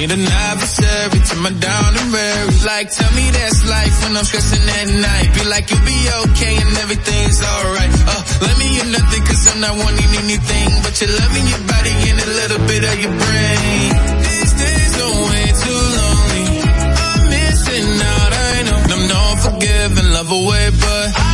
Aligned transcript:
Need 0.00 0.12
an 0.12 0.24
adversary 0.24 1.20
to 1.28 1.36
my 1.44 1.52
down 1.60 1.92
and 1.92 2.08
weary. 2.10 2.56
Like, 2.64 2.88
tell 2.88 3.12
me 3.12 3.28
that's 3.36 3.68
life 3.68 3.92
when 4.00 4.16
I'm 4.16 4.24
stressing 4.24 4.64
at 4.64 4.88
night. 4.96 5.28
Be 5.36 5.44
like, 5.44 5.68
you'll 5.68 5.84
be 5.84 6.00
okay 6.24 6.56
and 6.56 6.72
everything's 6.80 7.44
alright. 7.44 7.92
Uh, 8.08 8.22
let 8.40 8.56
me 8.56 8.64
hear 8.80 8.88
nothing 8.96 9.22
cause 9.28 9.44
I'm 9.52 9.60
not 9.60 9.76
wanting 9.76 10.08
anything. 10.24 10.68
But 10.80 10.96
you're 11.04 11.12
loving 11.20 11.46
your 11.52 11.64
body 11.68 11.92
and 12.08 12.16
a 12.16 12.28
little 12.32 12.62
bit 12.64 12.80
of 12.80 12.96
your 12.96 13.12
brain. 13.12 13.88
These 14.24 14.52
days 14.56 14.92
are 15.04 15.16
way 15.28 15.46
too 15.68 15.82
lonely. 16.00 16.48
I'm 16.64 17.20
missing 17.28 17.88
out, 18.00 18.32
I 18.32 18.56
know. 18.72 18.80
I'm 18.96 19.04
not 19.04 19.34
forgiving, 19.44 20.08
love 20.16 20.32
away, 20.32 20.64
but 20.80 21.06
I 21.12 21.29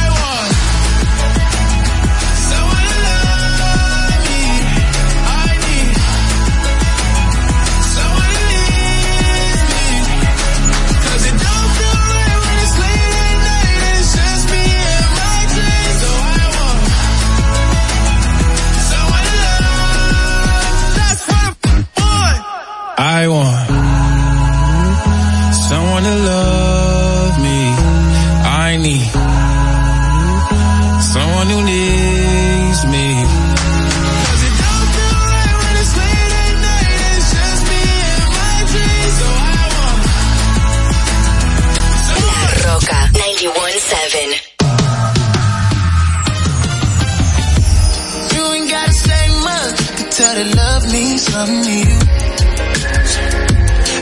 you. 51.47 51.99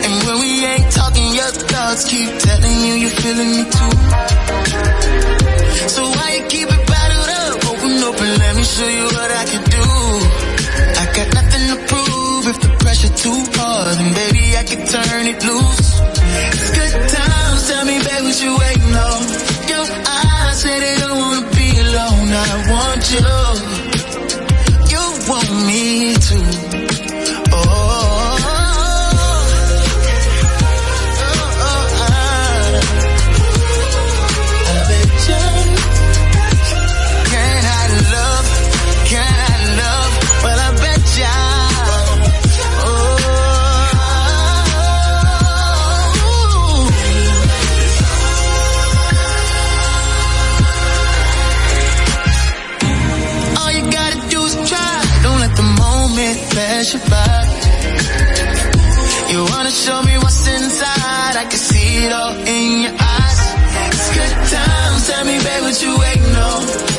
And 0.05 0.15
when 0.25 0.37
we 0.41 0.65
ain't 0.65 0.91
talking, 0.93 1.29
your 1.35 1.53
thoughts 1.69 2.09
keep 2.09 2.31
telling 2.39 2.79
you 2.87 2.95
you're 3.05 3.17
feeling 3.21 3.51
me 3.57 3.65
too. 3.69 3.95
So 5.89 6.03
why 6.09 6.41
you 6.41 6.47
keep 6.49 6.69
it 6.73 6.83
bottled 6.89 7.31
up? 7.45 7.65
Open 7.69 7.93
and 7.93 8.39
let 8.39 8.57
me 8.57 8.65
show 8.65 8.89
you 8.89 9.05
what 9.05 9.31
I 9.31 9.45
can 9.45 9.65
do. 9.77 9.85
I 10.97 11.05
got 11.17 11.29
nothing 11.35 11.65
to 11.73 11.77
prove 11.91 12.45
if 12.49 12.59
the 12.65 12.71
pressure 12.81 13.13
too 13.13 13.41
hard, 13.61 13.99
then 13.99 14.15
baby 14.15 14.57
I 14.57 14.65
can 14.65 14.81
turn 14.87 15.27
it 15.27 15.45
loose. 15.45 16.01
It's 16.49 16.71
good 16.79 16.95
times, 17.13 17.69
tell 17.69 17.85
me 17.85 17.99
baby 18.01 18.25
what 18.25 18.41
you 18.41 18.53
waiting 18.57 18.95
on. 18.97 19.21
Your 19.69 19.87
eyes 20.09 20.63
say 20.63 20.81
they 20.81 20.97
don't 20.97 21.19
wanna 21.19 21.45
be 21.53 21.69
alone, 21.77 22.29
I 22.33 22.53
want 22.73 23.05
you. 23.13 23.29
You 24.93 25.03
want 25.29 25.51
me 25.69 26.15
to. 26.15 26.44
It 62.05 62.13
all 62.13 62.35
in 62.35 62.83
your 62.83 62.93
eyes. 62.93 63.41
It's 63.89 64.15
good 64.15 64.35
times. 64.53 65.07
Tell 65.09 65.25
me, 65.25 65.39
babe, 65.39 65.63
what 65.63 65.83
you 65.83 65.99
waiting 65.99 66.37
on? 66.37 66.94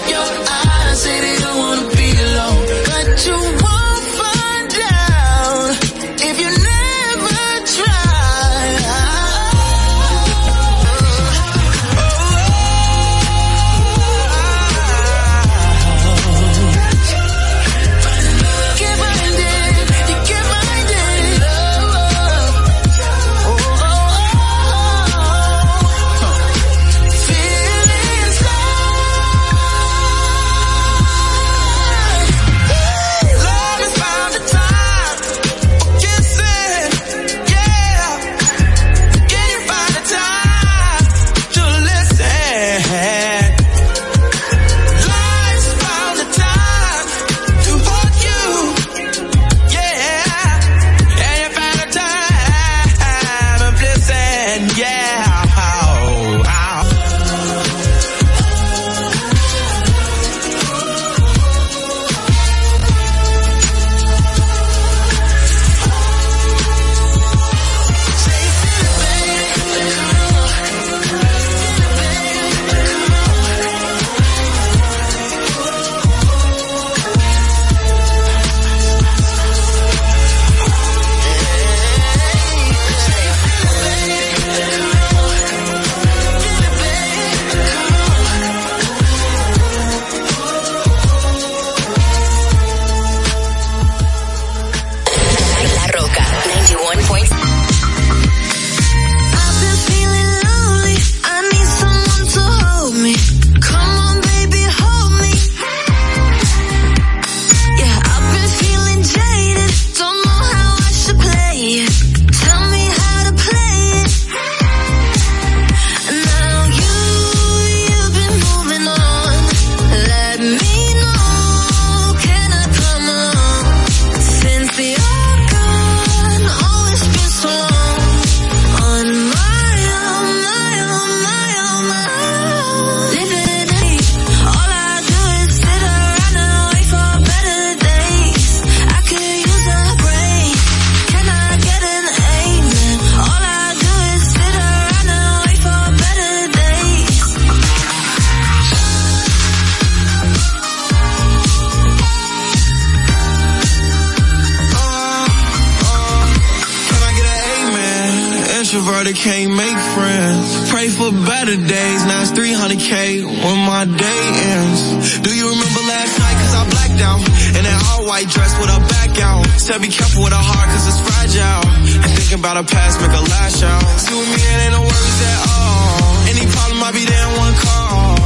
My 163.63 163.85
day 163.85 164.23
ends. 164.51 165.19
Do 165.23 165.31
you 165.31 165.47
remember 165.47 165.81
last 165.87 166.13
night 166.19 166.37
cause 166.43 166.55
I 166.55 166.63
blacked 166.67 167.01
out? 167.01 167.21
In 167.55 167.61
that 167.63 167.79
all 167.89 168.03
white 168.09 168.27
dress 168.27 168.51
with 168.59 168.71
a 168.73 168.79
back 168.91 169.13
out. 169.21 169.45
Said 169.61 169.79
be 169.81 169.87
careful 169.87 170.23
with 170.23 170.33
a 170.33 170.41
heart 170.41 170.67
cause 170.73 170.85
it's 170.89 170.99
fragile. 170.99 171.63
And 172.03 172.11
thinking 172.17 172.39
about 172.43 172.57
a 172.57 172.65
past 172.67 172.99
make 172.99 173.15
a 173.15 173.23
lash 173.23 173.63
out. 173.63 173.85
See 174.01 174.15
with 174.17 174.27
me 174.27 174.41
it 174.41 174.59
ain't 174.65 174.75
no 174.75 174.83
worries 174.83 175.21
at 175.23 175.39
all. 175.47 176.09
Any 176.31 176.45
problem 176.51 176.79
I 176.83 176.91
be 176.91 177.03
there 177.05 177.25
in 177.29 177.33
one 177.39 177.55
call. 177.55 178.17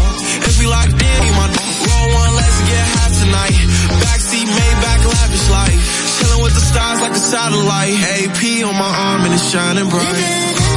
If 0.50 0.56
we 0.58 0.66
locked 0.66 0.98
in, 0.98 1.22
my 1.38 1.48
roll 1.52 2.08
one, 2.16 2.32
let's 2.40 2.60
get 2.66 2.84
half 2.98 3.12
tonight. 3.22 3.58
Backseat 4.02 4.48
made 4.50 4.78
back 4.82 5.00
lavish 5.04 5.48
life. 5.52 5.82
Chilling 6.18 6.42
with 6.42 6.56
the 6.58 6.64
stars 6.64 7.00
like 7.06 7.14
a 7.14 7.22
satellite. 7.22 7.98
AP 8.18 8.42
on 8.66 8.76
my 8.78 8.88
arm 8.88 9.22
and 9.30 9.34
it's 9.34 9.46
shining 9.46 9.90
bright. 9.90 10.69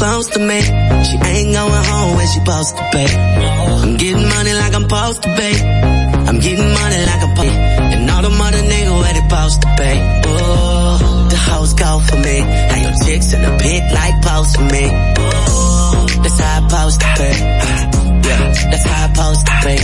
Close 0.00 0.28
to 0.28 0.40
me. 0.40 0.60
She 1.04 1.16
ain't 1.30 1.52
going 1.52 1.84
home 1.92 2.16
when 2.16 2.26
she 2.32 2.40
supposed 2.40 2.74
to 2.78 2.84
pay. 2.90 3.10
I'm 3.84 3.96
getting 3.96 4.26
money 4.34 4.52
like 4.54 4.74
I'm 4.74 4.86
supposed 4.88 5.22
to 5.24 5.28
pay. 5.40 5.54
I'm 6.28 6.38
getting 6.40 6.70
money 6.80 7.00
like 7.08 7.22
I'm 7.26 7.32
supposed 7.36 7.58
And 7.92 8.10
all 8.10 8.22
the 8.22 8.30
mother 8.30 8.62
nigga 8.72 8.92
where 9.00 9.12
they 9.12 9.24
supposed 9.28 9.60
to 9.60 9.68
pay. 9.76 9.96
Oh, 10.24 11.28
the 11.28 11.36
house 11.36 11.72
go 11.74 12.00
for 12.08 12.16
me. 12.16 12.36
Now 12.40 12.78
your 12.86 12.96
chicks 13.04 13.32
in 13.34 13.42
the 13.42 13.52
pit 13.60 13.82
like 13.92 14.16
post 14.24 14.56
for 14.56 14.66
me. 14.74 14.84
Oh, 15.20 16.06
that's 16.22 16.40
how 16.40 16.56
I 16.56 16.68
supposed 16.68 17.00
to 17.00 17.08
pay. 17.20 17.36
Yeah, 18.26 18.42
that's 18.72 18.86
how 18.90 19.04
I 19.04 19.08
supposed 19.12 19.46
to 19.48 19.54
pay. 19.64 19.80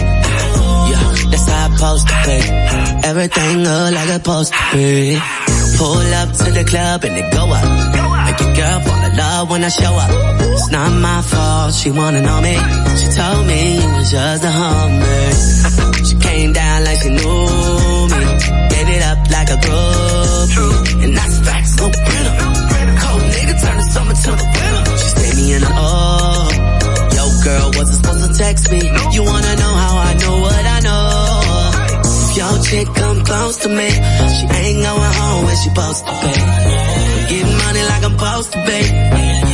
Yeah, 0.90 1.04
that's 1.30 1.46
how 1.50 1.66
I 1.66 1.76
supposed 1.76 2.08
to 2.08 2.14
pay. 2.26 2.42
Everything 3.10 3.52
look 3.58 3.92
like 3.92 4.08
it's 4.08 4.24
supposed 4.24 4.52
to 4.54 4.62
be. 4.72 5.45
Pull 5.78 6.14
up 6.22 6.30
to 6.32 6.50
the 6.58 6.64
club 6.64 7.04
and 7.04 7.16
it 7.16 7.32
go 7.32 7.44
up. 7.52 7.66
Make 8.26 8.40
your 8.40 8.54
girl 8.54 8.78
in 9.06 9.16
love 9.16 9.50
when 9.50 9.64
I 9.64 9.68
show 9.68 9.94
up. 9.94 10.10
It's 10.56 10.70
not 10.70 10.90
my 10.90 11.20
fault, 11.22 11.74
she 11.74 11.90
wanna 11.90 12.22
know 12.22 12.40
me. 12.40 12.56
She 13.00 13.06
told 13.12 13.46
me 13.46 13.60
it 13.84 13.90
was 13.96 14.10
just 14.10 14.44
a 14.44 14.50
hummer. 14.50 16.04
She 16.06 16.16
came 16.16 16.52
down 16.52 16.84
like 16.84 17.00
she 17.02 17.10
knew 17.10 17.42
me. 18.12 18.22
Gave 18.72 18.88
it 18.96 19.02
up 19.10 19.18
like 19.36 19.50
a 19.50 19.58
groupie. 19.64 21.04
And 21.04 21.16
that's 21.16 21.38
facts, 21.46 21.76
no 21.76 21.86
printer. 21.90 22.34
Cold 23.02 23.22
nigga 23.36 23.54
turn 23.62 23.76
the 23.76 23.86
summer 23.94 24.14
to 24.14 24.30
the 24.40 24.46
winter. 24.54 24.96
She 25.00 25.08
stayed 25.14 25.36
me 25.36 25.52
in 25.54 25.60
the 25.60 25.72
oh. 25.72 26.48
Yo 27.16 27.24
girl, 27.44 27.66
wasn't 27.76 27.96
supposed 28.00 28.22
to 28.26 28.38
text 28.38 28.70
me. 28.70 28.80
You 29.14 29.22
wanna 29.24 29.54
know 29.56 29.74
how 29.82 29.98
I 30.08 30.14
know 30.14 30.40
what 30.40 30.64
I 30.76 30.80
know? 30.80 31.55
Your 32.46 32.62
chick 32.62 32.86
come 32.94 33.24
close 33.24 33.56
to 33.58 33.68
me. 33.68 33.90
She 33.90 34.44
ain't 34.46 34.78
going 34.78 35.14
home 35.18 35.44
when 35.46 35.56
she 35.56 35.68
supposed 35.68 36.06
to 36.06 36.12
pay. 36.22 36.38
I'm 36.38 37.26
getting 37.26 37.56
money 37.58 37.82
like 37.90 38.04
I'm 38.06 38.14
supposed 38.16 38.52
to 38.52 38.58
pay. 38.62 38.86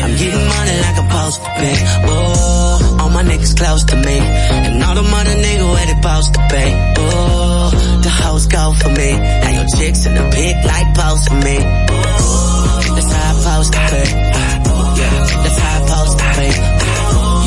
I'm 0.04 0.12
getting 0.20 0.46
money 0.54 0.76
like 0.84 0.96
I'm 1.00 1.08
supposed 1.08 1.40
to 1.40 1.50
pay. 1.56 1.76
Oh, 2.04 2.98
all 3.00 3.10
my 3.10 3.22
niggas 3.24 3.56
close 3.56 3.84
to 3.84 3.96
me. 3.96 4.18
And 4.20 4.82
all 4.84 4.94
the 4.94 5.02
mother 5.02 5.34
niggas 5.40 5.72
where 5.72 5.86
they 5.86 5.96
supposed 6.02 6.34
to 6.34 6.40
pay. 6.52 6.70
Oh, 6.98 7.70
the 8.02 8.10
house 8.10 8.46
go 8.46 8.74
for 8.74 8.90
me. 8.90 9.10
Now 9.16 9.50
your 9.56 9.68
chicks 9.76 10.04
in 10.04 10.14
the 10.14 10.24
pit 10.28 10.56
like 10.64 10.94
post 10.94 11.28
for 11.28 11.40
me. 11.40 11.56
Oh, 11.88 12.92
that's 12.92 13.10
how 13.10 13.30
I 13.30 13.40
supposed 13.40 13.72
to 13.72 13.80
pay. 13.88 14.08
Yeah, 15.00 15.16
that's 15.42 15.58
how 15.58 15.72
I 15.72 15.86
supposed 15.86 16.18
to 16.18 16.24
pay. 16.36 16.52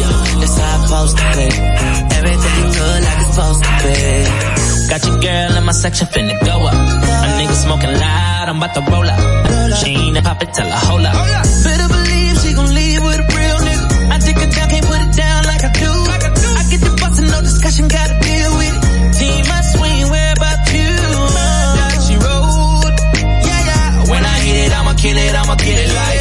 Yeah, 0.01 0.15
that's 0.41 0.57
how 0.57 0.73
I 0.73 0.85
supposed 0.85 1.17
to 1.17 1.23
pay. 1.37 1.51
Everything 2.17 2.65
good 2.73 2.99
like 3.05 3.19
it's 3.21 3.35
supposed 3.35 3.63
to 3.63 3.71
be. 3.85 4.54
Got 4.89 5.05
your 5.07 5.19
girl 5.19 5.57
in 5.57 5.63
my 5.65 5.71
section 5.71 6.07
finna 6.07 6.39
go 6.45 6.55
up. 6.67 6.73
A 6.73 7.27
nigga 7.37 7.55
smoking 7.65 7.91
loud, 7.91 8.49
I'm 8.49 8.57
about 8.57 8.73
to 8.75 8.81
roll 8.91 9.09
up. 9.09 9.19
She 9.79 9.89
ain't 9.91 10.17
a 10.17 10.21
pop 10.21 10.41
it, 10.43 10.53
tell 10.53 10.69
her 10.69 10.81
hold 10.87 11.05
up. 11.05 11.13
Better 11.65 11.87
believe 11.89 12.35
she 12.41 12.53
gon' 12.53 12.73
leave 12.73 13.01
with 13.03 13.19
a 13.19 13.27
real 13.35 13.57
nigga. 13.67 13.85
I 14.13 14.19
take 14.19 14.37
it 14.37 14.51
down, 14.55 14.69
can't 14.69 14.85
put 14.85 15.01
it 15.01 15.13
down 15.17 15.43
like 15.45 15.63
I 15.63 15.71
do. 15.73 15.91
I 15.91 16.63
get 16.69 16.81
the 16.85 16.93
bus 17.01 17.19
and 17.19 17.29
no 17.33 17.41
discussion, 17.41 17.87
gotta 17.87 18.15
deal 18.21 18.51
with 18.57 18.75
it. 18.77 19.13
Team 19.19 19.41
my 19.49 19.61
swing, 19.73 20.05
where 20.13 20.33
about 20.37 20.61
you? 20.69 20.93
She 22.05 22.15
rolled. 22.21 22.95
Yeah, 23.49 23.61
yeah. 23.69 24.11
When 24.11 24.23
I 24.23 24.37
hit 24.45 24.57
it, 24.67 24.71
I'ma 24.71 24.93
kill 24.93 25.17
it, 25.17 25.33
I'ma 25.35 25.55
kill 25.55 25.79
it 25.81 25.91
like 25.91 26.14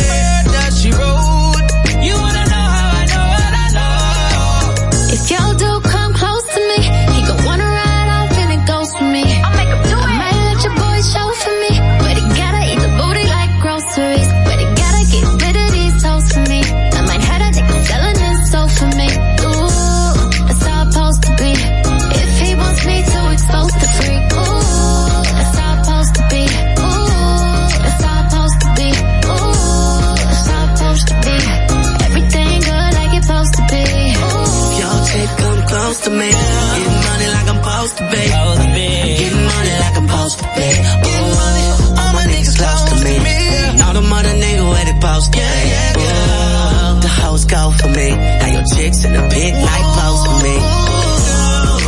the 49.14 49.22
big 49.30 49.54
light 49.54 49.88
post 49.94 50.22
to 50.26 50.34
me. 50.42 50.56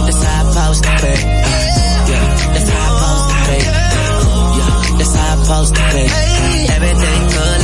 That's 0.07 0.23
how 0.23 0.43
I 0.43 0.55
post 0.55 0.83
to 0.85 0.91
pay. 1.03 1.19
Yeah, 2.07 2.25
that's 2.55 2.71
how 2.71 2.87
I 2.87 3.03
post 3.03 3.25
to 3.31 3.37
pay. 3.47 3.63
Yeah, 4.59 4.99
that's 4.99 5.15
how 5.17 5.35
I 5.35 5.45
post 5.51 5.75
to 5.75 5.83
pay. 5.91 6.07
Everything 6.77 7.23
good. 7.35 7.56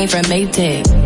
came 0.00 0.08
from 0.08 0.22
Maytag. 0.30 0.99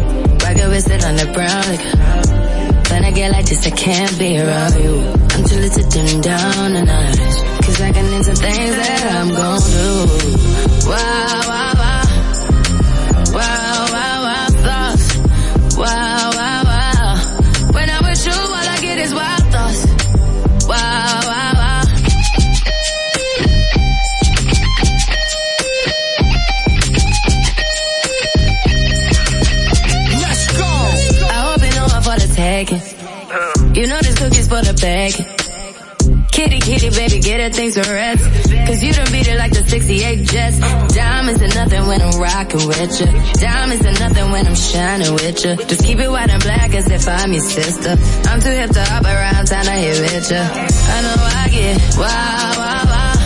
find 47.05 47.31
me, 47.31 47.39
sister. 47.39 47.91
I'm 48.29 48.41
too 48.41 48.51
hip 48.51 48.71
to 48.71 48.83
hop 48.85 49.05
around, 49.05 49.47
time 49.47 49.65
to 49.65 49.73
hit 49.73 50.01
with 50.01 50.31
ya. 50.31 50.41
I 50.41 51.03
know 51.05 51.17
I 51.21 51.49
get 51.51 51.77
wild, 52.01 52.57
wild, 52.57 52.89
wild, 52.89 53.21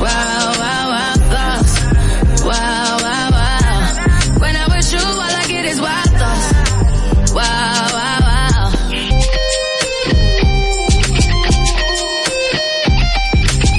wild, 0.00 0.58
wild 0.60 0.90
wow, 0.92 1.14
thoughts. 1.32 1.74
wild, 2.44 3.02
wild, 3.02 3.32
wild. 3.32 4.40
When 4.40 4.56
I'm 4.56 4.70
with 4.76 4.92
you, 4.92 4.98
all 5.00 5.20
I 5.20 5.44
get 5.48 5.64
is 5.64 5.80
wild 5.80 6.10
thoughts. 6.20 6.52
wild, 7.32 7.92
wild, 7.96 8.24
wild. 8.28 8.72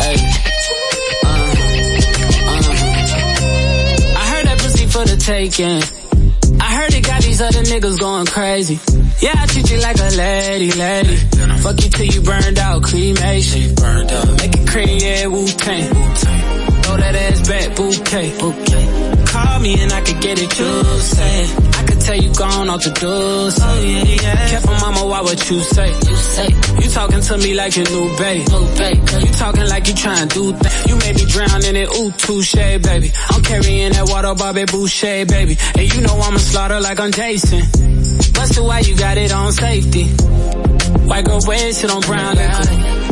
Hey. 0.02 0.16
Uh, 1.24 1.28
uh. 1.28 1.52
I 4.18 4.24
heard 4.32 4.46
that 4.48 4.58
pussy 4.60 4.86
for 4.88 5.06
the 5.06 5.18
taking 5.18 5.82
other 7.42 7.64
niggas 7.64 8.00
going 8.00 8.26
crazy. 8.26 8.80
Yeah, 9.20 9.34
I 9.36 9.46
treat 9.48 9.70
you 9.72 9.80
like 9.80 9.98
a 10.00 10.10
lady, 10.16 10.72
lady. 10.72 11.16
Fuck 11.62 11.84
you 11.84 11.90
till 11.90 12.06
you 12.06 12.22
burned 12.22 12.60
out, 12.60 12.84
cremation. 12.84 13.76
Make 14.38 14.56
it 14.56 14.68
cream, 14.68 14.98
yeah, 15.00 15.26
Wu-Tang. 15.28 15.94
Throw 16.82 16.98
that 16.98 17.16
ass 17.16 17.48
back, 17.48 17.76
bouquet. 17.76 18.38
Call 19.28 19.60
me 19.60 19.82
and 19.82 19.92
I 19.92 20.02
could 20.02 20.22
get 20.22 20.42
it, 20.42 20.60
you 20.60 20.84
say. 21.00 21.46
I 21.80 21.84
could 21.86 22.02
tell 22.02 22.18
you 22.18 22.34
gone 22.34 22.70
off 22.70 22.84
the 22.84 22.92
doors. 22.92 23.60
Oh, 23.62 23.84
yeah, 23.84 24.04
yeah. 24.04 24.50
Careful 24.50 24.74
mama, 24.74 25.06
why 25.06 25.22
what 25.22 25.50
you 25.50 25.60
say? 25.62 25.94
You 26.50 26.90
talking 26.90 27.22
to 27.22 27.38
me 27.38 27.54
like 27.54 27.76
your 27.76 27.86
new 27.90 28.18
babe. 28.18 28.48
New 28.50 28.66
babe. 28.76 28.98
You 29.26 29.32
talking 29.34 29.68
like 29.68 29.88
you 29.88 29.94
trying 29.94 30.28
to 30.28 30.34
do 30.34 30.52
that. 30.54 30.88
You 30.88 30.96
made 30.98 31.16
me 31.16 31.26
drown 31.26 31.64
in 31.66 31.76
it, 31.76 31.90
ooh, 31.96 32.12
touche, 32.12 32.56
baby. 32.56 33.12
I'm 33.30 33.44
carrying 33.44 33.94
that 33.94 34.10
water, 34.10 34.34
Bobby 34.34 34.66
Boucher, 34.66 35.26
baby. 35.26 35.58
And 35.76 35.78
hey, 35.78 35.86
you 35.96 36.02
know 36.02 36.18
I'ma 36.18 36.38
slaughter 36.38 36.80
like 36.80 37.00
I'm 37.00 37.12
Jason. 37.12 37.62
Busted, 38.34 38.64
why 38.64 38.80
you 38.80 38.98
got 38.98 39.18
it 39.18 39.32
on 39.32 39.52
safety? 39.52 40.06
White 41.06 41.26
girl, 41.26 41.40
red 41.48 41.76
shit 41.76 41.92
on 41.92 42.02
brown 42.02 42.36
liquor. 42.36 43.12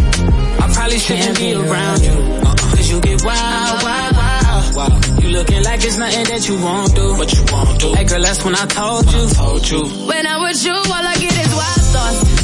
I 0.61 0.69
probably 0.73 0.99
shouldn't 0.99 1.37
be 1.37 1.53
around 1.53 2.01
you. 2.01 2.11
Uh-uh. 2.11 2.55
Cause 2.55 2.91
you 2.91 2.99
get 3.01 3.23
wild, 3.23 3.83
wild, 3.83 4.75
wild. 4.75 5.23
You 5.23 5.29
looking 5.29 5.63
like 5.63 5.83
it's 5.83 5.97
nothing 5.97 6.25
that 6.25 6.47
you 6.47 6.55
won't 6.55 6.95
do. 6.95 7.13
What 7.15 7.31
you 7.33 7.43
won't 7.51 7.79
do. 7.79 7.93
Hey 7.93 8.05
girl, 8.05 8.21
that's 8.21 8.43
when 8.43 8.55
I 8.55 8.65
told 8.65 9.05
you. 9.05 9.19
When 9.19 9.29
I 9.29 9.33
told 9.33 9.69
you. 9.69 9.83
When 10.07 10.27
I 10.27 10.37
was 10.37 10.65
you, 10.65 10.73
all 10.73 10.83
I 10.89 11.15
get 11.19 11.37
is 11.45 11.53
wild 11.53 11.81
thoughts. 11.93 12.38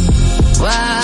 Wow. 0.60 0.95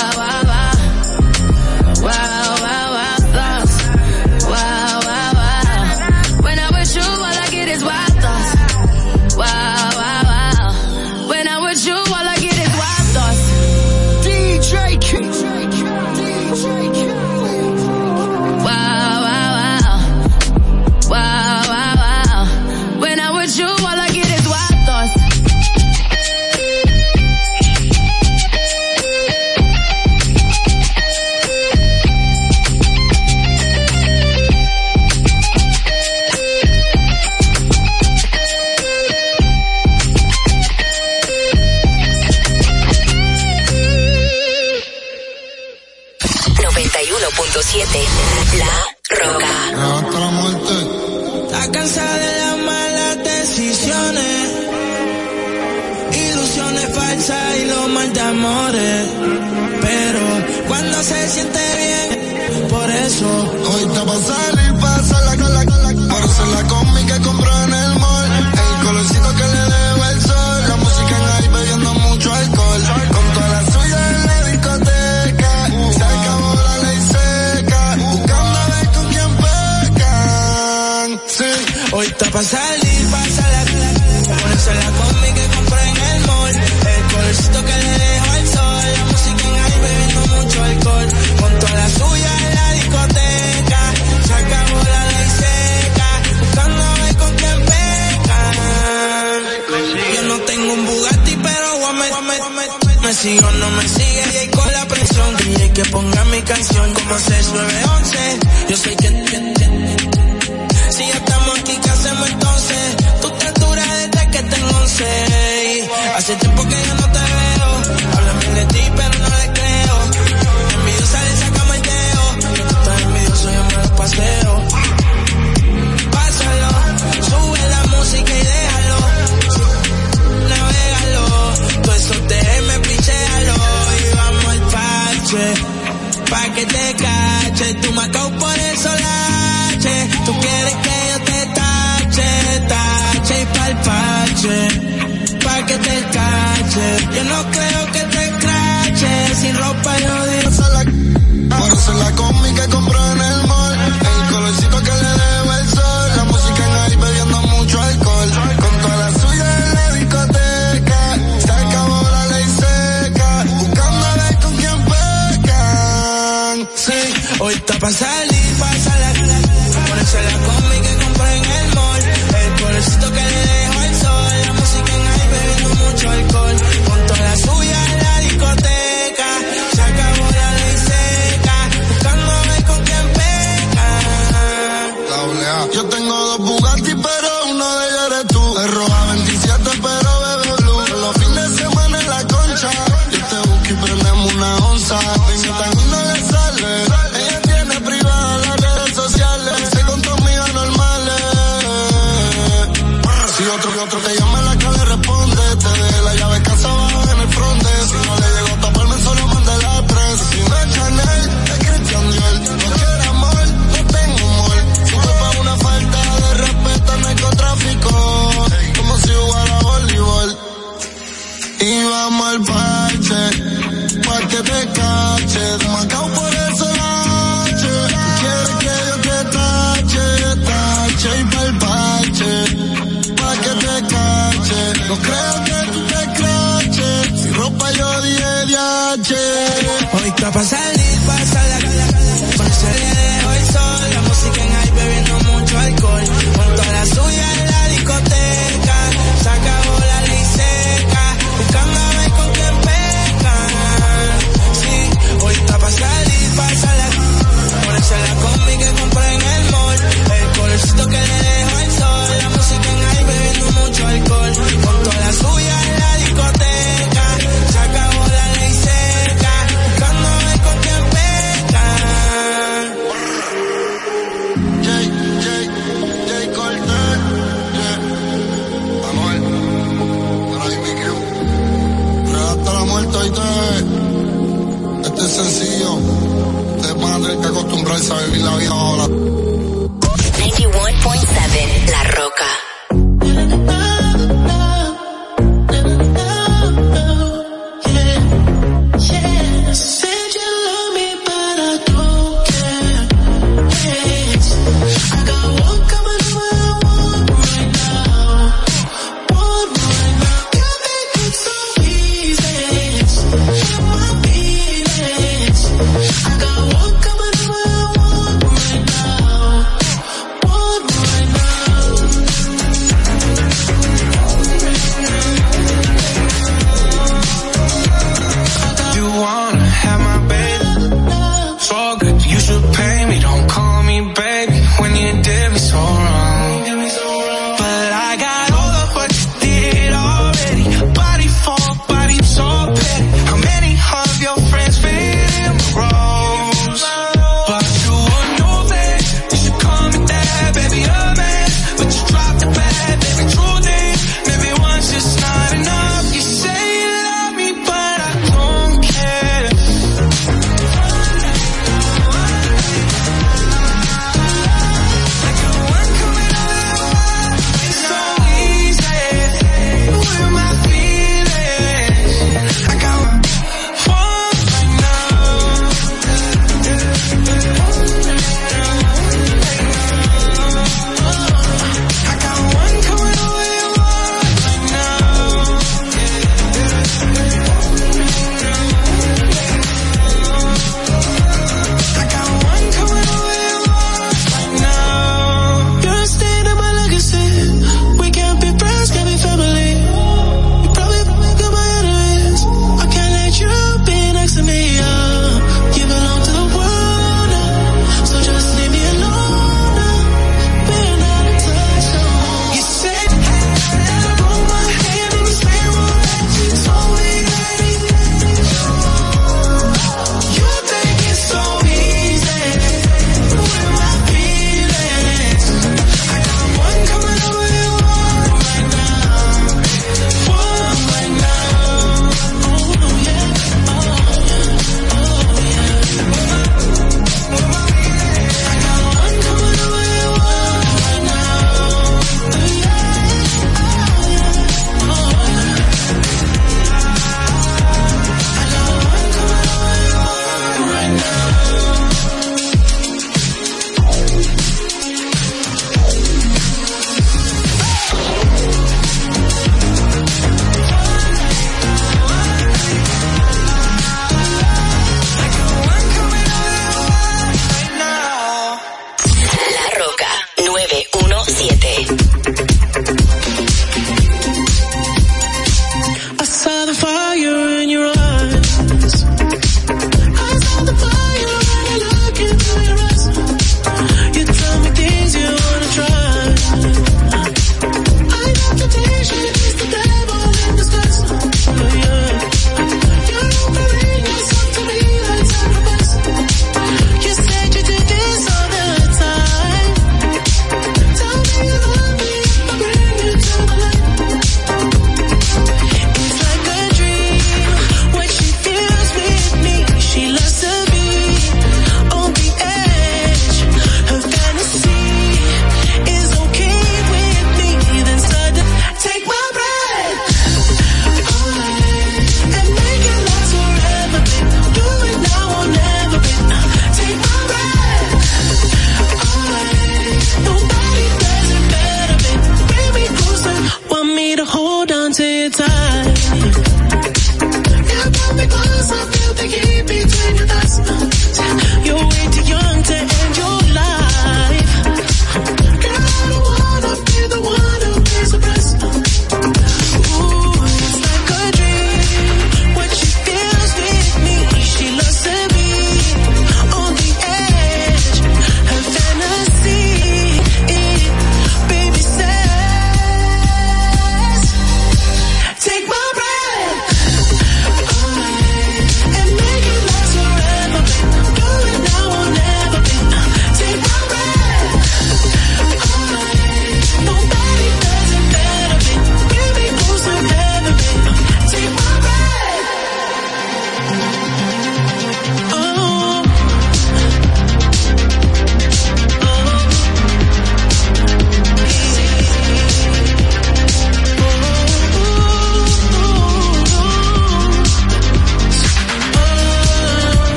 Hoy 167.39 167.54
está 167.54 167.78
pa' 167.80 167.91
salir, 167.91 168.56
pa' 168.60 168.78
salir. 168.88 169.41
Ponerse 169.88 170.24
la 170.24 170.32
combi 170.45 170.78
que 170.82 171.04
compré 171.04 171.38
en 171.38 171.45
el 171.45 171.76
mall. 171.76 172.02
El 172.43 172.54
pobrecito 172.62 173.12
que 173.12 173.21
le 173.21 173.51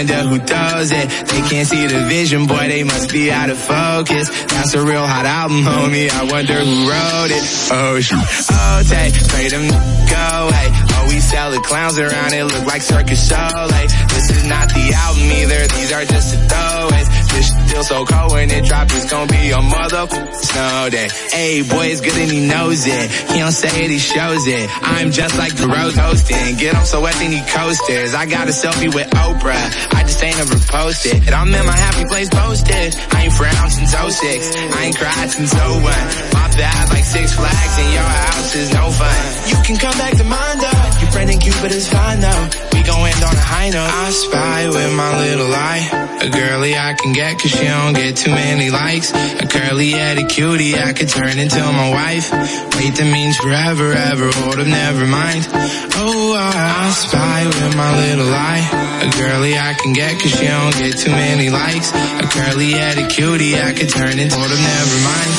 wonder 0.00 0.22
who 0.28 0.38
does 0.38 0.92
it. 0.92 1.08
They 1.28 1.42
can't 1.48 1.68
see 1.68 1.86
the 1.86 2.00
vision, 2.08 2.46
boy, 2.46 2.68
they 2.68 2.84
must 2.84 3.12
be 3.12 3.30
out 3.30 3.50
of 3.50 3.58
focus. 3.58 4.28
That's 4.46 4.72
a 4.72 4.82
real 4.82 5.06
hot 5.06 5.26
album, 5.26 5.60
homie, 5.60 6.08
I 6.08 6.24
wonder 6.24 6.54
who 6.54 6.88
wrote 6.88 7.28
it. 7.28 7.44
Oh, 7.70 8.00
shoot. 8.00 8.16
Oh, 8.50 8.82
take, 8.88 9.12
pray 9.28 9.48
them 9.48 9.68
go 9.68 10.48
away. 10.48 10.66
Oh, 10.96 11.06
we 11.08 11.20
sell 11.20 11.50
the 11.50 11.60
clowns 11.60 11.98
around, 11.98 12.32
it 12.32 12.44
look 12.44 12.64
like 12.64 12.80
Circus 12.80 13.28
Soleil. 13.28 13.88
This 14.08 14.30
is 14.30 14.48
not 14.48 14.68
the 14.72 14.92
album 14.96 15.28
either, 15.36 15.66
these 15.76 15.92
are 15.92 16.04
just 16.04 16.32
the 16.32 16.40
throwaways. 16.48 17.08
This 17.30 17.48
still 17.70 17.84
so 17.84 18.04
cold 18.04 18.32
when 18.32 18.50
it 18.50 18.64
drop, 18.64 18.88
it's 18.90 19.10
gonna 19.10 19.30
be 19.30 19.50
a 19.50 19.62
mother 19.62 20.06
snow 20.34 20.88
day. 20.90 21.08
Hey, 21.30 21.62
boy, 21.62 21.86
it's 21.86 22.00
good 22.00 22.16
and 22.16 22.30
he 22.30 22.46
knows 22.46 22.86
it. 22.86 23.10
He 23.30 23.38
don't 23.38 23.52
say 23.52 23.84
it, 23.84 23.90
he 23.90 23.98
shows 23.98 24.46
it. 24.46 24.68
I'm 24.82 25.10
just 25.10 25.38
like 25.38 25.54
the 25.54 25.68
rose 25.68 25.96
hosting. 25.96 26.56
Get 26.56 26.74
him 26.74 26.84
so 26.84 27.02
wet, 27.02 27.14
then 27.14 27.32
he 27.32 27.40
coasters. 27.46 28.14
I 28.14 28.26
got 28.26 28.48
a 28.48 28.52
selfie 28.52 28.92
with 28.92 29.08
Oprah. 29.10 29.89
I 30.20 30.22
just 30.22 30.36
ain't 30.36 30.52
ever 30.52 30.60
posted. 30.68 31.16
And 31.24 31.34
I'm 31.34 31.48
in 31.48 31.64
my 31.64 31.76
happy 31.76 32.04
place 32.04 32.28
posted. 32.28 32.94
I 33.16 33.24
ain't 33.24 33.32
frowned 33.32 33.72
since 33.72 33.96
06. 33.96 34.56
I 34.76 34.84
ain't 34.84 34.96
cried 34.96 35.30
since 35.30 35.54
01. 35.54 35.80
My 35.80 36.48
bad 36.60 36.90
like 36.90 37.04
six 37.04 37.32
flags 37.32 37.78
and 37.80 37.92
your 37.92 38.04
house 38.04 38.54
is 38.54 38.68
no 38.74 38.90
fun. 38.90 39.16
You 39.48 39.56
can 39.64 39.76
come 39.80 39.96
back 39.96 40.12
to 40.18 40.24
mine 40.24 40.58
though. 40.60 41.00
Your 41.00 41.10
friend 41.10 41.30
and 41.30 41.40
Cupid 41.40 41.72
is 41.72 41.88
fine 41.88 42.20
though. 42.20 42.44
We 42.72 42.82
gon' 42.84 43.08
end 43.08 43.24
on 43.24 43.32
a 43.32 43.46
high 43.48 43.70
note. 43.70 43.88
I 43.88 44.10
spy 44.10 44.68
with 44.68 44.92
my 44.92 45.10
little 45.24 45.52
eye. 45.54 45.88
A 46.20 46.28
girly 46.28 46.76
I 46.76 46.92
can 46.92 47.12
get 47.14 47.40
cause 47.40 47.52
she 47.52 47.64
don't 47.64 47.94
get 47.94 48.16
too 48.16 48.32
many 48.32 48.68
likes. 48.68 49.12
A 49.12 49.46
curly 49.48 49.92
headed 49.92 50.28
cutie 50.28 50.76
I 50.76 50.92
could 50.92 51.08
turn 51.08 51.38
into 51.38 51.60
my 51.60 51.88
wife. 51.96 52.28
Wait, 52.76 52.92
that 52.92 53.08
means 53.10 53.38
forever, 53.38 53.92
ever, 53.92 54.28
hold 54.36 54.58
up, 54.60 54.66
never 54.66 55.06
mind. 55.06 55.48
Oh, 55.96 56.36
I, 56.36 56.52
I 56.84 56.90
spy 56.92 57.46
with 57.46 57.76
my 57.76 57.90
little 57.96 58.28
eye. 58.28 58.79
A 59.00 59.08
girly 59.16 59.56
I 59.56 59.72
can 59.74 59.92
get 59.92 60.20
cause 60.20 60.30
she 60.30 60.46
don't 60.46 60.76
get 60.76 60.98
too 60.98 61.10
many 61.10 61.48
likes. 61.48 61.90
A 61.90 62.26
curly 62.28 62.72
headed 62.72 63.08
cutie 63.08 63.56
I 63.56 63.72
could 63.72 63.88
turn 63.88 64.18
into, 64.18 64.36
hold 64.36 64.52
up, 64.52 64.60
never 64.60 64.98
mind. 65.08 65.32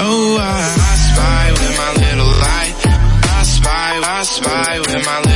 Oh, 0.00 0.38
I, 0.40 0.56
I 0.80 0.94
spy 0.96 1.44
with 1.52 1.76
my 1.76 1.92
little 2.08 2.32
eye. 2.40 2.72
I 3.38 3.42
spy, 3.44 4.00
I 4.00 4.22
spy 4.24 4.78
with 4.80 5.04
my 5.04 5.31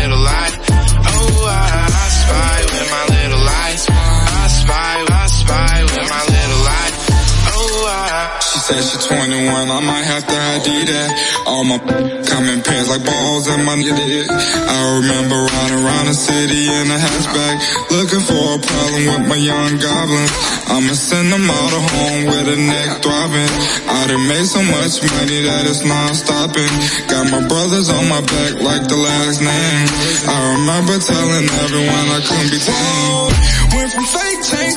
Said 8.77 9.01
she 9.01 9.09
21, 9.09 9.73
I 9.73 9.81
might 9.81 10.05
have 10.05 10.21
to 10.29 10.37
ID 10.37 10.69
that. 10.93 11.09
All 11.49 11.65
my 11.65 11.81
coming 12.29 12.61
pants 12.61 12.93
like 12.93 13.01
balls 13.09 13.49
in 13.49 13.65
my 13.65 13.73
nitty. 13.73 14.29
I 14.29 15.01
remember 15.01 15.49
riding 15.49 15.81
around 15.81 16.13
the 16.13 16.13
city 16.13 16.69
in 16.69 16.85
a 16.93 16.99
hatchback, 17.01 17.57
looking 17.89 18.21
for 18.21 18.37
a 18.37 18.61
problem 18.61 19.01
with 19.01 19.25
my 19.33 19.41
young 19.41 19.81
goblins. 19.81 20.29
I'ma 20.69 20.93
send 20.93 21.33
them 21.33 21.49
all 21.49 21.69
to 21.73 21.81
home 21.89 22.23
with 22.29 22.53
a 22.53 22.59
neck 22.61 23.01
throbbing. 23.01 23.53
I 23.89 24.13
done 24.13 24.29
made 24.29 24.45
so 24.45 24.61
much 24.61 25.01
money 25.01 25.41
that 25.49 25.65
it's 25.65 25.81
non-stopping. 25.81 26.73
Got 27.09 27.33
my 27.33 27.49
brothers 27.49 27.89
on 27.89 28.05
my 28.13 28.21
back 28.21 28.61
like 28.61 28.85
the 28.93 29.01
last 29.01 29.41
name. 29.41 29.89
I 30.29 30.37
remember 30.53 31.01
telling 31.01 31.49
everyone 31.65 32.07
I 32.13 32.21
couldn't 32.21 32.53
be 32.53 32.61
tamed. 32.61 33.33
Went 33.73 33.89
from 33.89 34.05
fake 34.05 34.43
chains 34.45 34.77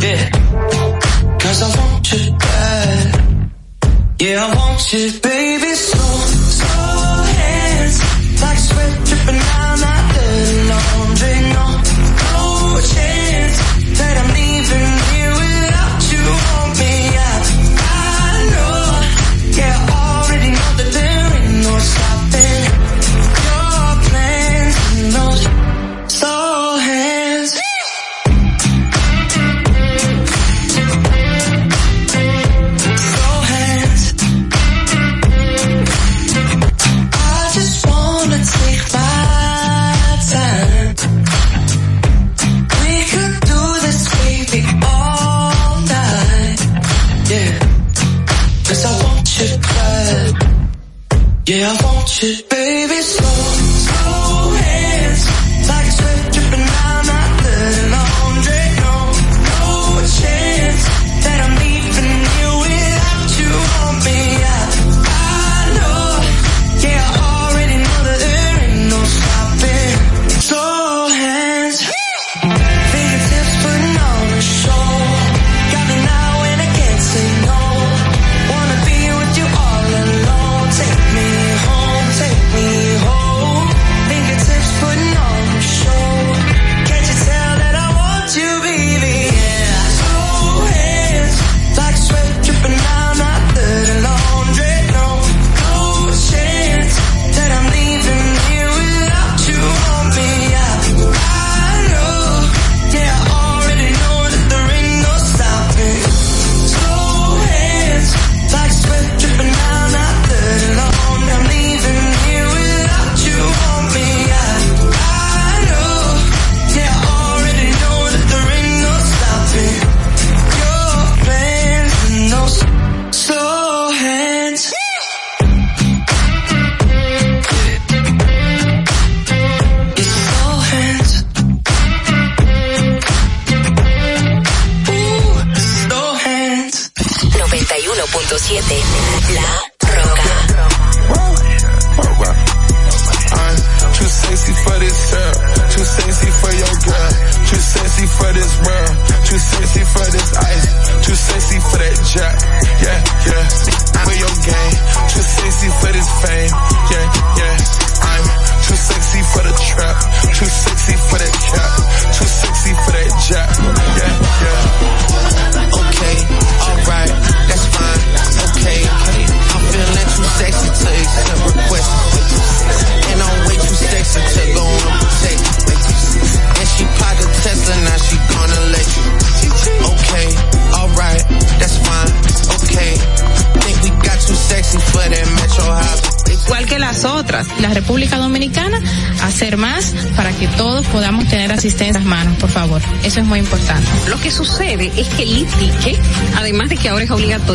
Yeah. 0.00 0.30
Cause 1.38 1.62
I 1.62 1.68
want 4.54 4.92
you 4.92 5.25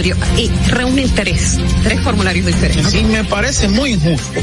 ahora 0.01 0.13
es 0.13 0.15
obligatorio, 0.15 0.15
eh, 0.37 0.49
reúne 0.67 1.07
tres, 1.09 1.59
tres 1.83 2.01
formularios 2.01 2.45
diferentes. 2.45 2.93
Y 2.93 3.03
me 3.03 3.23
parece 3.23 3.67
muy 3.67 3.93
injusto 3.93 4.41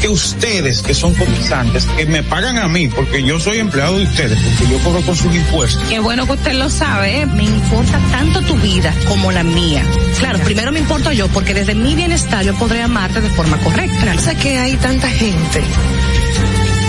que 0.00 0.08
ustedes, 0.08 0.82
que 0.82 0.94
son 0.94 1.14
cotizantes, 1.14 1.86
que 1.96 2.06
me 2.06 2.22
pagan 2.22 2.58
a 2.58 2.68
mí, 2.68 2.88
porque 2.88 3.22
yo 3.22 3.38
soy 3.38 3.58
empleado 3.58 3.98
de 3.98 4.04
ustedes, 4.04 4.38
porque 4.40 4.72
yo 4.72 4.78
cobro 4.78 5.02
con 5.02 5.16
sus 5.16 5.34
impuestos. 5.34 5.82
Qué 5.88 6.00
bueno 6.00 6.26
que 6.26 6.32
usted 6.32 6.54
lo 6.54 6.68
sabe, 6.68 7.20
¿eh? 7.20 7.26
me 7.26 7.44
importa 7.44 8.00
tanto 8.10 8.42
tu 8.42 8.56
vida 8.56 8.94
como 9.08 9.30
la 9.30 9.44
mía. 9.44 9.84
Claro, 10.18 10.38
primero 10.40 10.72
me 10.72 10.80
importo 10.80 11.12
yo, 11.12 11.28
porque 11.28 11.54
desde 11.54 11.74
mi 11.74 11.94
bienestar 11.94 12.44
yo 12.44 12.54
podré 12.54 12.82
amarte 12.82 13.20
de 13.20 13.30
forma 13.30 13.56
correcta. 13.58 14.18
Sé 14.18 14.34
que 14.36 14.58
hay 14.58 14.76
tanta 14.76 15.08
gente 15.08 15.62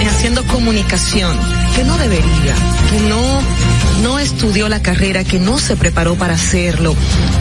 haciendo 0.07 0.43
comunicación 0.45 1.38
que 1.76 1.84
no 1.84 1.97
debería, 1.97 2.55
que 2.89 2.99
no 3.09 3.41
no 4.04 4.20
estudió 4.20 4.70
la 4.70 4.82
carrera, 4.82 5.24
que 5.24 5.39
no 5.39 5.58
se 5.58 5.76
preparó 5.76 6.16
para 6.16 6.34
hacerlo. 6.36 6.95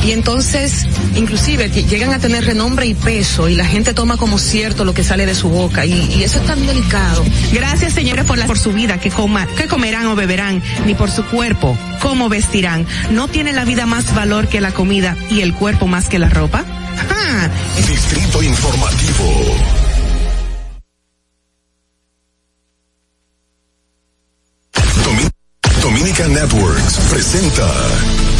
Y 0.04 0.12
entonces, 0.12 0.86
inclusive, 1.16 1.70
ll- 1.70 1.86
llegan 1.86 2.12
a 2.12 2.18
tener 2.18 2.44
renombre 2.44 2.86
y 2.86 2.94
peso 2.94 3.48
y 3.48 3.54
la 3.56 3.66
gente 3.66 3.92
toma 3.94 4.16
como 4.16 4.38
cierto 4.38 4.84
lo 4.84 4.94
que 4.94 5.04
sale 5.04 5.26
de 5.26 5.34
su 5.34 5.48
boca 5.48 5.84
y, 5.84 5.92
y 6.14 6.22
eso 6.22 6.38
es 6.40 6.46
tan 6.46 6.64
delicado. 6.66 7.24
Gracias, 7.52 7.92
señores, 7.92 8.24
por, 8.24 8.38
la, 8.38 8.46
por 8.46 8.58
su 8.58 8.72
vida, 8.72 8.98
que, 8.98 9.10
coma, 9.10 9.46
que 9.56 9.66
comerán 9.66 10.06
o 10.06 10.14
beberán, 10.14 10.62
ni 10.86 10.94
por 10.94 11.10
su 11.10 11.24
cuerpo, 11.24 11.76
cómo 12.00 12.28
vestirán. 12.28 12.86
¿No 13.10 13.28
tiene 13.28 13.52
la 13.52 13.64
vida 13.64 13.84
más 13.86 14.14
valor 14.14 14.48
que 14.48 14.60
la 14.60 14.70
comida 14.72 15.16
y 15.30 15.40
el 15.40 15.54
cuerpo 15.54 15.86
más 15.86 16.08
que 16.08 16.18
la 16.18 16.28
ropa? 16.28 16.64
¡Ah! 17.10 17.48
Distrito 17.88 18.42
Informativo. 18.42 19.81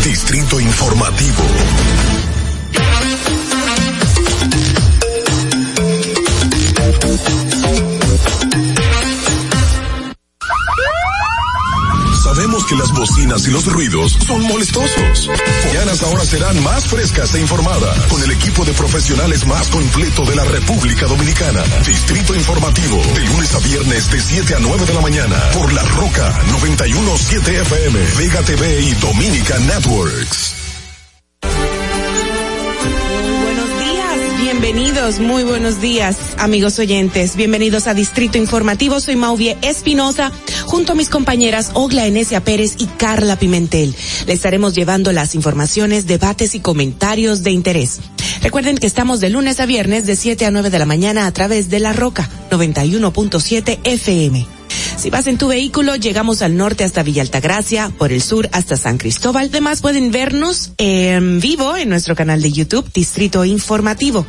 Distrito 0.05 0.61
Informativo. 0.61 1.32
Y 13.33 13.51
los 13.51 13.64
ruidos 13.64 14.18
son 14.26 14.43
molestosos. 14.43 15.30
Mañanas 15.64 16.03
ahora 16.03 16.22
serán 16.22 16.62
más 16.62 16.87
frescas 16.87 17.35
e 17.35 17.41
informadas 17.41 17.99
con 18.07 18.22
el 18.22 18.30
equipo 18.30 18.62
de 18.62 18.72
profesionales 18.74 19.47
más 19.47 19.68
completo 19.68 20.26
de 20.26 20.37
la 20.37 20.45
República 20.45 21.07
Dominicana. 21.07 21.62
Distrito 21.87 22.35
Informativo, 22.35 23.03
de 23.14 23.24
lunes 23.24 23.55
a 23.55 23.59
viernes 23.61 24.11
de 24.11 24.20
7 24.20 24.55
a 24.57 24.59
9 24.61 24.85
de 24.85 24.95
la 24.95 25.01
mañana 25.01 25.37
por 25.55 25.72
La 25.72 25.83
Roca 25.83 26.43
917 26.53 27.61
FM, 27.62 27.99
Vega 28.18 28.43
TV 28.43 28.80
y 28.83 28.93
Dominica 28.97 29.59
Networks. 29.61 30.57
Buenos 33.43 33.78
días, 33.78 34.41
bienvenidos, 34.43 35.20
muy 35.20 35.43
buenos 35.43 35.80
días, 35.80 36.16
amigos 36.37 36.78
oyentes. 36.78 37.35
Bienvenidos 37.37 37.87
a 37.87 37.95
Distrito 37.95 38.37
Informativo. 38.37 39.01
Soy 39.01 39.16
Mauvie 39.16 39.57
Espinosa, 39.62 40.33
junto 40.73 40.93
a 40.93 40.95
mis 40.95 41.11
compañeras 41.11 41.73
Ogla 41.75 42.07
Enesia 42.07 42.43
Pérez 42.43 42.77
y 42.79 42.87
Carla 42.87 43.39
Pimentel. 43.39 43.95
Le 44.27 44.33
estaremos 44.33 44.75
llevando 44.75 45.12
las 45.12 45.35
informaciones, 45.35 46.07
debates 46.07 46.55
y 46.55 46.61
comentarios 46.61 47.43
de 47.43 47.51
interés. 47.51 48.01
Recuerden 48.41 48.79
que 48.79 48.87
estamos 48.87 49.20
de 49.20 49.29
lunes 49.29 49.61
a 49.61 49.66
viernes 49.66 50.07
de 50.07 50.16
7 50.16 50.47
a 50.47 50.51
9 50.51 50.70
de 50.70 50.79
la 50.79 50.87
mañana 50.87 51.27
a 51.27 51.33
través 51.33 51.68
de 51.68 51.79
La 51.79 51.93
Roca 51.93 52.27
91.7 52.51 53.81
FM. 53.85 54.47
Si 54.97 55.11
vas 55.11 55.27
en 55.27 55.37
tu 55.37 55.49
vehículo, 55.49 55.95
llegamos 55.97 56.41
al 56.41 56.57
norte 56.57 56.85
hasta 56.85 57.03
Villa 57.03 57.20
Altagracia, 57.20 57.93
por 57.99 58.11
el 58.11 58.23
sur 58.23 58.49
hasta 58.53 58.79
San 58.79 58.97
Cristóbal. 58.97 59.49
Además 59.51 59.83
pueden 59.83 60.11
vernos 60.11 60.73
en 60.79 61.39
vivo 61.41 61.77
en 61.77 61.91
nuestro 61.91 62.16
canal 62.16 62.41
de 62.41 62.51
YouTube, 62.51 62.91
Distrito 62.95 63.45
Informativo. 63.45 64.25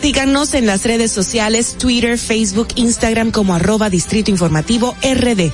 Síganos 0.00 0.54
en 0.54 0.64
las 0.64 0.84
redes 0.84 1.12
sociales, 1.12 1.76
Twitter, 1.76 2.18
Facebook, 2.18 2.68
Instagram 2.76 3.30
como 3.30 3.54
arroba 3.54 3.90
Distrito 3.90 4.30
Informativo 4.30 4.96
RD. 5.02 5.52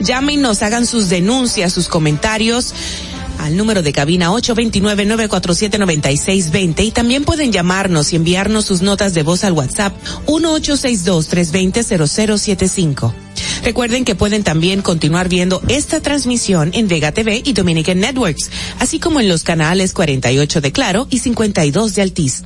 Llámenos, 0.00 0.62
hagan 0.62 0.86
sus 0.86 1.08
denuncias, 1.08 1.72
sus 1.72 1.88
comentarios 1.88 2.74
al 3.38 3.56
número 3.56 3.82
de 3.82 3.92
cabina 3.92 4.30
829-947-9620 4.30 6.84
y 6.84 6.90
también 6.90 7.24
pueden 7.24 7.52
llamarnos 7.52 8.12
y 8.12 8.16
enviarnos 8.16 8.64
sus 8.64 8.82
notas 8.82 9.14
de 9.14 9.22
voz 9.22 9.44
al 9.44 9.52
WhatsApp 9.52 9.94
1862-320-0075. 10.26 13.12
Recuerden 13.62 14.04
que 14.04 14.14
pueden 14.14 14.44
también 14.44 14.82
continuar 14.82 15.28
viendo 15.28 15.62
esta 15.68 16.00
transmisión 16.00 16.70
en 16.74 16.88
Vega 16.88 17.12
TV 17.12 17.42
y 17.44 17.52
Dominican 17.52 18.00
Networks, 18.00 18.50
así 18.78 18.98
como 18.98 19.20
en 19.20 19.28
los 19.28 19.42
canales 19.42 19.92
48 19.92 20.60
de 20.60 20.72
Claro 20.72 21.06
y 21.10 21.18
52 21.18 21.94
de 21.94 22.02
Altiz. 22.02 22.44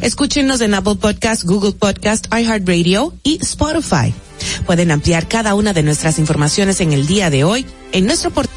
Escúchenos 0.00 0.60
en 0.60 0.74
Apple 0.74 0.96
Podcast, 0.96 1.44
Google 1.44 1.72
Podcast, 1.72 2.26
iHeartRadio 2.32 3.14
y 3.22 3.38
Spotify. 3.42 4.12
Pueden 4.66 4.90
ampliar 4.90 5.28
cada 5.28 5.54
una 5.54 5.72
de 5.72 5.82
nuestras 5.82 6.18
informaciones 6.18 6.80
en 6.80 6.92
el 6.92 7.06
día 7.06 7.30
de 7.30 7.44
hoy 7.44 7.66
en 7.92 8.06
nuestro 8.06 8.30
portal. 8.30 8.56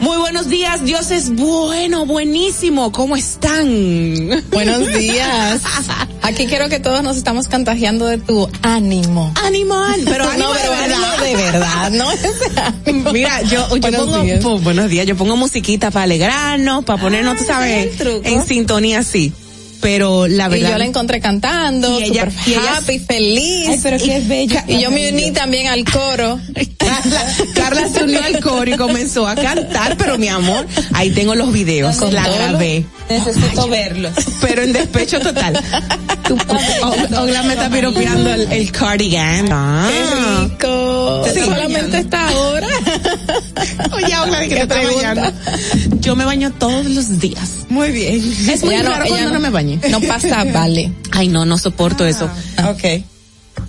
Muy 0.00 0.16
buenos 0.16 0.48
días, 0.48 0.84
Dios 0.84 1.12
es 1.12 1.30
bueno, 1.30 2.06
buenísimo, 2.06 2.90
¿cómo 2.90 3.14
están? 3.14 4.42
Buenos 4.50 4.88
días. 4.98 5.62
Aquí 6.22 6.46
quiero 6.46 6.68
que 6.68 6.80
todos 6.80 7.04
nos 7.04 7.16
estamos 7.16 7.46
contagiando 7.46 8.06
de 8.06 8.18
tu 8.18 8.48
ánimo. 8.62 9.32
Ánimo, 9.44 9.76
pero 10.04 10.28
ánimo, 10.28 10.48
no, 10.48 10.54
pero 10.60 10.72
de 10.72 10.88
verdad. 10.88 11.18
de 11.22 11.36
verdad, 11.36 11.90
¿no? 11.92 12.10
Ese. 12.10 12.28
Mira, 13.12 13.42
yo, 13.42 13.68
yo 13.68 13.80
Buenos 13.80 14.00
pongo, 14.00 14.22
días. 14.22 14.42
po- 14.42 14.58
buenos 14.58 14.88
días, 14.90 15.06
yo 15.06 15.16
pongo 15.16 15.36
musiquita 15.36 15.92
para 15.92 16.04
alegrarnos, 16.04 16.84
para 16.84 17.00
ponernos, 17.00 17.36
tú 17.38 17.44
sabes, 17.44 17.90
en 18.24 18.44
sintonía 18.44 19.00
así. 19.00 19.32
Pero 19.82 20.26
la 20.28 20.46
Y 20.46 20.50
verdad. 20.50 20.70
yo 20.70 20.78
la 20.78 20.84
encontré 20.86 21.20
cantando, 21.20 22.00
Y 22.00 22.04
ella- 22.04 22.24
super 22.30 22.48
y 22.48 22.52
ella- 22.52 22.76
happy, 22.78 22.98
feliz. 23.00 23.68
Ay, 23.68 23.80
pero 23.82 23.98
qué 23.98 24.20
bella. 24.20 24.64
Y 24.68 24.80
yo 24.80 24.90
me 24.90 25.10
uní 25.12 25.32
también 25.32 25.66
al 25.66 25.84
coro. 25.84 26.40
Carla, 26.78 27.26
Carla 27.54 27.88
se 27.92 28.04
unió 28.04 28.22
al 28.22 28.40
coro 28.40 28.70
y 28.72 28.76
comenzó 28.76 29.26
a 29.26 29.34
cantar, 29.34 29.96
pero 29.96 30.18
mi 30.18 30.28
amor, 30.28 30.66
ahí 30.94 31.10
tengo 31.10 31.34
los 31.34 31.52
videos, 31.52 31.96
Con 31.96 32.14
la 32.14 32.26
grabé. 32.28 32.84
Necesito 33.10 33.68
verlos. 33.68 34.12
Pero 34.40 34.62
en 34.62 34.72
despecho 34.72 35.18
total. 35.20 35.60
Ogla 37.20 37.42
me 37.42 37.54
está 37.54 37.68
piropeando 37.68 38.32
el, 38.32 38.52
el 38.52 38.72
cardigan. 38.72 39.48
Ah. 39.50 39.88
Qué 39.90 40.48
rico. 40.48 41.24
Sí. 41.34 41.40
Solamente 41.40 41.98
esta 41.98 42.30
hora. 42.38 42.68
Oye, 43.92 44.16
Ogla, 44.18 44.38
¿de 44.40 44.48
qué 44.48 44.54
te 44.54 44.54
¿Qué 44.54 44.62
estás 44.62 44.78
pregunta? 44.78 45.32
Yo 46.00 46.16
me 46.16 46.24
baño 46.24 46.52
todos 46.52 46.86
los 46.86 47.18
días. 47.20 47.50
Muy 47.72 47.90
bien. 47.90 48.16
Es 48.50 48.62
muy 48.62 48.76
raro 48.76 49.06
cuando 49.08 49.30
no 49.30 49.40
me 49.40 49.48
bañe. 49.50 49.78
No 49.90 50.00
pasa, 50.02 50.44
vale. 50.44 50.92
Ay, 51.10 51.28
no, 51.28 51.44
no 51.46 51.56
soporto 51.56 52.06
eso. 52.06 52.28
Ok. 52.68 52.84
Eh, 52.84 53.06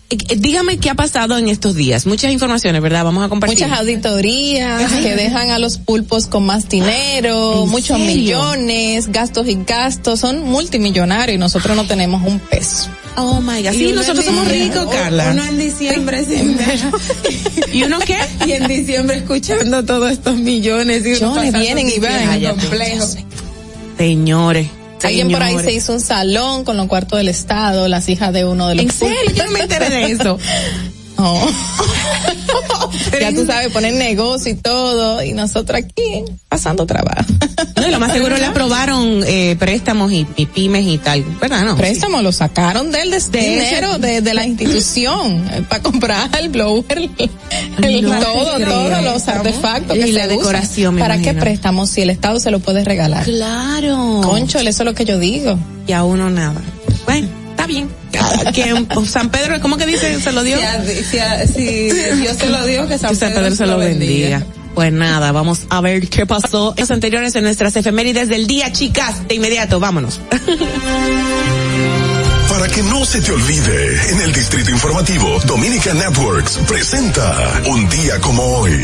eh, 0.10 0.36
Dígame 0.38 0.78
qué 0.78 0.90
ha 0.90 0.96
pasado 0.96 1.38
en 1.38 1.48
estos 1.48 1.74
días. 1.76 2.06
Muchas 2.06 2.32
informaciones, 2.32 2.82
¿verdad? 2.82 3.06
Vamos 3.06 3.24
a 3.26 3.30
compartir. 3.30 3.60
Muchas 3.66 3.80
auditorías 3.80 4.92
que 4.92 5.16
dejan 5.16 5.52
a 5.52 5.58
los 5.60 5.78
pulpos 5.78 6.28
con 6.28 6.46
más 6.46 6.68
dinero, 6.68 7.64
¿En 7.64 7.70
muchos 7.70 7.98
serio? 7.98 8.14
millones, 8.14 9.12
gastos 9.12 9.48
y 9.48 9.58
gastos, 9.66 10.20
son 10.20 10.44
multimillonarios 10.44 11.36
y 11.36 11.40
nosotros 11.40 11.76
no 11.78 11.86
tenemos 11.88 12.22
un 12.28 12.40
peso. 12.40 12.90
Oh 13.16 13.40
my 13.42 13.62
God. 13.64 13.72
Sí, 13.72 13.92
nosotros 13.94 14.26
somos 14.26 14.48
ricos, 14.50 14.88
Carla. 14.92 15.30
Uno 15.32 15.46
en 15.46 15.58
diciembre 15.58 16.26
sin 16.26 16.58
¿Y 17.74 17.84
uno 17.84 18.00
qué? 18.00 18.18
Y 18.46 18.52
en 18.52 18.68
diciembre 18.68 19.18
escuchando 19.18 19.84
todos 19.86 20.12
estos 20.12 20.36
millones 20.36 21.06
y 21.06 21.10
Millones 21.12 21.54
vienen 21.54 21.90
y 21.90 22.00
van. 22.00 22.58
complejo. 22.58 23.06
Señores. 24.04 24.68
Alguien 25.02 25.32
por 25.32 25.42
ahí 25.42 25.58
se 25.60 25.72
hizo 25.72 25.94
un 25.94 26.02
salón 26.02 26.66
con 26.66 26.76
los 26.76 26.88
cuartos 26.88 27.20
del 27.20 27.30
Estado, 27.30 27.88
las 27.88 28.10
hijas 28.10 28.34
de 28.34 28.44
uno 28.44 28.68
de 28.68 28.76
los 28.76 28.84
¿En 28.84 28.92
serio? 28.92 29.32
Yo 29.34 29.46
no 29.46 29.52
me 29.52 29.62
enteré 29.62 29.90
de 29.90 30.12
eso. 30.12 30.38
No. 31.18 31.40
ya 33.22 33.32
tú 33.34 33.46
sabes, 33.46 33.72
poner 33.72 33.94
negocio 33.94 34.52
y 34.52 34.56
todo, 34.56 35.24
y 35.24 35.34
nosotros 35.34 35.80
aquí 35.80 36.24
pasando 36.50 36.86
trabajo. 36.86 37.24
No, 37.76 37.88
y 37.88 37.92
lo 37.92 38.00
más 38.00 38.14
seguro 38.14 38.38
le 38.38 38.46
aprobaron 38.46 39.24
eh, 39.26 39.56
préstamos 39.60 40.12
y, 40.12 40.26
y 40.38 40.46
pymes 40.46 40.86
y 40.86 40.98
tal, 41.00 41.24
¿verdad? 41.42 41.64
No. 41.66 41.76
Préstamos 41.76 42.22
lo 42.24 42.32
sacaron 42.32 42.92
del 42.92 43.10
de, 43.12 43.20
De 43.20 43.40
dinero 43.42 43.98
de, 43.98 44.22
de 44.22 44.34
la 44.34 44.46
institución 44.46 45.44
eh, 45.52 45.64
para 45.68 45.82
comprar 45.84 46.30
el 46.40 46.50
blower, 46.50 46.86
el, 46.98 47.10
el- 47.84 48.04
No 48.04 48.20
todo, 48.20 48.58
todos 48.60 49.04
los 49.04 49.28
artefactos 49.28 49.98
Y 49.98 50.02
que 50.02 50.14
la 50.14 50.22
se 50.22 50.28
usan. 50.28 50.38
decoración, 50.38 50.98
¿Para 51.00 51.18
qué 51.20 51.34
préstamos 51.34 51.90
si 51.90 52.02
el 52.04 52.10
Estado 52.12 52.40
se 52.40 52.52
lo 52.52 52.60
puede 52.60 52.84
regalar? 52.86 53.24
Claro. 53.26 54.22
Concho, 54.24 54.60
eso 54.60 54.70
es 54.84 54.86
lo 54.86 54.94
que 54.94 55.04
yo 55.06 55.18
digo. 55.20 55.58
Y 55.88 55.92
a 55.94 56.04
uno 56.04 56.30
nada. 56.30 56.62
Bueno, 57.06 57.28
está 57.64 57.68
bien. 57.68 57.90
Que 58.54 58.86
San 59.08 59.30
Pedro, 59.30 59.60
¿cómo 59.62 59.78
que 59.78 59.86
dice? 59.86 60.20
¿Se 60.20 60.32
lo 60.32 60.44
dio? 60.44 60.58
Si, 60.58 61.92
Dios 61.92 62.38
se 62.38 62.50
lo 62.50 62.66
dio, 62.66 62.88
que 62.88 62.96
Que 62.96 63.00
San 63.00 63.16
Pedro 63.18 63.56
se 63.56 63.66
lo 63.66 63.78
bendiga. 63.78 64.44
Pues 64.76 64.92
nada, 64.92 65.32
vamos 65.32 65.62
a 65.70 65.80
ver 65.82 66.10
qué 66.10 66.26
pasó 66.26 66.74
en 66.76 66.82
los 66.82 66.90
anteriores 66.90 67.36
en 67.36 67.44
nuestras 67.44 67.76
efemérides 67.76 68.28
del 68.28 68.48
día, 68.48 68.72
chicas. 68.72 69.28
De 69.28 69.36
inmediato, 69.36 69.80
vámonos. 69.80 70.20
Para 72.50 72.68
que 72.68 72.82
no 72.84 73.06
se 73.06 73.22
te 73.22 73.32
olvide, 73.32 74.12
en 74.12 74.22
el 74.22 74.34
Distrito 74.34 74.72
Informativo, 74.72 75.40
Dominica 75.46 75.94
Networks 75.94 76.58
presenta 76.68 77.62
Un 77.68 77.88
día 77.90 78.20
como 78.20 78.44
hoy. 78.44 78.80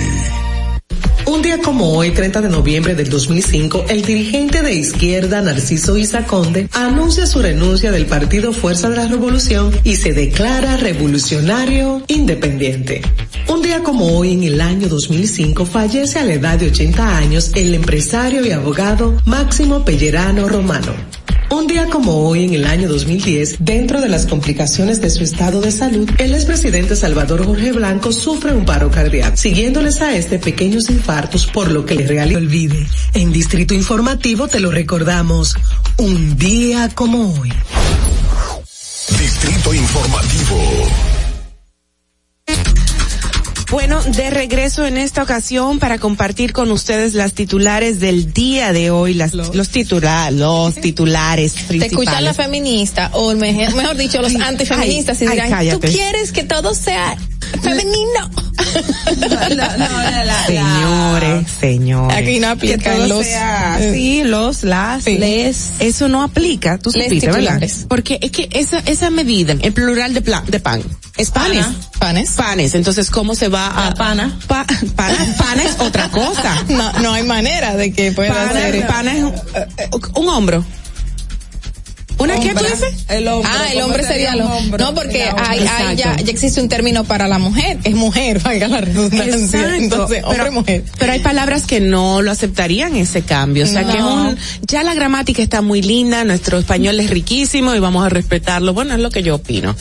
Un 1.30 1.44
día 1.44 1.60
como 1.62 1.94
hoy, 1.96 2.10
30 2.10 2.42
de 2.42 2.50
noviembre 2.50 2.96
del 2.96 3.08
2005, 3.08 3.86
el 3.90 4.02
dirigente 4.02 4.64
de 4.64 4.74
izquierda 4.74 5.44
Narciso 5.44 5.96
Isaconde 5.96 6.68
anuncia 6.74 7.28
su 7.28 7.40
renuncia 7.40 7.92
del 7.92 8.08
partido 8.08 8.52
Fuerza 8.52 8.90
de 8.90 8.96
la 8.96 9.08
Revolución 9.08 9.72
y 9.84 9.98
se 9.98 10.14
declara 10.14 10.78
revolucionario 10.78 12.02
independiente. 12.08 13.04
Un 13.48 13.62
día 13.62 13.84
como 13.84 14.18
hoy, 14.18 14.34
en 14.34 14.42
el 14.42 14.60
año 14.60 14.88
2005, 14.88 15.68
fallece 15.68 16.18
a 16.18 16.26
la 16.26 16.34
edad 16.34 16.58
de 16.58 16.70
80 16.70 17.18
años 17.18 17.52
el 17.54 17.76
empresario 17.76 18.44
y 18.44 18.50
abogado 18.50 19.16
Máximo 19.26 19.86
Pellerano 19.86 20.50
Romano. 20.50 21.19
Un 21.52 21.66
día 21.66 21.88
como 21.90 22.28
hoy, 22.28 22.44
en 22.44 22.54
el 22.54 22.66
año 22.66 22.88
2010, 22.88 23.58
dentro 23.60 24.02
de 24.02 24.08
las 24.08 24.28
complicaciones 24.28 25.02
de 25.02 25.10
su 25.10 25.24
estado 25.24 25.62
de 25.62 25.72
salud, 25.72 26.08
el 26.20 26.36
expresidente 26.36 26.96
Salvador 26.96 27.44
Jorge 27.44 27.72
Blanco 27.72 28.12
sufre 28.12 28.54
un 28.54 28.66
paro 28.66 28.92
cardíaco, 28.92 29.36
siguiéndoles 29.36 30.00
a 30.02 30.16
este 30.16 30.38
pequeños 30.38 30.90
infartos, 30.90 31.48
por 31.48 31.72
lo 31.72 31.86
que 31.86 31.96
le 31.96 32.06
realiza. 32.06 32.40
Olvide, 32.40 32.86
en 33.16 33.32
Distrito 33.32 33.74
Informativo 33.74 34.48
te 34.48 34.60
lo 34.60 34.70
recordamos, 34.70 35.56
un 35.98 36.38
día 36.38 36.90
como 36.94 37.34
hoy. 37.34 37.52
Distrito 39.18 39.74
Informativo. 39.74 41.19
Bueno, 43.72 44.02
de 44.02 44.32
regreso 44.32 44.86
en 44.88 44.98
esta 44.98 45.22
ocasión 45.22 45.78
para 45.78 46.00
compartir 46.00 46.54
con 46.54 46.72
ustedes 46.72 47.14
las 47.14 47.34
titulares 47.34 48.00
del 48.00 48.34
día 48.34 48.74
de 48.74 48.90
hoy, 48.90 49.14
las, 49.14 49.34
los, 49.36 49.70
titulares, 49.70 50.36
los 50.36 50.74
titulares 50.76 51.54
Te 51.54 51.64
principales. 51.66 51.92
escuchan 51.92 52.24
la 52.24 52.34
feminista, 52.34 53.12
o 53.14 53.34
mejor, 53.36 53.76
mejor 53.76 53.96
dicho, 53.96 54.22
los 54.24 54.34
Ay, 54.34 54.42
antifeministas 54.42 55.22
y 55.22 55.26
ay, 55.26 55.32
dirán, 55.32 55.50
cállate. 55.52 55.88
¿tú 55.88 55.94
quieres 55.94 56.32
que 56.32 56.44
todo 56.44 56.74
sea 56.74 57.16
femenino? 57.62 58.30
Señores, 60.48 61.48
señores. 61.60 62.18
Aquí 62.18 62.40
no 62.40 62.50
aplica 62.50 62.78
Que 62.78 62.90
todo 62.98 63.08
los- 63.08 63.26
sea 63.26 63.78
eh. 63.80 63.90
así, 63.90 64.24
los, 64.24 64.64
las, 64.64 65.04
Sí. 65.04 65.18
les. 65.18 65.72
Eso 65.80 66.08
no 66.08 66.24
aplica, 66.24 66.78
tú 66.78 66.92
supiste, 66.92 67.32
¿verdad? 67.32 67.62
Porque 67.88 68.20
es 68.22 68.32
que 68.32 68.50
esa, 68.52 68.80
esa 68.80 69.10
medida, 69.10 69.56
en 69.60 69.74
plural 69.74 70.14
de, 70.14 70.22
plan, 70.22 70.44
de 70.48 70.60
pan, 70.60 70.82
es 71.18 71.32
panes. 71.32 71.66
Panes. 72.00 72.32
Panes. 72.32 72.76
Entonces, 72.76 73.10
¿cómo 73.10 73.36
se 73.36 73.48
va 73.50 73.88
a... 73.88 73.94
pana. 73.94 74.38
Pa, 74.48 74.66
pana, 74.96 75.36
pana 75.38 75.64
es 75.64 75.80
otra 75.80 76.10
cosa. 76.10 76.56
No, 76.70 76.92
no 77.00 77.14
hay 77.14 77.24
manera 77.24 77.76
de 77.76 77.92
que 77.92 78.12
pueda 78.12 78.34
Pana, 78.34 78.52
ser. 78.54 78.88
pana 78.88 79.14
es 79.18 79.24
un, 79.24 79.34
eh, 79.56 79.90
un 80.16 80.30
hombro. 80.30 80.64
¿Una 82.20 82.36
qué 82.36 82.50
tú 82.50 82.58
Hombre. 82.60 82.70
dices? 82.72 83.06
El 83.08 83.28
hombre. 83.28 83.50
Ah, 83.54 83.66
el 83.74 83.82
hombre 83.82 84.04
sería 84.04 84.36
lo. 84.36 84.50
No, 84.78 84.94
porque 84.94 85.24
hay, 85.24 85.60
hay 85.66 85.96
ya, 85.96 86.16
ya 86.18 86.32
existe 86.32 86.62
un 86.62 86.70
término 86.70 87.04
para 87.06 87.28
la 87.28 87.40
mujer. 87.40 87.78
Es 87.84 87.96
mujer, 87.96 88.40
valga 88.44 88.68
la 88.68 88.82
redundancia. 88.82 89.36
Exacto. 89.36 89.76
Entonces, 89.76 90.24
hombre, 90.24 90.38
pero, 90.40 90.52
mujer. 90.52 90.84
pero 91.00 91.12
hay 91.14 91.20
palabras 91.20 91.66
que 91.66 91.80
no 91.80 92.22
lo 92.22 92.32
aceptarían 92.32 92.96
ese 92.96 93.22
cambio. 93.24 93.64
O 93.64 93.68
sea 93.68 93.82
No. 93.84 93.92
que 93.92 93.98
es 93.98 94.04
un, 94.04 94.38
ya 94.68 94.84
la 94.84 94.94
gramática 94.94 95.42
está 95.42 95.62
muy 95.62 95.82
linda, 95.82 96.24
nuestro 96.26 96.58
español 96.60 97.00
es 97.00 97.10
riquísimo 97.10 97.74
y 97.74 97.80
vamos 97.80 98.06
a 98.06 98.10
respetarlo. 98.10 98.74
Bueno, 98.74 98.94
es 98.96 99.00
lo 99.00 99.10
que 99.10 99.24
yo 99.24 99.36
opino. 99.36 99.76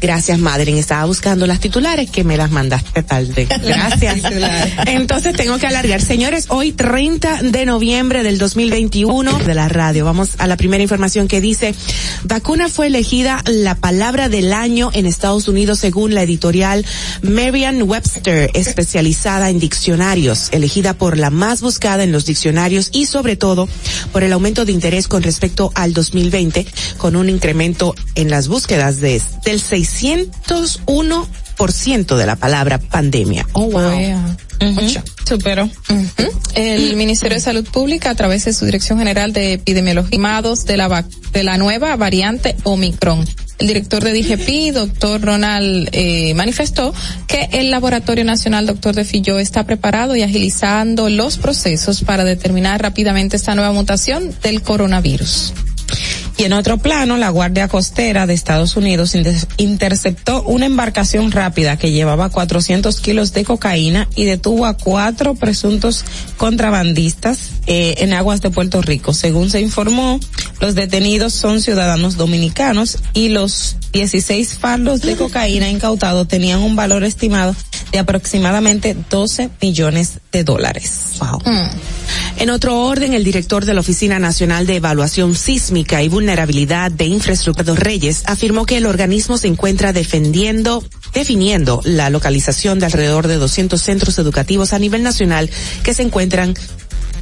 Gracias, 0.00 0.38
Madren. 0.38 0.76
Estaba 0.78 1.06
buscando 1.06 1.46
las 1.46 1.58
titulares 1.58 2.08
que 2.10 2.22
me 2.22 2.36
las 2.36 2.50
mandaste 2.50 3.02
tarde. 3.02 3.48
Gracias. 3.62 4.18
Entonces 4.86 5.34
tengo 5.36 5.58
que 5.58 5.66
alargar. 5.66 6.00
Señores, 6.00 6.46
hoy 6.50 6.72
30 6.72 7.42
de 7.42 7.66
noviembre 7.66 8.22
del 8.22 8.38
2021 8.38 9.38
de 9.40 9.54
la 9.54 9.68
radio. 9.68 10.04
Vamos 10.04 10.30
a 10.38 10.46
la 10.46 10.56
primera 10.56 10.82
información 10.82 11.26
que 11.26 11.40
dice, 11.40 11.74
vacuna 12.24 12.68
fue 12.68 12.88
elegida 12.88 13.42
la 13.46 13.74
palabra 13.74 14.28
del 14.28 14.52
año 14.52 14.90
en 14.92 15.06
Estados 15.06 15.48
Unidos 15.48 15.78
según 15.78 16.14
la 16.14 16.22
editorial 16.22 16.84
Merriam-Webster, 17.22 18.50
especializada 18.54 19.50
en 19.50 19.58
diccionarios, 19.58 20.48
elegida 20.52 20.94
por 20.94 21.16
la 21.18 21.30
más 21.30 21.60
buscada 21.60 22.04
en 22.04 22.12
los 22.12 22.26
diccionarios 22.26 22.90
y 22.92 23.06
sobre 23.06 23.36
todo 23.36 23.68
por 24.12 24.22
el 24.22 24.32
aumento 24.32 24.64
de 24.64 24.72
interés 24.72 25.08
con 25.08 25.22
respecto 25.22 25.72
al 25.74 25.92
2020, 25.92 26.66
con 26.96 27.16
un 27.16 27.28
incremento 27.28 27.94
en 28.14 28.30
las 28.30 28.48
búsquedas 28.48 29.00
de, 29.00 29.20
del 29.44 29.60
601% 29.60 31.26
de 32.16 32.26
la 32.26 32.36
palabra 32.36 32.78
pandemia. 32.78 33.46
Oh, 33.52 33.70
wow. 33.70 34.36
Ocho. 34.76 35.02
Superó. 35.26 35.68
El 36.54 36.96
Ministerio 36.96 37.36
de 37.36 37.40
Salud 37.40 37.66
Pública, 37.68 38.10
a 38.10 38.14
través 38.14 38.44
de 38.44 38.52
su 38.52 38.64
Dirección 38.64 38.98
General 38.98 39.32
de 39.32 39.54
Epidemiología, 39.54 40.18
de 40.66 40.76
la, 40.76 41.04
de 41.32 41.42
la 41.42 41.58
nueva 41.58 41.96
variante 41.96 42.56
Omicron. 42.64 43.26
El 43.58 43.66
director 43.66 44.04
de 44.04 44.12
DGP, 44.12 44.72
doctor 44.72 45.20
Ronald, 45.20 45.88
eh, 45.90 46.32
manifestó 46.34 46.94
que 47.26 47.48
el 47.52 47.72
Laboratorio 47.72 48.24
Nacional 48.24 48.66
Doctor 48.66 48.94
de 48.94 49.04
Filló 49.04 49.38
está 49.40 49.64
preparado 49.64 50.14
y 50.14 50.22
agilizando 50.22 51.08
los 51.08 51.38
procesos 51.38 52.04
para 52.04 52.22
determinar 52.22 52.80
rápidamente 52.80 53.36
esta 53.36 53.56
nueva 53.56 53.72
mutación 53.72 54.32
del 54.42 54.62
coronavirus. 54.62 55.54
Y 56.38 56.44
en 56.44 56.52
otro 56.52 56.78
plano, 56.78 57.16
la 57.16 57.30
Guardia 57.30 57.66
Costera 57.66 58.24
de 58.24 58.32
Estados 58.32 58.76
Unidos 58.76 59.16
interceptó 59.56 60.44
una 60.44 60.66
embarcación 60.66 61.32
rápida 61.32 61.76
que 61.76 61.90
llevaba 61.90 62.28
400 62.28 63.00
kilos 63.00 63.32
de 63.32 63.42
cocaína 63.42 64.08
y 64.14 64.24
detuvo 64.24 64.64
a 64.64 64.76
cuatro 64.76 65.34
presuntos 65.34 66.04
contrabandistas 66.36 67.50
eh, 67.66 67.96
en 67.98 68.12
aguas 68.12 68.40
de 68.40 68.50
Puerto 68.50 68.80
Rico. 68.82 69.14
Según 69.14 69.50
se 69.50 69.60
informó, 69.60 70.20
los 70.60 70.76
detenidos 70.76 71.32
son 71.32 71.60
ciudadanos 71.60 72.16
dominicanos 72.16 72.98
y 73.14 73.30
los 73.30 73.76
16 73.92 74.58
fardos 74.58 75.00
de 75.00 75.16
cocaína 75.16 75.68
incautados 75.68 76.28
tenían 76.28 76.60
un 76.60 76.76
valor 76.76 77.02
estimado 77.02 77.56
de 77.90 77.98
aproximadamente 77.98 78.96
12 79.10 79.50
millones 79.60 80.20
de 80.27 80.27
dólares. 80.44 81.14
Wow. 81.18 81.42
En 82.38 82.50
otro 82.50 82.78
orden, 82.80 83.14
el 83.14 83.24
director 83.24 83.64
de 83.64 83.74
la 83.74 83.80
Oficina 83.80 84.18
Nacional 84.18 84.66
de 84.66 84.76
Evaluación 84.76 85.34
Sísmica 85.34 86.02
y 86.02 86.08
Vulnerabilidad 86.08 86.90
de 86.90 87.06
Infraestructura 87.06 87.74
Reyes 87.74 88.22
afirmó 88.26 88.64
que 88.66 88.76
el 88.76 88.86
organismo 88.86 89.38
se 89.38 89.48
encuentra 89.48 89.92
defendiendo 89.92 90.84
definiendo 91.14 91.80
la 91.84 92.10
localización 92.10 92.78
de 92.78 92.86
alrededor 92.86 93.26
de 93.26 93.36
200 93.36 93.80
centros 93.80 94.18
educativos 94.18 94.72
a 94.72 94.78
nivel 94.78 95.02
nacional 95.02 95.50
que 95.82 95.94
se 95.94 96.02
encuentran 96.02 96.54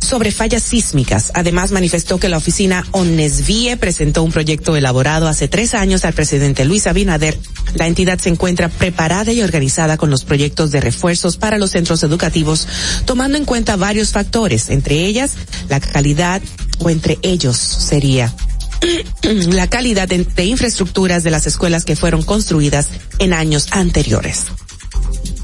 sobre 0.00 0.32
fallas 0.32 0.62
sísmicas. 0.62 1.30
Además, 1.34 1.72
manifestó 1.72 2.18
que 2.18 2.28
la 2.28 2.36
oficina 2.36 2.86
Onesvie 2.92 3.76
presentó 3.76 4.22
un 4.22 4.32
proyecto 4.32 4.76
elaborado 4.76 5.28
hace 5.28 5.48
tres 5.48 5.74
años 5.74 6.04
al 6.04 6.12
presidente 6.12 6.64
Luis 6.64 6.86
Abinader. 6.86 7.38
La 7.74 7.86
entidad 7.86 8.18
se 8.18 8.28
encuentra 8.28 8.68
preparada 8.68 9.32
y 9.32 9.42
organizada 9.42 9.96
con 9.96 10.10
los 10.10 10.24
proyectos 10.24 10.70
de 10.70 10.80
refuerzos 10.80 11.36
para 11.36 11.58
los 11.58 11.72
centros 11.72 12.02
educativos, 12.02 12.66
tomando 13.04 13.36
en 13.36 13.44
cuenta 13.44 13.76
varios 13.76 14.10
factores, 14.10 14.70
entre 14.70 15.04
ellas 15.04 15.32
la 15.68 15.80
calidad 15.80 16.40
o 16.78 16.90
entre 16.90 17.18
ellos 17.22 17.56
sería 17.56 18.34
la 19.22 19.68
calidad 19.68 20.08
de, 20.08 20.24
de 20.24 20.44
infraestructuras 20.44 21.22
de 21.22 21.30
las 21.30 21.46
escuelas 21.46 21.84
que 21.84 21.96
fueron 21.96 22.22
construidas 22.22 22.88
en 23.18 23.32
años 23.32 23.68
anteriores. 23.70 24.44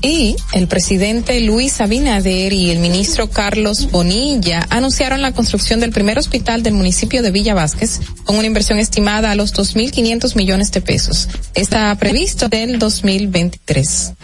Y 0.05 0.35
el 0.53 0.67
presidente 0.67 1.41
Luis 1.41 1.81
Abinader 1.81 2.53
y 2.53 2.73
el 2.73 2.81
ministro 2.81 3.31
Carlos 3.31 3.89
Bonilla 3.93 4.67
anunciaron 4.69 5.23
la 5.23 5.31
construcción 5.31 5.79
del 5.79 5.93
primer 5.93 6.19
hospital 6.19 6.65
del 6.65 6.75
municipio 6.75 7.23
de 7.23 7.31
Villa 7.31 7.55
Vázquez 7.55 8.01
con 8.25 8.37
una 8.37 8.49
inversión 8.49 8.81
estimada 8.81 9.31
a 9.31 9.37
los 9.37 9.55
2.500 9.55 10.35
millones 10.35 10.73
de 10.73 10.81
pesos. 10.81 11.29
Está 11.55 11.95
previsto 11.95 12.49
del 12.49 12.81
2023. 12.81 14.15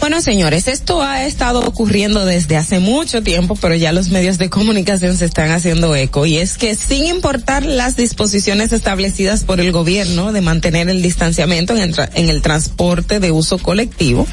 Bueno, 0.00 0.22
señores, 0.22 0.66
esto 0.66 1.02
ha 1.02 1.26
estado 1.26 1.60
ocurriendo 1.60 2.24
desde 2.24 2.56
hace 2.56 2.78
mucho 2.78 3.22
tiempo, 3.22 3.54
pero 3.60 3.74
ya 3.74 3.92
los 3.92 4.08
medios 4.08 4.38
de 4.38 4.48
comunicación 4.48 5.18
se 5.18 5.26
están 5.26 5.50
haciendo 5.50 5.94
eco. 5.94 6.24
Y 6.24 6.38
es 6.38 6.56
que 6.56 6.74
sin 6.74 7.04
importar 7.04 7.66
las 7.66 7.96
disposiciones 7.96 8.72
establecidas 8.72 9.44
por 9.44 9.60
el 9.60 9.72
gobierno 9.72 10.32
de 10.32 10.40
mantener 10.40 10.88
el 10.88 11.02
distanciamiento 11.02 11.76
en 11.76 11.82
el, 11.82 11.94
en 12.14 12.30
el 12.30 12.40
transporte 12.40 13.20
de 13.20 13.30
uso 13.30 13.58
colectivo, 13.58 14.26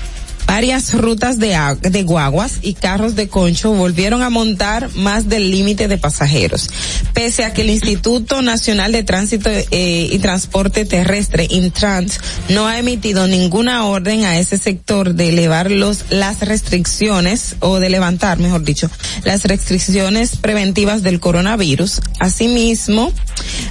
varias 0.50 0.96
rutas 0.96 1.38
de, 1.38 2.04
guaguas 2.04 2.58
y 2.64 2.74
carros 2.74 3.16
de 3.16 3.28
concho 3.30 3.72
volvieron 3.72 4.24
a 4.24 4.32
montar 4.32 4.90
más 4.96 5.30
del 5.30 5.52
límite 5.52 5.88
de 5.88 6.00
pasajeros, 6.00 6.72
pese 7.14 7.46
a 7.46 7.54
que 7.54 7.62
el 7.62 7.70
Instituto 7.70 8.42
Nacional 8.42 8.92
de 8.92 9.04
Tránsito 9.04 9.48
eh, 9.52 10.10
y 10.12 10.18
Transporte 10.18 10.86
Terrestre, 10.86 11.46
Intrans, 11.52 12.20
no 12.50 12.66
ha 12.66 12.80
emitido 12.80 13.28
ninguna 13.28 13.86
orden 13.86 14.26
a 14.26 14.40
ese 14.40 14.58
sector 14.58 15.14
de 15.14 15.30
elevar 15.30 15.70
los, 15.70 16.06
las 16.10 16.40
restricciones, 16.40 17.56
o 17.60 17.80
de 17.80 17.92
levantar, 17.92 18.40
mejor 18.40 18.64
dicho, 18.64 18.90
las 19.26 19.44
restricciones 19.44 20.36
preventivas 20.36 21.04
del 21.04 21.20
coronavirus. 21.20 22.02
Asimismo, 22.20 23.14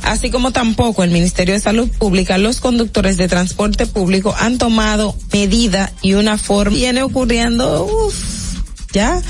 así 0.04 0.30
como 0.30 0.52
tampoco 0.52 1.02
el 1.02 1.10
Ministerio 1.10 1.54
de 1.54 1.60
Salud 1.60 1.88
Pública, 1.88 2.38
los 2.38 2.60
conductores 2.60 3.16
de 3.16 3.26
transporte 3.26 3.86
público 3.86 4.32
han 4.38 4.58
tomado 4.58 5.16
medida 5.32 5.92
y 6.02 6.14
una 6.14 6.38
forma 6.38 6.67
viene 6.70 7.02
ocurriendo, 7.02 7.84
uf, 7.84 8.14
ya, 8.92 9.20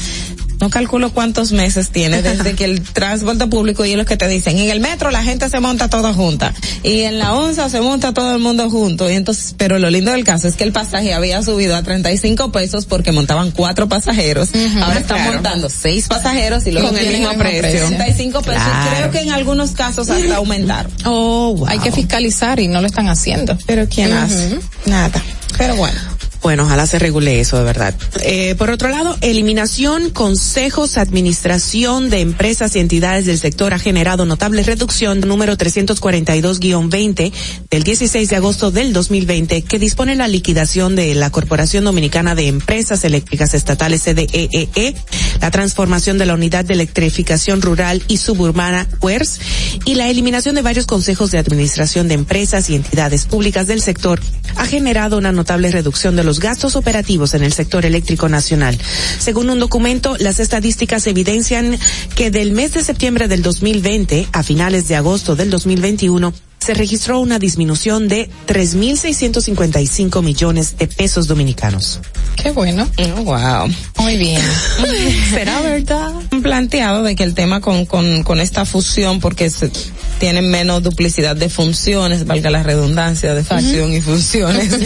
no 0.61 0.70
calculo 0.70 1.11
cuántos 1.12 1.53
meses 1.53 1.91
tiene 1.91 2.22
desde 2.22 2.55
que 2.55 2.64
el 2.64 2.82
transporte 2.82 3.47
público 3.47 3.84
y 3.84 3.93
es 3.93 3.97
lo 3.97 4.05
que 4.05 4.16
te 4.16 4.28
dicen, 4.28 4.59
en 4.59 4.70
el 4.70 4.80
metro 4.80 5.11
la 5.11 5.22
gente 5.22 5.49
se 5.49 5.61
monta 5.61 5.89
toda 5.89 6.12
junta 6.12 6.53
y 6.82 7.01
en 7.01 7.18
la 7.18 7.34
onza 7.34 7.68
se 7.68 7.80
monta 7.80 8.12
todo 8.12 8.32
el 8.34 8.41
mundo 8.41 8.68
junto 8.70 9.11
y 9.11 9.14
entonces, 9.14 9.55
pero 9.57 9.78
lo 9.78 9.91
lindo 9.91 10.12
del 10.12 10.24
caso 10.24 10.49
es 10.49 10.57
que 10.57 10.64
el 10.64 10.72
pasaje 10.72 11.14
había 11.14 11.43
subido 11.43 11.76
a 11.76 11.82
35 11.82 12.53
pesos 12.53 12.86
porque 12.86 13.12
montaban 13.12 13.51
cuatro 13.51 13.89
pasajeros, 13.89 14.51
ahora 14.82 15.01
están 15.01 15.18
claro. 15.18 15.32
montando 15.34 15.68
seis 15.68 16.09
pasajeros 16.09 16.66
y 16.66 16.72
luego 16.72 16.89
Con 16.89 16.99
el 16.99 17.09
mismo 17.09 17.32
precio. 17.34 17.86
35 17.86 18.43
pesos, 18.43 18.62
claro. 18.62 18.97
creo 18.97 19.11
que 19.11 19.20
en 19.20 19.32
algunos 19.32 19.72
casos 19.72 20.09
hasta 20.09 20.36
aumentaron. 20.36 20.93
Oh, 21.05 21.55
wow. 21.57 21.66
Hay 21.68 21.78
que 21.78 21.93
fiscalizar 21.93 22.61
y 22.61 22.68
no 22.68 22.80
lo 22.80 22.86
están 22.86 23.09
haciendo. 23.09 23.57
Pero 23.66 23.86
¿quién 23.89 24.12
uh 24.12 24.16
-huh. 24.16 24.22
hace? 24.22 24.59
Nada. 24.86 25.22
Pero 25.57 25.76
bueno. 25.76 26.17
Bueno, 26.43 26.64
ojalá 26.64 26.86
se 26.86 26.99
regule 26.99 27.41
eso 27.41 27.59
de 27.59 27.64
verdad. 27.64 27.95
Eh, 28.22 28.55
por 28.57 28.70
otro 28.70 28.89
lado, 28.89 29.16
eliminación, 29.20 30.11
consejos, 30.11 30.97
administración 30.97 32.11
de 32.11 32.20
empresas 32.20 32.76
y 32.76 32.80
entidades 32.80 33.26
del 33.26 33.39
sector 33.39 33.74
ha 33.74 33.78
generado 33.78 34.24
notable 34.24 34.62
reducción 34.62 35.20
número 35.20 35.57
342-20 35.57 37.32
del 37.70 37.82
16 37.82 38.28
de 38.28 38.36
agosto 38.36 38.70
del 38.70 38.93
2020 38.93 39.62
que 39.62 39.78
dispone 39.78 40.16
la 40.16 40.28
liquidación 40.28 40.95
de 40.97 41.14
la 41.14 41.30
Corporación 41.30 41.84
Dominicana 41.84 42.34
de 42.34 42.47
Empresas 42.47 43.05
Eléctricas 43.05 43.55
Estatales 43.55 44.03
CDEE, 44.03 44.49
-E, 44.51 44.95
la 45.41 45.51
transformación 45.51 46.18
de 46.18 46.26
la 46.26 46.34
Unidad 46.34 46.64
de 46.64 46.74
Electrificación 46.74 47.62
Rural 47.62 48.03
y 48.09 48.18
Suburbana 48.18 48.86
WERS 49.01 49.41
y 49.84 49.95
la 49.95 50.09
eliminación 50.09 50.55
de 50.55 50.62
varios 50.62 50.86
consejos 50.86 51.30
de 51.30 51.39
administración 51.39 52.09
de 52.09 52.14
empresas 52.14 52.70
y 52.70 52.76
entidades 52.76 53.26
públicas 53.26 53.66
del 53.66 53.80
sector 53.80 54.20
ha 54.57 54.66
generado 54.66 55.18
una 55.18 55.32
notable 55.32 55.70
reducción 55.70 56.16
de 56.16 56.24
los 56.29 56.41
gastos 56.41 56.76
operativos 56.76 57.33
en 57.33 57.43
el 57.43 57.55
sector 57.55 57.87
eléctrico 57.87 58.29
nacional. 58.29 58.79
Según 59.18 59.49
un 59.49 59.61
documento, 59.61 60.14
las 60.18 60.41
estadísticas 60.41 61.07
evidencian 61.07 61.79
que 62.16 62.31
del 62.31 62.53
mes 62.53 62.74
de 62.74 62.85
septiembre 62.85 63.29
del 63.29 63.41
2020 63.41 64.29
a 64.31 64.43
finales 64.43 64.89
de 64.89 64.97
agosto 64.97 65.37
del 65.37 65.49
2021 65.49 66.35
se 66.59 66.74
registró 66.74 67.20
una 67.20 67.38
disminución 67.38 68.09
de 68.09 68.28
3.655 68.46 70.22
millones 70.22 70.76
de 70.76 70.86
pesos 70.86 71.26
dominicanos. 71.26 72.00
Qué 72.42 72.50
bueno. 72.50 72.88
Oh, 73.16 73.22
wow. 73.24 73.68
Muy 73.98 74.16
bien. 74.16 74.42
¿Será 75.30 75.61
verdad? 75.61 76.12
Han 76.30 76.42
planteado 76.42 77.02
de 77.02 77.16
que 77.16 77.24
el 77.24 77.34
tema 77.34 77.61
con, 77.61 77.84
con, 77.86 78.22
con 78.22 78.40
esta 78.40 78.64
fusión, 78.64 79.20
porque 79.20 79.50
se, 79.50 79.70
tienen 80.18 80.50
menos 80.50 80.82
duplicidad 80.82 81.36
de 81.36 81.48
funciones, 81.48 82.26
valga 82.26 82.50
la 82.50 82.62
redundancia 82.62 83.34
de 83.34 83.44
facción 83.44 83.90
uh 83.90 83.94
-huh. 83.94 83.98
y 83.98 84.00
funciones, 84.00 84.78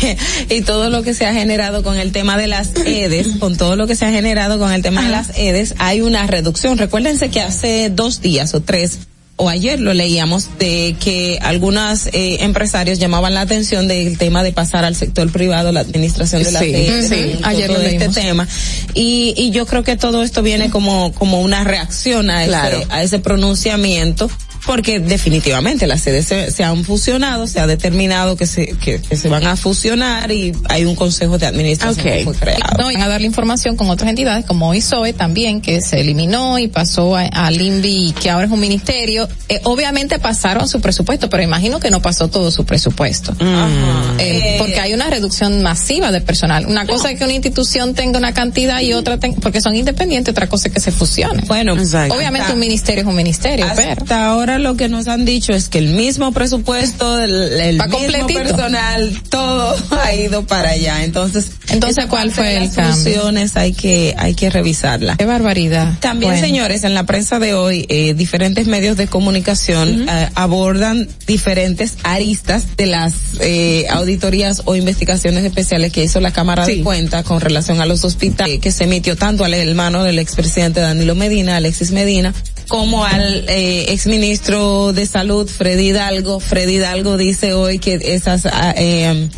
y 0.48 0.60
todo 0.62 0.90
lo 0.90 1.02
que 1.02 1.14
se 1.14 1.26
ha 1.26 1.32
generado 1.32 1.82
con 1.82 1.96
el 1.96 2.12
tema 2.12 2.36
de 2.36 2.46
las 2.46 2.70
EDES, 2.84 3.38
con 3.38 3.56
todo 3.56 3.76
lo 3.76 3.86
que 3.86 3.94
se 3.94 4.06
ha 4.06 4.10
generado 4.10 4.58
con 4.58 4.72
el 4.72 4.82
tema 4.82 5.00
uh 5.00 5.04
-huh. 5.04 5.06
de 5.06 5.12
las 5.12 5.30
EDES, 5.36 5.74
hay 5.78 6.00
una 6.00 6.26
reducción. 6.26 6.78
Recuérdense 6.78 7.30
que 7.30 7.40
hace 7.40 7.90
dos 7.90 8.20
días 8.20 8.54
o 8.54 8.60
tres 8.60 8.98
o 9.40 9.48
ayer 9.48 9.80
lo 9.80 9.94
leíamos 9.94 10.58
de 10.58 10.94
que 11.00 11.38
algunos 11.40 12.08
eh, 12.08 12.44
empresarios 12.44 12.98
llamaban 12.98 13.32
la 13.32 13.40
atención 13.40 13.88
del 13.88 14.18
tema 14.18 14.42
de 14.42 14.52
pasar 14.52 14.84
al 14.84 14.94
sector 14.94 15.32
privado 15.32 15.72
la 15.72 15.80
administración 15.80 16.42
de 16.42 16.52
la 16.52 16.60
sí, 16.60 16.72
de, 16.72 17.02
sí, 17.02 17.08
de, 17.08 17.40
ayer 17.42 17.70
lo 17.70 17.80
este 17.80 18.10
tema. 18.10 18.46
Y, 18.92 19.32
y 19.38 19.50
yo 19.50 19.64
creo 19.64 19.82
que 19.82 19.96
todo 19.96 20.22
esto 20.22 20.42
viene 20.42 20.68
como 20.68 21.12
como 21.14 21.40
una 21.40 21.64
reacción 21.64 22.30
a 22.30 22.44
claro. 22.44 22.78
ese 22.78 22.86
a 22.90 23.02
ese 23.02 23.18
pronunciamiento 23.18 24.30
porque 24.70 25.00
definitivamente 25.00 25.88
las 25.88 26.00
sedes 26.00 26.26
se, 26.26 26.52
se, 26.52 26.62
han 26.62 26.84
fusionado, 26.84 27.48
se 27.48 27.58
ha 27.58 27.66
determinado 27.66 28.36
que 28.36 28.46
se, 28.46 28.76
que, 28.76 29.00
que, 29.02 29.16
se 29.16 29.28
van 29.28 29.44
a 29.44 29.56
fusionar 29.56 30.30
y 30.30 30.52
hay 30.68 30.84
un 30.84 30.94
consejo 30.94 31.38
de 31.38 31.46
administración 31.46 32.06
okay. 32.06 32.18
que 32.18 32.24
fue 32.24 32.34
creado. 32.36 32.78
No, 32.78 32.84
van 32.84 33.02
a 33.02 33.08
darle 33.08 33.26
información 33.26 33.74
con 33.74 33.90
otras 33.90 34.10
entidades 34.10 34.44
como 34.44 34.72
ISOE 34.72 35.12
también, 35.12 35.60
que 35.60 35.80
se 35.80 35.98
eliminó 35.98 36.56
y 36.60 36.68
pasó 36.68 37.16
a, 37.16 37.22
a 37.22 37.50
LINVI, 37.50 38.12
que 38.12 38.30
ahora 38.30 38.46
es 38.46 38.52
un 38.52 38.60
ministerio. 38.60 39.28
Eh, 39.48 39.60
obviamente 39.64 40.20
pasaron 40.20 40.68
su 40.68 40.80
presupuesto, 40.80 41.28
pero 41.28 41.42
imagino 41.42 41.80
que 41.80 41.90
no 41.90 42.00
pasó 42.00 42.28
todo 42.28 42.52
su 42.52 42.64
presupuesto. 42.64 43.32
Mm. 43.32 44.20
Eh, 44.20 44.54
porque 44.56 44.78
hay 44.78 44.94
una 44.94 45.10
reducción 45.10 45.62
masiva 45.62 46.12
de 46.12 46.20
personal. 46.20 46.66
Una 46.66 46.84
no. 46.84 46.92
cosa 46.92 47.10
es 47.10 47.18
que 47.18 47.24
una 47.24 47.32
institución 47.32 47.94
tenga 47.94 48.20
una 48.20 48.34
cantidad 48.34 48.80
y 48.82 48.92
otra, 48.92 49.18
ten, 49.18 49.34
porque 49.34 49.60
son 49.60 49.74
independientes, 49.74 50.30
otra 50.30 50.46
cosa 50.46 50.68
es 50.68 50.74
que 50.74 50.80
se 50.80 50.92
fusionen. 50.92 51.44
Bueno, 51.48 51.72
obviamente 51.72 52.42
hasta, 52.42 52.52
un 52.52 52.60
ministerio 52.60 53.02
es 53.02 53.08
un 53.08 53.16
ministerio, 53.16 53.66
hasta 53.66 53.96
pero. 53.96 54.14
ahora 54.14 54.59
lo 54.60 54.76
que 54.76 54.88
nos 54.88 55.08
han 55.08 55.24
dicho 55.24 55.52
es 55.52 55.68
que 55.68 55.78
el 55.78 55.88
mismo 55.88 56.32
presupuesto, 56.32 57.20
el, 57.20 57.32
el 57.32 57.78
mismo 57.78 57.90
completito. 57.90 58.40
personal, 58.40 59.22
todo 59.28 59.76
ha 60.02 60.14
ido 60.14 60.46
para 60.46 60.70
allá. 60.70 61.04
Entonces, 61.04 61.52
entonces 61.68 62.06
¿cuál 62.06 62.30
fue 62.30 62.56
el 62.56 62.70
funciones 62.70 63.56
hay 63.56 63.72
que 63.72 64.14
hay 64.16 64.34
que 64.34 64.50
revisarla. 64.50 65.16
Qué 65.16 65.26
barbaridad. 65.26 65.98
También, 66.00 66.32
bueno. 66.32 66.46
señores, 66.46 66.84
en 66.84 66.94
la 66.94 67.04
prensa 67.04 67.38
de 67.38 67.54
hoy 67.54 67.86
eh, 67.88 68.14
diferentes 68.14 68.66
medios 68.66 68.96
de 68.96 69.06
comunicación 69.06 70.02
uh 70.02 70.04
-huh. 70.04 70.24
eh, 70.24 70.30
abordan 70.34 71.08
diferentes 71.26 71.96
aristas 72.02 72.76
de 72.76 72.86
las 72.86 73.14
eh, 73.40 73.86
auditorías 73.90 74.62
o 74.64 74.76
investigaciones 74.76 75.44
especiales 75.44 75.92
que 75.92 76.04
hizo 76.04 76.20
la 76.20 76.32
Cámara 76.32 76.64
sí. 76.64 76.76
de 76.76 76.82
Cuentas 76.82 77.24
con 77.24 77.40
relación 77.40 77.80
a 77.80 77.86
los 77.86 78.04
hospitales 78.04 78.60
que 78.60 78.72
se 78.72 78.84
emitió 78.84 79.16
tanto 79.16 79.44
al 79.44 79.54
hermano 79.54 80.04
del 80.04 80.18
expresidente 80.18 80.80
Danilo 80.80 81.14
Medina, 81.14 81.56
Alexis 81.56 81.90
Medina, 81.90 82.32
como 82.70 83.04
al 83.04 83.44
eh, 83.48 83.86
exministro 83.92 84.92
de 84.92 85.04
salud 85.04 85.48
Freddy 85.48 85.88
Hidalgo. 85.88 86.38
Freddy 86.38 86.76
Hidalgo 86.76 87.16
dice 87.16 87.52
hoy 87.52 87.80
que 87.80 87.98
esas 88.00 88.46
eh, 88.76 89.28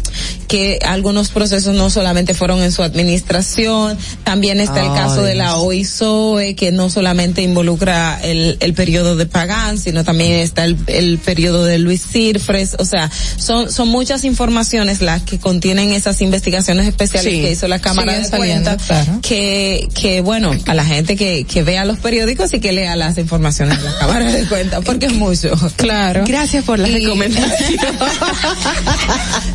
que 0.48 0.78
algunos 0.84 1.30
procesos 1.30 1.74
no 1.74 1.88
solamente 1.88 2.34
fueron 2.34 2.62
en 2.62 2.70
su 2.72 2.82
administración, 2.82 3.96
también 4.22 4.60
está 4.60 4.82
el 4.82 4.92
caso 4.92 5.22
de 5.22 5.34
la 5.34 5.56
OISOE 5.56 6.54
que 6.56 6.72
no 6.72 6.90
solamente 6.90 7.40
involucra 7.40 8.20
el, 8.22 8.58
el 8.60 8.74
periodo 8.74 9.16
de 9.16 9.24
Pagán, 9.24 9.78
sino 9.78 10.04
también 10.04 10.32
está 10.32 10.66
el, 10.66 10.76
el 10.88 11.16
periodo 11.18 11.64
de 11.64 11.78
Luis 11.78 12.02
Sirfres, 12.02 12.76
o 12.78 12.84
sea, 12.84 13.10
son 13.38 13.72
son 13.72 13.88
muchas 13.88 14.24
informaciones 14.24 15.00
las 15.00 15.22
que 15.22 15.38
contienen 15.38 15.90
esas 15.92 16.20
investigaciones 16.20 16.86
especiales 16.86 17.32
Sí. 17.32 17.40
que 17.40 17.52
hizo 17.52 17.66
la 17.66 17.78
Cámara 17.78 18.18
de 18.18 18.28
Cuentas, 18.28 18.82
claro. 18.86 19.20
que 19.22 19.88
que 19.94 20.20
bueno, 20.20 20.50
a 20.66 20.74
la 20.74 20.84
gente 20.84 21.16
que 21.16 21.44
que 21.44 21.62
vea 21.62 21.86
los 21.86 21.98
periódicos 21.98 22.52
y 22.52 22.60
que 22.60 22.72
lea 22.72 22.94
las 22.94 23.16
informaciones 23.22 23.78
de 23.82 23.88
la 23.90 23.98
Cámara 24.00 24.30
de 24.30 24.46
Cuentas, 24.46 24.82
porque 24.84 25.06
es 25.06 25.12
mucho. 25.14 25.50
Claro. 25.76 26.24
Gracias 26.26 26.64
por 26.64 26.78
la 26.78 26.88
Y- 26.88 27.04
recomendación. 27.04 27.80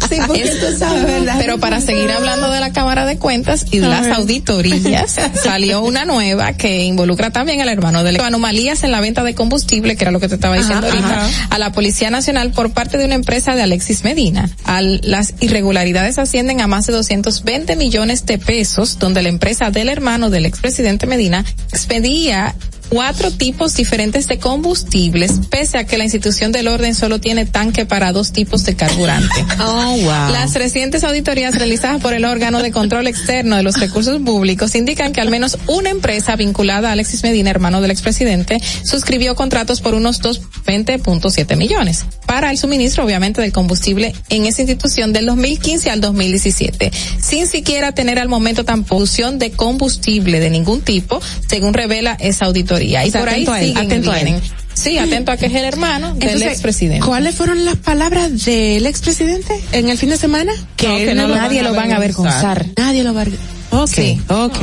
Sí, 0.09 0.15
porque 0.25 0.41
Es- 0.43 0.59
tú 0.59 0.65
sabes, 0.77 1.03
¿verdad? 1.03 1.35
Pero 1.37 1.59
para 1.59 1.81
seguir 1.81 2.09
hablando 2.11 2.49
de 2.49 2.59
la 2.61 2.71
Cámara 2.71 3.05
de 3.05 3.17
Cuentas 3.17 3.65
y 3.71 3.79
de 3.79 3.87
A 3.87 3.89
las 3.89 4.01
ver. 4.03 4.13
auditorías, 4.13 5.15
salió 5.43 5.81
una 5.81 6.05
nueva 6.05 6.53
que 6.53 6.83
involucra 6.85 7.29
también 7.31 7.59
al 7.61 7.67
hermano 7.69 8.03
de 8.03 8.17
anomalías 8.21 8.83
en 8.83 8.91
la 8.91 9.01
venta 9.01 9.23
de 9.23 9.35
combustible, 9.35 9.95
que 9.97 10.03
era 10.05 10.11
lo 10.11 10.19
que 10.21 10.29
te 10.29 10.35
estaba 10.35 10.55
diciendo 10.55 10.87
Ajá, 10.87 10.95
ahorita, 10.95 11.25
ajá. 11.25 11.47
a 11.49 11.59
la 11.59 11.71
Policía 11.73 12.09
Nacional 12.09 12.51
por 12.51 12.71
parte 12.71 12.97
de 12.97 13.05
una 13.05 13.15
empresa 13.15 13.53
de 13.55 13.63
Alexis 13.63 14.03
Medina. 14.05 14.49
Al, 14.63 15.01
las 15.03 15.33
irregularidades 15.41 16.17
ascienden 16.19 16.61
a 16.61 16.67
más 16.67 16.87
de 16.87 16.93
220 16.93 17.75
millones 17.75 18.25
de 18.25 18.37
pesos, 18.37 18.99
donde 18.99 19.21
la 19.21 19.29
empresa 19.29 19.71
del 19.71 19.89
hermano 19.89 20.29
del 20.29 20.45
expresidente 20.45 21.05
Medina 21.05 21.43
expedía 21.73 22.55
cuatro 22.89 23.31
tipos 23.31 23.75
diferentes 23.75 24.27
de 24.27 24.39
combustibles, 24.39 25.39
pese 25.49 25.77
a 25.77 25.85
que 25.85 25.97
la 25.97 26.03
institución 26.03 26.51
del 26.51 26.67
orden 26.67 26.95
solo 26.95 27.19
tiene 27.19 27.45
tanque 27.45 27.85
para 27.85 28.11
dos 28.11 28.31
tipos 28.31 28.63
de 28.63 28.75
carburante. 28.75 29.45
Oh, 29.59 29.97
wow. 29.97 30.31
Las 30.31 30.53
recientes 30.53 31.03
auditorías 31.03 31.55
realizadas 31.55 31.99
por 31.99 32.13
el 32.13 32.25
órgano 32.25 32.61
de 32.61 32.71
control 32.71 33.07
externo 33.07 33.57
de 33.57 33.63
los 33.63 33.79
recursos 33.79 34.21
públicos 34.21 34.75
indican 34.75 35.13
que 35.13 35.19
al 35.19 35.29
menos 35.29 35.57
una 35.65 35.89
empresa 35.89 36.35
vinculada 36.35 36.89
a 36.89 36.91
Alexis 36.93 37.23
Medina, 37.23 37.49
hermano 37.49 37.81
del 37.81 37.91
expresidente, 37.91 38.61
suscribió 38.83 39.35
contratos 39.35 39.81
por 39.81 39.95
unos 39.95 40.21
220.7 40.21 41.57
millones 41.57 42.05
para 42.27 42.51
el 42.51 42.57
suministro, 42.57 43.03
obviamente, 43.03 43.41
del 43.41 43.51
combustible 43.51 44.13
en 44.29 44.45
esa 44.45 44.61
institución 44.61 45.11
del 45.11 45.25
2015 45.25 45.89
al 45.89 46.01
2017, 46.01 46.91
sin 47.19 47.47
siquiera 47.47 47.93
tener 47.93 48.19
al 48.19 48.29
momento 48.29 48.63
tan 48.63 48.83
producción 48.83 49.39
de 49.39 49.51
combustible 49.51 50.39
de 50.39 50.49
ningún 50.49 50.81
tipo, 50.81 51.19
según 51.47 51.73
revela 51.73 52.15
esa 52.19 52.45
auditoría. 52.45 52.76
Y 52.81 52.95
O 52.95 53.11
sea, 53.11 53.19
por 53.21 53.29
ahí 53.29 53.43
atento 53.43 53.51
a 53.53 53.59
él, 53.61 53.65
siguen 53.67 53.83
y 53.83 53.85
atento 53.87 54.11
a 54.11 54.19
él. 54.19 54.25
vienen. 54.25 54.43
Sí, 54.73 54.97
atento 54.99 55.31
a 55.31 55.37
que 55.37 55.47
es 55.47 55.53
el 55.55 55.65
hermano 55.65 56.13
del 56.15 56.41
expresidente. 56.43 57.03
¿Cuáles 57.05 57.33
fueron 57.35 57.65
las 57.65 57.77
palabras 57.77 58.45
del 58.45 58.85
expresidente 58.85 59.59
en 59.71 59.89
el 59.89 59.97
fin 59.97 60.09
de 60.09 60.17
semana? 60.17 60.53
No, 60.53 60.65
que 60.77 61.13
no 61.15 61.27
nadie 61.27 61.63
lo 61.63 61.73
van 61.73 61.91
a 61.91 61.95
avergonzar. 61.95 62.65
Nadie 62.77 63.03
lo 63.03 63.13
va 63.13 63.23
a 63.23 63.25
Ok, 63.69 63.89
Sí. 63.89 64.21
ok. 64.29 64.55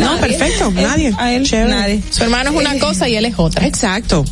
No, 0.00 0.16
perfecto, 0.20 0.70
nadie. 0.70 1.12
A 1.18 1.32
él, 1.32 1.44
Chévere. 1.44 1.70
nadie. 1.70 2.02
Su 2.10 2.22
hermano 2.24 2.50
es 2.50 2.56
una 2.56 2.78
cosa 2.78 3.08
y 3.08 3.16
él 3.16 3.24
es 3.24 3.34
otra. 3.38 3.66
Exacto. 3.66 4.24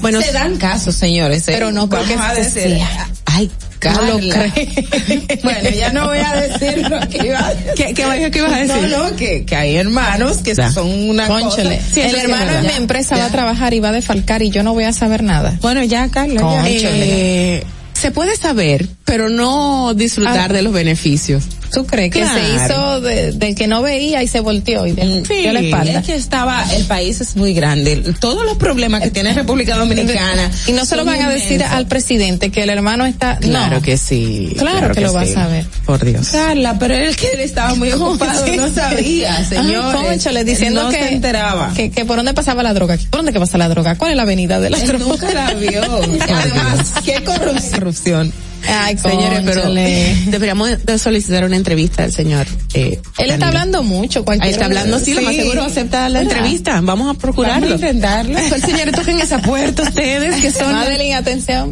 Bueno, 0.00 0.22
se 0.22 0.32
dan 0.32 0.56
casos, 0.58 0.94
señores. 0.94 1.48
eh. 1.48 1.52
Pero 1.52 1.72
no 1.72 1.88
creo 1.88 2.02
Vamos 2.02 2.16
que 2.16 2.22
a 2.22 2.34
decir. 2.44 2.78
Ay, 3.26 3.50
Carla. 3.82 4.14
bueno, 5.42 5.70
ya 5.70 5.92
no 5.92 6.06
voy 6.06 6.18
a 6.18 6.32
decir 6.36 6.88
lo 6.88 7.00
que 7.08 7.26
iba 7.26 7.44
a 7.46 7.54
decir. 7.54 7.72
¿Qué, 7.76 7.84
qué, 7.94 8.04
qué, 8.04 8.30
qué 8.30 8.38
ibas 8.38 8.52
a 8.52 8.58
decir? 8.58 8.88
No, 8.90 9.10
no, 9.10 9.16
que, 9.16 9.44
que 9.44 9.56
hay 9.56 9.76
hermanos 9.76 10.38
que 10.38 10.54
Ya. 10.54 10.70
son 10.70 10.88
una 11.10 11.26
Cónchale, 11.26 11.76
cosa. 11.78 11.88
Sí, 11.94 12.00
el 12.00 12.14
hermano 12.16 12.52
en 12.52 12.66
mi 12.66 12.72
empresa 12.74 13.16
va 13.16 13.26
a 13.26 13.30
trabajar 13.30 13.74
y 13.74 13.80
va 13.80 13.88
a 13.88 13.92
defalcar 13.92 14.42
y 14.42 14.50
yo 14.50 14.62
no 14.62 14.72
voy 14.72 14.84
a 14.84 14.92
saber 14.92 15.22
nada. 15.22 15.58
Bueno, 15.60 15.82
ya, 15.82 16.08
Carla. 16.08 16.40
ya. 16.40 16.68
Eh, 16.68 17.64
se 18.02 18.10
puede 18.10 18.36
saber, 18.36 18.88
pero 19.04 19.28
no 19.30 19.94
disfrutar 19.94 20.50
Ah. 20.50 20.54
de 20.54 20.62
los 20.62 20.72
beneficios. 20.72 21.44
¿Tú 21.72 21.86
crees 21.86 22.12
que 22.12 22.18
se 22.18 22.28
Claro. 22.28 22.66
hizo 22.66 23.00
de, 23.00 23.32
de 23.32 23.54
que 23.54 23.66
no 23.66 23.80
veía 23.80 24.22
y 24.22 24.28
se 24.28 24.40
volteó 24.40 24.86
y 24.86 24.92
de, 24.92 25.24
Sí. 25.26 25.34
dio 25.40 25.52
la 25.54 25.60
espalda? 25.60 26.00
Es 26.00 26.04
que 26.06 26.14
estaba, 26.14 26.62
el 26.74 26.84
país 26.84 27.22
es 27.22 27.34
muy 27.34 27.54
grande. 27.54 27.96
Todos 28.20 28.44
los 28.44 28.58
problemas 28.58 29.00
que 29.00 29.10
tiene 29.10 29.32
República 29.32 29.76
Dominicana. 29.76 30.50
Y 30.66 30.72
no 30.72 30.84
se 30.84 30.96
lo 30.96 31.04
van 31.06 31.22
a 31.22 31.30
decir 31.30 31.64
al 31.64 31.86
presidente 31.86 32.50
que 32.50 32.62
el 32.64 32.68
hermano 32.68 33.06
está. 33.06 33.38
Claro 33.38 33.76
no. 33.76 33.82
que 33.82 33.96
sí. 33.96 34.54
Claro 34.58 34.92
que 34.94 35.00
lo 35.00 35.14
vas 35.14 35.34
a 35.34 35.46
ver. 35.46 35.64
Por 35.86 36.04
Dios. 36.04 36.28
Carla, 36.28 36.78
pero 36.78 36.94
él 36.94 37.16
que 37.16 37.30
él 37.30 37.40
estaba 37.40 37.74
muy 37.74 37.90
ocupado, 37.92 38.44
Sí. 38.44 38.56
no 38.56 38.70
sabía, 38.74 39.42
señor. 39.48 39.94
Cónchale, 39.94 40.44
diciendo 40.44 40.82
no 40.82 40.90
que, 40.90 40.98
se 40.98 41.14
enteraba. 41.14 41.72
que, 41.74 41.90
que 41.90 42.04
por 42.04 42.16
dónde 42.16 42.34
pasaba 42.34 42.62
la 42.62 42.74
droga. 42.74 42.96
¿Por 43.08 43.20
dónde 43.20 43.32
que 43.32 43.40
pasa 43.40 43.56
la 43.56 43.68
droga? 43.70 43.94
¿Cuál 43.96 44.10
es 44.10 44.16
la 44.18 44.24
avenida 44.24 44.60
de 44.60 44.68
la 44.68 44.76
Él 44.78 44.88
droga? 44.88 45.04
nunca 45.06 45.32
la 45.32 45.54
vio. 45.54 45.82
Además, 46.20 46.92
qué 47.04 47.22
corrupción. 47.24 47.91
Ay, 48.68 48.96
Señores, 48.96 49.40
pero 49.44 49.62
deberíamos 50.26 50.84
de 50.84 50.98
solicitar 50.98 51.44
una 51.44 51.56
entrevista 51.56 52.04
al 52.04 52.12
señor. 52.12 52.46
Eh, 52.74 53.00
Él 53.18 53.30
está 53.30 53.48
hablando 53.48 53.82
mucho, 53.82 54.24
cualquier 54.24 54.52
está 54.52 54.66
hablando, 54.66 54.98
sí, 55.00 55.14
lo 55.14 55.22
más 55.22 55.34
seguro 55.34 55.64
acepta 55.64 56.08
la 56.08 56.20
¿Verdad? 56.20 56.36
entrevista. 56.36 56.80
Vamos 56.80 57.14
a 57.14 57.18
procurarlo. 57.18 57.66
Vamos 57.68 57.82
a 57.82 57.86
intentarlo. 57.86 58.38
Pues, 58.48 58.62
señores, 58.62 58.94
toquen 58.94 59.20
esa 59.20 59.40
puerta 59.40 59.82
ustedes 59.82 60.40
que 60.40 60.50
son 60.52 60.72
Madeline, 60.72 61.14
atención. 61.14 61.70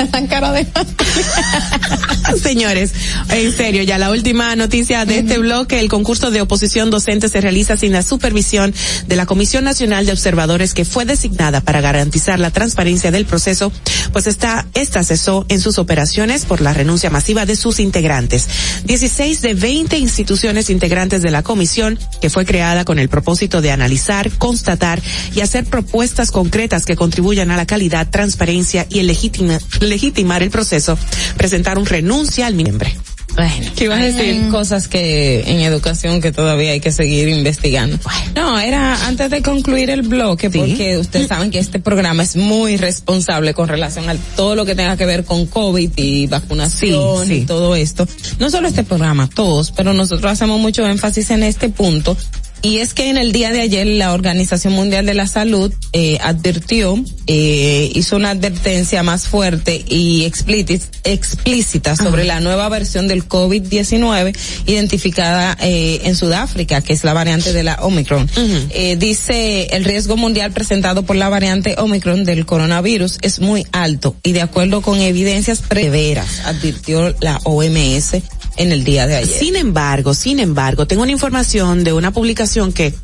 La 0.12 0.26
cara 0.26 0.52
de 0.52 0.66
Señores, 2.42 2.92
en 3.30 3.56
serio, 3.56 3.82
ya 3.82 3.98
la 3.98 4.10
última 4.10 4.54
noticia 4.56 5.04
de 5.04 5.18
este 5.18 5.38
bloque, 5.38 5.80
el 5.80 5.88
concurso 5.88 6.30
de 6.30 6.40
oposición 6.40 6.90
docente 6.90 7.28
se 7.28 7.40
realiza 7.40 7.76
sin 7.76 7.92
la 7.92 8.02
supervisión 8.02 8.72
de 9.06 9.16
la 9.16 9.26
Comisión 9.26 9.64
Nacional 9.64 10.06
de 10.06 10.12
Observadores 10.12 10.74
que 10.74 10.84
fue 10.84 11.04
designada 11.04 11.60
para 11.60 11.80
garantizar 11.80 12.38
la 12.38 12.50
transparencia 12.50 13.10
del 13.10 13.26
proceso, 13.26 13.72
pues 14.12 14.26
está, 14.26 14.66
esta 14.74 15.02
cesó 15.04 15.44
en 15.48 15.60
sus 15.60 15.78
operaciones 15.78 16.44
por 16.44 16.60
la 16.60 16.72
renuncia 16.72 17.10
masiva 17.10 17.46
de 17.46 17.56
sus 17.56 17.80
integrantes. 17.80 18.48
16 18.84 19.42
de 19.42 19.54
20 19.54 19.98
instituciones 19.98 20.70
integrantes 20.70 21.22
de 21.22 21.30
la 21.30 21.42
comisión, 21.42 21.98
que 22.20 22.30
fue 22.30 22.44
creada 22.46 22.84
con 22.84 22.98
el 22.98 23.08
propósito 23.08 23.60
de 23.60 23.72
analizar, 23.72 24.30
constatar 24.38 25.00
y 25.34 25.40
hacer 25.40 25.64
propuestas 25.64 26.30
concretas 26.30 26.86
que 26.86 26.96
contribuyan 26.96 27.50
a 27.50 27.56
la 27.56 27.66
calidad, 27.66 28.08
transparencia 28.08 28.86
y 28.88 29.00
el 29.00 29.06
legitima- 29.08 29.60
legitimar 29.90 30.42
el 30.42 30.50
proceso, 30.50 30.96
presentaron 31.36 31.84
renuncia 31.84 32.46
al 32.46 32.54
miembro. 32.54 32.88
Bueno, 33.36 33.70
¿Qué 33.76 33.84
ibas 33.84 34.00
a 34.00 34.04
decir? 34.06 34.48
cosas 34.50 34.88
que 34.88 35.44
en 35.46 35.60
educación 35.60 36.20
que 36.20 36.32
todavía 36.32 36.72
hay 36.72 36.80
que 36.80 36.90
seguir 36.90 37.28
investigando. 37.28 37.96
No, 38.34 38.58
era 38.58 39.06
antes 39.06 39.30
de 39.30 39.40
concluir 39.40 39.88
el 39.88 40.02
bloque, 40.02 40.50
Sí. 40.50 40.58
porque 40.58 40.98
ustedes 40.98 41.28
saben 41.28 41.52
que 41.52 41.60
este 41.60 41.78
programa 41.78 42.24
es 42.24 42.34
muy 42.34 42.76
responsable 42.76 43.54
con 43.54 43.68
relación 43.68 44.08
a 44.08 44.16
todo 44.34 44.56
lo 44.56 44.66
que 44.66 44.74
tenga 44.74 44.96
que 44.96 45.06
ver 45.06 45.24
con 45.24 45.46
COVID 45.46 45.90
y 45.94 46.26
vacunación 46.26 47.22
Sí, 47.26 47.28
sí. 47.28 47.34
y 47.42 47.46
todo 47.46 47.76
esto. 47.76 48.06
No 48.40 48.50
solo 48.50 48.66
este 48.66 48.82
programa, 48.82 49.30
todos, 49.32 49.70
pero 49.70 49.94
nosotros 49.94 50.30
hacemos 50.32 50.58
mucho 50.60 50.84
énfasis 50.86 51.30
en 51.30 51.44
este 51.44 51.68
punto. 51.68 52.16
Y 52.62 52.78
es 52.78 52.92
que 52.92 53.08
en 53.08 53.16
el 53.16 53.32
día 53.32 53.52
de 53.52 53.60
ayer 53.60 53.86
la 53.86 54.12
Organización 54.12 54.74
Mundial 54.74 55.06
de 55.06 55.14
la 55.14 55.26
Salud 55.26 55.72
eh, 55.92 56.18
advirtió, 56.20 57.02
eh, 57.26 57.90
hizo 57.94 58.16
una 58.16 58.30
advertencia 58.30 59.02
más 59.02 59.26
fuerte 59.26 59.82
y 59.88 60.24
explícita, 60.24 61.96
sobre 61.96 62.24
la 62.24 62.40
nueva 62.40 62.68
versión 62.68 63.08
del 63.08 63.26
COVID-19 63.26 64.36
identificada 64.66 65.56
eh, 65.60 66.00
en 66.04 66.16
Sudáfrica, 66.16 66.82
que 66.82 66.92
es 66.92 67.02
la 67.02 67.14
variante 67.14 67.52
de 67.52 67.62
la 67.62 67.76
Omicron. 67.76 68.28
Eh, 68.70 68.96
dice 68.96 69.68
el 69.70 69.84
riesgo 69.84 70.16
mundial 70.16 70.52
presentado 70.52 71.04
por 71.04 71.16
la 71.16 71.28
variante 71.28 71.76
Omicron 71.78 72.24
del 72.24 72.44
coronavirus 72.44 73.18
es 73.22 73.40
muy 73.40 73.66
alto 73.72 74.16
y 74.22 74.32
de 74.32 74.42
acuerdo 74.42 74.82
con 74.82 75.00
evidencias 75.00 75.60
preveras, 75.60 76.40
advirtió 76.44 77.14
la 77.20 77.40
OMS 77.44 78.16
en 78.56 78.72
el 78.72 78.84
día 78.84 79.06
de 79.06 79.16
ayer. 79.16 79.38
Sin 79.38 79.56
embargo, 79.56 80.14
sin 80.14 80.38
embargo, 80.40 80.86
tengo 80.86 81.02
una 81.02 81.12
información 81.12 81.84
de 81.84 81.92
una 81.92 82.12
publicación 82.12 82.72
que 82.72 82.94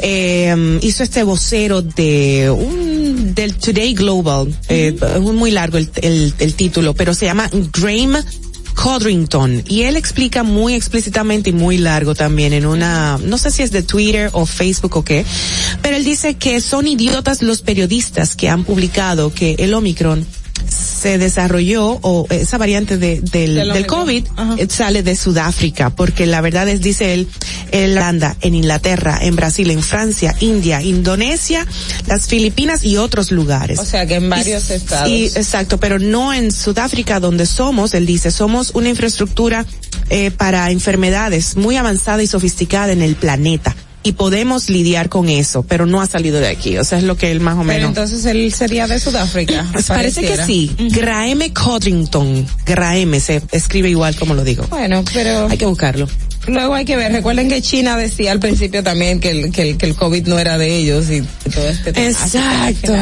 eh, 0.00 0.78
hizo 0.82 1.02
este 1.02 1.22
vocero 1.22 1.82
de 1.82 2.50
un 2.50 3.34
del 3.34 3.54
Today 3.54 3.94
Global, 3.94 4.54
eh, 4.68 4.96
es 4.98 5.20
muy 5.20 5.50
largo 5.50 5.78
el, 5.78 5.90
el, 6.02 6.34
el 6.38 6.54
título, 6.54 6.94
pero 6.94 7.14
se 7.14 7.26
llama 7.26 7.50
Graham 7.72 8.16
Codrington. 8.74 9.64
Y 9.66 9.82
él 9.82 9.96
explica 9.96 10.44
muy 10.44 10.74
explícitamente 10.74 11.50
y 11.50 11.52
muy 11.52 11.78
largo 11.78 12.14
también 12.14 12.52
en 12.52 12.64
una, 12.64 13.18
no 13.18 13.36
sé 13.36 13.50
si 13.50 13.62
es 13.62 13.72
de 13.72 13.82
Twitter 13.82 14.30
o 14.32 14.46
Facebook 14.46 14.96
o 14.96 15.04
qué, 15.04 15.24
pero 15.82 15.96
él 15.96 16.04
dice 16.04 16.34
que 16.34 16.60
son 16.60 16.86
idiotas 16.86 17.42
los 17.42 17.62
periodistas 17.62 18.36
que 18.36 18.48
han 18.48 18.64
publicado 18.64 19.32
que 19.34 19.56
el 19.58 19.74
Omicron 19.74 20.24
se 20.98 21.18
desarrolló 21.18 21.98
o 22.02 22.26
esa 22.30 22.58
variante 22.58 22.98
de, 22.98 23.20
del, 23.20 23.54
Del. 23.72 23.86
COVID 23.86 24.26
Ajá. 24.36 24.54
eh, 24.58 24.66
sale 24.68 25.02
de 25.02 25.14
Sudáfrica, 25.16 25.90
porque 25.90 26.26
la 26.26 26.40
verdad 26.40 26.68
es, 26.68 26.80
dice 26.80 27.14
él, 27.14 27.28
en 27.70 27.92
Holanda, 27.92 28.36
en 28.40 28.54
Inglaterra, 28.54 29.18
en 29.22 29.36
Brasil, 29.36 29.70
en 29.70 29.82
Francia, 29.82 30.34
India, 30.40 30.82
Indonesia, 30.82 31.66
las 32.06 32.26
Filipinas 32.26 32.84
y 32.84 32.96
otros 32.96 33.30
lugares. 33.30 33.78
O 33.78 33.84
sea 33.84 34.06
que 34.06 34.16
en 34.16 34.28
varios 34.28 34.70
Y- 34.70 34.72
estados. 34.74 35.08
y- 35.08 35.26
exacto, 35.26 35.78
pero 35.78 35.98
no 35.98 36.32
en 36.34 36.50
Sudáfrica 36.52 37.20
donde 37.20 37.46
somos, 37.46 37.94
él 37.94 38.06
dice, 38.06 38.30
somos 38.30 38.70
una 38.74 38.88
infraestructura 38.88 39.64
eh, 40.10 40.30
para 40.30 40.70
enfermedades 40.70 41.56
muy 41.56 41.76
avanzada 41.76 42.22
y 42.22 42.26
sofisticada 42.26 42.92
en 42.92 43.02
el 43.02 43.14
planeta. 43.14 43.76
Y 44.08 44.12
podemos 44.12 44.68
lidiar 44.70 45.08
con 45.08 45.28
eso, 45.28 45.62
pero 45.62 45.84
no 45.86 46.00
ha 46.00 46.06
salido 46.06 46.40
de 46.40 46.48
aquí. 46.48 46.78
O 46.78 46.84
sea, 46.84 46.98
es 46.98 47.04
lo 47.04 47.16
que 47.16 47.30
él 47.30 47.40
más 47.40 47.54
o 47.54 47.58
Pero 47.58 47.64
menos. 47.66 47.88
entonces 47.90 48.24
él 48.24 48.52
sería 48.54 48.86
de 48.86 48.98
Sudáfrica. 48.98 49.66
Parece 49.86 50.22
que 50.22 50.36
sí. 50.46 50.70
Graeme 50.78 51.52
Codrington. 51.52 52.46
Graeme 52.64 53.20
se 53.20 53.42
escribe 53.52 53.90
igual 53.90 54.16
como 54.16 54.34
lo 54.34 54.44
digo. 54.44 54.64
Bueno, 54.70 55.04
pero. 55.12 55.48
Hay 55.48 55.58
que 55.58 55.66
buscarlo. 55.66 56.08
Luego 56.46 56.74
hay 56.74 56.86
que 56.86 56.96
ver, 56.96 57.12
recuerden 57.12 57.50
que 57.50 57.60
China 57.60 57.98
decía 57.98 58.32
al 58.32 58.38
principio 58.40 58.82
también 58.82 59.20
que 59.20 59.30
el, 59.32 59.52
que 59.52 59.62
el, 59.70 59.76
que 59.76 59.84
el 59.84 59.94
COVID 59.94 60.26
no 60.28 60.38
era 60.38 60.56
de 60.56 60.76
ellos 60.76 61.10
y 61.10 61.20
todo 61.50 61.68
este 61.68 61.92
tema. 61.92 62.06
Exacto. 62.08 62.94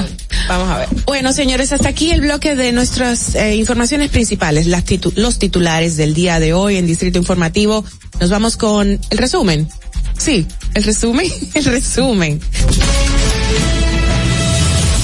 Vamos 0.49 0.69
a 0.69 0.78
ver. 0.78 0.89
Bueno, 1.07 1.33
señores, 1.33 1.70
hasta 1.73 1.89
aquí 1.89 2.11
el 2.11 2.23
bloque 2.23 2.57
de 2.57 2.73
nuestras 2.73 3.37
eh, 3.37 3.55
informaciones 3.55 4.11
principales, 4.11 4.66
las 4.66 4.85
titu- 4.85 5.12
los 5.15 5.39
titulares 5.39 5.97
del 5.97 6.12
día 6.15 6.41
de 6.41 6.55
hoy 6.55 6.77
en 6.77 6.87
Distrito 6.89 7.19
Informativo. 7.19 7.85
Nos 8.20 8.31
vamos 8.31 8.57
con 8.57 8.99
el 9.11 9.19
resumen. 9.19 9.69
Sí, 10.18 10.47
el 10.74 10.84
resumen, 10.84 11.30
el 11.55 11.64
resumen. 11.64 12.40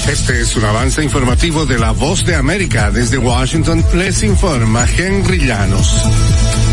Este 0.08 0.40
es 0.40 0.56
un 0.56 0.64
avance 0.64 1.02
informativo 1.02 1.64
de 1.64 1.78
la 1.78 1.92
Voz 1.92 2.24
de 2.24 2.34
América. 2.34 2.90
Desde 2.90 3.18
Washington 3.18 3.84
les 3.94 4.22
informa 4.22 4.86
Henry 4.96 5.46
Llanos. 5.46 6.02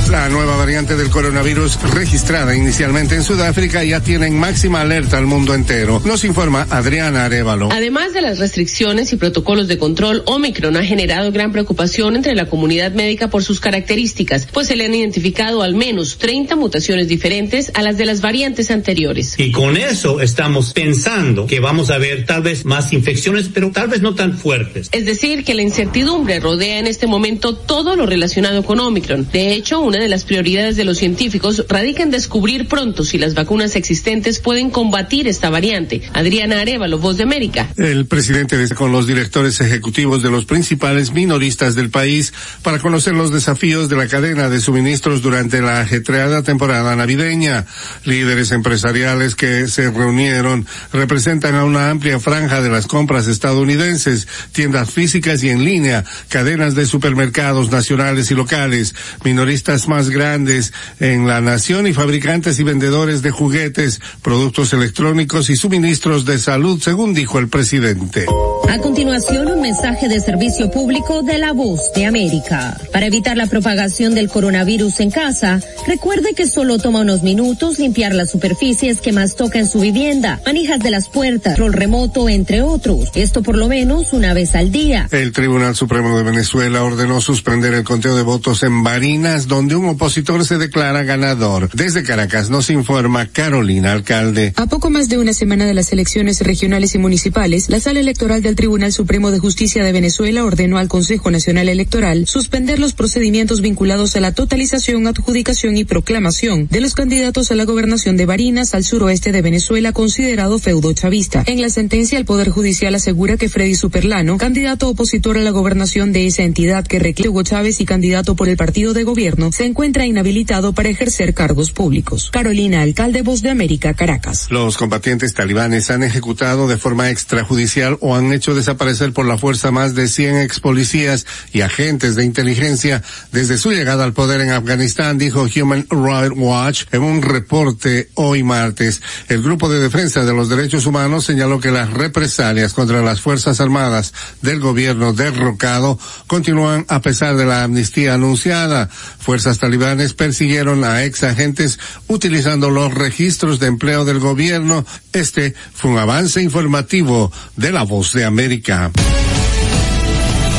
La 0.10 0.27
nueva 0.27 0.57
variante 0.57 0.95
del 0.95 1.11
coronavirus 1.11 1.80
registrada 1.94 2.56
inicialmente 2.56 3.14
en 3.14 3.22
Sudáfrica 3.22 3.84
ya 3.84 4.02
tiene 4.02 4.26
en 4.26 4.40
máxima 4.40 4.81
alerta 4.81 5.19
al 5.19 5.27
mundo 5.27 5.53
entero. 5.53 6.02
Nos 6.03 6.23
informa 6.23 6.65
Adriana 6.72 7.26
Arevalo. 7.26 7.69
Además 7.72 8.14
de 8.14 8.22
las 8.22 8.40
restricciones 8.40 9.14
y 9.14 9.18
protocolos 9.18 9.68
de 9.68 9.77
control, 9.77 10.23
Omicron 10.26 10.77
ha 10.77 10.84
generado 10.84 11.31
gran 11.31 11.52
preocupación 11.52 12.15
entre 12.15 12.34
la 12.34 12.48
comunidad 12.48 12.91
médica 12.94 13.27
por 13.27 13.44
sus 13.44 13.60
características, 13.60 14.48
pues 14.52 14.65
se 14.65 14.76
le 14.76 14.86
han 14.86 14.95
identificado 14.95 15.61
al 15.61 15.76
menos 15.76 16.18
30 16.18 16.56
mutaciones 16.56 17.07
diferentes 17.07 17.72
a 17.76 17.84
las 17.84 17.99
de 17.99 18.07
las 18.07 18.22
variantes 18.22 18.72
anteriores. 18.72 19.36
Y 19.38 19.52
con 19.52 19.77
eso 19.77 20.22
estamos 20.22 20.73
pensando 20.73 21.45
que 21.45 21.60
vamos 21.60 21.91
a 21.91 21.99
ver 21.99 22.26
tal 22.26 22.41
vez 22.41 22.65
más 22.65 22.94
infecciones, 22.94 23.48
pero 23.53 23.69
tal 23.69 23.90
vez 23.90 24.02
no 24.02 24.15
tan 24.15 24.36
fuertes. 24.36 24.90
Es 24.91 25.06
decir, 25.06 25.44
que 25.44 25.53
la 25.53 25.61
incertidumbre 25.61 26.40
rodea 26.40 26.80
en 26.80 26.88
este 26.88 27.06
momento 27.06 27.56
todo 27.56 27.95
lo 27.95 28.07
relacionado 28.07 28.64
con 28.64 28.80
Omicron. 28.80 29.27
De 29.31 29.53
hecho, 29.53 29.81
una 29.81 29.99
de 30.00 30.10
las 30.10 30.24
prioridades 30.24 30.76
de 30.76 30.86
los 30.86 30.98
científicos 30.98 31.66
radica 31.68 32.04
en 32.04 32.12
descubrir 32.12 32.68
pronto 32.68 33.04
si 33.04 33.18
las 33.18 33.34
vacunas 33.34 33.76
existentes 33.76 34.40
pueden 34.40 34.70
combatir 34.70 35.28
esta 35.28 35.50
variante. 35.50 36.02
Adriana 36.14 36.62
Arevalo, 36.62 37.00
Voz 37.00 37.18
de 37.18 37.24
América. 37.24 37.70
El 37.78 38.06
presidente 38.06 38.58
dice 38.58 38.76
con 38.76 38.92
los 38.92 39.08
directores 39.08 39.62
ejecutivos 39.62 40.24
de 40.24 40.32
los 40.32 40.46
principales 40.46 41.12
minoristas 41.12 41.76
del 41.76 41.90
país 41.90 42.34
para 42.64 42.80
conocer 42.80 43.14
los 43.14 43.32
desafíos 43.32 43.90
de 43.90 43.96
la 43.96 44.08
cadena 44.08 44.50
de 44.50 44.62
suministros 44.62 45.22
durante 45.22 45.62
la 45.62 45.82
ajetreada 45.82 46.44
temporada 46.44 46.96
navideña. 46.96 47.66
Líderes 48.06 48.52
empresariales 48.52 49.36
que 49.36 49.68
se 49.68 49.92
reunieron 49.92 50.66
representan 50.94 51.56
a 51.56 51.66
una 51.66 51.90
amplia 51.90 52.20
franja 52.20 52.62
de 52.62 52.70
las 52.70 52.88
compras 52.88 53.28
estadounidenses, 53.28 54.28
tiendas 54.52 54.92
físicas 54.92 55.44
y 55.44 55.50
en 55.50 55.66
línea, 55.66 56.06
cadenas 56.30 56.76
de 56.76 56.86
supermercados 56.86 57.72
nacionales 57.72 58.32
y 58.32 58.36
locales, 58.36 58.96
minoristas 59.24 59.88
más 59.90 60.10
grandes 60.10 60.72
en 61.02 61.28
la 61.28 61.41
nación 61.41 61.88
y 61.88 61.94
fabricantes 61.94 62.60
y 62.60 62.64
vendedores 62.64 63.22
de 63.22 63.32
juguetes, 63.32 63.99
productos 64.22 64.72
electrónicos 64.72 65.49
y 65.49 65.57
suministros 65.57 66.24
de 66.24 66.40
salud, 66.40 66.82
según 66.82 67.14
dijo 67.14 67.40
el 67.40 67.49
presidente. 67.49 68.26
A 68.70 68.78
continuación, 68.78 69.48
un 69.48 69.61
mensaje 69.61 70.07
de 70.07 70.20
servicio 70.20 70.70
público 70.70 71.24
de 71.24 71.40
la 71.40 71.53
voz 71.53 71.91
de 71.95 72.06
América. 72.06 72.78
Para 72.94 73.07
evitar 73.07 73.36
la 73.36 73.48
propagación 73.48 74.14
del 74.14 74.30
coronavirus 74.30 74.99
en 74.99 75.10
casa, 75.10 75.60
recuerde 75.88 76.34
que 76.36 76.48
solo 76.48 76.78
toma 76.78 77.02
unos 77.02 77.24
minutos 77.24 77.80
limpiar 77.80 78.14
las 78.14 78.30
superficies 78.30 79.02
que 79.02 79.11
más 79.11 79.36
toca 79.36 79.57
en 79.57 79.68
su 79.68 79.80
vivienda, 79.80 80.40
manijas 80.45 80.80
de 80.80 80.91
las 80.91 81.10
puertas, 81.10 81.57
rol 81.57 81.74
remoto, 81.74 82.30
entre 82.30 82.61
otros. 82.61 83.10
Esto 83.16 83.41
por 83.41 83.57
lo 83.57 83.68
menos 83.68 84.14
una 84.14 84.36
vez 84.36 84.53
al 84.53 84.72
día. 84.72 85.07
El 85.11 85.32
Tribunal 85.32 85.76
Supremo 85.76 86.16
de 86.16 86.24
Venezuela 86.24 86.84
ordenó 86.84 87.22
suspender 87.22 87.74
el 87.74 87.84
conteo 87.84 88.16
de 88.16 88.22
votos 88.22 88.61
en 88.61 88.84
Barinas, 88.84 89.48
donde 89.48 89.76
un 89.76 89.79
opositor 89.86 90.44
se 90.46 90.58
declara 90.58 91.04
ganador. 91.04 91.70
Desde 91.74 92.04
Caracas 92.04 92.50
nos 92.50 92.70
informa 92.70 93.28
Carolina 93.28 93.92
Alcalde. 93.92 94.54
A 94.56 94.66
poco 94.66 94.90
más 94.90 95.08
de 95.08 95.20
una 95.20 95.34
semana 95.34 95.66
de 95.66 95.74
las 95.74 95.94
elecciones 95.94 96.42
regionales 96.42 96.96
y 96.96 96.98
municipales, 96.98 97.70
la 97.70 97.80
Sala 97.80 98.00
Electoral 98.00 98.42
del 98.42 98.56
Tribunal 98.56 98.92
Supremo 98.92 99.30
de 99.30 99.40
Justicia 99.40 99.84
de 99.84 99.92
Venezuela 99.92 100.44
ordenó 100.44 100.80
al 100.80 100.88
Consejo 100.88 101.30
Nacional 101.30 101.70
Electoral 101.70 102.26
suspender 102.26 102.80
los 102.80 102.94
procedimientos 102.94 103.62
vinculados 103.62 104.16
a 104.16 104.20
la 104.20 104.32
totalización, 104.32 105.06
adjudicación 105.06 105.78
y 105.78 105.86
proclamación 105.86 106.68
de 106.68 106.82
los 106.82 106.96
candidatos 106.96 107.52
a 107.52 107.56
la 107.56 107.66
gobernación 107.66 108.18
de 108.18 108.26
Barinas 108.26 108.74
al 108.74 108.84
suroeste 108.84 109.32
de 109.32 109.44
Venezuela 109.44 109.94
considerado 109.94 110.58
feudo 110.58 110.94
chavista. 110.94 111.44
En 111.46 111.62
la 111.62 111.70
sentencia, 111.70 112.18
el 112.18 112.26
Poder 112.26 112.50
Judicial 112.50 112.96
asegura 112.96 113.38
que 113.38 113.50
Freddy 113.50 113.76
Superlano, 113.76 114.38
candidato 114.38 114.90
opositor 114.90 115.38
a 115.38 115.42
la 115.42 115.52
gobernación 115.52 116.12
de 116.12 116.26
esa 116.26 116.42
entidad 116.42 116.88
que 116.88 116.98
reclama 116.98 117.20
Hugo 117.28 117.44
Chávez 117.44 117.82
y 117.82 117.86
candidato 117.86 118.36
por 118.36 118.48
el 118.48 118.56
partido 118.56 118.94
de 118.94 119.04
gobierno, 119.04 119.52
se 119.52 119.66
encuentra 119.70 120.06
inhabilitado 120.06 120.74
para 120.74 120.90
ejercer 120.90 121.34
cargos 121.34 121.72
públicos. 121.72 122.30
Carolina 122.32 122.82
Alcalde, 122.82 123.22
Voz 123.22 123.41
de 123.41 123.50
América, 123.50 123.94
Caracas. 123.94 124.48
Los 124.50 124.78
combatientes 124.78 125.34
talibanes 125.34 125.90
han 125.90 126.04
ejecutado 126.04 126.68
de 126.68 126.78
forma 126.78 127.10
extrajudicial 127.10 127.98
o 128.02 128.16
han 128.16 128.34
hecho 128.34 128.56
desaparecer 128.56 129.14
por 129.14 129.26
la 129.26 129.38
fuerza 129.38 129.72
más 129.72 129.96
de 129.96 130.08
100 130.08 130.38
ex 130.40 130.60
policías 130.60 131.26
y 131.54 131.62
agentes 131.62 132.16
de 132.16 132.26
inteligencia 132.26 133.04
desde 133.32 133.58
su 133.58 133.72
llegada 133.72 134.04
al 134.04 134.14
poder 134.14 134.41
en 134.41 134.52
Afganistán, 134.52 135.18
dijo 135.18 135.48
Human 135.56 135.86
Rights 135.90 136.34
Watch 136.36 136.84
en 136.91 137.04
un 137.04 137.22
reporte 137.22 138.10
hoy 138.16 138.44
martes. 138.44 139.02
El 139.28 139.44
grupo 139.44 139.70
de 139.70 139.80
defensa 139.80 140.26
de 140.26 140.34
los 140.34 140.50
derechos 140.50 140.86
humanos 140.86 141.26
señaló 141.26 141.60
que 141.60 141.72
las 141.72 141.91
represalias 141.94 142.74
contra 142.74 143.02
las 143.02 143.22
fuerzas 143.22 143.62
armadas 143.62 144.14
del 144.41 144.60
gobierno 144.60 145.14
derrocado 145.14 146.00
continúan 146.28 146.86
a 146.88 147.02
pesar 147.02 147.36
de 147.36 147.46
la 147.46 147.64
amnistía 147.64 148.16
anunciada. 148.16 148.88
Fuerzas 148.88 149.59
talibanes 149.60 150.14
persiguieron 150.14 150.84
a 150.84 151.03
ex 151.03 151.23
agentes 151.23 151.80
utilizando 152.07 152.69
los 152.69 152.94
registros 152.94 153.60
de 153.60 153.68
empleo 153.68 154.06
del 154.06 154.19
gobierno. 154.19 154.86
Este 155.14 155.53
fue 155.73 155.91
un 155.91 155.98
avance 155.98 156.41
informativo 156.41 157.31
de 157.56 157.72
la 157.72 157.84
voz 157.84 158.14
de 158.14 158.26
América. 158.26 158.91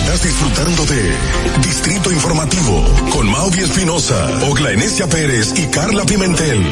Estás 0.05 0.22
disfrutando 0.24 0.86
de 0.86 1.14
Distrito 1.62 2.12
Informativo 2.12 2.85
con 3.12 3.31
Mauvi 3.31 3.60
Espinosa, 3.60 4.44
Ogla 4.48 4.72
Enesia 4.72 5.09
Pérez 5.09 5.52
y 5.56 5.66
Carla 5.66 6.05
Pimentel. 6.05 6.64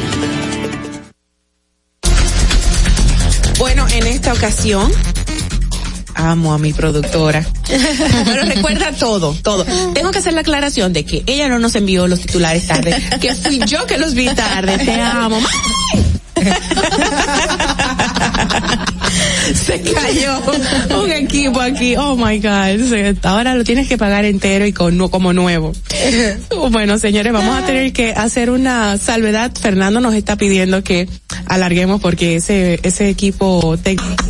Bueno, 3.58 3.86
en 3.88 4.06
esta 4.06 4.32
ocasión 4.32 4.92
amo 6.18 6.52
a 6.52 6.58
mi 6.58 6.72
productora. 6.72 7.46
Pero 8.24 8.42
recuerda 8.42 8.92
todo, 8.92 9.34
todo. 9.42 9.64
Tengo 9.94 10.10
que 10.10 10.18
hacer 10.18 10.32
la 10.32 10.40
aclaración 10.40 10.92
de 10.92 11.04
que 11.04 11.22
ella 11.26 11.48
no 11.48 11.58
nos 11.58 11.74
envió 11.76 12.06
los 12.06 12.20
titulares 12.20 12.66
tarde, 12.66 12.96
que 13.20 13.34
fui 13.34 13.60
yo 13.66 13.86
que 13.86 13.98
los 13.98 14.14
vi 14.14 14.28
tarde. 14.28 14.78
Te 14.78 15.00
amo. 15.00 15.38
Se 19.54 19.80
cayó 19.80 20.40
un 21.00 21.12
equipo 21.12 21.60
aquí. 21.60 21.96
Oh 21.96 22.16
my 22.16 22.38
God. 22.38 23.16
Ahora 23.24 23.54
lo 23.54 23.64
tienes 23.64 23.88
que 23.88 23.96
pagar 23.96 24.24
entero 24.24 24.66
y 24.66 24.72
con, 24.72 25.08
como 25.08 25.32
nuevo. 25.32 25.72
Bueno, 26.70 26.98
señores, 26.98 27.32
vamos 27.32 27.56
a 27.56 27.64
tener 27.64 27.92
que 27.92 28.12
hacer 28.12 28.50
una 28.50 28.98
salvedad. 28.98 29.52
Fernando 29.58 30.00
nos 30.00 30.14
está 30.14 30.36
pidiendo 30.36 30.82
que 30.82 31.08
alarguemos 31.46 32.00
porque 32.00 32.36
ese, 32.36 32.78
ese 32.82 33.08
equipo 33.08 33.76
técnico. 33.82 34.24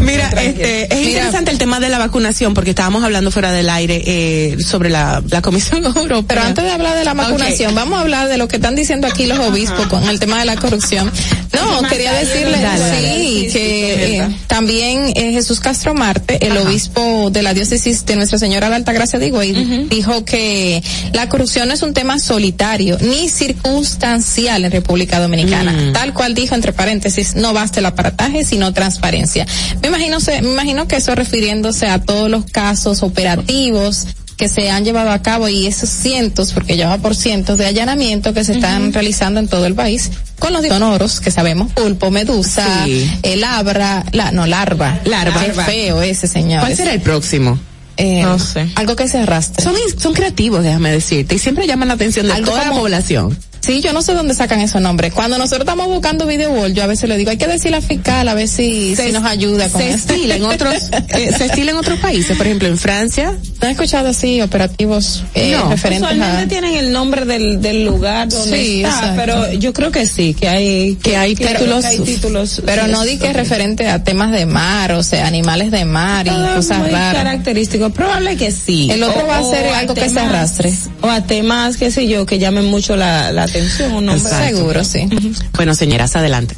Mira, 0.00 0.28
este, 0.42 0.92
es 0.92 1.06
interesante 1.08 1.50
el 1.50 1.58
tema 1.58 1.80
de 1.80 1.88
la 1.88 1.98
vacunación 1.98 2.54
porque 2.54 2.70
estábamos 2.70 3.02
hablando 3.02 3.30
fuera 3.30 3.52
del 3.52 3.68
aire 3.70 4.02
eh, 4.06 4.56
sobre 4.60 4.90
la, 4.90 5.22
la 5.28 5.42
Comisión 5.42 5.84
Europea. 5.96 6.24
Pero 6.26 6.42
antes 6.42 6.64
de 6.64 6.70
hablar 6.70 6.96
de 6.96 7.04
la 7.04 7.14
vacunación, 7.14 7.74
vamos 7.74 7.98
a 7.98 8.02
hablar 8.02 8.28
de 8.28 8.38
lo 8.38 8.48
que 8.48 8.56
están 8.56 8.74
diciendo 8.74 9.06
aquí 9.06 9.26
los 9.26 9.38
obispos 9.38 9.86
con 9.86 10.08
el 10.08 10.18
tema 10.20 10.38
de 10.38 10.44
la 10.44 10.56
corrupción. 10.56 11.10
No, 11.52 11.82
quería 11.88 12.12
decirle, 12.12 12.60
Dale, 12.60 12.80
dale. 12.80 12.93
Sí, 13.00 13.48
que 13.52 14.16
eh, 14.18 14.28
también 14.46 15.12
eh, 15.14 15.32
Jesús 15.32 15.60
Castro 15.60 15.94
Marte, 15.94 16.46
el 16.46 16.56
obispo 16.56 17.30
de 17.30 17.42
la 17.42 17.54
diócesis 17.54 18.04
de 18.06 18.16
Nuestra 18.16 18.38
Señora 18.38 18.68
de 18.68 18.76
Altagracia 18.76 19.18
de 19.18 19.26
Higüey, 19.28 19.86
dijo 19.88 20.24
que 20.24 20.82
la 21.12 21.28
corrupción 21.28 21.68
no 21.68 21.74
es 21.74 21.82
un 21.82 21.94
tema 21.94 22.18
solitario 22.18 22.98
ni 23.00 23.28
circunstancial 23.28 24.64
en 24.64 24.70
República 24.70 25.20
Dominicana. 25.20 25.72
Mm. 25.72 25.92
Tal 25.92 26.12
cual 26.14 26.34
dijo 26.34 26.54
entre 26.54 26.72
paréntesis, 26.72 27.34
no 27.34 27.52
basta 27.52 27.80
el 27.80 27.86
aparataje, 27.86 28.44
sino 28.44 28.72
transparencia. 28.72 29.46
Me 29.82 29.88
imagino, 29.88 30.20
se- 30.20 30.42
me 30.42 30.50
imagino 30.52 30.88
que 30.88 30.96
eso 30.96 31.14
refiriéndose 31.14 31.86
a 31.86 32.00
todos 32.00 32.30
los 32.30 32.44
casos 32.46 33.02
operativos 33.02 34.06
que 34.36 34.48
se 34.48 34.70
han 34.70 34.84
llevado 34.84 35.10
a 35.10 35.22
cabo 35.22 35.48
y 35.48 35.66
esos 35.66 35.88
cientos, 35.88 36.52
porque 36.52 36.76
ya 36.76 36.88
va 36.88 36.98
por 36.98 37.14
cientos 37.14 37.58
de 37.58 37.66
allanamientos 37.66 38.32
que 38.34 38.44
se 38.44 38.54
están 38.54 38.92
realizando 38.92 39.40
en 39.40 39.48
todo 39.48 39.66
el 39.66 39.74
país 39.74 40.10
con 40.38 40.52
los 40.52 40.66
sonoros 40.66 41.20
que 41.20 41.30
sabemos, 41.30 41.72
pulpo, 41.72 42.10
medusa, 42.10 42.84
Sí. 42.84 43.10
el 43.22 43.40
labra, 43.42 44.04
la, 44.12 44.32
no, 44.32 44.46
larva. 44.46 45.00
Larva. 45.04 45.44
Qué 45.44 45.52
feo 45.52 46.02
ese 46.02 46.26
señor. 46.26 46.60
¿Cuál 46.60 46.76
será 46.76 46.92
el 46.92 47.00
próximo? 47.00 47.58
Eh, 47.96 48.22
No 48.22 48.38
sé. 48.40 48.66
Algo 48.74 48.96
que 48.96 49.06
se 49.06 49.18
arrastre. 49.18 49.62
Son, 49.62 49.74
son 49.96 50.12
creativos, 50.14 50.64
déjame 50.64 50.90
decirte, 50.90 51.36
y 51.36 51.38
siempre 51.38 51.66
llaman 51.66 51.88
la 51.88 51.94
atención 51.94 52.26
de 52.26 52.32
Algo 52.32 52.50
toda 52.50 52.64
la 52.64 52.72
población. 52.72 53.38
Sí, 53.64 53.80
yo 53.80 53.92
no 53.92 54.02
sé 54.02 54.14
dónde 54.14 54.34
sacan 54.34 54.60
esos 54.60 54.80
nombres. 54.80 55.12
Cuando 55.14 55.38
nosotros 55.38 55.60
estamos 55.62 55.86
buscando 55.88 56.26
video 56.26 56.50
wall, 56.52 56.74
yo 56.74 56.82
a 56.82 56.86
veces 56.86 57.08
le 57.08 57.16
digo, 57.16 57.30
hay 57.30 57.36
que 57.38 57.46
decir 57.46 57.70
la 57.70 57.80
fiscal 57.80 58.28
a 58.28 58.34
ver 58.34 58.48
si, 58.48 58.94
si 58.96 59.10
nos 59.12 59.24
ayuda 59.24 59.68
con 59.68 59.80
se 59.80 59.88
eso. 59.90 59.96
estila 60.12 60.36
en 60.36 60.44
otros 60.44 60.74
eh, 61.08 61.32
se 61.36 61.46
estila 61.46 61.70
en 61.70 61.76
otros 61.78 61.98
países 62.00 62.36
por 62.36 62.46
ejemplo 62.46 62.68
en 62.68 62.76
Francia 62.78 63.30
¿No 63.60 63.68
has 63.68 63.72
escuchado 63.72 64.08
así 64.08 64.42
operativos 64.42 65.22
eh, 65.34 65.52
no, 65.56 65.70
referentes 65.70 66.02
usualmente 66.10 66.44
a... 66.44 66.48
tienen 66.48 66.74
el 66.74 66.92
nombre 66.92 67.24
del, 67.24 67.62
del 67.62 67.84
lugar 67.86 68.28
donde 68.28 68.56
Sí, 68.56 68.82
está, 68.84 68.88
exacto. 68.96 69.14
pero 69.16 69.52
yo 69.54 69.72
creo 69.72 69.90
que 69.90 70.06
sí, 70.06 70.34
que 70.34 70.48
hay 70.48 70.96
Que 70.96 71.16
hay 71.16 71.34
títulos- 71.34 71.80
que 71.82 71.86
hay 71.86 71.98
títulos 72.00 72.62
Pero 72.66 72.86
no 72.88 73.02
di 73.04 73.16
que 73.18 73.28
es 73.28 73.32
referente 73.34 73.88
a 73.88 74.04
temas 74.04 74.32
de 74.32 74.44
mar, 74.46 74.92
o 74.92 75.02
sea, 75.02 75.26
animales 75.26 75.70
de 75.70 75.84
mar 75.84 76.26
y 76.26 76.30
Todo 76.30 76.56
cosas 76.56 76.78
muy 76.80 76.90
raras. 76.90 77.14
característico, 77.14 77.90
probable 77.90 78.36
que 78.36 78.50
sí. 78.52 78.90
El 78.90 79.02
otro 79.02 79.26
va 79.26 79.38
a 79.38 79.44
ser 79.44 79.66
a 79.68 79.78
algo 79.78 79.94
que 79.94 80.08
se 80.08 80.18
arrastre. 80.20 80.72
O 81.00 81.08
a 81.08 81.22
temas, 81.26 81.76
qué 81.76 81.90
sé 81.90 82.06
yo, 82.08 82.26
que 82.26 82.38
llamen 82.38 82.64
mucho 82.66 82.96
la, 82.96 83.32
la 83.32 83.46
atención. 83.58 83.92
Un 83.92 84.06
nombre 84.06 84.22
Exacto. 84.30 84.56
Seguro, 84.56 84.84
sí. 84.84 85.08
bueno 85.54 85.74
señoras 85.74 86.14
adelante 86.16 86.56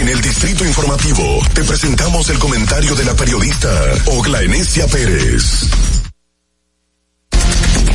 En 0.00 0.08
el 0.08 0.20
Distrito 0.20 0.64
Informativo 0.64 1.40
te 1.54 1.62
presentamos 1.64 2.28
el 2.30 2.38
comentario 2.38 2.94
de 2.94 3.04
la 3.04 3.14
periodista 3.14 3.68
Ogla 4.06 4.42
Enesia 4.42 4.86
Pérez. 4.86 5.66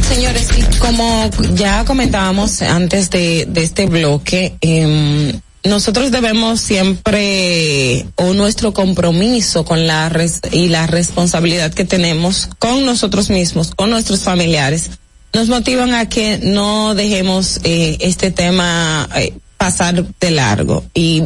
Señores, 0.08 0.48
y 0.58 0.78
como 0.80 1.30
ya 1.54 1.84
comentábamos 1.86 2.62
antes 2.62 3.10
de, 3.10 3.46
de 3.50 3.64
este 3.64 3.88
bloque, 3.88 4.56
em, 4.62 5.40
nosotros 5.66 6.12
debemos 6.12 6.62
siempre, 6.62 8.06
o 8.16 8.34
nuestro 8.34 8.74
compromiso 8.74 9.66
con 9.66 9.86
la 9.86 10.08
res- 10.08 10.40
y 10.52 10.70
la 10.70 10.88
responsabilidad 10.88 11.74
que 11.74 11.84
tenemos 11.84 12.48
con 12.58 12.86
nosotros 12.86 13.30
mismos, 13.30 13.72
con 13.76 13.90
nuestros 13.90 14.22
familiares, 14.24 14.92
nos 15.38 15.50
motivan 15.50 15.94
a 15.94 16.10
que 16.10 16.40
no 16.42 16.96
dejemos 16.96 17.60
eh, 17.64 17.98
este 18.00 18.32
tema 18.32 19.08
eh, 19.16 19.34
pasar 19.58 20.04
de 20.20 20.32
largo. 20.32 20.84
Y 20.96 21.22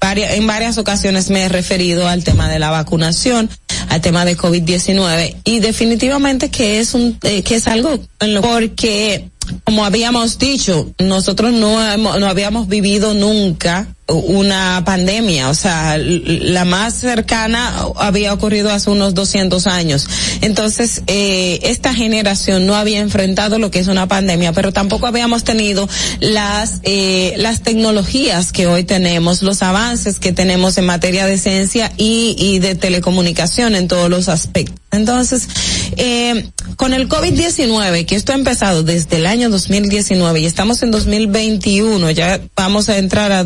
en 0.00 0.46
varias 0.46 0.78
ocasiones 0.78 1.30
me 1.30 1.44
he 1.44 1.48
referido 1.48 2.06
al 2.06 2.22
tema 2.22 2.48
de 2.48 2.60
la 2.60 2.70
vacunación, 2.70 3.50
al 3.88 4.00
tema 4.00 4.24
de 4.24 4.36
COVID-19 4.36 5.34
y 5.44 5.58
definitivamente 5.60 6.48
que 6.50 6.78
es 6.78 6.94
un 6.94 7.18
eh, 7.22 7.42
que 7.42 7.56
es 7.56 7.66
algo 7.66 7.98
porque 8.42 9.30
como 9.64 9.84
habíamos 9.84 10.38
dicho, 10.38 10.92
nosotros 10.98 11.52
no 11.52 11.82
hemos- 11.92 12.20
no 12.20 12.26
habíamos 12.28 12.68
vivido 12.68 13.14
nunca 13.14 13.88
una 14.06 14.82
pandemia, 14.84 15.48
o 15.48 15.54
sea, 15.54 15.96
la 15.98 16.66
más 16.66 16.94
cercana 16.94 17.86
había 17.96 18.34
ocurrido 18.34 18.70
hace 18.70 18.90
unos 18.90 19.14
200 19.14 19.66
años. 19.66 20.06
Entonces, 20.42 21.02
eh, 21.06 21.60
esta 21.62 21.94
generación 21.94 22.66
no 22.66 22.76
había 22.76 23.00
enfrentado 23.00 23.58
lo 23.58 23.70
que 23.70 23.78
es 23.78 23.88
una 23.88 24.06
pandemia, 24.06 24.52
pero 24.52 24.72
tampoco 24.72 25.06
habíamos 25.06 25.44
tenido 25.44 25.88
las 26.20 26.80
eh, 26.82 27.34
las 27.38 27.62
tecnologías 27.62 28.52
que 28.52 28.66
hoy 28.66 28.84
tenemos, 28.84 29.42
los 29.42 29.62
avances 29.62 30.18
que 30.18 30.32
tenemos 30.32 30.76
en 30.76 30.84
materia 30.84 31.26
de 31.26 31.38
ciencia 31.38 31.90
y, 31.96 32.58
de 32.58 32.74
telecomunicación 32.74 33.74
en 33.74 33.88
todos 33.88 34.10
los 34.10 34.28
aspectos. 34.28 34.76
Entonces, 34.92 35.48
eh, 35.96 36.50
con 36.76 36.94
el 36.94 37.08
COVID-19, 37.08 38.06
que 38.06 38.14
esto 38.14 38.32
ha 38.32 38.36
empezado 38.36 38.82
desde 38.82 39.16
el 39.16 39.26
año 39.26 39.50
2019 39.50 40.40
y 40.40 40.46
estamos 40.46 40.82
en 40.82 40.92
2021, 40.92 42.10
ya 42.10 42.40
vamos 42.54 42.88
a 42.88 42.98
entrar 42.98 43.32
a 43.32 43.42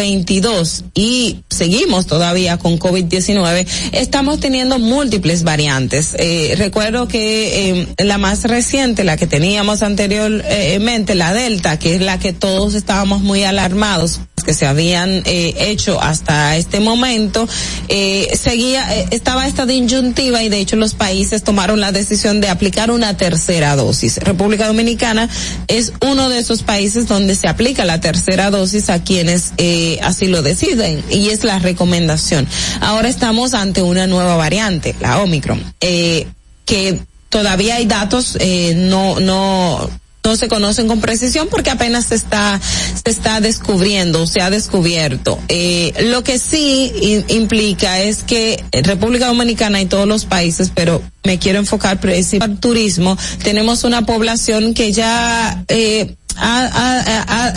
2022 0.00 0.84
y 0.94 1.44
seguimos 1.50 2.06
todavía 2.06 2.58
con 2.58 2.78
COVID-19, 2.78 3.66
estamos 3.92 4.40
teniendo 4.40 4.78
múltiples 4.78 5.44
variantes. 5.44 6.14
Eh, 6.18 6.54
recuerdo 6.56 7.06
que 7.06 7.70
eh, 7.70 7.86
la 7.98 8.18
más 8.18 8.44
reciente, 8.44 9.04
la 9.04 9.16
que 9.16 9.26
teníamos 9.26 9.82
anteriormente, 9.82 11.14
la 11.14 11.32
Delta, 11.32 11.78
que 11.78 11.94
es 11.94 12.00
la 12.00 12.18
que 12.18 12.32
todos 12.32 12.74
estábamos 12.74 13.20
muy 13.20 13.44
alarmados 13.44 14.20
que 14.44 14.54
se 14.54 14.66
habían 14.66 15.22
eh, 15.24 15.54
hecho 15.58 16.00
hasta 16.00 16.56
este 16.56 16.80
momento, 16.80 17.48
eh, 17.88 18.28
seguía, 18.38 18.96
eh, 18.96 19.06
estaba 19.10 19.46
esta 19.46 19.66
disyuntiva 19.66 20.42
y 20.42 20.48
de 20.48 20.60
hecho 20.60 20.76
los 20.76 20.94
países 20.94 21.42
tomaron 21.42 21.80
la 21.80 21.92
decisión 21.92 22.40
de 22.40 22.48
aplicar 22.48 22.90
una 22.90 23.16
tercera 23.16 23.76
dosis. 23.76 24.18
República 24.18 24.66
Dominicana 24.66 25.28
es 25.68 25.92
uno 26.06 26.28
de 26.28 26.38
esos 26.38 26.62
países 26.62 27.08
donde 27.08 27.34
se 27.34 27.48
aplica 27.48 27.84
la 27.84 28.00
tercera 28.00 28.50
dosis 28.50 28.90
a 28.90 29.02
quienes 29.02 29.52
eh, 29.56 29.98
así 30.02 30.26
lo 30.26 30.42
deciden 30.42 31.02
y 31.10 31.28
es 31.28 31.44
la 31.44 31.58
recomendación. 31.58 32.46
Ahora 32.80 33.08
estamos 33.08 33.54
ante 33.54 33.82
una 33.82 34.06
nueva 34.06 34.36
variante, 34.36 34.94
la 35.00 35.20
Omicron, 35.20 35.62
eh, 35.80 36.26
que 36.64 37.00
todavía 37.28 37.76
hay 37.76 37.86
datos, 37.86 38.36
eh, 38.40 38.74
no, 38.76 39.20
no, 39.20 39.90
no 40.24 40.36
se 40.36 40.48
conocen 40.48 40.86
con 40.86 41.00
precisión 41.00 41.48
porque 41.50 41.70
apenas 41.70 42.06
se 42.06 42.14
está 42.14 42.60
se 42.60 43.10
está 43.10 43.40
descubriendo, 43.40 44.26
se 44.26 44.40
ha 44.40 44.50
descubierto. 44.50 45.38
Eh, 45.48 45.92
lo 46.10 46.22
que 46.22 46.38
sí 46.38 47.24
implica 47.28 48.00
es 48.00 48.22
que 48.22 48.62
República 48.72 49.26
Dominicana 49.26 49.80
y 49.80 49.86
todos 49.86 50.06
los 50.06 50.24
países, 50.24 50.70
pero 50.74 51.02
me 51.24 51.38
quiero 51.38 51.58
enfocar 51.58 52.00
principalmente 52.00 52.40
al 52.40 52.60
turismo, 52.60 53.16
tenemos 53.42 53.84
una 53.84 54.06
población 54.06 54.74
que 54.74 54.92
ya 54.92 55.64
eh, 55.68 56.16
ha- 56.36 56.66
ha- 56.66 57.24
ha- 57.28 57.52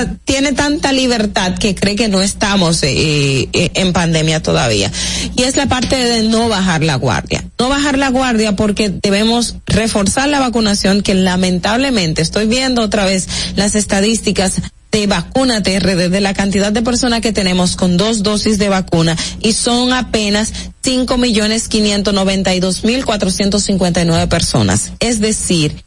ha- 0.00 0.06
tiene 0.24 0.52
tanta 0.52 0.92
libertad 0.92 1.54
que 1.58 1.74
cree 1.74 1.96
que 1.96 2.08
no 2.08 2.20
estamos 2.20 2.82
eh, 2.82 3.48
eh, 3.52 3.70
en 3.74 3.92
pandemia 3.92 4.42
todavía. 4.42 4.90
Y 5.36 5.42
es 5.42 5.56
la 5.56 5.66
parte 5.66 5.96
de 5.96 6.22
no 6.22 6.48
bajar 6.48 6.82
la 6.82 6.96
guardia. 6.96 7.44
No 7.58 7.68
bajar 7.68 7.98
la 7.98 8.08
guardia 8.10 8.56
porque 8.56 8.90
debemos 8.90 9.56
reforzar 9.66 10.28
la 10.28 10.40
vacunación 10.40 11.02
que 11.02 11.14
lamentablemente 11.14 12.22
estoy 12.22 12.46
viendo 12.46 12.82
otra 12.82 13.04
vez 13.04 13.28
las 13.56 13.74
estadísticas 13.74 14.54
de 14.90 15.06
vacuna 15.06 15.62
TRD, 15.62 16.08
de 16.08 16.20
la 16.22 16.32
cantidad 16.32 16.72
de 16.72 16.80
personas 16.80 17.20
que 17.20 17.32
tenemos 17.32 17.76
con 17.76 17.98
dos 17.98 18.22
dosis 18.22 18.58
de 18.58 18.70
vacuna 18.70 19.16
y 19.40 19.52
son 19.52 19.92
apenas 19.92 20.52
cinco 20.82 21.18
millones 21.18 21.68
quinientos 21.68 22.14
noventa 22.14 22.54
y 22.54 22.60
dos 22.60 22.84
mil 22.84 23.04
cuatrocientos 23.04 23.64
cincuenta 23.64 24.00
y 24.00 24.06
nueve 24.06 24.26
personas. 24.28 24.92
Es 25.00 25.20
decir, 25.20 25.84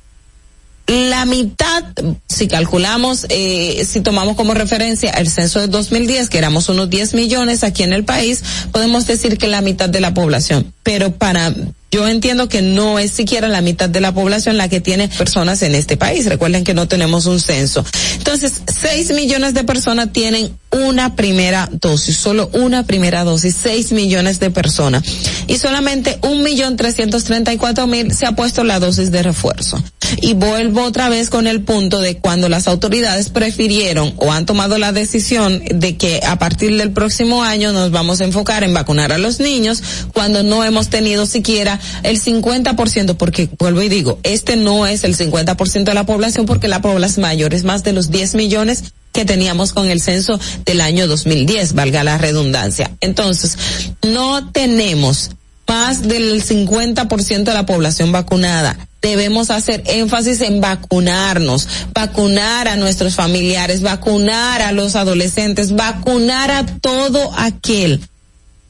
la 0.88 1.26
mitad, 1.26 1.84
si 2.28 2.48
calculamos, 2.48 3.26
eh, 3.30 3.86
si 3.86 4.02
tomamos 4.02 4.36
como 4.36 4.54
referencia 4.54 5.12
el 5.12 5.30
censo 5.30 5.60
de 5.60 5.68
2010, 5.68 6.30
que 6.30 6.38
éramos 6.38 6.70
unos 6.70 6.90
10 6.90 7.14
millones 7.14 7.64
aquí 7.64 7.84
en 7.84 7.94
el 7.94 8.04
país, 8.04 8.44
podemos 8.72 9.08
decir 9.08 9.38
que 9.38 9.48
la 9.48 9.62
mitad 9.62 9.90
de 9.90 10.02
la 10.02 10.14
población. 10.14 10.74
Pero 10.84 11.14
para, 11.14 11.54
yo 11.92 12.08
entiendo 12.08 12.48
que 12.48 12.62
no 12.62 13.00
es 13.00 13.12
siquiera 13.12 13.50
la 13.50 13.62
mitad 13.62 13.90
de 13.90 14.00
la 14.00 14.14
población 14.14 14.58
la 14.58 14.70
que 14.70 14.80
tiene 14.80 15.10
personas 15.10 15.62
en 15.62 15.76
este 15.76 15.98
país. 15.98 16.26
Recuerden 16.26 16.64
que 16.64 16.74
no 16.74 16.88
tenemos 16.88 17.26
un 17.26 17.42
censo. 17.42 17.86
Entonces, 18.18 18.62
6 18.68 19.12
millones 19.12 19.54
de 19.54 19.66
personas 19.66 20.14
tienen 20.14 20.54
una 20.72 21.18
primera 21.18 21.70
dosis, 21.70 22.16
solo 22.16 22.50
una 22.54 22.86
primera 22.86 23.26
dosis, 23.26 23.58
6 23.62 23.92
millones 23.92 24.40
de 24.40 24.52
personas. 24.52 25.04
Y 25.48 25.58
solamente 25.58 26.18
un 26.22 26.44
millón 26.44 26.78
trescientos 26.78 27.26
treinta 27.26 27.52
y 27.52 27.58
cuatro 27.58 27.88
mil 27.88 28.14
se 28.14 28.26
ha 28.26 28.38
puesto 28.38 28.64
la 28.64 28.80
dosis 28.80 29.12
de 29.12 29.22
refuerzo. 29.22 29.84
Y 30.22 30.34
vuelvo 30.34 30.84
otra 30.84 31.10
vez 31.10 31.30
con 31.30 31.46
el 31.46 31.62
punto 31.62 32.00
de 32.00 32.18
cuando 32.18 32.48
las 32.48 32.68
autoridades 32.68 33.30
prefirieron 33.30 34.14
o 34.18 34.32
han 34.32 34.46
tomado 34.46 34.78
la 34.78 34.94
decisión 34.94 35.62
de 35.74 35.98
que 35.98 36.22
a 36.26 36.40
partir 36.40 36.78
del 36.78 36.92
próximo 36.92 37.44
año 37.44 37.74
nos 37.74 37.92
vamos 37.92 38.22
a 38.22 38.26
enfocar 38.26 38.64
en 38.64 38.74
vacunar 38.74 39.12
a 39.12 39.18
los 39.18 39.40
niños 39.40 39.82
cuando 40.14 40.44
no 40.44 40.64
hemos 40.64 40.90
tenido 40.90 41.26
siquiera 41.26 41.81
el 42.04 42.22
50%, 42.22 43.16
porque 43.16 43.50
vuelvo 43.58 43.82
y 43.82 43.90
digo, 43.90 44.20
este 44.24 44.56
no 44.56 44.88
es 44.88 45.04
el 45.04 45.16
50% 45.16 45.84
de 45.84 45.94
la 45.94 46.06
población 46.06 46.46
porque 46.46 46.68
la 46.68 46.82
población 46.82 47.24
mayor 47.24 47.54
es 47.54 47.64
más 47.64 47.84
de 47.84 47.94
los 47.94 48.12
10 48.12 48.36
millones 48.36 48.84
que 49.12 49.26
teníamos 49.26 49.74
con 49.74 49.90
el 49.90 50.02
censo 50.02 50.40
del 50.66 50.82
año 50.82 51.08
2010, 51.08 51.74
valga 51.74 52.04
la 52.04 52.18
redundancia. 52.18 52.92
Entonces, 53.02 53.58
no 54.04 54.52
tenemos 54.52 55.32
más 55.68 56.02
del 56.02 56.44
50% 56.44 57.44
de 57.44 57.54
la 57.54 57.66
población 57.66 58.12
vacunada. 58.12 58.78
Debemos 59.02 59.50
hacer 59.50 59.82
énfasis 59.86 60.42
en 60.42 60.60
vacunarnos, 60.60 61.68
vacunar 61.94 62.68
a 62.68 62.76
nuestros 62.76 63.16
familiares, 63.16 63.82
vacunar 63.82 64.62
a 64.62 64.74
los 64.74 64.96
adolescentes, 64.96 65.74
vacunar 65.74 66.52
a 66.52 66.66
todo 66.66 67.32
aquel. 67.38 68.02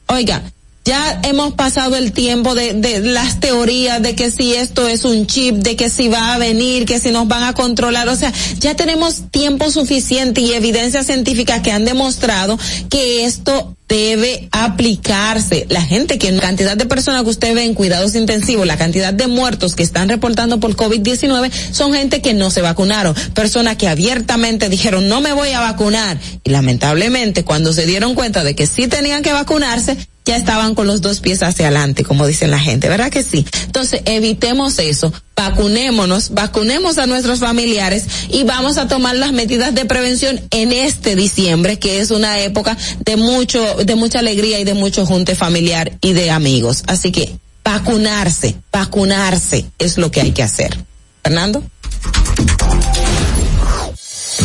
Oiga, 0.08 0.44
ya 0.84 1.20
hemos 1.24 1.54
pasado 1.54 1.96
el 1.96 2.12
tiempo 2.12 2.56
de, 2.56 2.74
de 2.74 3.00
las 3.02 3.40
teorías 3.40 4.02
de 4.02 4.16
que 4.16 4.32
si 4.32 4.54
esto 4.54 4.88
es 4.88 5.06
un 5.06 5.28
chip, 5.28 5.56
de 5.58 5.76
que 5.76 5.90
si 5.90 6.08
va 6.08 6.34
a 6.34 6.38
venir, 6.40 6.86
que 6.86 7.00
si 7.00 7.12
nos 7.12 7.28
van 7.28 7.44
a 7.44 7.54
controlar. 7.54 8.10
O 8.10 8.16
sea, 8.16 8.34
ya 8.60 8.76
tenemos 8.76 9.30
tiempo 9.30 9.70
suficiente 9.70 10.42
y 10.42 10.54
evidencia 10.54 11.04
científica 11.04 11.62
que 11.62 11.72
han 11.72 11.86
demostrado 11.86 12.58
que 12.90 13.26
esto 13.26 13.76
debe 13.88 14.48
aplicarse. 14.52 15.68
La 15.70 15.82
gente 15.82 16.18
que, 16.18 16.32
la 16.32 16.42
cantidad 16.42 16.78
de 16.78 16.86
personas 16.86 17.24
que 17.24 17.30
usted 17.30 17.54
ve 17.54 17.66
en 17.66 17.74
cuidados 17.74 18.16
intensivos, 18.16 18.66
la 18.66 18.78
cantidad 18.78 19.14
de 19.14 19.28
muertos 19.28 19.76
que 19.76 19.84
están 19.84 20.10
reportando 20.10 20.60
por 20.60 20.76
COVID-19 20.76 21.52
son 21.72 21.94
gente 21.94 22.22
que 22.22 22.34
no 22.34 22.50
se 22.50 22.62
vacunaron. 22.62 23.14
Personas 23.36 23.76
que 23.76 23.88
abiertamente 23.88 24.70
dijeron 24.70 25.10
no 25.10 25.22
me 25.22 25.34
voy 25.34 25.50
a 25.50 25.60
vacunar. 25.60 26.18
Y 26.44 26.50
lamentablemente 26.50 27.44
cuando 27.44 27.74
se 27.74 27.86
dieron 27.86 28.16
cuenta 28.16 28.44
de 28.44 28.56
que 28.56 28.66
sí 28.66 28.88
tenían 28.88 29.24
que 29.24 29.34
vacunarse, 29.34 29.98
ya 30.32 30.38
estaban 30.38 30.76
con 30.76 30.88
los 30.88 31.02
dos 31.02 31.20
pies 31.20 31.44
hacia 31.44 31.68
adelante, 31.68 32.06
como 32.06 32.26
dicen 32.26 32.52
la 32.52 32.60
gente, 32.60 32.88
¿verdad 32.88 33.12
que 33.12 33.22
sí? 33.22 33.46
Entonces, 33.66 34.02
evitemos 34.06 34.80
eso, 34.80 35.12
vacunémonos, 35.36 36.30
vacunemos 36.30 36.98
a 37.00 37.06
nuestros 37.06 37.40
familiares 37.40 38.06
y 38.30 38.44
vamos 38.44 38.78
a 38.78 38.88
tomar 38.88 39.18
las 39.18 39.34
medidas 39.34 39.76
de 39.76 39.84
prevención 39.84 40.40
en 40.52 40.72
este 40.72 41.18
diciembre, 41.18 41.80
que 41.80 42.00
es 42.00 42.12
una 42.12 42.40
época 42.40 42.78
de 43.04 43.18
mucho, 43.18 43.62
de 43.84 43.96
mucha 43.96 44.20
alegría 44.20 44.58
y 44.62 44.64
de 44.64 44.74
mucho 44.74 45.06
junte 45.06 45.36
familiar 45.36 45.98
y 46.00 46.14
de 46.14 46.32
amigos. 46.32 46.84
Así 46.88 47.12
que 47.12 47.38
vacunarse, 47.62 48.56
vacunarse 48.72 49.66
es 49.80 49.98
lo 49.98 50.12
que 50.12 50.22
hay 50.22 50.32
que 50.32 50.44
hacer. 50.44 50.78
Fernando. 51.24 51.62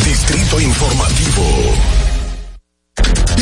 Distrito 0.03 0.59
Informativo. 0.59 1.96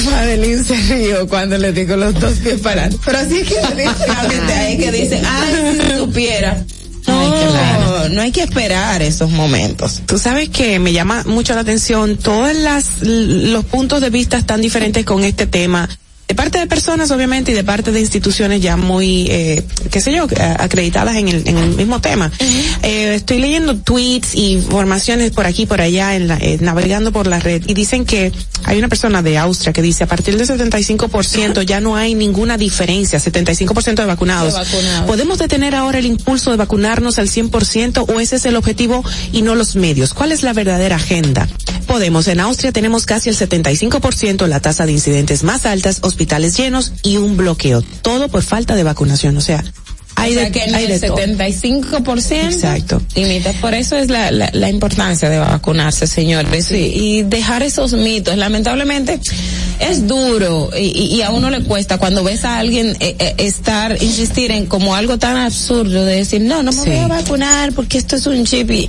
Madeline 0.04 0.64
se 0.64 0.76
rió 0.76 1.28
cuando 1.28 1.58
le 1.58 1.72
digo 1.72 1.96
los 1.96 2.20
dos 2.20 2.34
pies 2.36 2.60
para 2.62 2.90
Pero 3.04 3.18
así 3.18 3.40
es 3.40 3.48
que 3.48 3.56
dice, 3.76 4.54
ahí 4.54 4.78
que 4.78 4.92
dice, 4.92 5.22
ay, 5.26 5.80
si 5.80 5.98
supiera. 5.98 6.66
No, 7.08 8.10
no 8.10 8.22
hay 8.22 8.32
que 8.32 8.42
esperar 8.42 9.02
esos 9.02 9.30
momentos. 9.30 10.02
Tú 10.06 10.18
sabes 10.18 10.50
que 10.50 10.80
me 10.80 10.92
llama 10.92 11.24
mucho 11.26 11.54
la 11.54 11.62
atención 11.62 12.18
todos 12.18 12.56
las, 12.56 13.02
los 13.02 13.64
puntos 13.66 14.02
de 14.02 14.10
vista 14.10 14.42
tan 14.44 14.62
diferentes 14.62 15.06
con 15.06 15.24
este 15.24 15.46
tema 15.46 15.88
de 16.28 16.34
parte 16.34 16.58
de 16.58 16.66
personas 16.66 17.12
obviamente 17.12 17.52
y 17.52 17.54
de 17.54 17.64
parte 17.64 17.92
de 17.92 18.00
instituciones 18.00 18.62
ya 18.62 18.78
muy 18.78 19.28
eh, 19.30 19.64
qué 19.92 20.02
sé 20.02 20.12
yo 20.12 20.28
acreditadas 20.58 21.18
en 21.18 21.28
el, 21.28 21.48
en 21.48 21.58
el 21.58 21.70
mismo 21.76 22.02
tema. 22.02 22.32
Eh, 22.82 23.16
estoy 23.16 23.40
leyendo 23.40 23.76
tweets 23.78 24.34
y 24.34 24.54
informaciones 24.54 25.32
por 25.32 25.46
aquí 25.46 25.66
por 25.66 25.82
allá 25.82 26.16
en 26.16 26.28
la, 26.28 26.38
eh, 26.38 26.58
navegando 26.62 27.12
por 27.12 27.28
la 27.28 27.40
red 27.40 27.64
y 27.68 27.74
dicen 27.74 28.06
que 28.06 28.32
hay 28.64 28.80
una 28.80 28.88
persona 28.88 29.22
de 29.22 29.38
Austria 29.38 29.72
que 29.72 29.84
dice 29.84 30.06
a 30.06 30.08
partir 30.08 30.36
del 30.38 30.48
75% 30.48 31.62
ya 31.62 31.80
no 31.80 31.96
hay 31.96 32.16
ninguna 32.16 32.58
diferencia 32.58 33.20
75% 33.20 33.96
de 33.96 34.06
vacunados. 34.06 34.54
de 34.54 34.60
vacunados. 34.60 35.08
Podemos 35.08 35.38
detener 35.38 35.76
ahora 35.76 36.00
el 36.00 36.08
impulso 36.08 36.50
de 36.50 36.58
vacunarnos 36.58 37.20
al 37.20 37.30
100% 37.30 38.06
o 38.12 38.20
ese 38.20 38.38
es 38.38 38.46
el 38.46 38.56
objetivo 38.56 39.04
y 39.32 39.44
no 39.44 39.54
los 39.54 39.76
medios 39.76 40.14
cuál 40.14 40.32
es 40.32 40.42
la 40.42 40.54
verdadera 40.54 40.96
agenda 40.96 41.48
podemos 41.86 42.28
en 42.28 42.40
Austria 42.40 42.72
tenemos 42.72 43.06
casi 43.06 43.30
el 43.30 43.38
75% 43.38 44.48
la 44.48 44.60
tasa 44.60 44.86
de 44.86 44.92
incidentes 44.92 45.44
más 45.44 45.66
altas 45.66 46.00
hospitales 46.16 46.56
llenos 46.56 46.94
y 47.04 47.18
un 47.18 47.36
bloqueo. 47.36 47.82
Todo 48.02 48.30
por 48.30 48.42
falta 48.42 48.76
de 48.76 48.84
vacunación. 48.84 49.36
O 49.36 49.42
sea, 49.42 49.66
hay 50.16 50.32
o 50.32 50.36
sea 50.36 50.44
de, 50.46 50.52
que 50.52 50.62
hay 50.62 50.86
el 50.86 51.00
de 51.00 51.10
75%. 51.10 52.32
Exacto. 52.46 53.02
Limita. 53.16 53.54
Por 53.54 53.74
eso 53.74 53.98
es 53.98 54.10
la, 54.10 54.32
la, 54.32 54.50
la 54.54 54.70
importancia 54.70 55.30
de 55.30 55.40
vacunarse, 55.40 56.08
señores. 56.08 56.66
Sí. 56.66 56.76
Y, 56.76 57.20
y, 57.20 57.24
dejar 57.24 57.64
esos 57.64 57.94
mitos. 57.94 58.38
Lamentablemente 58.38 59.20
es 59.80 60.08
duro 60.08 60.70
y, 60.78 61.16
y, 61.16 61.22
a 61.22 61.32
uno 61.32 61.50
le 61.50 61.62
cuesta 61.64 61.98
cuando 61.98 62.24
ves 62.24 62.46
a 62.46 62.60
alguien 62.60 62.96
eh, 63.00 63.16
eh, 63.20 63.36
estar, 63.40 64.02
insistir 64.02 64.52
en 64.52 64.68
como 64.68 64.96
algo 64.96 65.18
tan 65.18 65.38
absurdo 65.38 66.06
de 66.06 66.18
decir, 66.18 66.42
no, 66.42 66.64
no 66.64 66.72
me 66.72 66.84
sí. 66.84 66.90
voy 66.90 67.00
a 67.00 67.08
vacunar 67.08 67.74
porque 67.74 67.98
esto 67.98 68.16
es 68.16 68.26
un 68.26 68.46
chip 68.46 68.72
y 68.72 68.88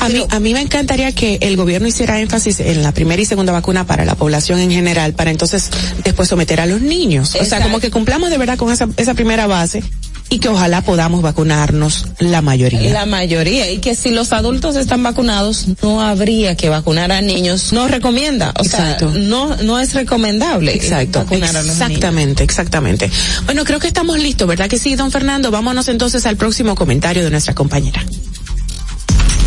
a, 0.00 0.08
mí, 0.08 0.24
a 0.28 0.40
mí 0.40 0.54
me 0.54 0.60
encantaría 0.60 1.12
que 1.12 1.38
el 1.40 1.56
gobierno 1.56 1.88
hiciera 1.88 2.20
énfasis 2.20 2.60
en 2.60 2.82
la 2.82 2.92
primera 2.92 3.20
y 3.20 3.24
segunda 3.24 3.52
vacuna 3.52 3.86
para 3.86 4.04
la 4.04 4.14
población 4.14 4.60
en 4.60 4.70
general, 4.70 5.14
para 5.14 5.30
entonces 5.30 5.70
después 6.04 6.28
someter 6.28 6.60
a 6.60 6.66
los 6.66 6.80
niños. 6.80 7.34
Exacto. 7.34 7.46
O 7.46 7.48
sea, 7.48 7.62
como 7.62 7.80
que 7.80 7.90
cumplamos 7.90 8.30
de 8.30 8.38
verdad 8.38 8.56
con 8.56 8.72
esa, 8.72 8.88
esa 8.96 9.14
primera 9.14 9.46
base 9.46 9.82
y 10.30 10.38
que 10.40 10.48
ojalá 10.48 10.82
podamos 10.82 11.22
vacunarnos 11.22 12.06
la 12.18 12.42
mayoría. 12.42 12.92
La 12.92 13.06
mayoría 13.06 13.70
y 13.70 13.78
que 13.78 13.94
si 13.94 14.10
los 14.10 14.32
adultos 14.32 14.76
están 14.76 15.02
vacunados 15.02 15.66
no 15.82 16.02
habría 16.02 16.56
que 16.56 16.68
vacunar 16.68 17.12
a 17.12 17.20
niños, 17.22 17.72
no 17.72 17.88
recomienda, 17.88 18.52
o 18.58 18.62
Exacto. 18.62 19.10
sea, 19.12 19.20
no 19.22 19.56
no 19.56 19.78
es 19.78 19.94
recomendable 19.94 20.74
Exacto. 20.74 21.20
vacunar 21.20 21.56
a 21.56 21.62
los 21.62 21.72
exactamente, 21.72 22.42
niños. 22.42 22.50
exactamente. 22.50 23.10
Bueno, 23.46 23.64
creo 23.64 23.78
que 23.78 23.86
estamos 23.88 24.18
listos, 24.18 24.46
¿verdad 24.46 24.68
que 24.68 24.78
sí, 24.78 24.94
don 24.96 25.10
Fernando? 25.10 25.50
Vámonos 25.50 25.88
entonces 25.88 26.26
al 26.26 26.36
próximo 26.36 26.74
comentario 26.74 27.24
de 27.24 27.30
nuestra 27.30 27.54
compañera. 27.54 28.04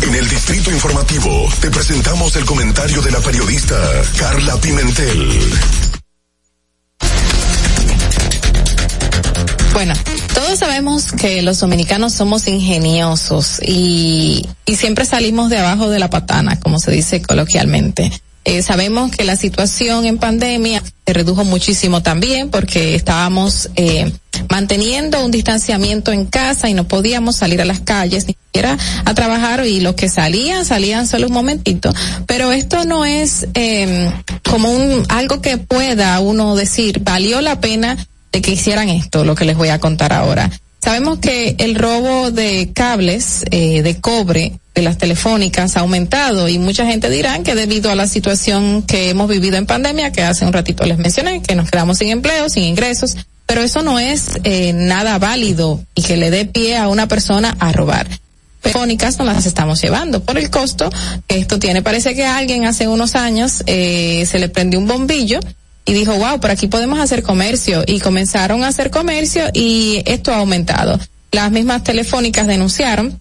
En 0.02 0.14
el 0.16 0.28
Distrito 0.28 0.70
Informativo 0.72 1.48
te 1.60 1.70
presentamos 1.70 2.34
el 2.34 2.44
comentario 2.44 3.00
de 3.02 3.12
la 3.12 3.20
periodista 3.20 3.76
Carla 4.18 4.56
Pimentel. 4.56 5.28
Bueno, 9.72 9.94
todos 10.34 10.58
sabemos 10.58 11.12
que 11.12 11.40
los 11.42 11.60
dominicanos 11.60 12.12
somos 12.12 12.46
ingeniosos 12.46 13.58
y, 13.64 14.46
y 14.66 14.76
siempre 14.76 15.04
salimos 15.06 15.48
de 15.48 15.58
abajo 15.58 15.88
de 15.88 15.98
la 15.98 16.10
patana, 16.10 16.60
como 16.60 16.78
se 16.78 16.90
dice 16.90 17.22
coloquialmente. 17.22 18.12
Eh, 18.44 18.62
sabemos 18.62 19.12
que 19.12 19.24
la 19.24 19.36
situación 19.36 20.04
en 20.04 20.18
pandemia 20.18 20.82
se 21.06 21.12
redujo 21.12 21.44
muchísimo 21.44 22.02
también 22.02 22.50
porque 22.50 22.96
estábamos 22.96 23.70
eh, 23.76 24.12
manteniendo 24.48 25.24
un 25.24 25.30
distanciamiento 25.30 26.10
en 26.10 26.26
casa 26.26 26.68
y 26.68 26.74
no 26.74 26.88
podíamos 26.88 27.36
salir 27.36 27.62
a 27.62 27.64
las 27.64 27.78
calles 27.80 28.26
ni 28.26 28.34
siquiera 28.34 28.76
a 29.04 29.14
trabajar 29.14 29.64
y 29.64 29.80
los 29.80 29.94
que 29.94 30.08
salían 30.08 30.64
salían 30.64 31.06
solo 31.06 31.28
un 31.28 31.34
momentito 31.34 31.92
pero 32.26 32.50
esto 32.50 32.84
no 32.84 33.04
es 33.04 33.46
eh, 33.54 34.10
como 34.42 34.72
un 34.72 35.04
algo 35.08 35.40
que 35.40 35.58
pueda 35.58 36.18
uno 36.18 36.56
decir 36.56 36.98
valió 37.00 37.40
la 37.42 37.60
pena 37.60 37.96
de 38.32 38.40
que 38.40 38.52
hicieran 38.52 38.88
esto, 38.88 39.24
lo 39.24 39.34
que 39.34 39.44
les 39.44 39.56
voy 39.56 39.68
a 39.68 39.78
contar 39.78 40.12
ahora. 40.12 40.50
Sabemos 40.82 41.18
que 41.18 41.54
el 41.58 41.76
robo 41.76 42.32
de 42.32 42.70
cables 42.74 43.44
eh, 43.50 43.82
de 43.82 44.00
cobre 44.00 44.54
de 44.74 44.82
las 44.82 44.98
telefónicas 44.98 45.76
ha 45.76 45.80
aumentado 45.80 46.48
y 46.48 46.58
mucha 46.58 46.86
gente 46.86 47.08
dirá 47.08 47.38
que 47.42 47.54
debido 47.54 47.90
a 47.90 47.94
la 47.94 48.08
situación 48.08 48.82
que 48.82 49.10
hemos 49.10 49.28
vivido 49.28 49.58
en 49.58 49.66
pandemia, 49.66 50.10
que 50.10 50.22
hace 50.22 50.44
un 50.44 50.52
ratito 50.52 50.84
les 50.84 50.98
mencioné, 50.98 51.42
que 51.42 51.54
nos 51.54 51.70
quedamos 51.70 51.98
sin 51.98 52.08
empleo, 52.08 52.48
sin 52.48 52.64
ingresos, 52.64 53.16
pero 53.46 53.60
eso 53.60 53.82
no 53.82 53.98
es 54.00 54.40
eh, 54.42 54.72
nada 54.72 55.18
válido 55.18 55.84
y 55.94 56.02
que 56.02 56.16
le 56.16 56.30
dé 56.30 56.46
pie 56.46 56.76
a 56.76 56.88
una 56.88 57.06
persona 57.06 57.54
a 57.60 57.70
robar 57.70 58.08
telefónicas 58.62 59.18
no 59.18 59.24
las 59.24 59.44
estamos 59.44 59.82
llevando 59.82 60.22
por 60.22 60.38
el 60.38 60.48
costo 60.48 60.88
que 61.26 61.38
esto 61.38 61.58
tiene. 61.58 61.82
Parece 61.82 62.14
que 62.14 62.24
a 62.24 62.38
alguien 62.38 62.64
hace 62.64 62.88
unos 62.88 63.14
años 63.16 63.62
eh, 63.66 64.24
se 64.30 64.38
le 64.38 64.48
prendió 64.48 64.78
un 64.78 64.86
bombillo 64.86 65.40
y 65.84 65.92
dijo, 65.92 66.14
wow, 66.14 66.40
por 66.40 66.50
aquí 66.50 66.68
podemos 66.68 67.00
hacer 67.00 67.22
comercio. 67.22 67.82
Y 67.86 68.00
comenzaron 68.00 68.62
a 68.64 68.68
hacer 68.68 68.90
comercio 68.90 69.48
y 69.52 70.02
esto 70.06 70.32
ha 70.32 70.38
aumentado. 70.38 70.98
Las 71.32 71.50
mismas 71.50 71.82
telefónicas 71.82 72.46
denunciaron 72.46 73.20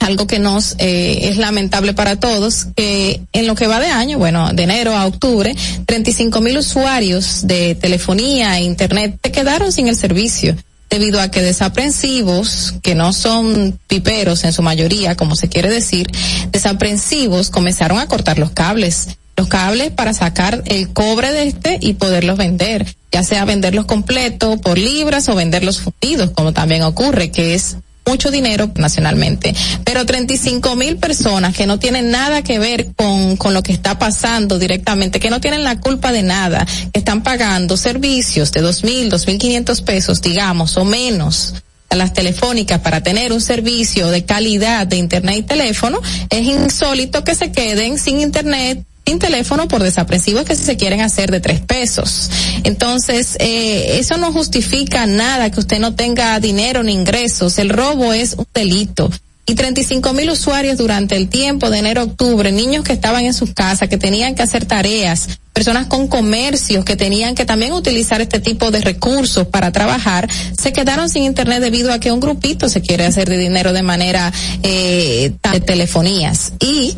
algo 0.00 0.26
que 0.26 0.38
nos 0.38 0.74
eh, 0.78 1.28
es 1.28 1.36
lamentable 1.36 1.94
para 1.94 2.16
todos, 2.16 2.66
que 2.76 3.20
en 3.32 3.46
lo 3.46 3.54
que 3.54 3.66
va 3.66 3.80
de 3.80 3.86
año, 3.86 4.18
bueno, 4.18 4.52
de 4.52 4.64
enero 4.64 4.96
a 4.96 5.06
octubre, 5.06 5.54
35 5.86 6.40
mil 6.40 6.58
usuarios 6.58 7.46
de 7.46 7.74
telefonía 7.76 8.58
e 8.58 8.64
internet 8.64 9.18
se 9.22 9.32
quedaron 9.32 9.72
sin 9.72 9.88
el 9.88 9.96
servicio 9.96 10.56
debido 10.90 11.20
a 11.20 11.30
que 11.30 11.42
desaprensivos, 11.42 12.74
que 12.82 12.94
no 12.94 13.12
son 13.12 13.78
piperos 13.86 14.44
en 14.44 14.52
su 14.52 14.62
mayoría, 14.62 15.16
como 15.16 15.34
se 15.34 15.48
quiere 15.48 15.68
decir, 15.68 16.08
desaprensivos 16.52 17.50
comenzaron 17.50 17.98
a 17.98 18.06
cortar 18.06 18.38
los 18.38 18.52
cables 18.52 19.08
los 19.36 19.48
cables 19.48 19.90
para 19.90 20.14
sacar 20.14 20.62
el 20.66 20.92
cobre 20.92 21.32
de 21.32 21.48
este 21.48 21.78
y 21.80 21.94
poderlos 21.94 22.38
vender, 22.38 22.96
ya 23.12 23.22
sea 23.22 23.44
venderlos 23.44 23.84
completos 23.84 24.60
por 24.60 24.78
libras 24.78 25.28
o 25.28 25.34
venderlos 25.34 25.80
fundidos, 25.80 26.30
como 26.30 26.52
también 26.52 26.82
ocurre, 26.82 27.30
que 27.30 27.54
es 27.54 27.76
mucho 28.06 28.30
dinero 28.30 28.70
nacionalmente. 28.76 29.54
Pero 29.84 30.06
35 30.06 30.76
mil 30.76 30.96
personas 30.96 31.54
que 31.54 31.66
no 31.66 31.78
tienen 31.78 32.10
nada 32.10 32.42
que 32.42 32.58
ver 32.58 32.94
con, 32.94 33.36
con 33.36 33.52
lo 33.52 33.62
que 33.62 33.72
está 33.72 33.98
pasando 33.98 34.58
directamente, 34.58 35.20
que 35.20 35.30
no 35.30 35.40
tienen 35.40 35.64
la 35.64 35.80
culpa 35.80 36.12
de 36.12 36.22
nada, 36.22 36.64
que 36.92 37.00
están 37.00 37.22
pagando 37.22 37.76
servicios 37.76 38.52
de 38.52 38.60
dos 38.60 38.84
mil, 38.84 39.10
dos 39.10 39.26
mil 39.26 39.38
quinientos 39.38 39.82
pesos, 39.82 40.22
digamos, 40.22 40.76
o 40.76 40.84
menos 40.84 41.54
a 41.88 41.96
las 41.96 42.12
telefónicas 42.12 42.80
para 42.80 43.02
tener 43.02 43.32
un 43.32 43.40
servicio 43.40 44.08
de 44.08 44.24
calidad 44.24 44.86
de 44.86 44.96
internet 44.96 45.36
y 45.38 45.42
teléfono, 45.42 46.00
es 46.30 46.46
insólito 46.46 47.22
que 47.22 47.34
se 47.34 47.52
queden 47.52 47.98
sin 47.98 48.20
internet 48.20 48.84
sin 49.06 49.18
teléfono 49.20 49.68
por 49.68 49.82
desaprensivos 49.82 50.44
que 50.44 50.56
se 50.56 50.76
quieren 50.76 51.00
hacer 51.00 51.30
de 51.30 51.38
tres 51.40 51.60
pesos. 51.60 52.28
Entonces, 52.64 53.36
eh, 53.38 53.98
eso 54.00 54.16
no 54.16 54.32
justifica 54.32 55.06
nada 55.06 55.50
que 55.50 55.60
usted 55.60 55.78
no 55.78 55.94
tenga 55.94 56.40
dinero 56.40 56.82
ni 56.82 56.92
ingresos. 56.92 57.58
El 57.58 57.70
robo 57.70 58.12
es 58.12 58.34
un 58.34 58.46
delito. 58.52 59.10
Y 59.48 59.54
35 59.54 60.12
mil 60.12 60.28
usuarios 60.28 60.76
durante 60.76 61.14
el 61.14 61.28
tiempo 61.28 61.70
de 61.70 61.78
enero 61.78 62.00
a 62.00 62.04
octubre, 62.04 62.50
niños 62.50 62.82
que 62.82 62.92
estaban 62.92 63.24
en 63.24 63.32
sus 63.32 63.54
casas, 63.54 63.88
que 63.88 63.96
tenían 63.96 64.34
que 64.34 64.42
hacer 64.42 64.64
tareas, 64.64 65.28
personas 65.52 65.86
con 65.86 66.08
comercios 66.08 66.84
que 66.84 66.96
tenían 66.96 67.36
que 67.36 67.46
también 67.46 67.72
utilizar 67.72 68.20
este 68.20 68.40
tipo 68.40 68.72
de 68.72 68.80
recursos 68.80 69.46
para 69.46 69.70
trabajar, 69.70 70.28
se 70.60 70.72
quedaron 70.72 71.08
sin 71.08 71.22
internet 71.22 71.60
debido 71.60 71.92
a 71.92 72.00
que 72.00 72.10
un 72.10 72.18
grupito 72.18 72.68
se 72.68 72.80
quiere 72.80 73.06
hacer 73.06 73.28
de 73.28 73.38
dinero 73.38 73.72
de 73.72 73.84
manera 73.84 74.32
eh, 74.64 75.32
de 75.52 75.60
telefonías. 75.60 76.52
Y 76.58 76.96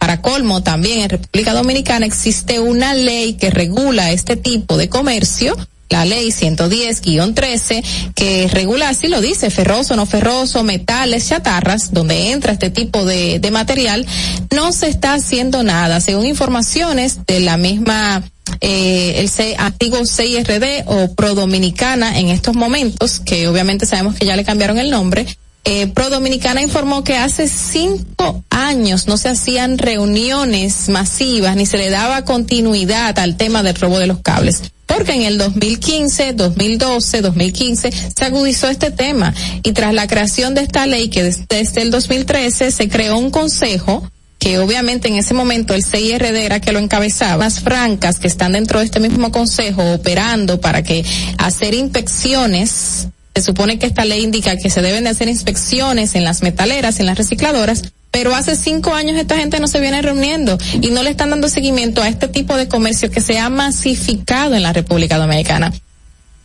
para 0.00 0.22
colmo, 0.22 0.62
también 0.62 1.02
en 1.02 1.10
República 1.10 1.52
Dominicana 1.52 2.06
existe 2.06 2.58
una 2.58 2.94
ley 2.94 3.34
que 3.34 3.50
regula 3.50 4.10
este 4.10 4.34
tipo 4.34 4.76
de 4.76 4.88
comercio 4.88 5.54
la 5.90 6.04
ley 6.04 6.28
110-13 6.28 7.84
que 8.14 8.48
regula, 8.48 8.88
así 8.88 9.08
lo 9.08 9.20
dice, 9.20 9.50
ferroso, 9.50 9.96
no 9.96 10.06
ferroso, 10.06 10.62
metales, 10.62 11.28
chatarras, 11.28 11.92
donde 11.92 12.30
entra 12.30 12.52
este 12.52 12.70
tipo 12.70 13.04
de, 13.04 13.40
material, 13.50 14.06
no 14.54 14.70
se 14.72 14.88
está 14.88 15.14
haciendo 15.14 15.64
nada. 15.64 16.00
Según 16.00 16.26
informaciones 16.26 17.26
de 17.26 17.40
la 17.40 17.56
misma 17.56 18.22
eh, 18.60 19.14
el 19.16 19.28
C, 19.28 19.56
antiguo 19.58 20.06
CIRD 20.06 20.84
o 20.86 21.12
Pro 21.14 21.34
Dominicana 21.34 22.18
en 22.20 22.28
estos 22.28 22.54
momentos, 22.54 23.18
que 23.18 23.48
obviamente 23.48 23.84
sabemos 23.84 24.14
que 24.14 24.26
ya 24.26 24.36
le 24.36 24.44
cambiaron 24.44 24.78
el 24.78 24.90
nombre, 24.90 25.26
eh, 25.64 25.88
Pro 25.88 26.08
Dominicana 26.08 26.62
informó 26.62 27.04
que 27.04 27.16
hace 27.16 27.46
cinco 27.46 28.42
años 28.48 29.06
no 29.06 29.16
se 29.18 29.28
hacían 29.28 29.76
reuniones 29.76 30.88
masivas 30.88 31.54
ni 31.54 31.66
se 31.66 31.76
le 31.76 31.90
daba 31.90 32.24
continuidad 32.24 33.18
al 33.18 33.36
tema 33.36 33.62
del 33.62 33.74
robo 33.74 33.98
de 33.98 34.06
los 34.06 34.20
cables. 34.20 34.62
Porque 34.86 35.12
en 35.12 35.22
el 35.22 35.38
2015, 35.38 36.32
2012, 36.32 37.20
2015 37.20 37.92
se 37.92 38.24
agudizó 38.24 38.68
este 38.68 38.90
tema 38.90 39.34
y 39.62 39.72
tras 39.72 39.94
la 39.94 40.06
creación 40.08 40.54
de 40.54 40.62
esta 40.62 40.86
ley 40.86 41.08
que 41.10 41.22
desde, 41.22 41.82
el 41.82 41.90
2013 41.90 42.72
se 42.72 42.88
creó 42.88 43.16
un 43.18 43.30
consejo 43.30 44.10
que 44.38 44.58
obviamente 44.58 45.08
en 45.08 45.16
ese 45.16 45.34
momento 45.34 45.74
el 45.74 45.84
CIRD 45.84 46.34
era 46.34 46.60
que 46.60 46.72
lo 46.72 46.78
encabezaba, 46.78 47.44
las 47.44 47.60
francas 47.60 48.18
que 48.18 48.26
están 48.26 48.52
dentro 48.52 48.80
de 48.80 48.86
este 48.86 48.98
mismo 48.98 49.30
consejo 49.30 49.92
operando 49.92 50.60
para 50.60 50.82
que 50.82 51.04
hacer 51.38 51.74
inspecciones 51.74 53.08
se 53.40 53.46
supone 53.46 53.78
que 53.78 53.86
esta 53.86 54.04
ley 54.04 54.22
indica 54.22 54.56
que 54.56 54.70
se 54.70 54.82
deben 54.82 55.04
de 55.04 55.10
hacer 55.10 55.28
inspecciones 55.28 56.14
en 56.14 56.24
las 56.24 56.42
metaleras, 56.42 57.00
en 57.00 57.06
las 57.06 57.16
recicladoras, 57.16 57.84
pero 58.10 58.34
hace 58.34 58.56
cinco 58.56 58.94
años 58.94 59.16
esta 59.16 59.36
gente 59.36 59.60
no 59.60 59.66
se 59.66 59.80
viene 59.80 60.02
reuniendo 60.02 60.58
y 60.80 60.90
no 60.90 61.02
le 61.02 61.10
están 61.10 61.30
dando 61.30 61.48
seguimiento 61.48 62.02
a 62.02 62.08
este 62.08 62.28
tipo 62.28 62.56
de 62.56 62.68
comercio 62.68 63.10
que 63.10 63.20
se 63.20 63.38
ha 63.38 63.48
masificado 63.48 64.54
en 64.54 64.62
la 64.62 64.72
República 64.72 65.16
Dominicana 65.18 65.72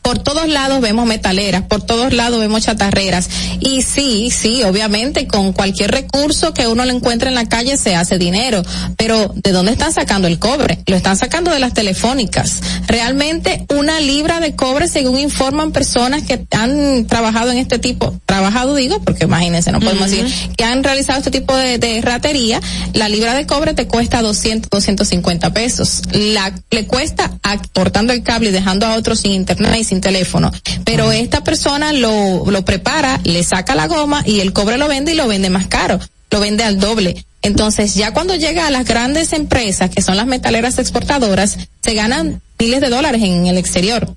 por 0.05 0.19
todos 0.19 0.47
lados 0.47 0.81
vemos 0.81 1.07
metaleras, 1.07 1.63
por 1.63 1.81
todos 1.81 2.13
lados 2.13 2.39
vemos 2.39 2.61
chatarreras. 2.61 3.27
Y 3.59 3.81
sí, 3.81 4.29
sí, 4.29 4.61
obviamente 4.61 5.25
con 5.25 5.51
cualquier 5.51 5.89
recurso 5.89 6.53
que 6.53 6.67
uno 6.67 6.85
le 6.85 6.93
encuentre 6.93 7.29
en 7.29 7.33
la 7.33 7.49
calle 7.49 7.75
se 7.75 7.95
hace 7.95 8.19
dinero. 8.19 8.61
Pero 8.97 9.33
¿de 9.33 9.51
dónde 9.51 9.71
están 9.71 9.91
sacando 9.91 10.27
el 10.27 10.37
cobre? 10.37 10.77
Lo 10.85 10.95
están 10.95 11.17
sacando 11.17 11.49
de 11.49 11.59
las 11.59 11.73
telefónicas. 11.73 12.61
Realmente 12.85 13.65
una 13.75 13.99
libra 13.99 14.39
de 14.39 14.55
cobre, 14.55 14.87
según 14.87 15.17
informan 15.17 15.71
personas 15.71 16.21
que 16.21 16.45
han 16.51 17.07
trabajado 17.07 17.49
en 17.49 17.57
este 17.57 17.79
tipo, 17.79 18.13
trabajado 18.27 18.75
digo, 18.75 18.99
porque 18.99 19.23
imagínense, 19.23 19.71
no 19.71 19.79
podemos 19.79 20.11
decir, 20.11 20.31
que 20.55 20.65
han 20.65 20.83
realizado 20.83 21.17
este 21.17 21.31
tipo 21.31 21.57
de, 21.57 21.79
de, 21.79 21.99
ratería, 22.01 22.61
la 22.93 23.09
libra 23.09 23.33
de 23.33 23.47
cobre 23.47 23.73
te 23.73 23.87
cuesta 23.87 24.21
200, 24.21 24.69
250 24.69 25.51
pesos. 25.51 26.03
La, 26.11 26.53
le 26.69 26.85
cuesta 26.85 27.31
cortando 27.73 28.13
el 28.13 28.21
cable 28.21 28.49
y 28.49 28.51
dejando 28.51 28.85
a 28.85 28.93
otros 28.93 29.21
sin 29.21 29.31
internet 29.31 29.77
y 29.79 29.83
sin 29.83 29.94
teléfono. 30.01 30.51
Pero 30.83 31.11
esta 31.11 31.43
persona 31.43 31.93
lo, 31.93 32.49
lo 32.49 32.65
prepara, 32.65 33.19
le 33.23 33.43
saca 33.43 33.75
la 33.75 33.87
goma 33.87 34.23
y 34.25 34.39
el 34.39 34.53
cobre 34.53 34.77
lo 34.77 34.87
vende 34.87 35.13
y 35.13 35.15
lo 35.15 35.27
vende 35.27 35.49
más 35.49 35.67
caro, 35.67 35.99
lo 36.31 36.39
vende 36.39 36.63
al 36.63 36.79
doble. 36.79 37.25
Entonces, 37.41 37.93
ya 37.93 38.13
cuando 38.13 38.35
llega 38.35 38.67
a 38.67 38.71
las 38.71 38.85
grandes 38.85 39.33
empresas, 39.33 39.89
que 39.89 40.01
son 40.01 40.17
las 40.17 40.25
metaleras 40.25 40.79
exportadoras, 40.79 41.57
se 41.83 41.93
ganan 41.93 42.41
miles 42.57 42.81
de 42.81 42.89
dólares 42.89 43.21
en 43.21 43.45
el 43.45 43.57
exterior 43.57 44.15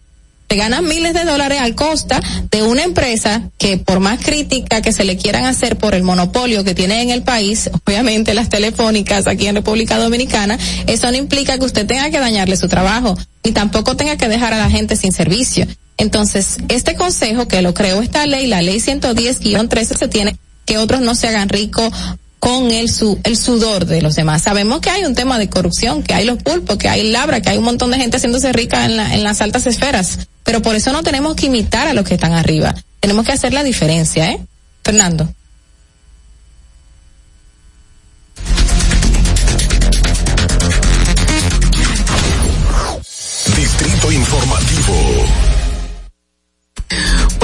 se 0.48 0.56
ganan 0.56 0.86
miles 0.86 1.12
de 1.12 1.24
dólares 1.24 1.60
al 1.60 1.74
costa 1.74 2.20
de 2.50 2.62
una 2.62 2.82
empresa 2.82 3.50
que 3.58 3.76
por 3.76 4.00
más 4.00 4.24
crítica 4.24 4.80
que 4.80 4.92
se 4.92 5.04
le 5.04 5.18
quieran 5.18 5.44
hacer 5.44 5.76
por 5.76 5.94
el 5.94 6.02
monopolio 6.02 6.64
que 6.64 6.74
tiene 6.74 7.02
en 7.02 7.10
el 7.10 7.22
país, 7.22 7.68
obviamente 7.84 8.32
las 8.32 8.48
telefónicas 8.48 9.26
aquí 9.26 9.46
en 9.46 9.56
República 9.56 9.98
Dominicana, 9.98 10.58
eso 10.86 11.10
no 11.10 11.18
implica 11.18 11.58
que 11.58 11.66
usted 11.66 11.86
tenga 11.86 12.10
que 12.10 12.18
dañarle 12.18 12.56
su 12.56 12.66
trabajo 12.66 13.16
y 13.42 13.52
tampoco 13.52 13.96
tenga 13.96 14.16
que 14.16 14.28
dejar 14.28 14.54
a 14.54 14.58
la 14.58 14.70
gente 14.70 14.96
sin 14.96 15.12
servicio. 15.12 15.66
Entonces, 15.98 16.56
este 16.68 16.94
consejo 16.94 17.46
que 17.46 17.60
lo 17.60 17.74
creó 17.74 18.00
esta 18.00 18.24
ley, 18.24 18.46
la 18.46 18.62
ley 18.62 18.78
110-13, 18.78 19.98
se 19.98 20.08
tiene 20.08 20.38
que 20.64 20.78
otros 20.78 21.00
no 21.00 21.14
se 21.14 21.28
hagan 21.28 21.48
ricos 21.48 21.92
con 22.38 22.70
el, 22.70 22.88
su, 22.88 23.18
el 23.24 23.36
sudor 23.36 23.86
de 23.86 24.02
los 24.02 24.14
demás. 24.14 24.42
Sabemos 24.42 24.80
que 24.80 24.90
hay 24.90 25.04
un 25.04 25.14
tema 25.14 25.38
de 25.38 25.48
corrupción, 25.48 26.02
que 26.02 26.14
hay 26.14 26.24
los 26.24 26.42
pulpos, 26.42 26.76
que 26.76 26.88
hay 26.88 27.10
labra, 27.10 27.40
que 27.40 27.50
hay 27.50 27.58
un 27.58 27.64
montón 27.64 27.90
de 27.90 27.98
gente 27.98 28.16
haciéndose 28.16 28.52
rica 28.52 28.84
en, 28.84 28.96
la, 28.96 29.14
en 29.14 29.24
las 29.24 29.40
altas 29.40 29.66
esferas, 29.66 30.28
pero 30.44 30.62
por 30.62 30.74
eso 30.74 30.92
no 30.92 31.02
tenemos 31.02 31.34
que 31.34 31.46
imitar 31.46 31.88
a 31.88 31.94
los 31.94 32.06
que 32.06 32.14
están 32.14 32.32
arriba. 32.32 32.74
Tenemos 33.00 33.24
que 33.26 33.32
hacer 33.32 33.52
la 33.52 33.64
diferencia, 33.64 34.30
¿eh? 34.30 34.40
Fernando. 34.82 35.32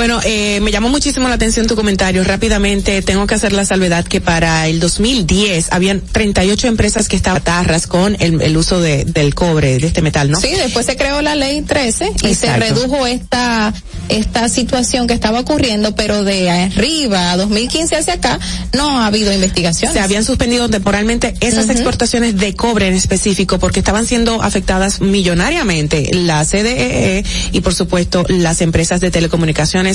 Bueno, 0.05 0.21
eh, 0.23 0.61
me 0.61 0.71
llamó 0.71 0.91
muchísimo 0.91 1.31
la 1.31 1.37
atención 1.37 1.67
tu 1.67 1.77
comentario. 1.77 2.23
Rápidamente 2.25 3.01
tengo 3.01 3.27
que 3.27 3.37
hacer 3.37 3.55
la 3.55 3.65
salvedad 3.65 4.05
que 4.05 4.21
para 4.21 4.69
el 4.69 4.79
2010 4.79 5.73
habían 5.73 6.03
38 6.03 6.67
empresas 6.67 7.09
que 7.09 7.17
estaban 7.17 7.43
tarras 7.43 7.87
con 7.87 8.15
el, 8.21 8.43
el 8.43 8.55
uso 8.55 8.83
de, 8.83 9.07
del 9.07 9.35
cobre, 9.35 9.79
de 9.79 9.87
este 9.87 10.03
metal, 10.03 10.31
¿no? 10.31 10.39
Sí, 10.39 10.51
después 10.51 10.85
se 10.85 10.99
creó 10.99 11.23
la 11.23 11.35
ley 11.35 11.63
13 11.63 12.13
y 12.23 12.35
se 12.35 12.55
redujo 12.55 13.07
esta 13.07 13.73
esta 14.09 14.49
situación 14.51 15.07
que 15.07 15.15
estaba 15.15 15.41
ocurriendo, 15.41 15.95
pero 15.95 16.25
de 16.25 16.51
arriba 16.51 17.33
a 17.33 17.37
2015 17.37 17.97
hacia 17.97 18.15
acá 18.15 18.39
no 18.75 19.01
ha 19.01 19.07
habido 19.07 19.33
investigación. 19.33 19.93
Se 19.93 20.01
habían 20.01 20.25
suspendido 20.25 20.69
temporalmente 20.69 21.35
esas 21.41 21.71
exportaciones 21.71 22.37
de 22.37 22.55
cobre 22.55 22.89
en 22.89 22.95
específico 22.95 23.59
porque 23.59 23.81
estaban 23.81 24.07
siendo 24.07 24.43
afectadas 24.43 25.01
millonariamente 25.01 26.11
la 26.13 26.45
CDE 26.45 27.19
e 27.19 27.25
y 27.53 27.61
por 27.61 27.75
supuesto 27.75 28.27
las 28.29 28.61
empresas 28.61 29.01
de 29.01 29.11
telecomunicaciones 29.11 29.94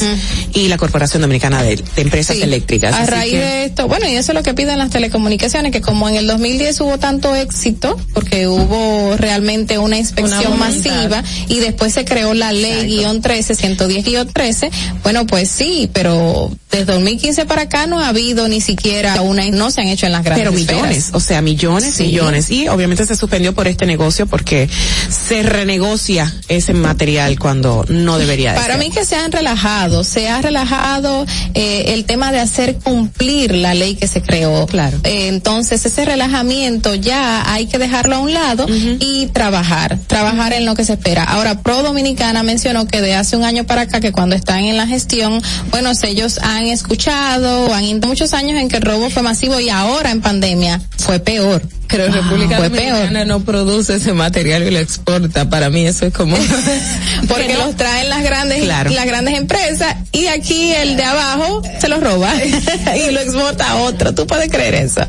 y 0.53 0.67
la 0.67 0.77
Corporación 0.77 1.21
Dominicana 1.21 1.63
de, 1.63 1.81
Empresas 1.95 2.38
Eléctricas. 2.38 2.93
A 2.93 3.05
raíz 3.05 3.34
de 3.34 3.65
esto, 3.65 3.88
bueno, 3.88 4.07
y 4.07 4.15
eso 4.15 4.31
es 4.31 4.35
lo 4.35 4.43
que 4.43 4.53
piden 4.53 4.77
las 4.77 4.89
telecomunicaciones, 4.89 5.71
que 5.71 5.81
como 5.81 6.07
en 6.09 6.15
el 6.15 6.27
2010 6.27 6.81
hubo 6.81 6.97
tanto 6.97 7.35
éxito, 7.35 7.99
porque 8.13 8.47
hubo 8.47 9.15
realmente 9.17 9.77
una 9.77 9.97
inspección 9.97 10.57
masiva 10.57 11.23
y 11.47 11.59
después 11.59 11.93
se 11.93 12.05
creó 12.05 12.34
la 12.34 12.51
ley 12.51 12.88
guion 12.88 13.21
13, 13.21 13.55
110 13.55 14.05
guion 14.05 14.27
13, 14.31 14.71
bueno, 15.03 15.26
pues 15.26 15.49
sí, 15.49 15.89
pero 15.93 16.51
desde 16.71 16.85
2015 16.85 17.45
para 17.45 17.63
acá 17.63 17.88
no 17.88 17.99
ha 17.99 18.09
habido 18.09 18.47
ni 18.47 18.61
siquiera 18.61 19.21
una, 19.21 19.49
no 19.49 19.71
se 19.71 19.81
han 19.81 19.88
hecho 19.88 20.05
en 20.05 20.11
las 20.11 20.23
grandes 20.23 20.47
Pero 20.47 20.55
millones, 20.55 21.09
o 21.13 21.19
sea, 21.19 21.41
millones, 21.41 21.99
millones. 21.99 22.51
Y 22.51 22.67
obviamente 22.67 23.05
se 23.05 23.15
suspendió 23.15 23.53
por 23.53 23.67
este 23.67 23.85
negocio 23.85 24.27
porque 24.27 24.69
se 25.09 25.43
renegocia 25.43 26.34
ese 26.47 26.73
material 26.73 27.39
cuando 27.39 27.85
no 27.89 28.17
debería 28.19 28.55
Para 28.55 28.77
mí 28.77 28.89
que 28.89 29.05
se 29.05 29.15
han 29.15 29.31
relajado, 29.31 29.89
se 30.03 30.30
ha 30.30 30.41
relajado 30.41 31.26
eh, 31.53 31.94
el 31.94 32.06
tema 32.06 32.32
de 32.32 32.40
hacer 32.40 32.78
cumplir 32.78 33.53
la 33.56 33.74
ley 33.74 33.95
que 33.95 34.07
se 34.07 34.22
creó. 34.22 34.66
Claro. 34.68 34.98
Eh, 35.03 35.28
entonces 35.28 35.86
ese 35.86 36.06
relajamiento 36.06 36.95
ya 36.95 37.52
hay 37.52 37.68
que 37.68 37.78
dejarlo 37.78 38.16
a 38.16 38.20
un 38.20 38.34
lado 38.34 38.66
y 38.68 39.28
trabajar, 39.28 39.98
trabajar 40.07 40.53
en 40.53 40.66
lo 40.66 40.76
que 40.76 40.86
se 40.86 40.94
espera. 40.94 41.24
Ahora, 41.24 41.61
Pro 41.61 41.84
Dominicana 41.84 42.44
mencionó 42.44 42.88
que 42.88 43.02
de 43.02 43.16
hace 43.16 43.36
un 43.36 43.44
año 43.44 43.66
para 43.66 43.82
acá, 43.82 43.99
que 43.99 44.11
cuando 44.11 44.36
están 44.36 44.64
en 44.64 44.78
la 44.78 44.88
gestión, 44.88 45.41
bueno, 45.72 45.91
ellos 46.03 46.40
han 46.41 46.68
escuchado, 46.68 47.74
han 47.74 47.84
ido 47.84 48.07
muchos 48.07 48.34
años 48.34 48.60
en 48.60 48.70
que 48.70 48.78
el 48.78 48.84
robo 48.84 49.10
fue 49.10 49.24
masivo 49.24 49.60
y 49.60 49.70
ahora 49.70 50.11
en 50.11 50.22
pandemia 50.22 50.82
fue 50.98 51.20
peor. 51.20 51.61
Pero 51.90 52.07
República 52.07 52.61
Dominicana 52.61 53.26
no 53.26 53.40
produce 53.41 53.95
ese 53.95 54.14
material 54.14 54.64
y 54.64 54.72
lo 54.72 54.80
exporta. 54.80 55.49
Para 55.49 55.70
mí 55.70 55.86
eso 55.86 56.06
es 56.06 56.14
como 56.14 56.38
porque 57.28 57.56
los 57.56 57.76
traen 57.76 58.10
las 58.10 58.24
grandes 58.24 58.66
las 58.66 59.06
grandes 59.06 59.36
empresas 59.36 59.95
y 60.11 60.28
aquí 60.28 60.72
el 60.72 60.98
de 60.98 61.03
abajo 61.03 61.61
se 61.80 61.88
lo 61.88 61.99
roba 61.99 62.32
y 62.95 63.11
lo 63.11 63.20
exporta 63.20 63.72
a 63.72 63.76
otro. 63.78 64.14
¿Tú 64.14 64.28
puedes 64.28 64.49
creer 64.49 64.76
eso? 64.76 65.06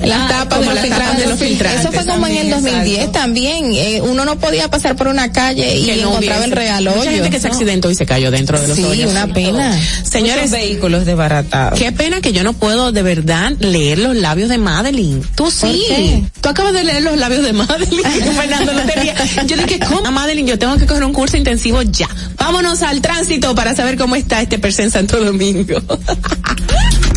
Las 0.00 0.20
ah, 0.20 0.28
tapas 0.28 0.60
de 0.60 1.26
los, 1.26 1.38
filtrantes. 1.38 1.80
Eso 1.80 1.92
fue 1.92 2.04
como 2.06 2.26
en 2.26 2.36
el 2.36 2.50
2010 2.50 3.12
también. 3.12 3.72
Eh, 3.74 4.00
uno 4.02 4.24
no 4.24 4.38
podía 4.38 4.70
pasar 4.70 4.96
por 4.96 5.08
una 5.08 5.32
calle 5.32 5.76
y 5.76 5.90
encontraba 5.90 6.44
el 6.44 6.52
real 6.52 6.86
hoyo. 6.86 6.98
Mucha 6.98 7.10
gente 7.10 7.30
que 7.30 7.40
se 7.40 7.48
accidentó 7.48 7.90
y 7.90 7.94
se 7.94 8.06
cayó 8.06 8.30
dentro 8.30 8.60
de 8.60 8.68
los 8.68 8.76
sí, 8.76 9.04
una 9.04 9.26
pena. 9.28 9.78
Señores, 10.02 10.50
vehículos 10.50 11.04
desbaratados. 11.06 11.78
Qué 11.78 11.92
pena 11.92 12.20
que 12.20 12.32
yo 12.32 12.42
no 12.42 12.52
puedo 12.52 12.92
de 12.92 13.02
verdad 13.02 13.52
leer 13.58 13.98
los 13.98 14.16
labios 14.16 14.48
de 14.48 14.58
Madeline. 14.58 15.22
Tú 15.34 15.50
sí. 15.50 16.24
Tú 16.40 16.48
acabas 16.48 16.72
de 16.72 16.84
leer 16.84 17.02
los 17.02 17.16
labios 17.16 17.42
de 17.42 17.52
Madeline. 17.52 18.02
Fernando 18.36 18.72
no 18.72 18.82
tenía. 18.82 19.14
Yo 19.46 19.56
dije, 19.56 19.78
¿cómo? 19.80 20.10
Madeline, 20.10 20.48
yo 20.48 20.58
tengo 20.58 20.76
que 20.76 20.86
coger 20.86 21.04
un 21.04 21.12
curso 21.12 21.36
intensivo 21.36 21.82
ya. 21.82 22.08
Vámonos 22.36 22.82
al 22.82 23.00
tránsito 23.00 23.54
para 23.54 23.74
saber 23.74 23.96
cómo 23.96 24.16
está 24.16 24.40
este 24.40 24.58
perse 24.58 24.82
en 24.82 24.90
Santo 24.90 25.22
Domingo. 25.22 25.80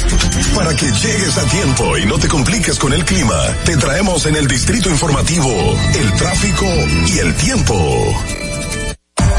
Para 0.55 0.75
que 0.75 0.85
llegues 0.85 1.37
a 1.37 1.45
tiempo 1.45 1.97
y 1.97 2.05
no 2.05 2.17
te 2.17 2.27
compliques 2.27 2.77
con 2.77 2.93
el 2.93 3.03
clima, 3.05 3.35
te 3.65 3.77
traemos 3.77 4.25
en 4.25 4.35
el 4.35 4.47
distrito 4.47 4.89
informativo 4.89 5.49
el 5.95 6.13
tráfico 6.13 6.65
y 7.07 7.19
el 7.19 7.33
tiempo. 7.35 8.15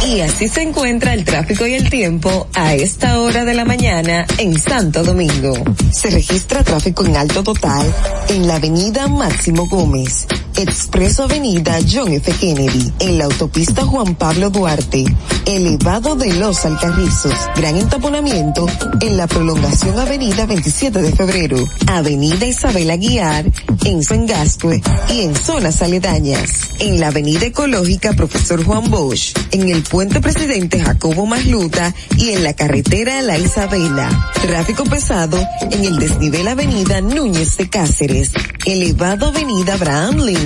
Y 0.06 0.20
así 0.20 0.48
se 0.48 0.62
encuentra 0.62 1.14
el 1.14 1.24
tráfico 1.24 1.66
y 1.66 1.74
el 1.74 1.88
tiempo 1.88 2.48
a 2.54 2.74
esta 2.74 3.20
hora 3.20 3.44
de 3.44 3.54
la 3.54 3.64
mañana 3.64 4.26
en 4.36 4.58
Santo 4.58 5.04
Domingo. 5.04 5.54
Se 5.92 6.10
registra 6.10 6.64
tráfico 6.64 7.04
en 7.06 7.16
alto 7.16 7.42
total 7.42 7.86
en 8.28 8.48
la 8.48 8.56
avenida 8.56 9.06
Máximo 9.06 9.68
Gómez 9.68 10.26
Expreso 10.56 11.24
Avenida 11.24 11.78
John 11.90 12.12
F. 12.12 12.30
Kennedy, 12.38 12.92
en 13.00 13.18
la 13.18 13.24
autopista 13.24 13.84
Juan 13.84 14.14
Pablo 14.14 14.50
Duarte, 14.50 15.04
elevado 15.46 16.14
de 16.14 16.34
los 16.34 16.64
Alcarrizos, 16.64 17.34
gran 17.56 17.76
entaponamiento 17.76 18.66
en 19.00 19.16
la 19.16 19.26
prolongación 19.26 19.98
Avenida 19.98 20.46
27 20.46 21.00
de 21.00 21.12
Febrero, 21.12 21.56
Avenida 21.86 22.46
Isabel 22.46 22.90
Aguiar, 22.90 23.50
en 23.84 24.02
San 24.02 24.26
Gascue 24.26 24.82
y 25.08 25.22
en 25.22 25.34
zonas 25.34 25.80
aledañas, 25.82 26.50
en 26.78 27.00
la 27.00 27.08
Avenida 27.08 27.46
Ecológica 27.46 28.12
Profesor 28.12 28.62
Juan 28.62 28.90
Bosch, 28.90 29.34
en 29.50 29.68
el 29.68 29.82
Puente 29.82 30.20
Presidente 30.20 30.80
Jacobo 30.80 31.26
Masluta 31.26 31.94
y 32.16 32.30
en 32.30 32.44
la 32.44 32.54
carretera 32.54 33.22
La 33.22 33.38
Isabela. 33.38 34.30
Tráfico 34.42 34.84
pesado 34.84 35.38
en 35.70 35.84
el 35.84 35.98
desnivel 35.98 36.46
Avenida 36.46 37.00
Núñez 37.00 37.56
de 37.56 37.68
Cáceres, 37.70 38.32
elevado 38.66 39.28
Avenida 39.28 39.74
Abraham 39.74 40.18
Lincoln, 40.18 40.41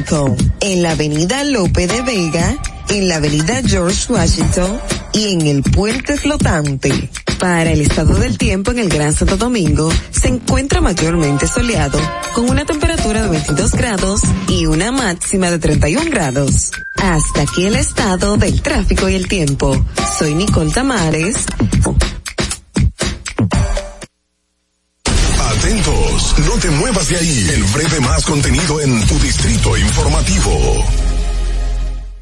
en 0.60 0.82
la 0.82 0.90
Avenida 0.90 1.42
Lope 1.44 1.86
de 1.86 2.02
Vega, 2.02 2.54
en 2.90 3.08
la 3.08 3.16
Avenida 3.16 3.62
George 3.64 4.12
Washington 4.12 4.78
y 5.14 5.32
en 5.32 5.40
el 5.46 5.62
Puente 5.62 6.18
Flotante. 6.18 7.10
Para 7.38 7.70
el 7.70 7.80
estado 7.80 8.14
del 8.16 8.36
tiempo 8.36 8.72
en 8.72 8.80
el 8.80 8.90
Gran 8.90 9.14
Santo 9.14 9.38
Domingo, 9.38 9.90
se 10.10 10.28
encuentra 10.28 10.82
mayormente 10.82 11.46
soleado, 11.46 11.98
con 12.34 12.50
una 12.50 12.66
temperatura 12.66 13.22
de 13.22 13.30
22 13.30 13.72
grados 13.72 14.20
y 14.48 14.66
una 14.66 14.92
máxima 14.92 15.50
de 15.50 15.58
31 15.58 16.10
grados. 16.10 16.72
Hasta 16.96 17.42
aquí 17.42 17.64
el 17.64 17.76
estado 17.76 18.36
del 18.36 18.60
tráfico 18.60 19.08
y 19.08 19.14
el 19.14 19.28
tiempo. 19.28 19.82
Soy 20.18 20.34
Nicole 20.34 20.72
Tamares. 20.72 21.36
Atentos, 25.40 25.95
no 26.16 26.52
te 26.60 26.70
muevas 26.70 27.08
de 27.08 27.16
ahí. 27.16 27.50
El 27.52 27.64
breve 27.64 28.00
más 28.00 28.24
contenido 28.24 28.80
en 28.80 29.06
tu 29.06 29.18
distrito 29.18 29.76
informativo. 29.76 30.84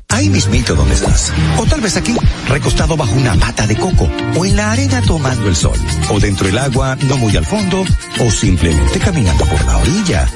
Ahí 0.09 0.29
mismito 0.29 0.75
donde 0.75 0.95
estás. 0.95 1.33
O 1.59 1.67
tal 1.67 1.81
vez 1.81 1.97
aquí, 1.97 2.15
recostado 2.49 2.97
bajo 2.97 3.13
una 3.15 3.35
mata 3.35 3.67
de 3.67 3.77
coco. 3.77 4.09
O 4.37 4.45
en 4.45 4.57
la 4.57 4.73
arena 4.73 5.01
tomando 5.03 5.49
el 5.49 5.55
sol. 5.55 5.79
O 6.11 6.19
dentro 6.19 6.47
del 6.47 6.59
agua, 6.59 6.97
no 7.03 7.17
muy 7.17 7.37
al 7.37 7.47
fondo. 7.47 7.85
O 8.21 8.31
simplemente 8.31 8.99
caminando 8.99 9.45
por 9.45 9.65
la 9.65 9.79
orilla. 9.79 10.29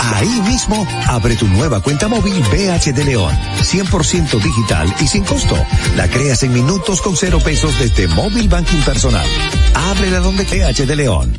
Ahí 0.00 0.40
mismo, 0.48 0.86
abre 1.06 1.36
tu 1.36 1.46
nueva 1.46 1.80
cuenta 1.80 2.08
móvil 2.08 2.42
BH 2.42 2.92
de 2.92 3.04
León. 3.04 3.36
100% 3.62 4.42
digital 4.42 4.94
y 5.00 5.06
sin 5.06 5.24
costo. 5.24 5.56
La 5.96 6.08
creas 6.08 6.42
en 6.42 6.52
minutos 6.52 7.00
con 7.00 7.16
cero 7.16 7.38
pesos 7.42 7.78
desde 7.78 8.08
Móvil 8.08 8.48
Banking 8.48 8.82
Personal. 8.82 9.26
Ábrela 9.74 10.20
donde 10.20 10.44
BH 10.44 10.86
de 10.86 10.96
León. 10.96 11.38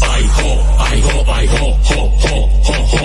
Ay, 0.00 0.26
ho, 0.26 0.76
ay, 0.78 1.00
ho. 1.02 1.19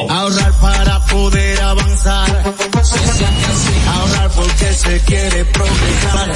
Ahorrar 0.10 0.54
para 0.60 1.00
poder 1.06 1.62
avanzar. 1.62 2.56
Se 2.84 3.00
siente 3.00 3.46
así. 3.46 3.74
Ahorrar 3.88 4.32
porque 4.32 4.74
se 4.74 5.00
quiere 5.02 5.46
progresar. 5.46 6.32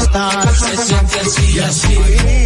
Estar 0.00 0.54
se 0.56 0.76
siente 0.76 1.20
así 1.20 1.52
y 1.52 1.58
así. 1.58 1.98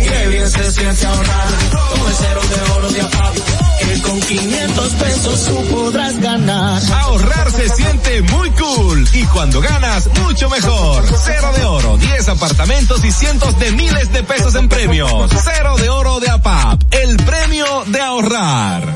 Qué 0.09 0.27
bien 0.29 0.51
se 0.51 0.73
siente 0.73 1.07
ahorrar. 1.07 1.49
Con 1.71 2.13
cero 2.19 2.41
de 2.49 2.73
oro 2.73 2.89
de 2.91 3.01
APAP. 3.01 3.35
Que 3.81 4.03
con 4.03 4.21
500 4.21 4.93
pesos 4.95 5.45
tú 5.47 5.65
podrás 5.75 6.21
ganar. 6.21 6.83
Ahorrar 7.01 7.51
se 7.53 7.69
siente 7.69 8.23
muy 8.23 8.51
cool. 8.51 9.09
Y 9.13 9.25
cuando 9.27 9.61
ganas, 9.61 10.09
mucho 10.25 10.49
mejor. 10.51 11.05
Cero 11.25 11.53
de 11.57 11.65
oro, 11.65 11.97
10 11.97 12.29
apartamentos 12.29 13.05
y 13.05 13.13
cientos 13.13 13.59
de 13.59 13.73
miles 13.73 14.13
de 14.13 14.23
pesos 14.23 14.55
en 14.55 14.69
premios. 14.69 15.31
Cero 15.43 15.77
de 15.79 15.89
oro 15.89 16.21
de 16.21 16.31
APAP. 16.31 16.83
El 16.93 17.17
premio 17.19 17.85
de 17.87 18.01
ahorrar. 18.01 18.96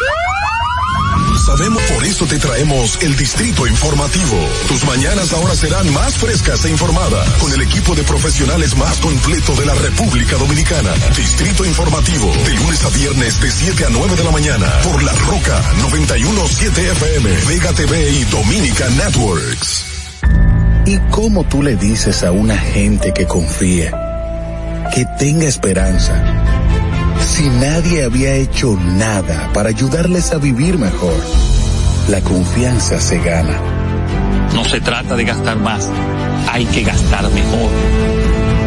Sabemos, 1.45 1.81
por 1.83 2.03
eso 2.05 2.25
te 2.25 2.37
traemos 2.37 2.99
el 3.01 3.15
Distrito 3.15 3.65
Informativo. 3.67 4.37
Tus 4.67 4.83
mañanas 4.85 5.33
ahora 5.33 5.55
serán 5.55 5.91
más 5.93 6.17
frescas 6.17 6.63
e 6.65 6.69
informadas 6.69 7.27
con 7.39 7.51
el 7.51 7.61
equipo 7.61 7.95
de 7.95 8.03
profesionales 8.03 8.75
más 8.77 8.99
completo 8.99 9.55
de 9.55 9.65
la 9.65 9.73
República 9.75 10.37
Dominicana. 10.37 10.93
Distrito 11.15 11.65
Informativo, 11.65 12.31
de 12.45 12.53
lunes 12.55 12.83
a 12.83 12.89
viernes 12.89 13.41
de 13.41 13.51
7 13.51 13.85
a 13.85 13.89
9 13.89 14.15
de 14.15 14.23
la 14.23 14.31
mañana 14.31 14.67
por 14.83 15.01
La 15.03 15.13
Roca 15.13 15.61
917 15.81 16.91
FM, 16.91 17.29
Vega 17.47 17.73
TV 17.73 18.11
y 18.11 18.23
Dominica 18.25 18.89
Networks. 18.89 19.85
¿Y 20.85 20.97
cómo 21.09 21.43
tú 21.43 21.61
le 21.63 21.75
dices 21.75 22.23
a 22.23 22.31
una 22.31 22.57
gente 22.57 23.13
que 23.13 23.25
confíe, 23.25 23.91
que 24.93 25.05
tenga 25.17 25.47
esperanza? 25.47 26.50
Si 27.25 27.49
nadie 27.49 28.03
había 28.03 28.33
hecho 28.35 28.77
nada 28.77 29.49
para 29.53 29.69
ayudarles 29.69 30.31
a 30.31 30.37
vivir 30.37 30.77
mejor. 30.77 31.13
La 32.09 32.21
confianza 32.21 32.99
se 32.99 33.19
gana. 33.19 33.59
No 34.53 34.65
se 34.65 34.81
trata 34.81 35.15
de 35.15 35.23
gastar 35.23 35.57
más, 35.57 35.87
hay 36.51 36.65
que 36.65 36.83
gastar 36.83 37.23
mejor. 37.29 37.71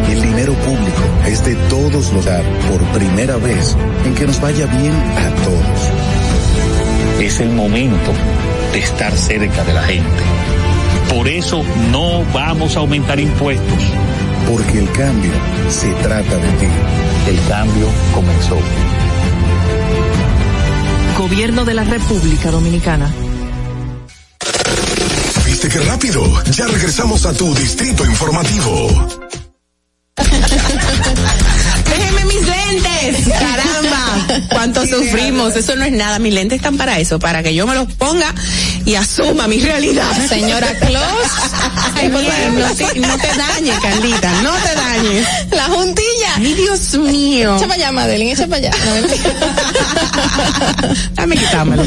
El 0.09 0.21
dinero 0.21 0.53
público 0.53 1.03
es 1.27 1.43
de 1.43 1.55
todos 1.69 2.13
los 2.13 2.25
dar 2.25 2.43
por 2.69 2.81
primera 2.97 3.37
vez 3.37 3.75
en 4.05 4.15
que 4.15 4.25
nos 4.25 4.39
vaya 4.39 4.65
bien 4.67 4.93
a 4.93 5.29
todos. 5.43 5.91
Es 7.19 7.39
el 7.39 7.49
momento 7.49 8.11
de 8.71 8.79
estar 8.79 9.11
cerca 9.13 9.63
de 9.63 9.73
la 9.73 9.83
gente. 9.83 10.23
Por 11.13 11.27
eso 11.27 11.63
no 11.91 12.23
vamos 12.33 12.75
a 12.75 12.79
aumentar 12.79 13.19
impuestos. 13.19 13.83
Porque 14.49 14.79
el 14.79 14.91
cambio 14.91 15.31
se 15.69 15.87
trata 16.03 16.35
de 16.35 16.49
ti. 16.59 16.67
El 17.27 17.47
cambio 17.47 17.87
comenzó. 18.13 18.57
Gobierno 21.17 21.65
de 21.65 21.73
la 21.73 21.83
República 21.83 22.51
Dominicana. 22.51 23.11
¿Viste 25.45 25.67
qué 25.69 25.79
rápido? 25.79 26.21
Ya 26.51 26.67
regresamos 26.67 27.25
a 27.25 27.33
tu 27.33 27.51
distrito 27.55 28.05
informativo. 28.05 29.07
Mis 32.27 32.47
lentes. 32.47 33.33
Caramba. 33.39 34.47
Cuánto 34.51 34.85
sufrimos. 34.87 35.55
Eso 35.55 35.75
no 35.75 35.85
es 35.85 35.91
nada. 35.91 36.19
Mis 36.19 36.33
lentes 36.33 36.57
están 36.57 36.77
para 36.77 36.99
eso, 36.99 37.19
para 37.19 37.43
que 37.43 37.53
yo 37.53 37.67
me 37.67 37.75
los 37.75 37.91
ponga 37.93 38.33
y 38.85 38.95
asuma 38.95 39.47
mi 39.47 39.59
realidad. 39.59 40.05
Señora 40.27 40.67
Claus. 40.79 41.05
Ay, 41.95 42.09
no, 42.09 42.19
te, 42.19 42.99
no 42.99 43.17
te 43.17 43.27
dañes, 43.37 43.79
Carlita. 43.81 44.41
No 44.41 44.51
te 44.51 44.75
dañes. 44.75 45.27
La 45.51 45.63
juntilla. 45.65 46.35
Ay, 46.37 46.53
Dios 46.53 46.93
mío. 46.95 47.55
Echa 47.55 47.67
para 47.67 47.75
allá, 47.75 47.91
Madeline, 47.91 48.31
echa 48.31 48.47
para 48.47 48.67
allá. 48.67 48.71
Dame 51.15 51.37
quitármelo. 51.37 51.83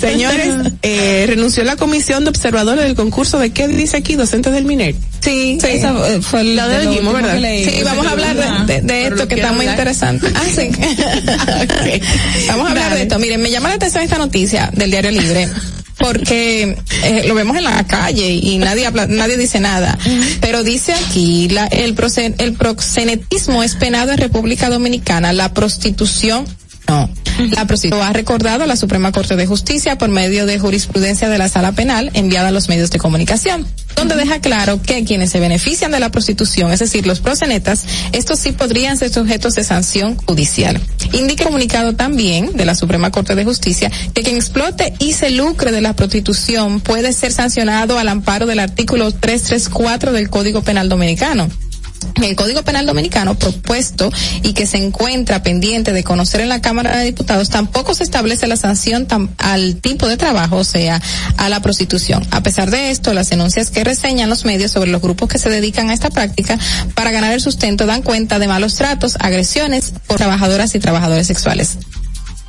Señores, 0.00 0.54
eh, 0.82 1.24
renunció 1.28 1.64
la 1.64 1.76
comisión 1.76 2.24
de 2.24 2.30
observadores 2.30 2.84
del 2.84 2.94
concurso 2.94 3.38
de 3.38 3.50
qué 3.50 3.68
dice 3.68 3.96
aquí, 3.98 4.16
docentes 4.16 4.52
del 4.52 4.64
MINER. 4.64 4.94
Sí, 5.20 5.58
sí, 5.60 5.66
esa 5.68 5.94
fue 6.20 6.44
Lo 6.44 6.68
de 6.68 6.84
lo 6.84 6.90
dijimos, 6.90 7.14
¿verdad? 7.14 7.38
Sí, 7.40 7.80
vamos 7.84 8.06
a 8.06 8.10
hablar 8.10 8.66
de, 8.66 8.74
de- 8.74 8.80
de 8.82 9.06
esto 9.06 9.26
que 9.28 9.36
está 9.36 9.52
muy 9.52 9.66
interesante. 9.74 10.26
Ah, 10.34 10.42
sí. 10.54 10.70
Vamos 12.48 12.66
a 12.66 12.70
hablar 12.70 12.94
de 12.94 13.02
esto. 13.02 13.18
Miren, 13.18 13.40
me 13.40 13.50
llama 13.50 13.68
la 13.68 13.74
atención 13.76 14.02
esta 14.02 14.18
noticia 14.18 14.70
del 14.72 14.90
Diario 14.90 15.10
Libre. 15.10 15.48
Porque 15.96 16.76
eh, 17.04 17.22
lo 17.28 17.34
vemos 17.34 17.56
en 17.56 17.62
la 17.64 17.84
calle 17.86 18.32
y 18.32 18.58
nadie 18.58 18.84
habla, 18.84 19.06
nadie 19.06 19.36
dice 19.36 19.60
nada. 19.60 19.96
Pero 20.40 20.64
dice 20.64 20.92
aquí, 20.92 21.48
la, 21.48 21.66
el, 21.66 21.94
proce- 21.94 22.34
el 22.38 22.54
proxenetismo 22.54 23.62
es 23.62 23.76
penado 23.76 24.10
en 24.10 24.18
República 24.18 24.68
Dominicana, 24.68 25.32
la 25.32 25.54
prostitución 25.54 26.46
no. 26.88 27.08
La 27.38 27.66
prostitución 27.66 28.06
ha 28.06 28.12
recordado 28.12 28.66
la 28.66 28.76
Suprema 28.76 29.12
Corte 29.12 29.36
de 29.36 29.46
Justicia 29.46 29.98
por 29.98 30.08
medio 30.08 30.46
de 30.46 30.58
jurisprudencia 30.58 31.28
de 31.28 31.38
la 31.38 31.48
Sala 31.48 31.72
Penal 31.72 32.10
enviada 32.14 32.48
a 32.48 32.50
los 32.50 32.68
medios 32.68 32.90
de 32.90 32.98
comunicación, 32.98 33.66
donde 33.96 34.14
deja 34.14 34.40
claro 34.40 34.80
que 34.80 35.04
quienes 35.04 35.30
se 35.30 35.40
benefician 35.40 35.90
de 35.90 36.00
la 36.00 36.10
prostitución, 36.10 36.70
es 36.70 36.80
decir, 36.80 37.06
los 37.06 37.20
prosenetas, 37.20 37.84
estos 38.12 38.38
sí 38.38 38.52
podrían 38.52 38.96
ser 38.96 39.10
sujetos 39.10 39.54
de 39.54 39.64
sanción 39.64 40.16
judicial. 40.16 40.80
Indica 41.12 41.44
el 41.44 41.48
comunicado 41.48 41.94
también 41.94 42.52
de 42.54 42.64
la 42.64 42.74
Suprema 42.74 43.10
Corte 43.10 43.34
de 43.34 43.44
Justicia 43.44 43.90
que 44.12 44.22
quien 44.22 44.36
explote 44.36 44.94
y 44.98 45.12
se 45.12 45.30
lucre 45.30 45.72
de 45.72 45.80
la 45.80 45.94
prostitución 45.94 46.80
puede 46.80 47.12
ser 47.12 47.32
sancionado 47.32 47.98
al 47.98 48.08
amparo 48.08 48.46
del 48.46 48.60
artículo 48.60 49.12
334 49.12 50.12
del 50.12 50.30
Código 50.30 50.62
Penal 50.62 50.88
Dominicano 50.88 51.48
el 52.22 52.36
Código 52.36 52.62
Penal 52.62 52.86
Dominicano 52.86 53.34
propuesto 53.36 54.10
y 54.42 54.52
que 54.52 54.66
se 54.66 54.78
encuentra 54.78 55.42
pendiente 55.42 55.92
de 55.92 56.04
conocer 56.04 56.40
en 56.40 56.48
la 56.48 56.60
Cámara 56.60 56.96
de 56.96 57.04
Diputados, 57.04 57.50
tampoco 57.50 57.94
se 57.94 58.04
establece 58.04 58.46
la 58.46 58.56
sanción 58.56 59.06
al 59.38 59.76
tipo 59.76 60.06
de 60.08 60.16
trabajo, 60.16 60.56
o 60.56 60.64
sea, 60.64 61.00
a 61.36 61.48
la 61.48 61.60
prostitución. 61.60 62.26
A 62.30 62.42
pesar 62.42 62.70
de 62.70 62.90
esto, 62.90 63.12
las 63.14 63.30
denuncias 63.30 63.70
que 63.70 63.84
reseñan 63.84 64.30
los 64.30 64.44
medios 64.44 64.72
sobre 64.72 64.90
los 64.90 65.02
grupos 65.02 65.28
que 65.28 65.38
se 65.38 65.50
dedican 65.50 65.90
a 65.90 65.94
esta 65.94 66.10
práctica 66.10 66.58
para 66.94 67.10
ganar 67.10 67.32
el 67.32 67.40
sustento 67.40 67.86
dan 67.86 68.02
cuenta 68.02 68.38
de 68.38 68.48
malos 68.48 68.74
tratos, 68.74 69.16
agresiones 69.20 69.92
por 70.06 70.16
trabajadoras 70.16 70.74
y 70.74 70.78
trabajadores 70.78 71.26
sexuales 71.26 71.78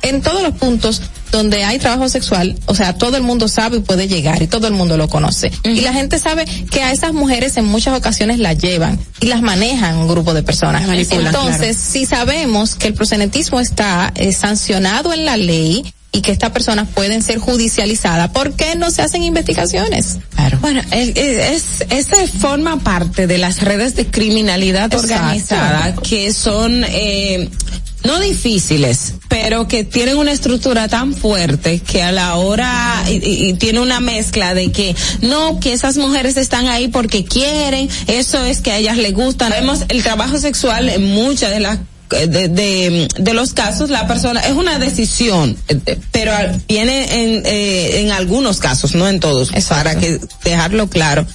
en 0.08 0.22
todos 0.22 0.42
los 0.42 0.52
puntos 0.54 1.02
donde 1.32 1.64
hay 1.64 1.78
trabajo 1.78 2.08
sexual, 2.08 2.56
o 2.66 2.74
sea, 2.74 2.94
todo 2.96 3.16
el 3.16 3.22
mundo 3.22 3.48
sabe 3.48 3.78
y 3.78 3.80
puede 3.80 4.06
llegar 4.08 4.40
y 4.42 4.46
todo 4.46 4.66
el 4.68 4.72
mundo 4.72 4.96
lo 4.96 5.08
conoce. 5.08 5.50
Y 5.64 5.80
la 5.80 5.92
gente 5.92 6.18
sabe 6.18 6.44
que 6.70 6.82
a 6.82 6.92
esas 6.92 7.12
mujeres 7.12 7.56
en 7.56 7.64
muchas 7.66 7.96
ocasiones 7.98 8.38
las 8.38 8.56
llevan 8.58 8.98
y 9.20 9.26
las 9.26 9.42
manejan 9.42 9.96
un 9.96 10.08
grupo 10.08 10.32
de 10.34 10.42
personas. 10.42 10.82
Entonces, 10.88 11.76
si 11.76 12.06
sabemos 12.06 12.74
que 12.76 12.86
el 12.88 12.94
prosenetismo 12.94 13.60
está 13.60 14.12
eh, 14.14 14.32
sancionado 14.32 15.12
en 15.12 15.24
la 15.24 15.36
ley 15.36 15.92
y 16.12 16.22
que 16.22 16.30
estas 16.32 16.50
personas 16.52 16.88
pueden 16.94 17.22
ser 17.22 17.38
judicializadas, 17.38 18.30
¿por 18.30 18.54
qué 18.54 18.74
no 18.76 18.90
se 18.90 19.02
hacen 19.02 19.22
investigaciones? 19.22 20.18
Bueno, 20.62 20.80
es, 20.92 21.10
es- 21.16 21.84
esa 21.90 22.16
forma 22.40 22.78
parte 22.78 23.26
de 23.26 23.36
las 23.36 23.60
redes 23.60 23.94
de 23.96 24.06
criminalidad 24.06 24.84
Exacto. 24.94 25.14
organizada 25.14 25.94
que 26.02 26.32
son 26.32 26.84
eh, 26.88 27.50
no 28.06 28.18
difíciles, 28.20 29.14
pero 29.28 29.68
que 29.68 29.84
tienen 29.84 30.16
una 30.16 30.32
estructura 30.32 30.88
tan 30.88 31.12
fuerte 31.14 31.80
que 31.80 32.02
a 32.02 32.12
la 32.12 32.36
hora 32.36 33.04
y, 33.08 33.14
y- 33.16 33.48
y 33.50 33.54
tiene 33.54 33.80
una 33.80 34.00
mezcla 34.00 34.54
de 34.54 34.72
que 34.72 34.94
no, 35.20 35.60
que 35.60 35.72
esas 35.72 35.96
mujeres 35.98 36.36
están 36.36 36.68
ahí 36.68 36.88
porque 36.88 37.24
quieren, 37.24 37.88
eso 38.06 38.44
es 38.44 38.60
que 38.60 38.72
a 38.72 38.78
ellas 38.78 38.96
les 38.96 39.12
gustan. 39.12 39.50
Vemos 39.50 39.80
el 39.88 40.02
trabajo 40.02 40.38
sexual 40.38 40.88
en 40.88 41.04
muchas 41.04 41.50
de 41.50 41.60
las 41.60 41.78
de, 42.08 42.26
de, 42.48 43.08
de 43.18 43.34
los 43.34 43.52
casos 43.52 43.90
la 43.90 44.06
persona 44.06 44.38
es 44.38 44.52
una 44.52 44.78
decisión 44.78 45.56
pero 46.12 46.30
viene 46.68 47.02
en, 47.24 47.42
eh, 47.44 48.00
en 48.00 48.12
algunos 48.12 48.58
casos 48.60 48.94
no 48.94 49.08
en 49.08 49.18
todos 49.18 49.50
para 49.68 49.96
que 49.98 50.20
dejarlo 50.44 50.88
claro 50.88 51.26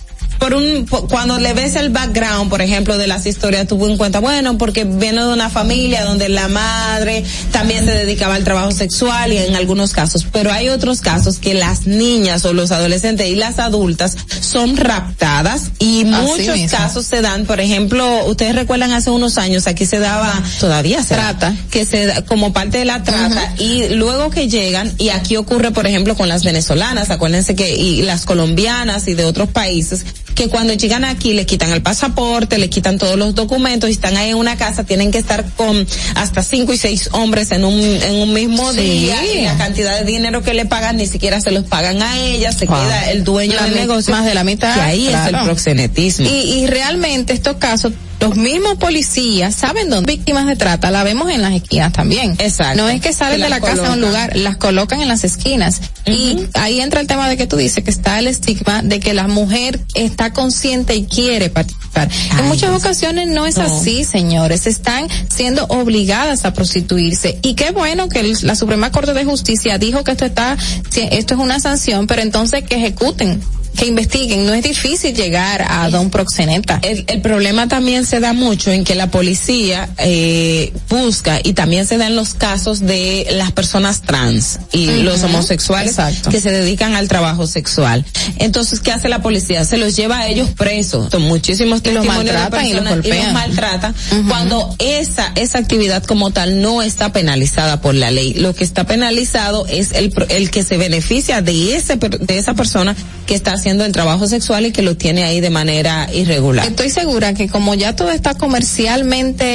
por 0.41 0.55
un 0.55 0.87
po- 0.87 1.07
cuando 1.07 1.37
le 1.39 1.53
ves 1.53 1.75
el 1.75 1.89
background 1.91 2.49
por 2.49 2.63
ejemplo 2.63 2.97
de 2.97 3.05
las 3.05 3.27
historias 3.27 3.67
tuvo 3.67 3.87
en 3.87 3.95
cuenta 3.97 4.19
bueno 4.19 4.57
porque 4.57 4.85
viene 4.85 5.21
de 5.23 5.31
una 5.31 5.51
familia 5.51 6.03
donde 6.03 6.29
la 6.29 6.47
madre 6.47 7.23
también 7.51 7.85
se 7.85 7.91
dedicaba 7.91 8.33
al 8.33 8.43
trabajo 8.43 8.71
sexual 8.71 9.31
y 9.31 9.37
en 9.37 9.55
algunos 9.55 9.91
casos 9.93 10.25
pero 10.31 10.51
hay 10.51 10.69
otros 10.69 11.01
casos 11.01 11.37
que 11.37 11.53
las 11.53 11.85
niñas 11.85 12.43
o 12.45 12.53
los 12.53 12.71
adolescentes 12.71 13.27
y 13.29 13.35
las 13.35 13.59
adultas 13.59 14.17
son 14.41 14.77
raptadas 14.77 15.71
y 15.77 16.01
Así 16.11 16.23
muchos 16.25 16.55
mismo. 16.57 16.75
casos 16.77 17.05
se 17.05 17.21
dan 17.21 17.45
por 17.45 17.59
ejemplo 17.59 18.25
ustedes 18.25 18.55
recuerdan 18.55 18.93
hace 18.93 19.11
unos 19.11 19.37
años 19.37 19.67
aquí 19.67 19.85
se 19.85 19.99
daba 19.99 20.33
todavía 20.59 21.03
se 21.03 21.13
Trata. 21.13 21.53
que 21.69 21.85
se 21.85 22.07
da 22.07 22.25
como 22.25 22.51
parte 22.51 22.79
de 22.79 22.85
la 22.85 23.03
trata 23.03 23.53
y 23.59 23.89
luego 23.89 24.31
que 24.31 24.47
llegan 24.49 24.91
y 24.97 25.09
aquí 25.09 25.37
ocurre 25.37 25.69
por 25.69 25.85
ejemplo 25.85 26.15
con 26.15 26.27
las 26.27 26.43
venezolanas 26.43 27.11
acuérdense 27.11 27.53
que 27.53 27.75
y 27.75 28.01
las 28.01 28.25
colombianas 28.25 29.07
y 29.07 29.13
de 29.13 29.25
otros 29.25 29.47
países 29.49 30.03
que 30.35 30.47
cuando 30.49 30.73
llegan 30.73 31.03
aquí 31.05 31.33
le 31.33 31.45
quitan 31.45 31.71
el 31.71 31.81
pasaporte, 31.81 32.57
le 32.57 32.69
quitan 32.69 32.97
todos 32.97 33.17
los 33.17 33.35
documentos 33.35 33.89
y 33.89 33.93
están 33.93 34.17
ahí 34.17 34.29
en 34.31 34.35
una 34.37 34.55
casa, 34.57 34.83
tienen 34.83 35.11
que 35.11 35.17
estar 35.17 35.45
con 35.57 35.85
hasta 36.15 36.43
cinco 36.43 36.73
y 36.73 36.77
seis 36.77 37.09
hombres 37.11 37.51
en 37.51 37.65
un, 37.65 37.79
en 37.79 38.15
un 38.15 38.33
mismo 38.33 38.71
Sí. 38.71 38.79
día 38.79 39.23
y 39.25 39.43
la 39.43 39.57
cantidad 39.57 39.97
de 39.99 40.05
dinero 40.05 40.41
que 40.43 40.53
le 40.53 40.65
pagan 40.65 40.97
ni 40.97 41.07
siquiera 41.07 41.41
se 41.41 41.51
los 41.51 41.65
pagan 41.65 42.01
a 42.01 42.19
ellas, 42.19 42.55
se 42.57 42.65
Wow. 42.65 42.77
queda 42.77 43.11
el 43.11 43.23
dueño 43.23 43.61
del 43.61 43.75
negocio. 43.75 44.13
más 44.13 44.25
de 44.25 44.33
la 44.33 44.43
mitad, 44.43 44.73
Que 44.73 44.81
ahí 44.81 45.07
es 45.07 45.27
el 45.27 45.35
proxenetismo. 45.43 46.27
Y, 46.29 46.31
y 46.61 46.67
realmente 46.67 47.33
estos 47.33 47.57
casos, 47.57 47.93
los 48.21 48.35
mismos 48.37 48.75
policías 48.77 49.53
saben 49.55 49.89
dónde 49.89 50.13
víctimas 50.13 50.45
de 50.45 50.55
trata, 50.55 50.91
la 50.91 51.03
vemos 51.03 51.29
en 51.31 51.41
las 51.41 51.53
esquinas 51.53 51.91
también. 51.91 52.35
Exacto. 52.37 52.81
No 52.81 52.89
es 52.89 53.01
que 53.01 53.13
salen 53.13 53.37
Que 53.37 53.43
de 53.45 53.49
la 53.49 53.59
casa 53.59 53.87
a 53.87 53.93
un 53.93 54.01
lugar, 54.01 54.35
las 54.35 54.57
colocan 54.57 55.01
en 55.01 55.07
las 55.07 55.23
esquinas. 55.23 55.81
Y 56.05 56.37
ahí 56.53 56.79
entra 56.81 57.01
el 57.01 57.07
tema 57.07 57.27
de 57.27 57.37
que 57.37 57.47
tú 57.47 57.57
dices 57.57 57.83
que 57.83 57.89
está 57.91 58.19
el 58.19 58.27
estigma 58.27 58.81
de 58.83 58.99
que 58.99 59.13
la 59.13 59.27
mujer 59.27 59.79
está 59.95 60.31
consciente 60.33 60.95
y 60.95 61.05
quiere 61.05 61.49
participar. 61.49 62.09
en 62.39 62.47
muchas 62.47 62.69
ocasiones 62.71 63.27
no 63.27 63.45
es 63.45 63.57
no. 63.57 63.63
así, 63.63 64.05
señores. 64.05 64.67
Están 64.67 65.07
siendo 65.29 65.65
obligadas 65.65 66.45
a 66.45 66.53
prostituirse. 66.53 67.39
Y 67.41 67.55
qué 67.55 67.71
bueno 67.71 68.07
que 68.07 68.19
el- 68.21 68.37
la 68.43 68.55
Suprema 68.55 68.91
Corte 68.91 69.13
de 69.13 69.25
Justicia 69.25 69.77
dijo 69.77 70.03
que 70.03 70.11
esto 70.11 70.25
está, 70.25 70.55
esto 70.95 71.33
es 71.33 71.39
una 71.39 71.59
sanción, 71.59 72.07
pero 72.07 72.21
entonces 72.21 72.63
que 72.63 72.75
ejecuten, 72.75 73.41
que 73.75 73.85
investiguen. 73.87 74.45
No 74.45 74.53
es 74.53 74.63
difícil 74.63 75.15
llegar 75.15 75.65
a 75.67 75.89
don 75.89 76.09
proxeneta. 76.09 76.79
El, 76.83 77.05
el 77.07 77.21
problema 77.21 77.67
también 77.67 78.05
se 78.05 78.19
da 78.19 78.33
mucho 78.33 78.71
en 78.71 78.83
que 78.83 78.95
la 78.95 79.09
policía 79.09 79.89
eh, 79.97 80.73
busca 80.89 81.39
y 81.43 81.53
también 81.53 81.85
se 81.85 81.97
dan 81.97 82.15
los 82.15 82.33
casos 82.33 82.81
de 82.81 83.27
las 83.31 83.51
personas 83.51 84.01
trans 84.01 84.59
y 84.71 84.87
los 85.03 85.23
homosexuales 85.23 85.91
Exacto. 85.91 86.29
que 86.29 86.39
se 86.41 86.51
dedican 86.51 86.95
al 86.95 87.07
trabajo 87.07 87.47
sexual. 87.47 88.05
Entonces, 88.37 88.79
¿qué 88.79 88.91
hace 88.91 89.09
la 89.09 89.21
policía? 89.21 89.65
Se 89.65 89.77
los 89.77 89.95
lleva 89.95 90.19
a 90.19 90.27
ellos 90.27 90.49
presos. 90.49 91.09
Son 91.11 91.21
muchísimos 91.23 91.81
Y 91.83 91.91
los 91.91 92.05
maltratan 92.05 92.65
y 92.65 92.73
los 92.73 92.87
golpean. 92.87 93.33
maltrata 93.33 93.93
cuando 94.27 94.75
esa 94.79 95.31
esa 95.35 95.57
actividad 95.57 96.03
como 96.03 96.31
tal 96.31 96.61
no 96.61 96.81
está 96.81 97.11
penalizada 97.13 97.81
por 97.81 97.95
la 97.95 98.11
ley. 98.11 98.33
Lo 98.33 98.53
que 98.53 98.63
está 98.63 98.85
penalizado 98.85 99.65
es 99.67 99.91
el 99.93 100.13
el 100.29 100.51
que 100.51 100.63
se 100.63 100.77
beneficia 100.77 101.41
de 101.41 101.75
ese 101.75 101.95
de 101.95 102.37
esa 102.37 102.53
persona 102.53 102.95
que 103.25 103.35
está 103.35 103.53
haciendo 103.61 103.85
el 103.85 103.91
trabajo 103.91 104.27
sexual 104.27 104.65
y 104.65 104.71
que 104.71 104.81
lo 104.81 104.97
tiene 104.97 105.23
ahí 105.23 105.39
de 105.39 105.51
manera 105.51 106.09
irregular. 106.11 106.65
Estoy 106.65 106.89
segura 106.89 107.35
que 107.35 107.47
como 107.47 107.75
ya 107.75 107.95
todo 107.95 108.09
está 108.09 108.33
comercialmente 108.33 109.45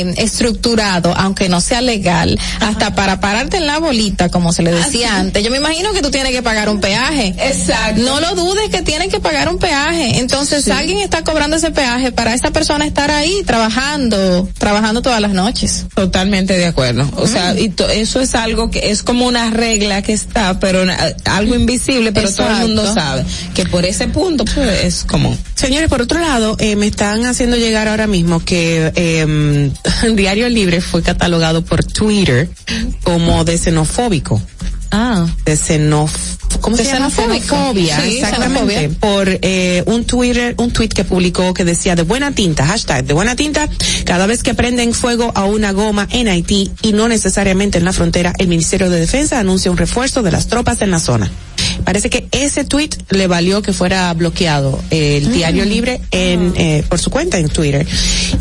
eh, 0.00 0.14
estructurado, 0.16 1.14
aunque 1.16 1.48
no 1.48 1.60
sea 1.60 1.80
legal, 1.80 2.36
hasta 2.60 2.96
para 2.96 3.20
pararte 3.20 3.58
en 3.58 3.68
la 3.68 3.78
bolita, 3.78 4.30
como 4.30 4.52
se 4.52 4.64
le 4.64 4.72
decía 4.72 5.16
antes, 5.16 5.44
yo 5.44 5.52
me 5.52 5.58
imagino 5.58 5.92
que 5.92 6.02
tú 6.02 6.10
tienes 6.10 6.32
que 6.32 6.42
pagar 6.42 6.68
un 6.68 6.80
peaje. 6.80 7.34
Exacto. 7.38 8.02
No 8.02 8.18
lo 8.18 8.34
dudes 8.34 8.68
que 8.70 8.82
tienes 8.82 9.08
que 9.08 9.20
pagar 9.20 9.48
un 9.48 9.58
peaje. 9.58 10.18
Entonces 10.18 10.64
Sí. 10.64 10.72
alguien 10.72 10.98
está 10.98 11.22
cobrando 11.22 11.56
ese 11.56 11.70
peaje 11.70 12.10
para 12.10 12.34
esa 12.34 12.50
persona 12.50 12.84
estar 12.84 13.12
ahí 13.12 13.42
trabajando, 13.46 14.48
trabajando 14.58 15.02
todas 15.02 15.20
las 15.20 15.32
noches. 15.32 15.86
Totalmente 15.94 16.56
de 16.58 16.66
acuerdo. 16.66 17.08
O 17.16 17.28
sea, 17.28 17.54
y 17.56 17.72
eso 17.94 18.20
es 18.20 18.34
algo 18.34 18.72
que 18.72 18.90
es 18.90 19.04
como 19.04 19.24
una 19.26 19.50
regla 19.50 20.02
que 20.02 20.14
está, 20.14 20.58
pero 20.58 20.84
algo 21.26 21.54
invisible, 21.54 22.10
pero 22.10 22.28
todo 22.32 22.48
el 22.48 22.56
mundo 22.56 22.92
sabe 22.92 23.24
que 23.54 23.66
por 23.66 23.84
ese 23.84 24.08
punto 24.08 24.44
pues, 24.44 24.84
es 24.84 25.04
común. 25.04 25.38
Señores, 25.54 25.88
por 25.88 26.02
otro 26.02 26.20
lado, 26.20 26.56
eh, 26.58 26.76
me 26.76 26.86
están 26.86 27.24
haciendo 27.26 27.56
llegar 27.56 27.88
ahora 27.88 28.06
mismo 28.06 28.40
que 28.40 28.92
eh, 28.94 29.70
Diario 30.14 30.48
Libre 30.48 30.80
fue 30.80 31.02
catalogado 31.02 31.64
por 31.64 31.84
Twitter 31.84 32.48
como 33.02 33.44
de 33.44 33.58
xenofóbico. 33.58 34.40
Ah. 34.90 35.26
De 35.44 35.56
xenof 35.56 36.36
¿Cómo 36.60 36.76
De 36.76 36.84
se 36.84 36.92
llama? 36.92 37.10
Xenofobia, 37.10 38.00
Sí, 38.00 38.18
exactamente. 38.18 38.74
xenofobia. 38.74 39.00
Por 39.00 39.38
eh, 39.42 39.82
un 39.86 40.04
Twitter, 40.04 40.54
un 40.58 40.70
tweet 40.72 40.88
que 40.88 41.04
publicó 41.04 41.54
que 41.54 41.64
decía 41.64 41.94
de 41.94 42.02
buena 42.02 42.32
tinta, 42.32 42.66
hashtag 42.66 43.04
de 43.04 43.14
buena 43.14 43.36
tinta, 43.36 43.68
cada 44.04 44.26
vez 44.26 44.42
que 44.42 44.54
prenden 44.54 44.92
fuego 44.94 45.32
a 45.34 45.44
una 45.44 45.72
goma 45.72 46.06
en 46.10 46.28
Haití 46.28 46.70
y 46.82 46.92
no 46.92 47.08
necesariamente 47.08 47.78
en 47.78 47.84
la 47.84 47.92
frontera, 47.92 48.32
el 48.38 48.48
Ministerio 48.48 48.90
de 48.90 49.00
Defensa 49.00 49.38
anuncia 49.38 49.70
un 49.70 49.76
refuerzo 49.76 50.22
de 50.22 50.32
las 50.32 50.46
tropas 50.46 50.80
en 50.82 50.90
la 50.90 50.98
zona. 51.00 51.30
Parece 51.84 52.10
que 52.10 52.26
ese 52.32 52.64
tweet 52.64 52.90
le 53.10 53.26
valió 53.26 53.62
que 53.62 53.72
fuera 53.72 54.12
bloqueado 54.14 54.78
el 54.90 55.32
diario 55.32 55.64
libre 55.64 56.00
en 56.10 56.52
eh, 56.56 56.84
por 56.88 56.98
su 56.98 57.10
cuenta 57.10 57.38
en 57.38 57.48
Twitter. 57.48 57.86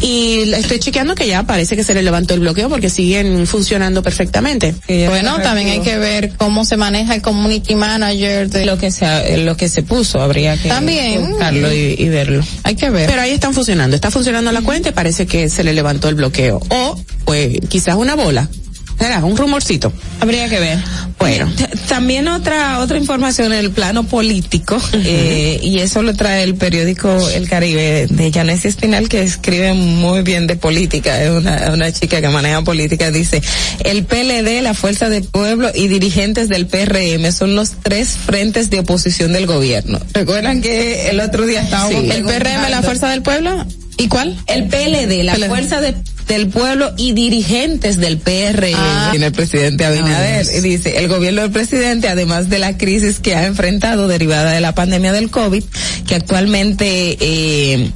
Y 0.01 0.51
estoy 0.53 0.79
chequeando 0.79 1.15
que 1.15 1.27
ya 1.27 1.43
parece 1.43 1.75
que 1.75 1.83
se 1.83 1.93
le 1.93 2.01
levantó 2.01 2.33
el 2.33 2.39
bloqueo 2.39 2.69
porque 2.69 2.89
siguen 2.89 3.45
funcionando 3.47 4.01
perfectamente. 4.03 4.75
Bueno, 4.87 5.39
también 5.41 5.69
hay 5.69 5.79
que 5.81 5.97
ver 5.97 6.33
cómo 6.37 6.65
se 6.65 6.77
maneja 6.77 7.13
el 7.15 7.21
community 7.21 7.75
manager 7.75 8.04
de 8.13 8.65
lo 8.65 8.77
que 8.77 8.91
se 8.91 9.37
lo 9.37 9.57
que 9.57 9.69
se 9.69 9.83
puso, 9.83 10.21
habría 10.21 10.57
que 10.57 10.69
También. 10.69 11.29
buscarlo 11.29 11.71
y, 11.73 11.95
y 11.97 12.09
verlo. 12.09 12.43
Hay 12.63 12.75
que 12.75 12.89
ver. 12.89 13.07
Pero 13.09 13.21
ahí 13.21 13.31
están 13.31 13.53
funcionando, 13.53 13.95
está 13.95 14.11
funcionando 14.11 14.51
la 14.51 14.61
cuenta 14.61 14.89
y 14.89 14.91
parece 14.91 15.25
que 15.25 15.49
se 15.49 15.63
le 15.63 15.73
levantó 15.73 16.09
el 16.09 16.15
bloqueo. 16.15 16.61
O, 16.69 16.99
pues, 17.25 17.59
quizás 17.69 17.95
una 17.95 18.15
bola. 18.15 18.49
Será 18.97 19.23
un 19.23 19.35
rumorcito. 19.37 19.91
Habría 20.21 20.47
que 20.49 20.59
ver. 20.59 20.79
Bueno. 21.19 21.51
T- 21.55 21.67
También 21.87 22.27
otra 22.27 22.79
otra 22.79 22.97
información 22.97 23.51
en 23.53 23.59
el 23.59 23.71
plano 23.71 24.03
político 24.03 24.79
eh, 24.93 25.59
y 25.61 25.79
eso 25.79 26.01
lo 26.01 26.13
trae 26.13 26.43
el 26.43 26.55
periódico 26.55 27.29
El 27.29 27.47
Caribe 27.49 28.07
de 28.09 28.31
Janesia 28.31 28.69
Espinal 28.69 29.07
que 29.09 29.21
escribe 29.23 29.73
muy 29.73 30.21
bien 30.23 30.47
de 30.47 30.55
política, 30.55 31.21
es 31.23 31.29
una, 31.29 31.71
una 31.73 31.91
chica 31.91 32.21
que 32.21 32.29
maneja 32.29 32.61
política, 32.63 33.11
dice, 33.11 33.41
el 33.83 34.03
PLD, 34.05 34.61
la 34.61 34.73
Fuerza 34.73 35.09
del 35.09 35.23
Pueblo 35.23 35.69
y 35.73 35.87
dirigentes 35.87 36.49
del 36.49 36.67
PRM 36.67 37.31
son 37.31 37.55
los 37.55 37.71
tres 37.83 38.09
frentes 38.25 38.69
de 38.69 38.79
oposición 38.79 39.33
del 39.33 39.45
gobierno. 39.45 39.99
¿Recuerdan 40.13 40.61
que 40.61 41.09
el 41.09 41.19
otro 41.19 41.45
día 41.45 41.61
estábamos 41.63 42.01
Sí. 42.03 42.11
¿El 42.11 42.23
PRM, 42.23 42.69
la 42.69 42.81
Fuerza 42.81 43.09
del 43.09 43.21
Pueblo? 43.21 43.65
¿Y 43.97 44.07
cuál? 44.09 44.37
El 44.47 44.65
PLD, 44.67 45.23
la 45.23 45.33
PLD. 45.35 45.47
Fuerza 45.47 45.79
de- 45.81 45.95
del 46.27 46.47
Pueblo 46.49 46.91
y 46.97 47.13
dirigentes 47.13 47.97
del 47.97 48.17
PRM. 48.17 48.73
Ah. 48.75 49.07
Tiene 49.11 49.27
el 49.27 49.31
presidente 49.31 49.85
Abinader. 49.85 50.45
y 50.55 50.61
dice, 50.61 50.97
el 50.97 51.07
gobierno 51.07 51.41
del 51.41 51.51
presidente, 51.51 52.07
además 52.07 52.49
de 52.49 52.59
la 52.59 52.77
crisis 52.77 53.19
que 53.19 53.35
ha 53.35 53.45
enfrentado 53.45 54.07
derivada 54.07 54.51
de 54.51 54.61
la 54.61 54.73
pandemia 54.73 55.11
del 55.11 55.29
COVID, 55.29 55.63
que 56.07 56.15
actualmente 56.15 57.17
eh, 57.19 57.91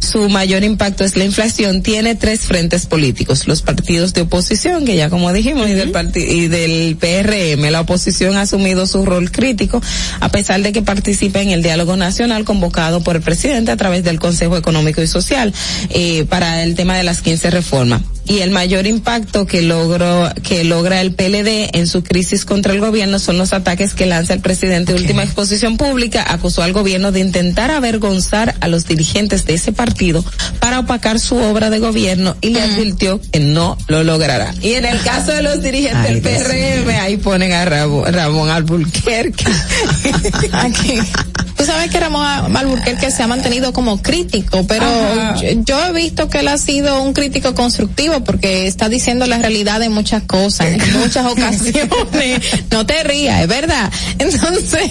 su 0.00 0.28
mayor 0.28 0.64
impacto 0.64 1.04
es 1.04 1.16
la 1.16 1.24
inflación, 1.24 1.82
tiene 1.82 2.14
tres 2.14 2.40
frentes 2.40 2.86
políticos. 2.86 3.46
Los 3.46 3.62
partidos 3.62 4.12
de 4.14 4.22
oposición, 4.22 4.84
que 4.84 4.96
ya 4.96 5.08
como 5.10 5.32
dijimos, 5.32 5.68
y, 5.68 5.74
del 5.74 5.92
parti- 5.92 6.20
y 6.20 6.48
del 6.48 6.96
PRM. 6.96 7.70
La 7.70 7.80
oposición 7.80 8.36
ha 8.36 8.42
asumido 8.42 8.86
su 8.86 9.04
rol 9.04 9.30
crítico, 9.30 9.80
a 10.20 10.28
pesar 10.30 10.62
de 10.62 10.72
que 10.72 10.82
participa 10.82 11.40
en 11.40 11.50
el 11.50 11.62
diálogo 11.62 11.96
nacional 11.96 12.44
convocado 12.44 13.02
por 13.02 13.16
el 13.16 13.22
presidente 13.22 13.70
a 13.70 13.76
través 13.76 14.04
del 14.04 14.20
Consejo 14.20 14.56
Económico 14.56 15.02
y 15.02 15.06
Social 15.06 15.52
eh, 15.90 16.24
para 16.28 16.62
el 16.62 16.74
tema 16.74 16.96
de 16.96 17.02
las 17.02 17.20
15 17.22 17.50
reformas. 17.50 17.73
Y 18.26 18.38
el 18.38 18.50
mayor 18.50 18.86
impacto 18.86 19.46
que 19.46 19.60
logró, 19.60 20.30
que 20.42 20.64
logra 20.64 21.02
el 21.02 21.12
PLD 21.12 21.76
en 21.76 21.86
su 21.86 22.02
crisis 22.02 22.46
contra 22.46 22.72
el 22.72 22.80
gobierno 22.80 23.18
son 23.18 23.36
los 23.36 23.52
ataques 23.52 23.92
que 23.92 24.06
lanza 24.06 24.32
el 24.32 24.40
presidente 24.40 24.94
de 24.94 25.00
última 25.00 25.22
exposición 25.22 25.76
pública, 25.76 26.24
acusó 26.26 26.62
al 26.62 26.72
gobierno 26.72 27.12
de 27.12 27.20
intentar 27.20 27.70
avergonzar 27.70 28.54
a 28.60 28.68
los 28.68 28.86
dirigentes 28.86 29.44
de 29.44 29.54
ese 29.54 29.72
partido 29.72 30.24
para 30.58 30.80
opacar 30.80 31.20
su 31.20 31.36
obra 31.36 31.68
de 31.68 31.80
gobierno 31.80 32.36
y 32.40 32.50
le 32.50 32.62
advirtió 32.62 33.20
que 33.30 33.40
no 33.40 33.76
lo 33.88 34.04
logrará. 34.04 34.54
Y 34.62 34.72
en 34.72 34.86
el 34.86 35.00
caso 35.02 35.32
de 35.32 35.42
los 35.42 35.60
dirigentes 35.60 36.06
Ay, 36.06 36.20
del 36.20 36.22
Dios 36.22 36.42
PRM, 36.44 36.88
ahí 37.00 37.16
ponen 37.18 37.52
a 37.52 37.64
Ramón, 37.66 38.10
Ramón 38.10 38.48
Alburquerque. 38.48 39.44
Aquí. 40.52 40.98
Tú 41.56 41.64
sabes 41.64 41.90
que 41.90 42.00
Ramón 42.00 42.56
Alburquerque 42.56 43.10
se 43.10 43.22
ha 43.22 43.26
mantenido 43.26 43.72
como 43.72 44.02
crítico, 44.02 44.66
pero 44.66 44.86
yo, 45.40 45.62
yo 45.64 45.86
he 45.86 45.92
visto 45.92 46.28
que 46.28 46.40
él 46.40 46.48
ha 46.48 46.58
sido 46.58 47.00
un 47.00 47.12
crítico 47.12 47.54
constructivo 47.64 48.22
porque 48.24 48.66
está 48.66 48.90
diciendo 48.90 49.26
la 49.26 49.38
realidad 49.38 49.82
en 49.82 49.90
muchas 49.90 50.22
cosas, 50.24 50.66
en 50.66 50.92
muchas 51.00 51.24
ocasiones. 51.24 52.40
No 52.70 52.84
te 52.84 53.02
rías, 53.02 53.40
es 53.40 53.48
verdad. 53.48 53.90
Entonces, 54.18 54.90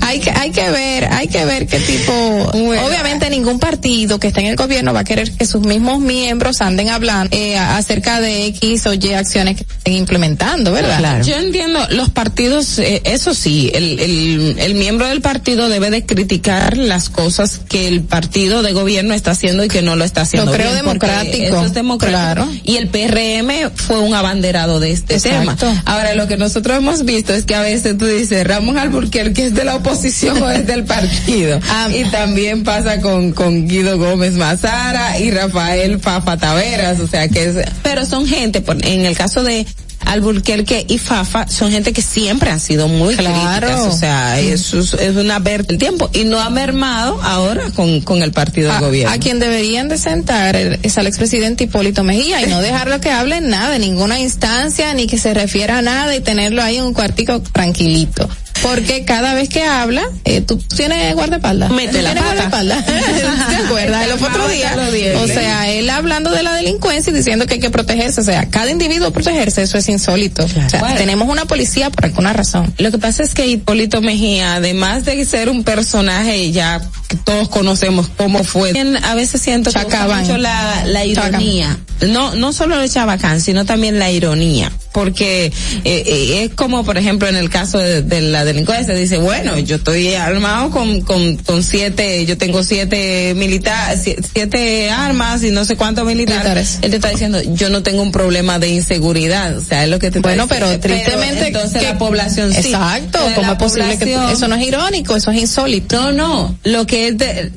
hay 0.00 0.20
que, 0.20 0.30
hay 0.30 0.50
que 0.52 0.70
ver, 0.70 1.06
hay 1.06 1.26
que 1.26 1.44
ver 1.44 1.66
qué 1.66 1.80
tipo, 1.80 2.12
obviamente 2.12 3.28
ningún 3.28 3.58
partido 3.58 4.20
que 4.20 4.28
esté 4.28 4.40
en 4.40 4.46
el 4.46 4.56
gobierno 4.56 4.92
va 4.92 5.00
a 5.00 5.04
querer 5.04 5.32
que 5.32 5.46
sus 5.46 5.66
mismos 5.66 6.00
miembros 6.00 6.60
anden 6.60 6.90
hablando 6.90 7.36
eh, 7.36 7.56
acerca 7.58 8.20
de 8.20 8.46
X 8.46 8.86
o 8.86 8.94
Y 8.94 9.12
acciones 9.14 9.56
que 9.56 9.62
estén 9.62 9.94
implementando, 9.94 10.70
¿verdad? 10.70 11.22
Yo 11.24 11.34
entiendo, 11.34 11.80
los 11.90 12.10
partidos, 12.10 12.78
eh, 12.78 13.02
eso 13.04 13.34
sí, 13.34 13.70
el, 13.74 13.98
el, 13.98 14.56
el 14.58 14.74
miembro 14.76 15.08
del 15.08 15.20
partido 15.20 15.68
debe 15.68 15.90
de 15.90 16.06
criticar 16.06 16.76
las 16.76 17.08
cosas 17.08 17.60
que 17.68 17.88
el 17.88 18.02
partido 18.02 18.62
de 18.62 18.72
gobierno 18.72 19.12
está 19.12 19.32
haciendo 19.32 19.64
y 19.64 19.68
que 19.68 19.82
no 19.82 19.96
lo 19.96 20.04
está 20.04 20.22
haciendo. 20.22 20.52
Lo 20.52 20.56
creo 20.56 20.72
bien, 20.72 20.84
democrático. 20.84 21.44
Eso 21.44 21.64
es 21.64 21.74
democrático. 21.74 22.11
Claro. 22.18 22.48
Y 22.64 22.76
el 22.76 22.88
PRM 22.88 23.70
fue 23.74 23.98
un 24.00 24.14
abanderado 24.14 24.80
de 24.80 24.92
este 24.92 25.14
Exacto. 25.14 25.66
tema. 25.66 25.82
Ahora, 25.86 26.14
lo 26.14 26.28
que 26.28 26.36
nosotros 26.36 26.76
hemos 26.78 27.04
visto 27.04 27.32
es 27.34 27.44
que 27.44 27.54
a 27.54 27.60
veces 27.62 27.96
tú 27.98 28.06
dices, 28.06 28.46
Ramón 28.46 28.78
Alburquerque 28.78 29.46
es 29.46 29.54
de 29.54 29.64
la 29.64 29.76
oposición 29.76 30.42
o 30.42 30.50
es 30.50 30.66
del 30.66 30.84
partido. 30.84 31.60
Ah. 31.74 31.88
y 31.94 32.04
también 32.10 32.64
pasa 32.64 33.00
con, 33.00 33.32
con 33.32 33.66
Guido 33.66 33.96
Gómez 33.98 34.34
Mazara 34.34 35.18
y 35.18 35.30
Rafael 35.30 35.98
Fafa 36.00 36.36
Taveras, 36.36 37.00
o 37.00 37.06
sea 37.06 37.28
que 37.28 37.44
es, 37.46 37.56
pero 37.82 38.04
son 38.04 38.26
gente, 38.26 38.60
por- 38.60 38.84
en 38.84 39.06
el 39.06 39.16
caso 39.16 39.42
de 39.42 39.66
Alburquerque 40.06 40.84
y 40.88 40.98
Fafa 40.98 41.46
son 41.48 41.70
gente 41.70 41.92
que 41.92 42.02
siempre 42.02 42.50
han 42.50 42.60
sido 42.60 42.88
muy 42.88 43.14
Claro. 43.16 43.66
críticas, 43.68 43.80
o 43.94 43.96
sea, 43.98 44.40
eso 44.40 44.78
es, 44.80 44.94
es 44.94 45.16
una 45.16 45.38
ver 45.38 45.64
el 45.68 45.78
tiempo 45.78 46.10
y 46.12 46.24
no 46.24 46.40
ha 46.40 46.50
mermado 46.50 47.20
ahora 47.22 47.70
con, 47.74 48.00
con 48.00 48.22
el 48.22 48.32
partido 48.32 48.70
a, 48.72 48.76
de 48.78 48.80
gobierno. 48.86 49.14
a 49.14 49.18
quien 49.18 49.38
deberían 49.38 49.88
de 49.88 49.98
sentar 49.98 50.56
es 50.56 50.98
al 50.98 51.06
expresidente 51.06 51.64
Hipólito 51.64 52.04
Mejía 52.04 52.42
y 52.42 52.46
no 52.46 52.60
dejarlo 52.62 53.00
que 53.00 53.10
hable 53.10 53.36
en 53.36 53.48
nada, 53.48 53.74
en 53.76 53.82
ninguna 53.82 54.18
instancia, 54.20 54.92
ni 54.94 55.06
que 55.06 55.18
se 55.18 55.34
refiera 55.34 55.78
a 55.78 55.82
nada 55.82 56.14
y 56.14 56.20
tenerlo 56.20 56.62
ahí 56.62 56.76
en 56.76 56.84
un 56.84 56.94
cuartico 56.94 57.40
tranquilito. 57.40 58.28
Porque 58.62 59.04
cada 59.04 59.34
vez 59.34 59.48
que 59.48 59.64
habla, 59.64 60.02
eh, 60.24 60.40
tú 60.40 60.56
tienes 60.56 61.14
guardaespaldas. 61.14 61.70
Mete 61.70 62.00
la 62.02 62.12
¿Tienes 62.12 62.30
pata. 62.32 62.48
guardaespaldas? 62.48 62.86
¿Te 63.50 63.56
acuerdas? 63.56 64.08
Los 64.08 64.22
otros 64.22 64.50
días. 64.52 64.76
O 65.16 65.26
sea, 65.26 65.68
él 65.70 65.90
hablando 65.90 66.30
de 66.30 66.42
la 66.42 66.54
delincuencia 66.54 67.10
y 67.10 67.14
diciendo 67.16 67.46
que 67.46 67.54
hay 67.54 67.60
que 67.60 67.70
protegerse. 67.70 68.20
O 68.20 68.24
sea, 68.24 68.48
cada 68.48 68.70
individuo 68.70 69.10
protegerse, 69.10 69.62
eso 69.62 69.78
es 69.78 69.88
insólito. 69.88 70.44
O 70.44 70.48
sea, 70.48 70.68
Bueno. 70.80 70.96
tenemos 70.96 71.28
una 71.28 71.44
policía 71.44 71.90
por 71.90 72.04
alguna 72.04 72.32
razón. 72.32 72.72
Lo 72.78 72.90
que 72.90 72.98
pasa 72.98 73.22
es 73.22 73.34
que 73.34 73.46
Hipólito 73.46 74.00
Mejía, 74.00 74.54
además 74.54 75.04
de 75.04 75.24
ser 75.24 75.48
un 75.48 75.64
personaje 75.64 76.50
ya 76.52 76.80
que 77.08 77.16
todos 77.16 77.48
conocemos 77.48 78.08
cómo 78.16 78.44
fue, 78.44 78.72
a 79.02 79.14
veces 79.14 79.40
siento 79.42 79.70
que 79.72 79.84
mucho 79.84 80.38
la, 80.38 80.84
la 80.86 81.04
ironía. 81.04 81.78
No, 82.08 82.34
no 82.34 82.52
solo 82.52 82.78
de 82.78 82.88
Chabacán, 82.88 83.40
sino 83.40 83.64
también 83.64 83.98
la 83.98 84.10
ironía. 84.10 84.70
Porque 84.92 85.46
eh, 85.46 85.52
eh, 85.84 86.42
es 86.44 86.54
como, 86.54 86.84
por 86.84 86.98
ejemplo, 86.98 87.26
en 87.28 87.36
el 87.36 87.48
caso 87.48 87.78
de, 87.78 88.02
de 88.02 88.20
la 88.20 88.44
delincuencia, 88.44 88.92
dice, 88.94 89.16
bueno, 89.16 89.58
yo 89.58 89.76
estoy 89.76 90.14
armado 90.14 90.70
con, 90.70 91.00
con, 91.00 91.36
con 91.38 91.62
siete, 91.62 92.26
yo 92.26 92.36
tengo 92.36 92.62
siete 92.62 93.32
militares, 93.34 94.16
siete 94.34 94.90
armas 94.90 95.42
y 95.44 95.50
no 95.50 95.64
sé 95.64 95.76
cuántos 95.76 96.04
militares. 96.04 96.42
Militares. 96.42 96.78
Él 96.82 96.90
te 96.90 96.96
está 96.96 97.08
diciendo, 97.08 97.40
yo 97.54 97.70
no 97.70 97.82
tengo 97.82 98.02
un 98.02 98.12
problema 98.12 98.58
de 98.58 98.68
inseguridad. 98.68 99.56
O 99.56 99.60
sea, 99.62 99.84
es 99.84 99.88
lo 99.88 99.98
que 99.98 100.10
te 100.10 100.18
está 100.18 100.28
Bueno, 100.28 100.46
pero 100.48 100.78
tristemente 100.78 101.46
entonces 101.46 101.80
que- 101.80 101.86
la 101.88 101.98
población 101.98 102.52
sí. 102.52 102.58
Exacto, 102.72 103.18
Pero 103.24 103.34
¿cómo 103.36 103.52
es 103.52 103.58
posible 103.58 103.98
que 103.98 104.14
eso 104.32 104.46
no 104.48 104.56
es 104.56 104.66
irónico, 104.66 105.16
eso 105.16 105.30
es 105.30 105.40
insólito? 105.40 106.12
No, 106.12 106.12
no, 106.12 106.58
lo 106.64 106.86
que 106.86 107.08
es 107.08 107.18
de, 107.18 107.52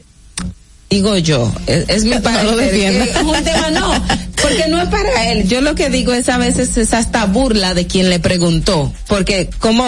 digo 0.95 1.17
yo, 1.17 1.51
es, 1.67 1.85
es 1.89 2.03
mi 2.05 2.11
No 2.43 2.55
defienda. 2.55 3.05
que 3.05 3.11
es 3.11 3.17
un 3.17 3.43
tema 3.43 3.69
no, 3.71 3.91
porque 4.41 4.65
no 4.69 4.81
es 4.81 4.87
para 4.89 5.31
él. 5.31 5.47
Yo 5.47 5.61
lo 5.61 5.75
que 5.75 5.89
digo 5.89 6.13
es 6.13 6.29
a 6.29 6.37
veces 6.37 6.77
es 6.77 6.93
hasta 6.93 7.25
burla 7.25 7.73
de 7.73 7.85
quien 7.87 8.09
le 8.09 8.19
preguntó, 8.19 8.91
porque 9.07 9.49
como 9.59 9.85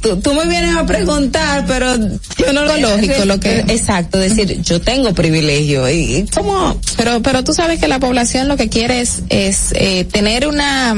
tú, 0.00 0.16
tú 0.20 0.34
me 0.34 0.44
vienes 0.46 0.76
a 0.76 0.84
preguntar, 0.86 1.64
pero 1.66 1.96
yo 1.96 2.52
no 2.52 2.64
Lo 2.64 2.76
lógico, 2.76 3.24
lo 3.24 3.38
que- 3.40 3.60
exacto, 3.68 4.18
decir 4.18 4.60
yo 4.62 4.80
tengo 4.80 5.12
privilegio 5.14 5.88
y, 5.88 6.16
y 6.16 6.26
cómo 6.26 6.78
Pero, 6.96 7.22
pero 7.22 7.42
tú 7.44 7.52
sabes 7.54 7.78
que 7.80 7.88
la 7.88 7.98
población 7.98 8.48
lo 8.48 8.56
que 8.56 8.68
quiere 8.68 9.00
es, 9.00 9.22
es 9.30 9.68
eh, 9.74 10.04
tener 10.04 10.46
una, 10.46 10.94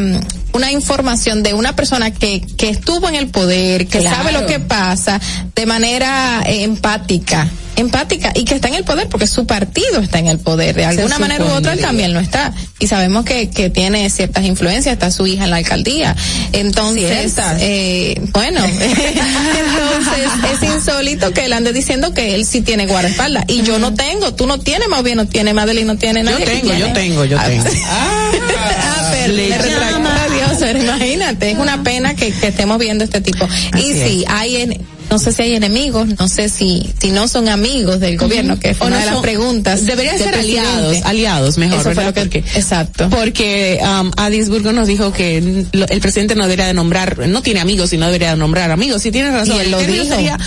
una 0.55 0.73
información 0.73 1.43
de 1.43 1.53
una 1.53 1.77
persona 1.77 2.11
que, 2.13 2.41
que 2.57 2.71
estuvo 2.71 3.09
en 3.09 3.15
el 3.17 3.29
poder, 3.29 3.87
que 3.87 3.99
Claro. 3.99 4.17
sabe 4.17 4.33
lo 4.33 4.47
que 4.47 4.59
pasa 4.61 5.21
de 5.55 5.67
manera 5.67 6.43
eh, 6.47 6.63
empática. 6.65 7.49
Empática 7.77 8.31
y 8.37 8.45
que 8.45 8.55
está 8.55 8.69
en 8.69 8.75
el 8.75 8.85
poder 8.85 9.09
porque 9.09 9.27
su 9.27 9.47
partido 9.47 9.99
está 10.01 10.21
en 10.21 10.29
el 10.29 10.39
poder. 10.39 10.77
De 10.77 10.85
alguna 10.85 11.19
manera 11.19 11.45
u 11.45 11.49
otra 11.49 11.73
él 11.73 11.81
también 11.81 12.15
lo 12.15 12.21
está. 12.21 12.53
Y 12.79 12.87
sabemos 12.87 13.25
que, 13.25 13.51
que 13.51 13.69
tiene 13.69 14.09
ciertas 14.11 14.45
influencias, 14.45 14.93
está 14.93 15.11
su 15.11 15.27
hija 15.27 15.43
en 15.43 15.51
la 15.51 15.57
alcaldía. 15.57 16.15
Entonces, 16.53 17.35
eh, 17.59 18.21
bueno, 18.33 18.61
entonces 18.65 20.31
es 20.53 20.63
insólito 20.75 21.33
que 21.33 21.47
él 21.47 21.53
ande 21.53 21.73
diciendo 21.73 22.15
que 22.15 22.35
él 22.37 22.47
sí 22.47 22.61
tiene 22.61 22.87
guardaespaldas. 22.87 23.45
Y 23.49 23.63
yo 23.63 23.81
no 23.81 23.93
tengo, 23.95 24.35
tú 24.35 24.47
no 24.47 24.61
tienes, 24.61 24.87
más 24.89 25.03
bien 25.03 25.17
no 25.17 25.27
tiene, 25.27 25.53
Madeline 25.53 25.87
no 25.89 25.97
tiene 25.97 26.23
Yo 26.23 26.31
nadie. 26.31 26.47
tengo, 26.47 26.61
tiene. 26.71 26.79
yo 26.81 26.93
tengo, 26.93 27.25
yo 27.25 27.39
Ah, 27.41 27.45
tengo. 27.47 27.65
Ah, 27.89 29.09
pero 29.11 29.33
Le 29.35 29.49
llama 29.49 30.14
Imagínate, 30.71 31.51
es 31.51 31.59
una 31.59 31.83
pena 31.83 32.15
que, 32.15 32.31
que 32.33 32.49
estemos 32.49 32.79
viendo 32.79 33.05
este 33.05 33.21
tipo. 33.21 33.47
y 33.79 33.93
sí, 33.93 34.25
hay 34.29 34.57
en, 34.57 34.81
no 35.11 35.19
sé 35.19 35.33
si 35.33 35.43
hay 35.43 35.55
enemigos, 35.55 36.09
no 36.19 36.29
sé 36.29 36.49
si 36.49 36.91
si 37.01 37.11
no 37.11 37.29
son 37.29 37.49
amigos 37.49 38.01
del 38.01 38.17
gobierno, 38.17 38.59
que 38.59 38.71
O 38.79 38.87
una 38.87 38.97
no 38.97 38.99
de 39.01 39.05
las 39.05 39.15
son- 39.15 39.23
preguntas. 39.23 39.85
Deberían 39.85 40.17
ser 40.19 40.33
presidente. 40.33 40.61
aliados, 40.69 40.97
aliados 41.05 41.59
mejor, 41.59 41.81
Eso 41.81 41.93
fue 41.93 41.95
¿verdad? 42.05 42.07
lo 42.25 42.31
que- 42.31 42.41
Porque- 42.41 42.59
exacto. 42.59 43.11
Porque 43.11 43.81
um, 43.83 44.11
Adisburgo 44.17 44.73
nos 44.73 44.87
dijo 44.89 45.13
que 45.13 45.67
lo- 45.73 45.87
el 45.89 46.01
presidente 46.01 46.35
no 46.35 46.45
debería 46.45 46.67
de 46.67 46.75
nombrar, 46.75 47.19
no 47.29 47.43
tiene 47.43 47.61
amigos 47.61 47.93
y 47.93 47.99
no 47.99 48.07
debería 48.07 48.31
de 48.31 48.37
nombrar 48.37 48.71
amigos. 48.71 49.05
Y 49.07 49.11
tiene 49.13 49.31
razón. 49.31 49.57
Y 49.57 49.61
él 49.61 49.71
lo 49.71 49.79
dijo. 49.81 50.05
sería- 50.17 50.39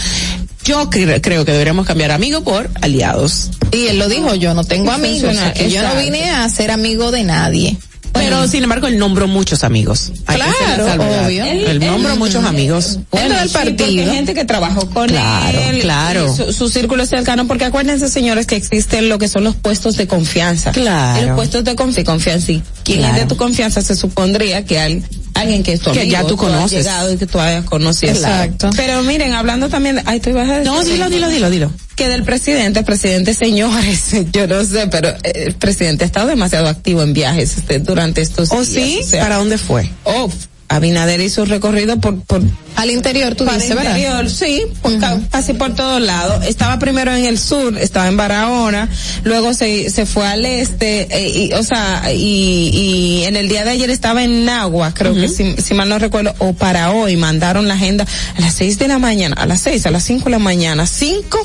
yo 0.63 0.89
cre- 0.89 1.21
creo 1.21 1.45
que 1.45 1.53
deberíamos 1.53 1.85
cambiar 1.85 2.11
amigo 2.11 2.43
por 2.43 2.69
aliados. 2.81 3.51
Y 3.71 3.87
él 3.87 3.99
lo 3.99 4.09
dijo, 4.09 4.35
yo 4.35 4.53
no 4.53 4.63
tengo 4.65 4.91
amigos, 4.91 5.33
que 5.55 5.69
yo 5.71 5.81
no 5.83 5.95
vine 6.01 6.29
a 6.29 6.49
ser 6.49 6.71
amigo 6.71 7.11
de 7.11 7.23
nadie. 7.23 7.77
Pero 8.13 8.47
sin 8.47 8.63
embargo 8.63 8.87
él 8.87 8.97
nombró 8.97 9.27
muchos 9.27 9.63
amigos. 9.63 10.11
Hay 10.25 10.37
Claro, 10.37 10.85
obvio. 11.25 11.43
Él, 11.45 11.79
nombró 11.79 12.15
muchos 12.15 12.43
amigos. 12.43 12.99
Bueno, 13.11 13.35
del 13.35 13.47
sí, 13.47 13.53
partido. 13.53 14.11
gente 14.11 14.33
que 14.33 14.43
trabajó 14.45 14.89
con 14.89 15.07
Claro, 15.07 15.59
él. 15.69 15.79
claro. 15.81 16.35
Su, 16.35 16.51
su 16.51 16.69
círculo 16.69 17.05
cercano, 17.05 17.47
porque 17.47 17.65
acuérdense, 17.65 18.09
señores, 18.09 18.45
que 18.47 18.55
existen 18.55 19.09
lo 19.09 19.19
que 19.19 19.27
son 19.27 19.43
los 19.43 19.55
puestos 19.55 19.97
de 19.97 20.07
confianza. 20.07 20.71
Claro. 20.71 21.21
Y 21.21 21.25
los 21.27 21.35
puestos 21.35 21.63
de, 21.63 21.75
confi- 21.75 21.95
de 21.95 22.03
confianza, 22.03 22.51
y 22.51 22.63
quien 22.83 22.99
Claro. 22.99 23.15
es 23.15 23.21
de 23.21 23.27
tu 23.27 23.37
confianza 23.37 23.81
se 23.81 23.95
supondría 23.95 24.65
que 24.65 24.79
al- 24.79 25.03
alguien 25.35 25.61
que 25.63 25.73
es 25.73 25.79
tu 25.81 25.91
Que 25.91 26.01
amigo, 26.01 26.11
ya 26.13 26.21
tú 26.23 26.33
has 26.33 26.39
conoces. 26.39 26.77
llegado 26.79 27.13
y 27.13 27.17
que 27.17 27.27
tú 27.27 27.39
hayas 27.39 27.65
conocido. 27.65 28.13
Exacto. 28.13 28.69
Pero 28.75 29.03
miren, 29.03 29.33
hablando 29.33 29.69
también, 29.69 29.97
de- 29.97 30.03
ay, 30.05 30.19
tú 30.19 30.31
ibas 30.31 30.49
a 30.49 30.57
decir. 30.59 30.71
No, 30.71 30.83
dilo, 30.83 31.09
dilo, 31.09 31.29
dilo, 31.29 31.49
dilo. 31.49 31.71
Que 31.97 32.07
del 32.09 32.23
presidente, 32.23 32.83
presidente 32.83 33.33
señores, 33.33 34.11
yo 34.31 34.45
no 34.45 34.63
sé, 34.63 34.85
pero 34.87 35.09
eh, 35.09 35.45
el 35.47 35.55
presidente 35.55 36.03
ha 36.03 36.07
estado 36.07 36.27
demasiado 36.27 36.67
activo 36.67 37.01
en 37.01 37.11
viajes 37.11 37.57
este, 37.57 37.79
durante 37.79 38.21
estos 38.21 38.51
¿O 38.51 38.57
días. 38.63 38.67
sí? 38.67 38.99
o 39.01 39.07
sea, 39.07 39.23
¿Para 39.23 39.37
dónde 39.37 39.57
fue? 39.57 39.89
Oh, 40.03 40.29
Abinader 40.69 41.21
hizo 41.21 41.45
recorrido 41.45 41.97
por, 41.99 42.21
por 42.23 42.41
Al 42.75 42.91
interior, 42.91 43.35
tú 43.35 43.45
dices, 43.45 43.69
¿verdad? 43.69 43.95
interior, 43.97 44.29
sí, 44.29 44.63
por 44.81 44.99
ca- 44.99 45.17
casi 45.31 45.53
por 45.53 45.73
todos 45.75 46.01
lados. 46.01 46.45
Estaba 46.45 46.77
primero 46.77 47.13
en 47.15 47.23
el 47.25 47.39
sur, 47.39 47.77
estaba 47.77 48.07
en 48.07 48.17
Barahona, 48.17 48.89
luego 49.23 49.53
se, 49.53 49.89
se 49.89 50.05
fue 50.05 50.27
al 50.27 50.45
este, 50.45 51.07
eh, 51.09 51.29
y, 51.49 51.53
o 51.53 51.63
sea, 51.63 52.11
y, 52.13 52.69
y 52.73 53.23
en 53.25 53.35
el 53.37 53.47
día 53.47 53.63
de 53.63 53.71
ayer 53.71 53.89
estaba 53.89 54.23
en 54.23 54.43
Nagua, 54.45 54.93
creo 54.93 55.13
que 55.15 55.29
si, 55.29 55.55
si 55.55 55.73
mal 55.73 55.87
no 55.89 55.99
recuerdo, 55.99 56.35
o 56.39 56.53
para 56.53 56.91
hoy 56.91 57.15
mandaron 57.17 57.67
la 57.67 57.75
agenda 57.75 58.05
a 58.35 58.41
las 58.41 58.53
seis 58.53 58.77
de 58.77 58.87
la 58.89 58.99
mañana, 58.99 59.35
a 59.39 59.45
las 59.45 59.61
seis, 59.61 59.85
a 59.85 59.91
las 59.91 60.03
cinco 60.03 60.25
de 60.25 60.31
la 60.31 60.39
mañana, 60.39 60.85
cinco 60.85 61.39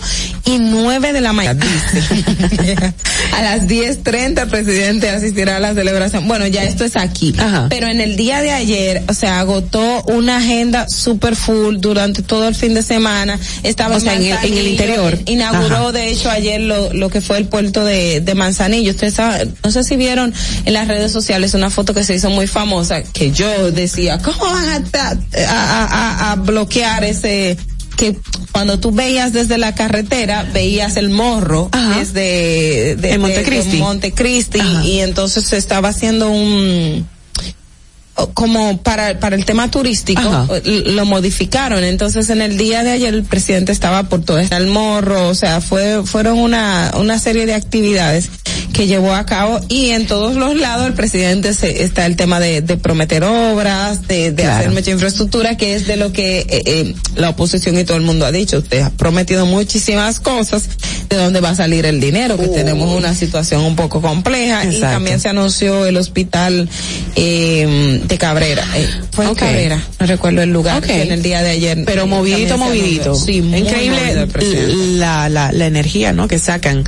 y 0.44 0.58
nueve 0.58 1.12
de 1.12 1.20
la 1.20 1.32
mañana, 1.32 1.64
a 3.36 3.42
las 3.42 3.66
diez 3.68 4.02
treinta 4.02 4.42
el 4.42 4.48
presidente 4.48 5.08
asistirá 5.10 5.56
a 5.56 5.60
la 5.60 5.74
celebración. 5.74 6.26
Bueno, 6.28 6.46
ya 6.46 6.64
esto 6.64 6.84
es 6.84 6.96
aquí. 6.96 7.34
Ajá. 7.38 7.66
Pero 7.70 7.86
en 7.86 8.00
el 8.00 8.16
día 8.16 8.42
de 8.42 8.50
ayer, 8.52 9.02
o 9.12 9.14
sea, 9.14 9.40
agotó 9.40 10.02
una 10.08 10.38
agenda 10.38 10.86
super 10.88 11.36
full 11.36 11.76
durante 11.78 12.22
todo 12.22 12.48
el 12.48 12.54
fin 12.54 12.74
de 12.74 12.82
semana. 12.82 13.38
Estaba 13.62 13.96
O 13.96 14.00
sea, 14.00 14.14
en 14.14 14.22
el- 14.24 14.44
en 14.44 14.58
el 14.58 14.66
interior. 14.68 15.18
Inauguró, 15.26 15.76
Ajá. 15.76 15.92
de 15.92 16.10
hecho, 16.10 16.30
ayer 16.30 16.60
lo, 16.60 16.92
lo 16.92 17.08
que 17.08 17.20
fue 17.20 17.38
el 17.38 17.46
puerto 17.46 17.84
de, 17.84 18.20
de 18.20 18.34
Manzanillo. 18.34 18.90
Ustedes 18.90 19.14
saben, 19.14 19.54
no 19.64 19.70
sé 19.70 19.84
si 19.84 19.96
vieron 19.96 20.34
en 20.64 20.72
las 20.74 20.88
redes 20.88 21.12
sociales 21.12 21.54
una 21.54 21.70
foto 21.70 21.94
que 21.94 22.04
se 22.04 22.14
hizo 22.14 22.30
muy 22.30 22.46
famosa, 22.46 23.02
que 23.02 23.30
yo 23.30 23.70
decía, 23.70 24.18
¿cómo 24.18 24.44
van 24.44 24.68
a, 24.94 25.10
a, 25.46 25.84
a- 25.84 26.32
a 26.32 26.36
bloquear 26.36 27.04
ese 27.04 27.56
que 27.96 28.16
cuando 28.52 28.80
tú 28.80 28.90
veías 28.90 29.32
desde 29.34 29.58
la 29.58 29.74
carretera 29.74 30.44
veías 30.52 30.96
el 30.96 31.10
morro 31.10 31.68
Ajá. 31.72 31.98
desde 31.98 32.96
de, 32.96 32.96
de- 32.96 33.18
Montecristi. 33.18 33.72
de 33.72 33.78
Montecristi 33.78 34.60
y 34.84 35.00
entonces 35.00 35.44
se 35.44 35.58
estaba 35.58 35.90
haciendo 35.90 36.30
un 36.30 37.06
como 38.34 38.78
para 38.82 39.18
para 39.20 39.36
el 39.36 39.44
tema 39.44 39.70
turístico 39.70 40.20
Ajá. 40.20 40.46
l- 40.64 40.92
lo 40.92 41.04
modificaron. 41.06 41.84
Entonces 41.84 42.28
en 42.30 42.40
el 42.42 42.56
día 42.56 42.82
de 42.82 42.90
ayer 42.92 43.14
el 43.14 43.24
presidente 43.24 43.72
estaba 43.72 44.04
por 44.08 44.22
todo 44.24 44.38
el 44.38 44.66
morro 44.66 45.28
o 45.28 45.34
sea 45.34 45.60
fue 45.60 46.02
fueron 46.04 46.38
una 46.38 46.92
una 46.98 47.18
serie 47.18 47.46
de 47.46 47.54
actividades 47.54 48.28
que 48.72 48.86
llevó 48.86 49.12
a 49.14 49.26
cabo 49.26 49.60
y 49.68 49.90
en 49.90 50.06
todos 50.06 50.34
los 50.34 50.56
lados 50.56 50.86
el 50.86 50.94
presidente 50.94 51.52
se, 51.52 51.82
está 51.84 52.06
el 52.06 52.16
tema 52.16 52.40
de, 52.40 52.62
de 52.62 52.76
prometer 52.78 53.22
obras 53.24 54.06
de, 54.08 54.30
de 54.32 54.42
Claro. 54.44 54.58
hacer 54.60 54.70
mucha 54.70 54.90
infraestructura 54.90 55.56
que 55.58 55.74
es 55.74 55.86
de 55.86 55.96
lo 55.98 56.12
que 56.12 56.38
eh, 56.40 56.46
eh, 56.64 56.94
la 57.16 57.30
oposición 57.30 57.78
y 57.78 57.84
todo 57.84 57.98
el 57.98 58.02
mundo 58.02 58.24
ha 58.24 58.32
dicho. 58.32 58.58
Usted 58.58 58.80
ha 58.80 58.90
prometido 58.90 59.44
muchísimas 59.44 60.20
cosas 60.20 60.64
de 61.10 61.16
dónde 61.16 61.40
va 61.40 61.50
a 61.50 61.54
salir 61.54 61.84
el 61.84 62.00
dinero 62.00 62.38
que 62.38 62.48
tenemos 62.48 62.96
una 62.96 63.14
situación 63.14 63.60
un 63.62 63.76
poco 63.76 64.00
compleja. 64.00 64.64
Y 64.64 64.80
también 64.80 65.20
se 65.20 65.28
anunció 65.28 65.84
el 65.84 65.96
hospital 65.98 66.68
eh, 67.16 68.00
de 68.12 68.18
Cabrera. 68.18 68.62
Eh, 68.76 68.88
fue 69.12 69.24
en. 69.26 69.34
Cabrera, 69.34 69.82
no 69.98 70.06
recuerdo 70.06 70.42
el 70.42 70.52
lugar, 70.52 70.82
en 70.88 71.12
el 71.12 71.22
día 71.22 71.42
de 71.42 71.50
ayer. 71.50 71.82
Pero 71.86 72.06
movidito, 72.06 72.58
movidito. 72.58 73.14
Sí, 73.14 73.38
Increíble 73.38 74.26
la, 74.98 75.30
la, 75.30 75.50
la 75.50 75.66
energía, 75.66 76.12
¿no? 76.12 76.28
Que 76.28 76.38
sacan 76.38 76.84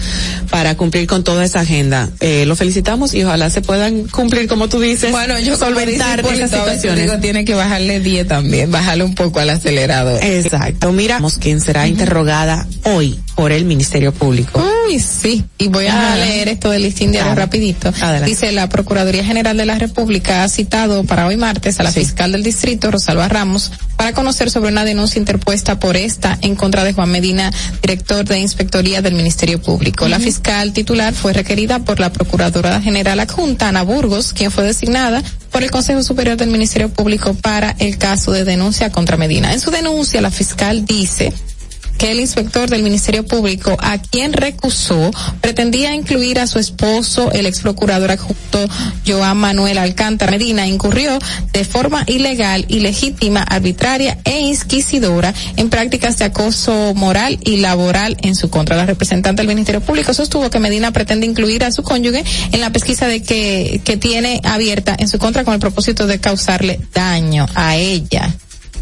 para 0.51 0.77
cumplir 0.77 1.07
con 1.07 1.25
toda 1.25 1.43
esa 1.45 1.61
agenda. 1.61 2.11
Eh, 2.21 2.45
lo 2.47 2.57
felicitamos 2.57 3.15
y 3.15 3.25
ojalá 3.25 3.49
se 3.49 3.63
puedan 3.63 4.05
cumplir, 4.09 4.49
como 4.49 4.69
tú 4.69 4.81
dices, 4.81 5.13
Bueno, 5.13 5.39
yo 5.41 5.57
solventar 5.57 6.23
dice 6.23 6.35
esas 6.35 6.51
situaciones. 6.51 7.05
digo, 7.05 7.19
tiene 7.19 7.47
que 7.47 7.55
bajarle 7.55 8.01
10 8.01 8.29
también, 8.29 8.71
bajarle 8.71 9.05
un 9.05 9.15
poco 9.15 9.41
al 9.41 9.49
acelerador. 9.49 10.23
Exacto. 10.23 10.93
Mira, 10.93 11.21
quién 11.41 11.61
será 11.63 11.87
interrogada 11.89 12.67
hoy 12.85 13.19
por 13.35 13.53
el 13.53 13.65
Ministerio 13.65 14.13
Público. 14.13 14.63
Uy, 14.87 15.01
sí. 15.01 15.45
Y 15.59 15.69
voy 15.69 15.87
a 15.87 16.15
leer 16.17 16.49
esto 16.49 16.71
del 16.71 16.83
listín 16.83 17.11
Claro. 17.13 17.35
rapidito. 17.35 17.89
Adelante. 17.89 18.27
Dice, 18.27 18.53
la 18.53 18.69
Procuraduría 18.69 19.25
General 19.25 19.57
de 19.57 19.67
la 19.67 19.79
República 19.79 20.45
ha 20.45 20.49
citado 20.49 21.05
para 21.05 21.27
hoy 21.27 21.37
martes 21.37 21.81
a 21.81 21.83
la 21.83 21.93
fiscal 21.93 22.33
del 22.33 22.43
distrito, 22.43 22.91
Rosalba 22.91 23.29
Ramos, 23.29 23.73
para 23.97 24.13
conocer 24.13 24.51
sobre 24.51 24.71
una 24.71 24.85
denuncia 24.85 25.19
interpuesta 25.19 25.79
por 25.79 25.97
esta 25.97 26.39
en 26.43 26.55
contra 26.55 26.85
de 26.85 26.93
Juan 26.93 27.11
Medina, 27.11 27.51
director 27.83 28.25
de 28.25 28.39
Inspectoría 28.39 29.03
del 29.03 29.15
Ministerio 29.15 29.61
Público. 29.61 30.09
La 30.09 30.21
fiscal 30.21 30.73
titular 30.73 31.15
fue 31.15 31.33
requerida 31.33 31.79
por 31.81 32.01
la 32.01 32.13
Procuradora 32.13 32.81
General 32.81 33.19
Adjunta, 33.21 33.69
Ana 33.69 33.83
Burgos, 33.83 34.33
quien 34.33 34.51
fue 34.51 34.65
designada 34.65 35.23
por 35.51 35.63
el 35.63 35.71
Consejo 35.71 36.03
Superior 36.03 36.37
del 36.37 36.51
Ministerio 36.51 36.89
Público 36.89 37.35
para 37.35 37.75
el 37.79 37.97
caso 37.99 38.33
de 38.33 38.45
denuncia 38.45 38.91
contra 38.91 39.17
Medina. 39.17 39.53
En 39.53 39.61
su 39.61 39.71
denuncia, 39.71 40.21
la 40.21 40.31
fiscal 40.31 40.85
dice 40.85 41.33
el 42.11 42.21
inspector 42.21 42.69
del 42.69 42.83
Ministerio 42.83 43.27
Público, 43.27 43.77
a 43.81 43.99
quien 43.99 44.33
recusó, 44.33 45.11
pretendía 45.41 45.95
incluir 45.95 46.39
a 46.39 46.47
su 46.47 46.59
esposo, 46.59 47.33
el 47.33 47.47
ex 47.47 47.61
procurador 47.61 48.11
adjunto 48.11 48.69
Joan 49.07 49.37
Manuel 49.37 49.79
Alcántara 49.79 50.31
Medina, 50.31 50.67
incurrió 50.67 51.19
de 51.53 51.65
forma 51.65 52.05
ilegal, 52.07 52.65
ilegítima, 52.69 53.43
arbitraria 53.43 54.19
e 54.25 54.41
inquisidora 54.41 55.33
en 55.57 55.71
prácticas 55.71 56.19
de 56.19 56.27
acoso 56.27 56.93
moral 56.95 57.39
y 57.43 57.59
laboral 57.59 58.17
en 58.23 58.35
su 58.35 58.51
contra. 58.51 58.77
La 58.77 58.87
representante 58.87 59.43
del 59.43 59.49
Ministerio 59.49 59.81
Público 59.81 60.13
sostuvo 60.15 60.51
que 60.51 60.59
Medina 60.59 60.93
pretende 60.93 61.27
incluir 61.27 61.65
a 61.65 61.73
su 61.73 61.83
cónyuge 61.83 62.25
en 62.53 62.61
la 62.61 62.71
pesquisa 62.71 63.07
de 63.07 63.23
que, 63.23 63.81
que 63.85 63.97
tiene 63.97 64.41
abierta 64.45 64.95
en 64.99 65.09
su 65.09 65.19
contra 65.19 65.45
con 65.45 65.55
el 65.55 65.61
propósito 65.61 66.07
de 66.07 66.21
causarle 66.21 66.81
daño 66.93 67.47
a 67.55 67.77
ella. 67.77 68.35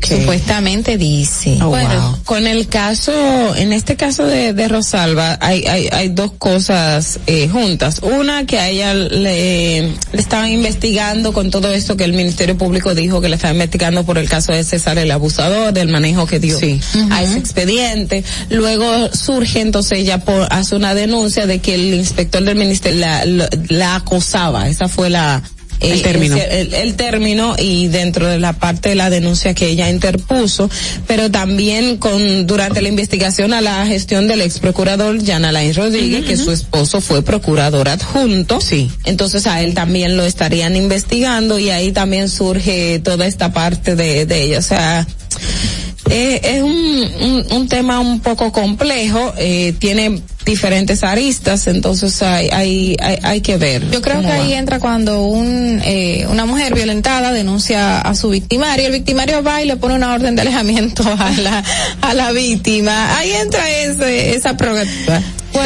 Supuestamente 0.02 0.96
dice. 0.98 1.58
Oh, 1.62 1.68
bueno, 1.68 2.10
wow. 2.10 2.18
con 2.24 2.46
el 2.46 2.68
caso, 2.68 3.12
en 3.56 3.72
este 3.72 3.96
caso 3.96 4.26
de, 4.26 4.52
de 4.52 4.68
Rosalba, 4.68 5.38
hay, 5.40 5.64
hay, 5.66 5.88
hay 5.92 6.08
dos 6.08 6.32
cosas 6.32 7.20
eh, 7.26 7.48
juntas. 7.48 8.00
Una, 8.02 8.46
que 8.46 8.58
a 8.58 8.68
ella 8.68 8.94
le, 8.94 9.82
le 9.82 10.20
estaban 10.20 10.50
investigando 10.50 11.32
con 11.32 11.50
todo 11.50 11.72
esto 11.72 11.96
que 11.96 12.04
el 12.04 12.12
Ministerio 12.12 12.56
Público 12.56 12.94
dijo 12.94 13.20
que 13.20 13.28
le 13.28 13.36
estaba 13.36 13.52
investigando 13.52 14.04
por 14.04 14.18
el 14.18 14.28
caso 14.28 14.52
de 14.52 14.64
César 14.64 14.98
el 14.98 15.10
abusador, 15.10 15.72
del 15.72 15.88
manejo 15.88 16.26
que 16.26 16.40
dio 16.40 16.58
a 17.10 17.22
ese 17.22 17.38
expediente. 17.38 18.24
Luego 18.50 19.10
surge 19.12 19.60
entonces 19.60 20.00
ella 20.00 20.18
por, 20.18 20.46
hace 20.50 20.74
una 20.76 20.94
denuncia 20.94 21.46
de 21.46 21.60
que 21.60 21.74
el 21.74 21.94
inspector 21.94 22.42
del 22.42 22.56
ministerio 22.56 23.00
la, 23.00 23.24
la, 23.24 23.48
la 23.68 23.96
acosaba. 23.96 24.68
Esa 24.68 24.88
fue 24.88 25.10
la, 25.10 25.42
El 25.82 26.02
término. 26.02 26.36
el, 26.36 26.74
el 26.74 26.94
término 26.94 27.54
y 27.58 27.88
dentro 27.88 28.26
de 28.26 28.38
la 28.38 28.52
parte 28.52 28.90
de 28.90 28.94
la 28.94 29.10
denuncia 29.10 29.54
que 29.54 29.68
ella 29.68 29.90
interpuso, 29.90 30.70
pero 31.06 31.30
también 31.30 31.96
con 31.96 32.46
durante 32.46 32.82
la 32.82 32.88
investigación 32.88 33.52
a 33.52 33.60
la 33.60 33.86
gestión 33.86 34.28
del 34.28 34.42
ex 34.42 34.58
procurador 34.58 35.24
Jan 35.24 35.44
Alain 35.44 35.74
Rodríguez, 35.74 36.24
que 36.24 36.36
su 36.36 36.50
esposo 36.50 37.00
fue 37.00 37.22
procurador 37.22 37.88
adjunto. 37.88 38.60
Sí. 38.60 38.90
Entonces 39.04 39.46
a 39.46 39.62
él 39.62 39.74
también 39.74 40.16
lo 40.16 40.24
estarían 40.24 40.76
investigando 40.76 41.58
y 41.58 41.70
ahí 41.70 41.92
también 41.92 42.28
surge 42.28 43.00
toda 43.00 43.26
esta 43.26 43.52
parte 43.52 43.96
de, 43.96 44.26
de 44.26 44.42
ella. 44.42 44.58
O 44.58 44.62
sea, 44.62 45.06
eh, 46.10 46.40
es 46.42 46.62
un, 46.62 46.72
un, 46.72 47.46
un 47.52 47.68
tema 47.68 48.00
un 48.00 48.20
poco 48.20 48.52
complejo, 48.52 49.32
eh, 49.38 49.74
tiene 49.78 50.20
diferentes 50.44 51.04
aristas, 51.04 51.68
entonces 51.68 52.20
hay, 52.22 52.48
hay, 52.50 52.96
hay, 53.00 53.18
hay 53.22 53.40
que 53.40 53.56
ver. 53.56 53.88
Yo 53.90 54.02
creo 54.02 54.20
que 54.20 54.26
ahí 54.26 54.52
entra 54.52 54.80
cuando 54.80 55.24
un, 55.24 55.80
eh, 55.84 56.26
una 56.28 56.44
mujer 56.46 56.74
violentada 56.74 57.32
denuncia 57.32 58.00
a 58.00 58.14
su 58.14 58.28
victimario, 58.30 58.86
el 58.86 58.92
victimario 58.92 59.42
va 59.42 59.62
y 59.62 59.66
le 59.66 59.76
pone 59.76 59.94
una 59.94 60.12
orden 60.12 60.34
de 60.34 60.42
alejamiento 60.42 61.04
a 61.06 61.30
la, 61.30 61.64
a 62.00 62.14
la 62.14 62.32
víctima. 62.32 63.16
Ahí 63.16 63.30
entra 63.30 63.70
ese, 63.70 64.34
esa 64.34 64.56
prerrogativa. 64.56 65.22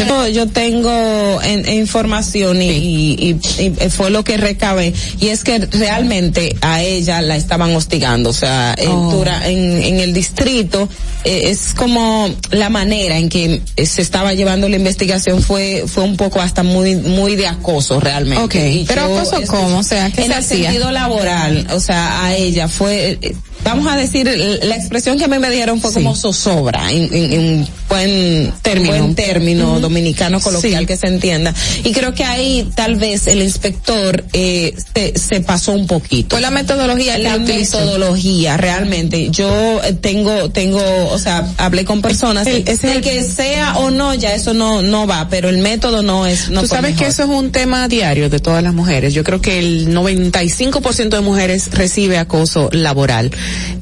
Yo, 0.09 0.27
yo 0.29 0.47
tengo 0.49 1.41
en- 1.43 1.69
información 1.73 2.61
y, 2.63 2.71
y- 2.71 3.31
y- 3.59 3.85
y 3.87 3.91
fue 3.91 4.11
lo 4.11 4.25
que 4.25 4.37
recabé 4.37 4.93
y 5.21 5.29
es 5.29 5.45
que 5.45 5.59
realmente 5.59 6.57
a 6.61 6.83
ella 6.83 7.21
la 7.23 7.37
estaban 7.37 7.75
hostigando, 7.75 8.31
o 8.31 8.33
sea, 8.33 8.75
en, 8.77 8.91
Oh. 8.91 9.25
en, 9.45 9.83
en 9.83 10.01
el 10.01 10.13
distrito 10.13 10.89
eh, 11.25 11.43
es 11.51 11.75
como 11.75 12.29
la 12.51 12.69
manera 12.71 13.17
en 13.19 13.29
que 13.29 13.61
se 13.85 14.03
estaba 14.03 14.35
llevando 14.35 14.69
la 14.69 14.77
investigación 14.77 15.43
fue 15.43 15.85
fue 15.87 16.03
un 16.05 16.17
poco 16.17 16.41
hasta 16.41 16.63
muy 16.63 16.97
muy 16.97 17.37
de 17.37 17.47
acoso 17.47 18.01
realmente. 18.01 18.43
Pero 18.87 19.05
acoso 19.17 19.41
cómo? 19.47 19.79
O 19.79 19.83
sea, 19.83 20.11
¿qué 20.11 20.23
en 20.23 20.27
se 20.29 20.33
el 20.33 20.39
hacía? 20.39 20.63
sentido 20.71 20.91
laboral, 20.91 21.67
o 21.73 21.81
sea, 21.81 22.25
a 22.25 22.35
ella 22.35 22.69
fue 22.69 23.19
eh, 23.23 23.35
vamos 23.67 23.87
a 23.93 23.97
decir 23.97 24.27
la 24.63 24.77
expresión 24.77 25.19
que 25.19 25.25
a 25.25 25.29
mí 25.29 25.39
me 25.39 25.51
dieron 25.51 25.81
fue 25.81 25.93
como 25.93 26.15
zozobra 26.17 26.91
en, 26.93 27.13
en, 27.13 27.33
en 27.33 27.69
buen 27.89 28.53
Término. 28.63 28.89
buen 28.97 29.15
término 29.15 29.81
dominicano 29.81 30.41
coloquial 30.41 30.81
Sí. 30.83 30.87
que 30.87 30.97
se 30.97 31.07
entienda 31.09 31.55
y 31.85 31.93
creo 31.93 32.15
que 32.15 32.25
ahí 32.25 32.69
tal 32.75 32.97
vez 32.97 33.27
el 33.27 33.43
inspector 33.43 34.25
eh, 34.33 34.75
se, 34.95 35.19
se 35.19 35.41
pasó 35.41 35.73
un 35.73 35.87
poquito 35.87 36.37
Fue 36.37 36.41
la 36.41 36.51
metodología 36.51 37.19
la 37.19 37.39
metodología 37.39 38.57
realmente 38.57 39.31
yo 39.31 39.81
eh, 39.85 39.93
tengo 39.93 40.51
tengo 40.51 40.81
o 41.11 41.19
sea 41.19 41.47
hablé 41.59 41.85
con 41.85 42.03
personas 42.03 42.47
El- 42.47 42.67
ese 42.69 42.93
el- 42.93 43.01
que 43.03 43.23
sea 43.23 43.77
o 43.79 43.91
no 43.91 44.15
ya 44.15 44.35
eso 44.35 44.55
no 44.55 44.83
no 44.83 45.07
va 45.07 45.29
pero 45.29 45.49
el 45.49 45.59
método 45.59 46.03
no 46.03 46.27
es 46.27 46.49
no 46.51 46.63
Tú 46.63 46.69
sabes 46.69 46.97
que 46.97 47.07
eso 47.07 47.23
es 47.25 47.29
un 47.29 47.53
tema 47.53 47.87
diario 47.89 48.29
de 48.29 48.39
todas 48.41 48.63
las 48.63 48.75
mujeres. 48.75 49.15
Yo 49.15 49.23
creo 49.25 49.41
que 49.41 49.59
el 49.59 49.95
95% 49.95 51.09
de 51.11 51.21
mujeres 51.21 51.71
recibe 51.73 52.19
acoso 52.19 52.69
laboral. 52.73 53.31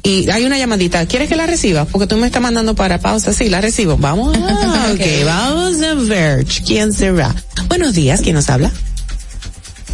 Y 0.03 0.29
hay 0.29 0.45
una 0.45 0.57
llamadita. 0.57 1.05
¿Quieres 1.05 1.29
que 1.29 1.35
la 1.35 1.45
reciba? 1.47 1.85
Porque 1.85 2.07
tú 2.07 2.15
me 2.17 2.27
estás 2.27 2.41
mandando 2.41 2.75
para 2.75 2.99
pausa. 2.99 3.33
Sí, 3.33 3.49
la 3.49 3.61
recibo. 3.61 3.97
Vamos. 3.97 4.37
Ah, 4.77 4.91
ok, 4.93 5.25
vamos 5.25 5.81
a 5.81 5.93
ver. 5.95 6.45
¿Quién 6.65 6.93
será? 6.93 7.33
Buenos 7.67 7.93
días. 7.93 8.21
¿Quién 8.21 8.35
nos 8.35 8.49
habla? 8.49 8.71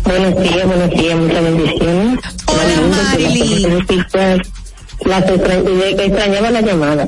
Buenos 0.04 0.42
días, 0.42 0.66
buenos 0.68 0.90
días, 0.90 1.16
muchas 1.18 1.44
bendiciones. 1.44 2.20
Hola, 5.04 5.22
de 5.22 5.96
que 5.96 6.06
extrañaba 6.06 6.52
la 6.52 6.62
llamada. 6.62 7.08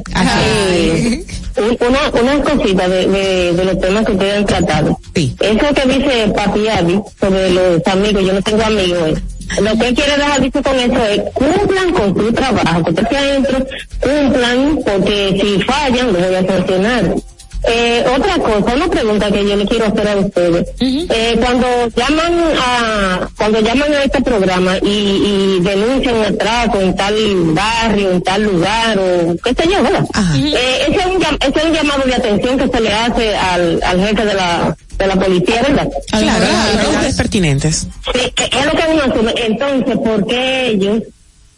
Un- 1.56 1.78
una, 1.88 2.10
una 2.22 2.44
cosita 2.44 2.88
de, 2.88 3.08
de, 3.08 3.54
de 3.54 3.66
los 3.66 3.80
temas 3.80 4.06
que 4.06 4.12
ustedes 4.14 4.38
han 4.38 4.45
tratado. 4.45 5.00
Eso 5.14 5.74
que 5.76 5.86
dice 6.00 6.28
Papi 6.36 6.68
Abby 6.68 7.00
sobre 7.20 7.50
los 7.52 7.86
amigos, 7.86 8.24
yo 8.26 8.34
no 8.34 8.41
tengo 8.41 8.64
amigos. 8.64 9.20
Lo 9.62 9.72
que 9.78 9.94
quiere 9.94 10.18
dejar 10.18 10.42
dicho 10.42 10.64
con 10.64 10.80
eso 10.80 11.06
es 11.06 11.22
cumplan 11.34 11.94
con 11.94 12.18
su 12.18 12.34
trabajo, 12.34 12.84
que 12.84 13.02
ustedes 13.02 13.14
adentro 13.14 13.66
cumplan, 14.02 14.80
porque 14.86 15.40
si 15.42 15.62
fallan, 15.64 16.14
lo 16.14 16.20
voy 16.20 16.36
a 16.36 16.46
sancionar. 16.46 17.16
Eh, 17.65 18.03
otra 18.15 18.35
cosa, 18.40 18.76
una 18.76 18.88
pregunta 18.90 19.31
que 19.31 19.48
yo 19.48 19.56
le 19.56 19.65
quiero 19.65 19.85
hacer 19.85 20.07
a 20.07 20.15
ustedes. 20.18 20.68
eh, 20.80 21.35
cuando 21.40 21.65
llaman 21.95 22.34
a, 22.60 23.30
cuando 23.38 23.60
llaman 23.61 23.94
a 23.94 24.03
este 24.03 24.22
programa 24.22 24.77
y, 24.81 24.88
y 24.88 25.60
denuncian 25.61 26.15
un 26.15 26.26
atraco 26.26 26.80
en 26.81 26.95
tal 26.95 27.15
barrio, 27.53 28.11
en 28.11 28.22
tal 28.22 28.44
lugar 28.44 28.99
o 28.99 29.35
qué 29.44 29.53
sé 29.53 29.69
yo, 29.69 29.81
¿verdad? 29.81 30.06
Eh, 30.35 30.85
ese, 30.90 30.98
es 30.99 31.06
un, 31.06 31.22
ese 31.23 31.60
es 31.60 31.64
un 31.65 31.73
llamado 31.73 32.03
de 32.06 32.15
atención 32.15 32.57
que 32.57 32.68
se 32.68 32.81
le 32.81 32.91
hace 32.94 33.35
al, 33.35 33.81
al 33.84 33.99
jefe 34.07 34.26
de 34.26 34.34
la, 34.34 34.76
de 34.98 35.07
la 35.07 35.15
policía, 35.15 35.61
¿verdad? 35.61 35.88
Claro, 36.10 36.26
las 36.45 36.77
autoridades 36.80 37.15
pertinentes. 37.15 37.88
Sí, 38.14 38.34
es 38.52 38.65
lo 38.65 38.72
que 38.72 38.84
uno 38.91 39.03
asume. 39.03 39.34
Entonces, 39.38 39.98
¿por 39.98 40.27
qué 40.27 40.68
ellos 40.68 41.03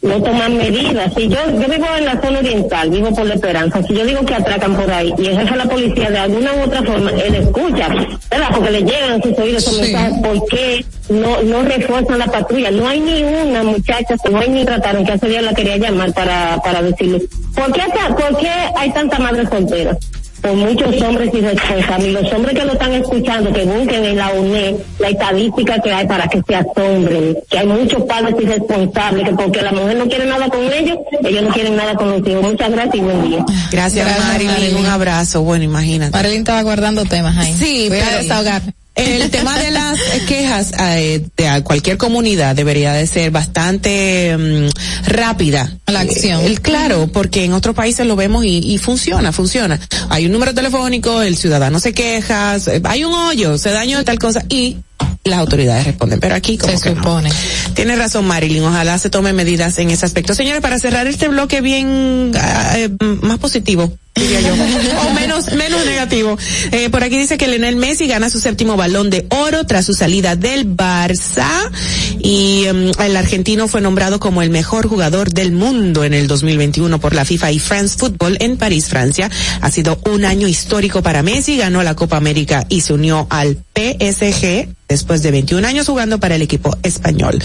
no 0.06 0.22
toman 0.22 0.56
medidas? 0.56 1.12
Si 1.14 1.28
yo, 1.28 1.38
yo 1.50 1.68
vivo 1.68 1.86
en 1.98 2.04
la 2.04 2.20
zona 2.20 2.38
oriental, 2.38 2.90
vivo 2.90 3.14
por 3.14 3.26
la 3.26 3.34
esperanza, 3.34 3.82
si 3.82 3.94
yo 3.94 4.04
digo 4.04 4.24
que 4.24 4.34
atracan 4.34 4.74
por 4.76 4.90
ahí 4.90 5.12
y 5.18 5.22
de 5.22 5.44
la 5.44 5.64
policía 5.64 6.10
de 6.10 6.18
alguna 6.18 6.52
u 6.54 6.62
otra 6.62 6.82
forma, 6.82 7.10
él 7.10 7.34
escucha, 7.34 7.88
¿verdad? 8.30 8.48
Porque 8.54 8.70
le 8.70 8.82
llegan 8.82 9.20
a 9.20 9.22
sus 9.22 9.38
oídos 9.38 9.62
esos 9.62 9.74
Sí. 9.76 9.80
mensajes, 9.92 10.14
¿por 10.22 10.48
qué 10.48 10.84
no, 11.08 11.42
no 11.42 11.62
refuerzan 11.62 12.18
la 12.18 12.26
patrulla? 12.26 12.70
No 12.70 12.88
hay 12.88 13.00
ni 13.00 13.22
una 13.22 13.62
muchacha, 13.62 14.14
no 14.30 14.38
hay 14.40 14.48
ni 14.48 14.64
trataron 14.64 15.04
que 15.04 15.12
hace 15.12 15.28
día 15.28 15.42
la 15.42 15.54
quería 15.54 15.76
llamar 15.76 16.12
para, 16.12 16.58
para 16.62 16.82
decirle, 16.82 17.22
¿por 17.54 17.72
qué, 17.72 17.82
¿por 18.08 18.38
qué 18.38 18.50
hay 18.76 18.90
tanta 18.92 19.18
madre 19.18 19.46
soltera? 19.48 19.96
Por 20.40 20.52
muchos 20.54 21.00
hombres 21.02 21.30
irresponsables. 21.34 22.08
Y 22.08 22.10
los 22.12 22.32
hombres 22.32 22.58
que 22.58 22.64
lo 22.64 22.72
están 22.72 22.92
escuchando, 22.92 23.52
que 23.52 23.64
busquen 23.64 24.04
en 24.04 24.16
la 24.16 24.30
UNED 24.30 24.74
la 24.98 25.08
estadística 25.08 25.80
que 25.80 25.92
hay 25.92 26.06
para 26.06 26.28
que 26.28 26.40
se 26.46 26.54
asombren, 26.54 27.36
que 27.50 27.58
hay 27.58 27.66
muchos 27.66 28.02
padres 28.04 28.34
irresponsables, 28.40 29.28
que 29.28 29.34
porque 29.34 29.62
la 29.62 29.72
mujer 29.72 29.96
no 29.96 30.06
quiere 30.08 30.26
nada 30.26 30.48
con 30.48 30.72
ellos, 30.72 30.98
ellos 31.24 31.42
no 31.42 31.48
quieren 31.50 31.76
nada 31.76 31.94
con 31.94 32.10
los 32.10 32.26
hijos. 32.28 32.42
Muchas 32.42 32.70
gracias 32.70 32.94
y 32.94 33.00
buen 33.00 33.22
día. 33.28 33.44
Gracias, 33.72 34.06
Gracias, 34.06 34.44
Marilyn. 34.44 34.76
Un 34.76 34.86
abrazo. 34.86 35.42
Bueno, 35.42 35.64
imagínate. 35.64 36.12
Marilyn 36.12 36.40
estaba 36.40 36.62
guardando 36.62 37.04
temas 37.04 37.36
ahí. 37.36 37.54
Sí, 37.54 37.86
Voy 37.88 37.98
a 37.98 38.04
pero- 38.04 38.18
desahogar. 38.22 38.62
El 38.96 39.30
tema 39.30 39.58
de 39.58 39.70
las 39.70 39.98
quejas 40.26 40.72
eh, 40.80 41.24
de 41.36 41.62
cualquier 41.62 41.96
comunidad 41.98 42.56
debería 42.56 42.92
de 42.94 43.06
ser 43.06 43.30
bastante 43.30 44.36
mm, 44.36 44.68
rápida. 45.10 45.70
La 45.86 46.00
acción. 46.00 46.40
Eh, 46.40 46.46
el- 46.46 46.60
claro, 46.60 47.06
porque 47.12 47.44
en 47.44 47.52
otros 47.52 47.74
países 47.74 48.06
lo 48.06 48.16
vemos 48.16 48.44
y, 48.44 48.58
y 48.58 48.78
funciona, 48.78 49.32
funciona. 49.32 49.78
Hay 50.08 50.26
un 50.26 50.32
número 50.32 50.54
telefónico, 50.54 51.22
el 51.22 51.36
ciudadano 51.36 51.78
se 51.78 51.92
queja, 51.92 52.56
hay 52.84 53.04
un 53.04 53.12
hoyo, 53.14 53.58
se 53.58 53.70
dañó 53.70 54.02
tal 54.04 54.18
cosa 54.18 54.42
y 54.48 54.78
las 55.24 55.38
autoridades 55.40 55.84
responden. 55.84 56.18
Pero 56.20 56.34
aquí 56.34 56.56
como 56.56 56.76
Se 56.76 56.82
que 56.82 56.90
no. 56.94 57.02
supone. 57.02 57.30
Tiene 57.74 57.96
razón 57.96 58.26
Marilyn, 58.26 58.64
ojalá 58.64 58.96
se 58.98 59.10
tomen 59.10 59.36
medidas 59.36 59.78
en 59.78 59.90
ese 59.90 60.06
aspecto. 60.06 60.34
Señores, 60.34 60.62
para 60.62 60.78
cerrar 60.78 61.06
este 61.06 61.28
bloque 61.28 61.60
bien 61.60 62.32
ah, 62.36 62.74
eh, 62.78 62.88
más 63.22 63.38
positivo, 63.38 63.92
diría 64.16 64.40
yo, 64.40 64.54
o 65.08 65.14
menos 65.14 65.52
menos 65.52 65.84
negativo. 65.84 66.38
Eh, 66.72 66.90
por 66.90 67.04
aquí 67.04 67.18
dice 67.18 67.38
que 67.38 67.48
Lionel 67.48 67.76
Messi 67.76 68.06
gana 68.06 68.30
su 68.30 68.40
séptimo 68.40 68.76
balón 68.76 69.10
de 69.10 69.26
oro 69.30 69.64
tras 69.66 69.84
su 69.84 69.94
salida 69.94 70.36
del 70.36 70.66
Barça 70.76 71.70
y 72.18 72.64
em, 72.64 72.90
el 72.98 73.16
argentino 73.16 73.68
fue 73.68 73.80
nombrado 73.80 74.18
como 74.18 74.42
el 74.42 74.50
mejor 74.50 74.88
jugador 74.88 75.30
del 75.30 75.52
mundo 75.52 76.04
en 76.04 76.14
el 76.14 76.26
2021 76.26 76.98
por 77.00 77.14
la 77.14 77.24
FIFA 77.24 77.52
y 77.52 77.58
France 77.58 77.96
Football 77.98 78.36
en 78.40 78.56
París, 78.56 78.88
Francia. 78.88 79.30
Ha 79.60 79.70
sido 79.70 80.00
un 80.06 80.24
año 80.24 80.48
histórico 80.48 81.02
para 81.02 81.22
Messi, 81.22 81.56
ganó 81.56 81.82
la 81.82 81.94
Copa 81.94 82.16
América 82.16 82.64
y 82.68 82.80
se 82.80 82.92
unió 82.92 83.26
al 83.30 83.58
PSG 83.74 84.68
después 84.88 85.22
de 85.22 85.30
21 85.30 85.66
años 85.66 85.86
jugando 85.86 86.20
para 86.20 86.36
el 86.36 86.42
equipo 86.42 86.76
español. 86.82 87.38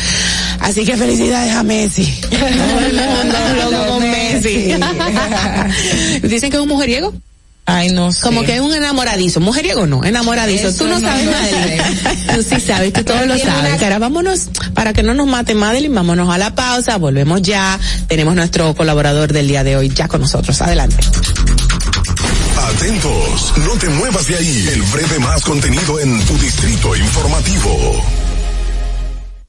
Así 0.59 0.85
que 0.85 0.95
felicidades 0.95 1.55
a 1.55 1.63
Messi. 1.63 2.05
Todo 2.29 2.79
el 2.85 2.93
mundo 2.93 3.37
loco 3.71 3.87
con 3.93 4.11
Messi. 4.11 4.73
Dicen 6.27 6.51
que 6.51 6.59
es 6.61 6.63
un 6.63 6.69
mujeriego. 6.69 7.13
Ay, 7.65 7.91
no 7.91 8.11
sé. 8.11 8.21
Como 8.21 8.41
que 8.43 8.55
es 8.55 8.59
un 8.61 8.73
enamoradizo. 8.73 9.39
Mujeriego 9.39 9.85
no, 9.85 10.03
enamoradizo. 10.03 10.69
Eso 10.69 10.79
tú 10.79 10.87
no, 10.89 10.99
no 10.99 11.07
sabes 11.07 11.25
lo 11.25 11.31
nada. 11.31 12.35
Tú 12.35 12.43
sí 12.43 12.59
sabes, 12.59 12.91
tú 12.91 13.03
todo 13.03 13.23
lo 13.25 13.37
sabes. 13.37 13.69
una- 13.69 13.77
Cara, 13.77 13.99
vámonos, 13.99 14.49
para 14.73 14.93
que 14.93 15.03
no 15.03 15.13
nos 15.13 15.27
mate 15.27 15.53
Madeline, 15.53 15.93
vámonos 15.93 16.33
a 16.33 16.37
la 16.39 16.55
pausa, 16.55 16.97
volvemos 16.97 17.41
ya. 17.43 17.79
Tenemos 18.07 18.33
nuestro 18.35 18.73
colaborador 18.75 19.31
del 19.31 19.47
día 19.47 19.63
de 19.63 19.75
hoy 19.77 19.89
ya 19.89 20.07
con 20.07 20.21
nosotros. 20.21 20.59
Adelante. 20.61 20.97
Atentos, 22.57 23.53
no 23.65 23.73
te 23.79 23.89
muevas 23.89 24.27
de 24.27 24.35
ahí. 24.37 24.67
El 24.73 24.81
breve 24.83 25.19
más 25.19 25.41
contenido 25.43 25.99
en 25.99 26.19
tu 26.25 26.37
distrito 26.39 26.95
informativo. 26.95 28.03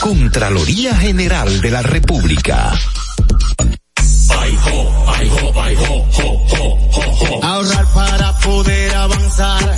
Contraloría 0.00 0.94
General 0.96 1.60
de 1.60 1.70
la 1.70 1.82
República. 1.82 2.72
Ahorrar 7.42 7.86
para 7.94 8.38
poder 8.38 8.94
avanzar. 8.94 9.76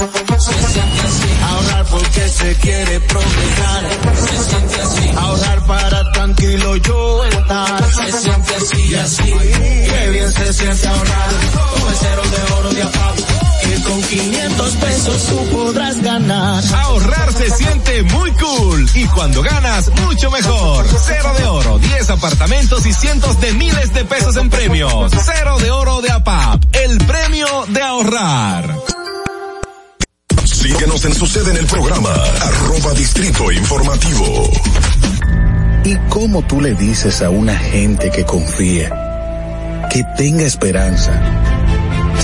Ahorrar 1.42 1.86
porque 1.86 2.28
se 2.28 2.54
quiere 2.56 3.00
progresar. 3.00 3.84
Ahorrar 5.16 5.66
para 5.66 6.12
tranquilo 6.12 6.76
yo 6.76 7.24
estar. 7.24 7.92
Se 7.92 8.12
siente 8.12 8.54
así 8.56 8.90
y 8.90 8.94
así. 8.94 9.22
Qué 9.22 10.10
bien 10.10 10.32
se 10.32 10.52
siente 10.52 10.88
ahorrar. 10.88 11.30
Con 11.80 12.30
de 12.30 12.52
oro 12.52 12.70
de 12.70 12.82
APAP. 12.82 13.47
Que 13.68 13.82
con 13.82 14.00
500 14.00 14.76
pesos 14.76 15.26
tú 15.26 15.56
podrás 15.56 16.00
ganar. 16.02 16.64
Ahorrar 16.74 17.32
se 17.34 17.50
siente 17.50 18.02
muy 18.04 18.30
cool. 18.32 18.88
Y 18.94 19.04
cuando 19.08 19.42
ganas, 19.42 19.90
mucho 20.06 20.30
mejor. 20.30 20.86
Cero 21.04 21.32
de 21.38 21.44
oro, 21.44 21.78
10 21.78 22.10
apartamentos 22.10 22.86
y 22.86 22.94
cientos 22.94 23.38
de 23.42 23.52
miles 23.52 23.92
de 23.92 24.06
pesos 24.06 24.36
en 24.36 24.48
premios. 24.48 25.12
Cero 25.22 25.58
de 25.58 25.70
oro 25.70 26.00
de 26.00 26.10
APAP. 26.10 26.64
El 26.72 26.96
premio 26.98 27.66
de 27.68 27.82
ahorrar. 27.82 28.74
Síguenos 30.44 31.04
en 31.04 31.14
su 31.14 31.26
sede 31.26 31.50
en 31.50 31.58
el 31.58 31.66
programa, 31.66 32.10
arroba 32.40 32.94
distrito 32.94 33.52
informativo. 33.52 34.50
¿Y 35.84 35.96
cómo 36.08 36.42
tú 36.42 36.60
le 36.60 36.74
dices 36.74 37.22
a 37.22 37.30
una 37.30 37.56
gente 37.56 38.10
que 38.10 38.24
confía, 38.24 39.86
que 39.90 40.04
tenga 40.16 40.44
esperanza, 40.44 41.12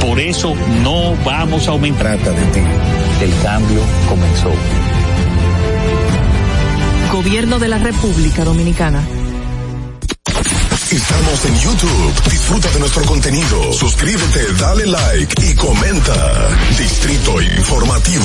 Por 0.00 0.20
eso 0.20 0.54
no 0.82 1.14
vamos 1.24 1.68
a 1.68 1.72
aumentar. 1.72 2.16
Trata 2.18 2.30
de 2.32 2.46
ti. 2.46 2.60
El 3.20 3.32
cambio 3.42 3.80
comenzó. 4.08 4.52
Gobierno 7.12 7.58
de 7.58 7.68
la 7.68 7.78
República 7.78 8.44
Dominicana. 8.44 9.02
Estamos 10.90 11.44
en 11.44 11.58
YouTube. 11.60 12.30
Disfruta 12.30 12.70
de 12.70 12.80
nuestro 12.80 13.04
contenido. 13.04 13.72
Suscríbete, 13.72 14.52
dale 14.58 14.86
like 14.86 15.46
y 15.46 15.54
comenta. 15.56 16.48
Distrito 16.78 17.42
Informativo. 17.42 18.24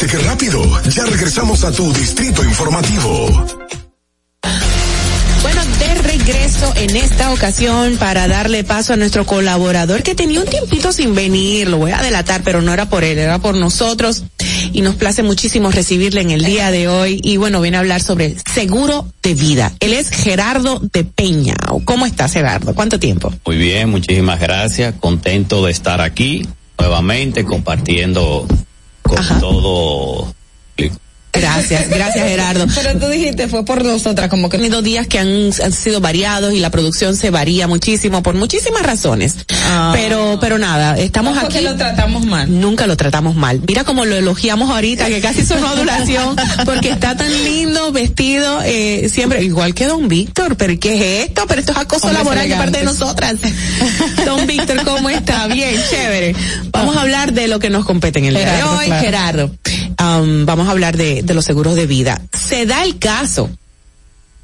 ¿Viste 0.00 0.16
qué 0.16 0.24
rápido? 0.24 0.62
Ya 0.88 1.04
regresamos 1.04 1.62
a 1.62 1.72
tu 1.72 1.92
distrito 1.92 2.42
informativo. 2.42 3.26
Bueno, 5.42 5.60
de 5.78 5.94
regreso 6.02 6.72
en 6.76 6.96
esta 6.96 7.30
ocasión 7.34 7.98
para 7.98 8.26
darle 8.26 8.64
paso 8.64 8.94
a 8.94 8.96
nuestro 8.96 9.26
colaborador 9.26 10.02
que 10.02 10.14
tenía 10.14 10.40
un 10.40 10.46
tiempito 10.46 10.90
sin 10.94 11.14
venir, 11.14 11.68
lo 11.68 11.76
voy 11.76 11.90
a 11.90 12.00
delatar, 12.00 12.40
pero 12.42 12.62
no 12.62 12.72
era 12.72 12.88
por 12.88 13.04
él, 13.04 13.18
era 13.18 13.40
por 13.40 13.56
nosotros 13.56 14.24
y 14.72 14.80
nos 14.80 14.94
place 14.94 15.22
muchísimo 15.22 15.70
recibirle 15.70 16.22
en 16.22 16.30
el 16.30 16.46
día 16.46 16.70
de 16.70 16.88
hoy 16.88 17.20
y 17.22 17.36
bueno, 17.36 17.60
viene 17.60 17.76
a 17.76 17.80
hablar 17.80 18.00
sobre 18.00 18.36
seguro 18.50 19.06
de 19.22 19.34
vida. 19.34 19.74
Él 19.80 19.92
es 19.92 20.08
Gerardo 20.08 20.80
de 20.94 21.04
Peña. 21.04 21.56
¿Cómo 21.84 22.06
estás, 22.06 22.32
Gerardo? 22.32 22.74
¿Cuánto 22.74 22.98
tiempo? 22.98 23.34
Muy 23.44 23.58
bien, 23.58 23.90
muchísimas 23.90 24.40
gracias. 24.40 24.94
Contento 24.98 25.66
de 25.66 25.72
estar 25.72 26.00
aquí 26.00 26.48
nuevamente 26.78 27.44
compartiendo 27.44 28.46
con 29.10 29.40
todo. 29.40 30.34
Gracias, 31.32 31.88
gracias 31.88 32.26
Gerardo. 32.26 32.66
Pero 32.74 32.98
tú 32.98 33.08
dijiste 33.08 33.48
fue 33.48 33.64
por 33.64 33.84
nosotras, 33.84 34.28
como 34.28 34.48
que 34.48 34.58
tenido 34.58 34.82
días 34.82 35.06
que 35.06 35.18
han, 35.18 35.50
han 35.62 35.72
sido 35.72 36.00
variados 36.00 36.52
y 36.52 36.60
la 36.60 36.70
producción 36.70 37.16
se 37.16 37.30
varía 37.30 37.66
muchísimo 37.66 38.22
por 38.22 38.34
muchísimas 38.34 38.82
razones. 38.82 39.36
Ah. 39.64 39.92
Pero, 39.94 40.38
pero 40.40 40.58
nada, 40.58 40.98
estamos 40.98 41.34
No 41.34 41.42
aquí. 41.42 41.54
que 41.54 41.60
lo 41.62 41.76
tratamos 41.76 42.26
mal. 42.26 42.60
Nunca 42.60 42.86
lo 42.86 42.96
tratamos 42.96 43.36
mal. 43.36 43.60
Mira 43.66 43.84
cómo 43.84 44.04
lo 44.04 44.16
elogiamos 44.16 44.70
ahorita, 44.70 45.06
que 45.06 45.20
casi 45.20 45.44
sonó 45.44 45.68
adulación, 45.68 46.36
porque 46.64 46.90
está 46.90 47.16
tan 47.16 47.32
lindo, 47.44 47.92
vestido, 47.92 48.60
eh, 48.64 49.08
siempre, 49.10 49.42
igual 49.42 49.74
que 49.74 49.86
Don 49.86 50.08
Víctor, 50.08 50.56
pero 50.56 50.78
¿qué 50.78 50.96
es 51.22 51.28
esto? 51.28 51.44
Pero 51.48 51.60
esto 51.60 51.72
es 51.72 51.78
acoso 51.78 52.06
Hombres 52.06 52.24
laboral 52.24 52.48
de 52.48 52.56
parte 52.56 52.78
de 52.78 52.84
nosotras. 52.84 53.36
Don 54.26 54.46
Víctor, 54.46 54.84
¿cómo 54.84 55.08
está? 55.08 55.46
Bien, 55.46 55.74
chévere. 55.90 56.34
Vamos 56.70 56.96
a 56.96 57.02
hablar 57.02 57.32
de 57.32 57.48
lo 57.48 57.58
que 57.58 57.70
nos 57.70 57.84
compete 57.84 58.18
en 58.18 58.26
el 58.26 58.34
día 58.34 58.44
de 58.44 58.50
Gerardo, 58.50 58.78
hoy, 58.78 58.86
claro. 58.86 59.02
Gerardo. 59.02 59.50
Um, 60.00 60.46
vamos 60.46 60.66
a 60.66 60.70
hablar 60.70 60.96
de, 60.96 61.19
de 61.22 61.34
los 61.34 61.44
seguros 61.44 61.74
de 61.74 61.86
vida. 61.86 62.20
Se 62.32 62.66
da 62.66 62.84
el 62.84 62.98
caso 62.98 63.50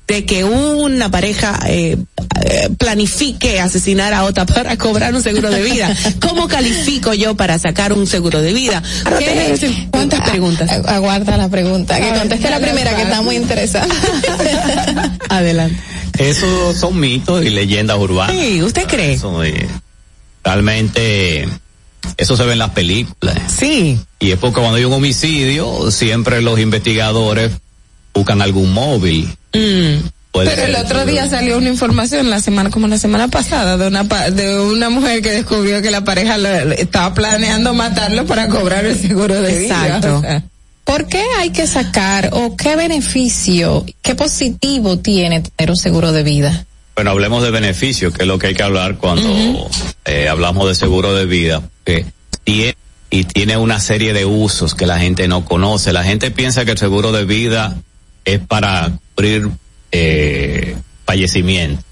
de 0.09 0.25
que 0.25 0.45
una 0.45 1.11
pareja 1.11 1.59
eh, 1.67 1.97
eh, 2.45 2.69
planifique 2.79 3.59
asesinar 3.61 4.15
a 4.15 4.23
otra 4.23 4.47
para 4.47 4.77
cobrar 4.77 5.13
un 5.15 5.21
seguro 5.23 5.51
de 5.51 5.61
vida. 5.63 5.93
¿Cómo 6.21 6.47
califico 6.47 7.13
yo 7.13 7.35
para 7.35 7.59
sacar 7.59 7.93
un 7.93 8.07
seguro 8.07 8.41
de 8.41 8.53
vida? 8.53 8.81
¿Qué- 9.19 9.89
¿Cuántas 9.91 10.21
preguntas? 10.31 10.71
Agu- 10.71 10.87
Aguarda 10.89 11.37
la 11.37 11.49
pregunta. 11.49 11.99
Que 11.99 12.17
conteste 12.19 12.49
la 12.51 12.61
primera, 12.61 12.95
que 12.95 13.03
está 13.03 13.21
muy 13.23 13.35
interesada. 13.35 13.89
Adelante. 15.29 15.77
Esos 16.19 16.77
son 16.79 17.01
mitos 17.01 17.45
y 17.45 17.51
leyendas 17.51 17.99
urbanas. 17.99 18.37
Sí, 18.37 18.63
¿usted 18.63 18.85
cree? 18.87 19.15
Eso, 19.15 19.43
eh, 19.43 19.67
realmente, 20.45 21.49
eso 22.17 22.37
se 22.37 22.45
ve 22.45 22.53
en 22.53 22.59
las 22.59 22.71
películas. 22.71 23.37
Sí. 23.59 23.99
Y 24.19 24.31
es 24.33 24.39
porque 24.39 24.61
cuando 24.61 24.77
hay 24.77 24.85
un 24.85 24.93
homicidio, 24.93 25.91
siempre 25.91 26.41
los 26.43 26.59
investigadores 26.59 27.53
buscan 28.15 28.41
algún 28.43 28.73
móvil. 28.73 29.27
Mm. 29.53 30.09
Pero 30.33 30.51
el 30.65 30.75
otro 30.77 31.07
día 31.07 31.27
salió 31.31 31.57
una 31.57 31.71
información, 31.71 32.29
la 32.29 32.41
semana, 32.41 32.69
como 32.71 32.89
la 32.89 32.99
semana 32.99 33.29
pasada, 33.29 33.79
de 33.79 33.87
una 33.89 34.05
pa- 34.05 34.31
de 34.31 34.61
una 34.61 34.91
mujer 34.91 35.23
que 35.23 35.31
descubrió 35.31 35.81
que 35.81 35.91
la 35.91 36.05
pareja 36.05 36.37
lo- 36.37 36.49
estaba 36.73 37.15
planeando 37.15 37.73
matarlo 37.73 38.27
para 38.27 38.49
cobrar 38.49 38.85
el 38.85 38.99
seguro 38.99 39.41
de 39.41 39.59
vida. 39.61 39.87
Exacto. 39.87 40.23
¿Por 40.85 41.07
qué 41.07 41.25
hay 41.39 41.51
que 41.51 41.67
sacar 41.67 42.31
o 42.33 42.55
qué 42.55 42.77
beneficio, 42.77 43.87
qué 44.03 44.15
positivo 44.15 44.99
tiene 44.99 45.41
tener 45.41 45.71
un 45.71 45.77
seguro 45.77 46.13
de 46.13 46.23
vida? 46.23 46.67
Bueno, 46.95 47.11
hablemos 47.13 47.43
de 47.43 47.51
beneficios, 47.51 48.13
que 48.13 48.23
es 48.23 48.29
lo 48.29 48.39
que 48.39 48.49
hay 48.49 48.55
que 48.55 48.63
hablar 48.63 48.97
cuando 48.99 49.69
eh, 50.05 50.29
hablamos 50.29 50.69
de 50.69 50.75
seguro 50.75 51.15
de 51.15 51.25
vida, 51.27 51.63
tiene 52.45 52.77
y 53.09 53.25
tiene 53.25 53.57
una 53.57 53.79
serie 53.81 54.13
de 54.13 54.25
usos 54.25 54.75
que 54.75 54.85
la 54.87 54.99
gente 54.99 55.29
no 55.29 55.45
conoce. 55.45 55.93
La 55.93 56.03
gente 56.03 56.31
piensa 56.33 56.65
que 56.65 56.73
el 56.73 56.79
seguro 56.79 57.13
de 57.13 57.25
vida 57.25 57.77
es 58.25 58.41
para 58.41 58.93
cubrir 59.15 59.49
eh, 59.93 60.77
fallecimiento. 61.07 61.83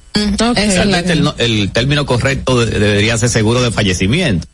Realmente 0.75 1.13
el, 1.13 1.23
no- 1.23 1.35
el 1.39 1.71
término 1.73 2.05
correcto 2.07 2.65
de- 2.65 2.79
debería 2.79 3.17
ser 3.17 3.29
seguro 3.31 3.63
de 3.63 3.71
fallecimiento, 3.71 4.47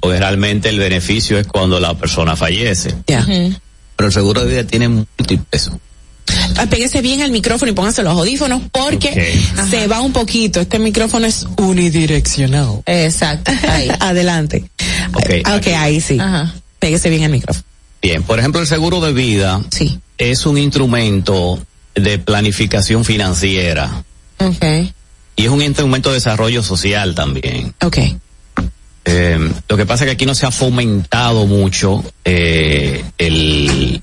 porque 0.00 0.18
realmente 0.18 0.70
el 0.70 0.78
beneficio 0.78 1.38
es 1.38 1.46
cuando 1.46 1.78
la 1.78 1.94
persona 1.94 2.36
fallece. 2.36 2.94
Pero 3.96 4.06
el 4.08 4.12
seguro 4.12 4.42
de 4.44 4.50
vida 4.50 4.64
tiene 4.64 4.88
múltiples 4.88 5.70
Apéguese 6.56 7.00
bien 7.02 7.22
al 7.22 7.30
micrófono 7.30 7.70
y 7.70 7.74
póngase 7.74 8.02
los 8.02 8.12
audífonos 8.12 8.62
porque 8.72 9.40
se 9.70 9.86
va 9.86 10.00
un 10.00 10.12
poquito. 10.12 10.60
Este 10.60 10.78
micrófono 10.78 11.26
es 11.26 11.46
unidireccional. 11.56 12.82
Exacto. 12.86 13.52
Ahí. 13.68 13.88
Adelante. 14.00 14.64
Ok. 15.14 15.30
Ok, 15.56 15.66
ahí 15.76 16.00
sí. 16.00 16.18
Ajá. 16.20 16.54
Pégese 16.78 17.10
bien 17.10 17.24
al 17.24 17.30
micrófono. 17.30 17.64
Bien, 18.02 18.22
por 18.22 18.38
ejemplo, 18.38 18.60
el 18.60 18.66
seguro 18.66 19.00
de 19.00 19.12
vida 19.12 19.60
sí. 19.70 19.98
es 20.18 20.46
un 20.46 20.58
instrumento 20.58 21.60
de 21.94 22.18
planificación 22.18 23.04
financiera 23.04 24.04
Okay. 24.40 24.92
y 25.34 25.44
es 25.46 25.48
un 25.50 25.60
instrumento 25.62 26.10
de 26.10 26.14
desarrollo 26.16 26.62
social 26.62 27.14
también. 27.16 27.74
Ok. 27.84 27.98
Eh, 29.04 29.52
lo 29.68 29.76
que 29.76 29.84
pasa 29.86 30.04
es 30.04 30.08
que 30.08 30.12
aquí 30.12 30.26
no 30.26 30.34
se 30.36 30.46
ha 30.46 30.52
fomentado 30.52 31.46
mucho 31.46 32.04
eh, 32.24 33.04
el 33.18 34.00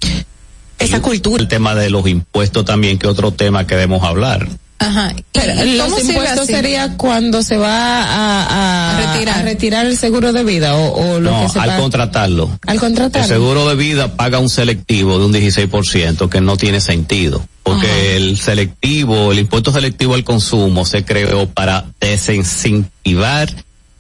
esa 0.86 1.02
cultura, 1.02 1.42
el 1.42 1.48
tema 1.48 1.76
de 1.76 1.90
los 1.90 2.08
impuestos 2.08 2.66
también, 2.66 2.98
que 2.98 3.08
otro 3.08 3.32
tema 3.32 3.66
que 3.68 3.76
debemos 3.76 4.04
hablar. 4.04 4.48
Ajá. 4.78 5.16
Pero 5.32 5.54
¿Y 5.66 5.78
cómo 5.78 5.90
los 5.98 6.04
impuestos 6.10 6.48
sería 6.48 6.98
cuando 6.98 7.42
se 7.44 7.56
va 7.58 8.04
a, 8.04 8.44
a, 8.46 8.98
A 8.98 9.14
retirar. 9.14 9.40
a 9.40 9.42
retirar 9.44 9.86
el 9.86 9.98
seguro 9.98 10.34
de 10.34 10.44
vida 10.44 10.76
o, 10.76 11.14
o 11.16 11.20
lo 11.22 11.32
No, 11.32 11.42
que 11.44 11.50
se 11.50 11.60
al 11.60 11.80
contratarlo. 11.80 12.60
al 12.68 12.74
El 12.76 12.80
contratar. 12.82 13.26
seguro 13.26 13.68
de 13.70 13.76
vida 13.76 14.16
paga 14.18 14.38
un 14.40 14.50
selectivo 14.50 15.18
de 15.18 15.26
un 15.26 15.34
16% 15.34 16.28
que 16.30 16.42
no 16.42 16.58
tiene 16.58 16.82
sentido. 16.82 17.46
Porque 17.64 18.18
el 18.18 18.38
selectivo, 18.38 19.32
el 19.32 19.40
impuesto 19.40 19.72
selectivo 19.72 20.14
al 20.14 20.24
consumo 20.26 20.86
se 20.86 21.04
creó 21.06 21.48
para 21.48 21.86
desincentivar 22.02 23.50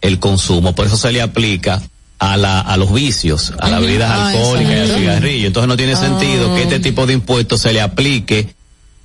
el 0.02 0.20
consumo. 0.20 0.76
Por 0.76 0.88
eso 0.88 0.98
se 0.98 1.12
le 1.12 1.22
aplica 1.22 1.82
a 2.26 2.38
la, 2.38 2.60
a 2.60 2.78
los 2.78 2.94
vicios, 2.94 3.54
a 3.60 3.70
las 3.70 3.82
bebidas 3.82 4.12
alcohólicas 4.12 4.74
y 4.74 4.80
al 4.80 4.98
cigarrillo. 4.98 5.48
Entonces 5.48 5.68
no 5.68 5.78
tiene 5.78 5.96
sentido 5.96 6.56
que 6.56 6.64
este 6.64 6.80
tipo 6.80 7.06
de 7.06 7.14
impuestos 7.14 7.62
se 7.62 7.74
le 7.74 7.82
aplique 7.82 8.56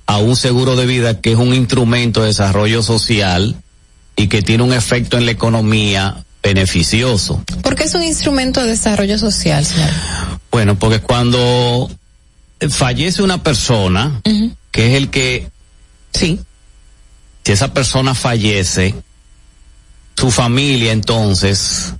a 0.07 0.17
un 0.17 0.35
seguro 0.35 0.75
de 0.75 0.85
vida 0.85 1.21
que 1.21 1.33
es 1.33 1.37
un 1.37 1.53
instrumento 1.53 2.21
de 2.21 2.27
desarrollo 2.27 2.81
social 2.81 3.55
y 4.15 4.27
que 4.27 4.41
tiene 4.41 4.63
un 4.63 4.73
efecto 4.73 5.17
en 5.17 5.25
la 5.25 5.31
economía 5.31 6.23
beneficioso. 6.43 7.43
Porque 7.61 7.83
es 7.83 7.93
un 7.93 8.03
instrumento 8.03 8.61
de 8.61 8.67
desarrollo 8.67 9.17
social, 9.17 9.65
señor. 9.65 9.89
Bueno, 10.51 10.77
porque 10.77 10.99
cuando 10.99 11.89
fallece 12.69 13.21
una 13.21 13.41
persona, 13.43 14.21
que 14.71 14.87
es 14.87 14.95
el 14.95 15.09
que, 15.09 15.49
sí, 16.13 16.39
si 17.43 17.51
esa 17.51 17.73
persona 17.73 18.15
fallece, 18.15 18.95
su 20.15 20.29
familia 20.29 20.91
entonces 20.91 21.93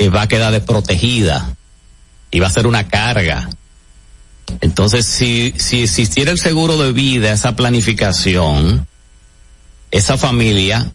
va 0.00 0.22
a 0.22 0.28
quedar 0.28 0.52
desprotegida 0.52 1.54
y 2.30 2.40
va 2.40 2.48
a 2.48 2.50
ser 2.50 2.66
una 2.66 2.88
carga. 2.88 3.48
Entonces, 4.60 5.06
si, 5.06 5.54
si 5.56 5.82
existiera 5.82 6.30
el 6.30 6.38
seguro 6.38 6.76
de 6.76 6.92
vida, 6.92 7.32
esa 7.32 7.56
planificación, 7.56 8.86
esa 9.90 10.18
familia, 10.18 10.92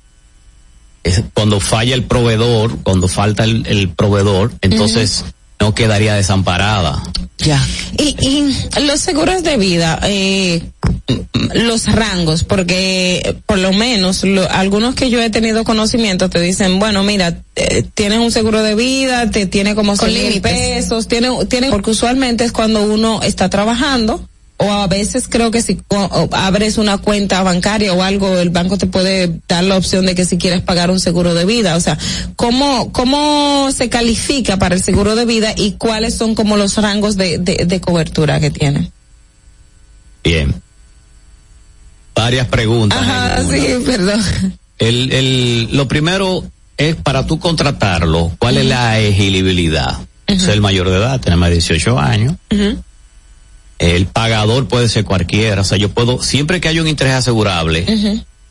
cuando 1.33 1.59
falla 1.59 1.95
el 1.95 2.03
proveedor, 2.03 2.83
cuando 2.83 3.07
falta 3.07 3.43
el, 3.43 3.65
el 3.67 3.89
proveedor, 3.89 4.53
entonces 4.61 5.25
no 5.59 5.73
quedaría 5.75 6.13
desamparada. 6.15 7.01
Ya. 7.39 7.65
Y, 7.97 8.15
y 8.19 8.55
los 8.85 8.99
seguros 8.99 9.43
de 9.43 9.57
vida, 9.57 9.99
eh, 10.03 10.61
los 11.53 11.85
rangos, 11.87 12.43
porque 12.43 13.21
eh, 13.23 13.33
por 13.45 13.57
lo 13.59 13.71
menos 13.71 14.23
lo- 14.23 14.49
algunos 14.51 14.95
que 14.95 15.09
yo 15.09 15.21
he 15.21 15.29
tenido 15.29 15.63
conocimiento 15.63 16.29
te 16.29 16.39
dicen, 16.41 16.79
bueno, 16.79 17.03
mira, 17.03 17.37
eh, 17.55 17.83
tienes 17.93 18.19
un 18.19 18.31
seguro 18.31 18.61
de 18.61 18.75
vida, 18.75 19.31
te 19.31 19.45
tiene 19.45 19.73
como 19.73 19.95
Con 19.95 20.09
100 20.09 20.29
mil 20.29 20.41
pesos, 20.41 21.07
tiene, 21.07 21.29
tiene, 21.47 21.69
porque 21.69 21.91
usualmente 21.91 22.43
es 22.43 22.51
cuando 22.51 22.83
uno 22.83 23.21
está 23.23 23.49
trabajando 23.49 24.27
o 24.61 24.69
a 24.69 24.87
veces 24.87 25.27
creo 25.29 25.51
que 25.51 25.61
si 25.61 25.79
abres 26.33 26.77
una 26.77 26.97
cuenta 26.97 27.41
bancaria 27.43 27.93
o 27.93 28.03
algo, 28.03 28.37
el 28.37 28.49
banco 28.49 28.77
te 28.77 28.87
puede 28.87 29.39
dar 29.47 29.63
la 29.63 29.77
opción 29.77 30.05
de 30.05 30.15
que 30.15 30.25
si 30.25 30.37
quieres 30.37 30.61
pagar 30.61 30.91
un 30.91 30.99
seguro 30.99 31.33
de 31.33 31.45
vida. 31.45 31.77
O 31.77 31.79
sea, 31.79 31.97
¿cómo, 32.35 32.91
cómo 32.91 33.71
se 33.71 33.89
califica 33.89 34.59
para 34.59 34.75
el 34.75 34.83
seguro 34.83 35.15
de 35.15 35.23
vida 35.23 35.53
y 35.55 35.73
cuáles 35.73 36.15
son 36.15 36.35
como 36.35 36.57
los 36.57 36.75
rangos 36.75 37.15
de, 37.15 37.37
de, 37.37 37.65
de 37.65 37.81
cobertura 37.81 38.41
que 38.41 38.51
tiene? 38.51 38.91
Bien. 40.25 40.61
Varias 42.13 42.47
preguntas. 42.47 42.99
Ajá, 42.99 43.41
una. 43.41 43.49
sí, 43.49 43.75
perdón. 43.85 44.21
El, 44.77 45.13
el, 45.13 45.69
lo 45.71 45.87
primero 45.87 46.43
es 46.75 46.95
para 46.97 47.25
tú 47.25 47.39
contratarlo, 47.39 48.33
¿cuál 48.39 48.57
es 48.57 48.65
la 48.65 48.99
elegibilidad? 48.99 49.99
Ser 50.27 50.51
el 50.51 50.61
mayor 50.61 50.89
de 50.89 50.97
edad, 50.97 51.19
tener 51.21 51.39
más 51.39 51.49
de 51.49 51.55
18 51.55 51.97
años. 51.97 52.35
El 53.79 54.07
pagador 54.07 54.67
puede 54.67 54.89
ser 54.89 55.05
cualquiera, 55.05 55.61
o 55.61 55.63
sea, 55.63 55.77
yo 55.77 55.89
puedo, 55.89 56.21
siempre 56.21 56.59
que 56.59 56.67
haya 56.67 56.81
un 56.81 56.87
interés 56.87 57.13
asegurable, 57.13 57.85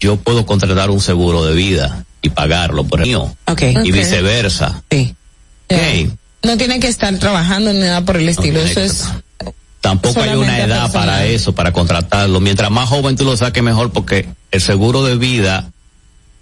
yo 0.00 0.16
puedo 0.16 0.46
contratar 0.46 0.90
un 0.90 1.00
seguro 1.00 1.44
de 1.44 1.54
vida 1.54 2.04
y 2.22 2.30
pagarlo 2.30 2.84
por 2.84 3.00
el 3.00 3.08
mío. 3.08 3.36
Ok. 3.46 3.62
Y 3.84 3.92
viceversa. 3.92 4.82
Sí. 4.90 5.14
No 6.42 6.56
tiene 6.56 6.80
que 6.80 6.88
estar 6.88 7.16
trabajando 7.18 7.72
ni 7.72 7.80
nada 7.80 8.04
por 8.04 8.16
el 8.16 8.28
estilo. 8.28 8.60
Eso 8.60 8.80
es. 8.80 9.04
Tampoco 9.80 10.20
hay 10.20 10.30
una 10.30 10.58
edad 10.58 10.82
personal. 10.82 11.06
para 11.06 11.26
eso, 11.26 11.54
para 11.54 11.72
contratarlo. 11.72 12.40
Mientras 12.40 12.70
más 12.70 12.88
joven 12.88 13.16
tú 13.16 13.24
lo 13.24 13.36
saques 13.36 13.62
mejor 13.62 13.90
porque 13.92 14.28
el 14.50 14.60
seguro 14.60 15.04
de 15.04 15.16
vida, 15.16 15.70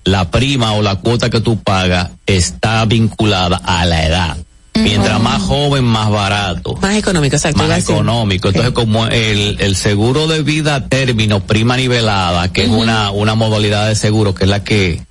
la 0.04 0.30
prima 0.30 0.72
o 0.72 0.82
la 0.82 0.96
cuota 0.96 1.28
que 1.28 1.40
tú 1.40 1.58
pagas 1.60 2.10
está 2.26 2.84
vinculada 2.84 3.60
a 3.64 3.84
la 3.84 4.06
edad. 4.06 4.36
Mientras 4.82 5.20
más 5.20 5.42
joven, 5.42 5.84
más 5.84 6.10
barato. 6.10 6.74
Más 6.80 6.96
económico, 6.96 7.36
exacto. 7.36 7.62
Más 7.62 7.78
económico. 7.78 8.48
Entonces, 8.48 8.72
como 8.72 9.06
el, 9.06 9.56
el 9.60 9.76
seguro 9.76 10.26
de 10.26 10.42
vida 10.42 10.76
a 10.76 10.88
término, 10.88 11.40
prima 11.40 11.76
nivelada, 11.76 12.52
que 12.52 12.64
es 12.64 12.70
una, 12.70 13.10
una 13.10 13.34
modalidad 13.34 13.88
de 13.88 13.94
seguro 13.94 14.34
que 14.34 14.44
es 14.44 14.50
la 14.50 14.64
que 14.64 15.02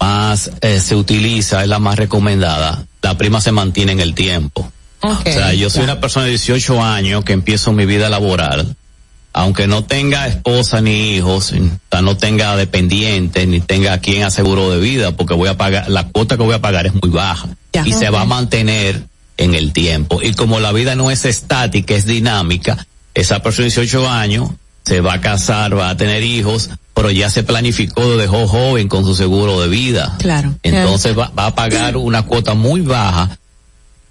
más 0.00 0.50
eh, 0.60 0.80
se 0.80 0.94
utiliza, 0.94 1.62
es 1.62 1.68
la 1.68 1.78
más 1.78 1.96
recomendada, 1.96 2.86
la 3.02 3.16
prima 3.16 3.40
se 3.40 3.52
mantiene 3.52 3.92
en 3.92 4.00
el 4.00 4.14
tiempo. 4.14 4.70
Ok. 5.00 5.26
O 5.26 5.32
sea, 5.32 5.54
yo 5.54 5.70
soy 5.70 5.84
una 5.84 6.00
persona 6.00 6.24
de 6.24 6.30
18 6.30 6.82
años 6.82 7.24
que 7.24 7.32
empiezo 7.32 7.72
mi 7.72 7.86
vida 7.86 8.08
laboral, 8.08 8.76
aunque 9.32 9.66
no 9.66 9.84
tenga 9.84 10.26
esposa 10.26 10.80
ni 10.80 11.14
hijos, 11.16 11.52
no 12.02 12.16
tenga 12.16 12.56
dependientes, 12.56 13.46
ni 13.46 13.60
tenga 13.60 13.98
quien 13.98 14.22
aseguro 14.24 14.70
de 14.70 14.80
vida, 14.80 15.12
porque 15.16 15.34
voy 15.34 15.48
a 15.48 15.56
pagar, 15.56 15.88
la 15.88 16.08
cuota 16.08 16.36
que 16.36 16.42
voy 16.42 16.54
a 16.54 16.60
pagar 16.60 16.86
es 16.86 16.94
muy 16.94 17.10
baja 17.10 17.48
Ya. 17.72 17.82
y 17.86 17.92
se 17.92 18.10
va 18.10 18.22
a 18.22 18.24
mantener 18.24 19.04
en 19.36 19.54
el 19.54 19.72
tiempo. 19.72 20.20
Y 20.22 20.32
como 20.34 20.58
la 20.60 20.72
vida 20.72 20.94
no 20.96 21.10
es 21.10 21.24
estática, 21.24 21.94
es 21.94 22.06
dinámica, 22.06 22.86
esa 23.14 23.40
persona 23.42 23.64
de 23.68 23.74
18 23.74 24.08
años 24.08 24.50
se 24.84 25.00
va 25.00 25.14
a 25.14 25.20
casar, 25.20 25.76
va 25.76 25.90
a 25.90 25.96
tener 25.96 26.22
hijos, 26.22 26.70
pero 26.94 27.10
ya 27.10 27.30
se 27.30 27.42
planificó, 27.44 28.16
dejó 28.16 28.48
joven 28.48 28.88
con 28.88 29.04
su 29.04 29.14
seguro 29.14 29.60
de 29.60 29.68
vida. 29.68 30.16
Claro. 30.18 30.54
Entonces 30.62 31.16
va, 31.16 31.30
va 31.38 31.46
a 31.46 31.54
pagar 31.54 31.96
una 31.96 32.22
cuota 32.22 32.54
muy 32.54 32.80
baja 32.80 33.38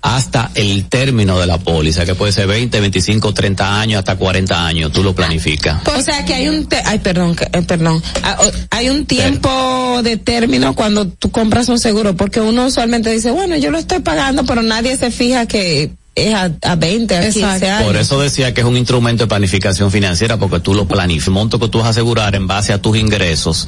hasta 0.01 0.51
el 0.55 0.87
término 0.87 1.39
de 1.39 1.47
la 1.47 1.57
póliza, 1.57 2.05
que 2.05 2.15
puede 2.15 2.31
ser 2.31 2.47
20, 2.47 2.79
25, 2.79 3.33
30 3.33 3.79
años, 3.81 3.99
hasta 3.99 4.15
40 4.15 4.65
años, 4.65 4.91
tú 4.91 5.03
lo 5.03 5.13
planificas. 5.13 5.81
O 5.87 6.01
sea 6.01 6.23
que 6.23 6.33
hay 6.33 6.47
un, 6.47 6.67
te- 6.67 6.81
ay, 6.85 6.99
perdón, 6.99 7.35
que- 7.35 7.45
eh, 7.51 7.61
perdón, 7.63 8.01
Ah, 8.23 8.37
hay 8.69 8.89
un 8.89 9.05
tiempo 9.05 10.01
de 10.03 10.17
término 10.17 10.75
cuando 10.75 11.07
tú 11.07 11.31
compras 11.31 11.67
un 11.69 11.79
seguro, 11.79 12.15
porque 12.15 12.39
uno 12.41 12.67
usualmente 12.67 13.09
dice, 13.11 13.31
bueno, 13.31 13.55
yo 13.57 13.71
lo 13.71 13.77
estoy 13.79 13.99
pagando, 13.99 14.45
pero 14.45 14.61
nadie 14.61 14.95
se 14.97 15.11
fija 15.11 15.45
que 15.45 15.91
es 16.15 16.33
a, 16.33 16.51
a 16.63 16.75
20, 16.75 17.15
a 17.15 17.21
15 17.29 17.45
años. 17.69 17.83
Por 17.83 17.95
eso 17.95 18.19
decía 18.19 18.53
que 18.53 18.61
es 18.61 18.67
un 18.67 18.75
instrumento 18.77 19.23
de 19.25 19.27
planificación 19.27 19.91
financiera, 19.91 20.37
porque 20.37 20.59
tú 20.59 20.73
lo 20.73 20.87
planificas, 20.87 21.27
el 21.27 21.33
monto 21.33 21.59
que 21.59 21.67
tú 21.69 21.77
vas 21.79 21.87
a 21.87 21.89
asegurar 21.91 22.33
en 22.35 22.47
base 22.47 22.73
a 22.73 22.81
tus 22.81 22.97
ingresos, 22.97 23.67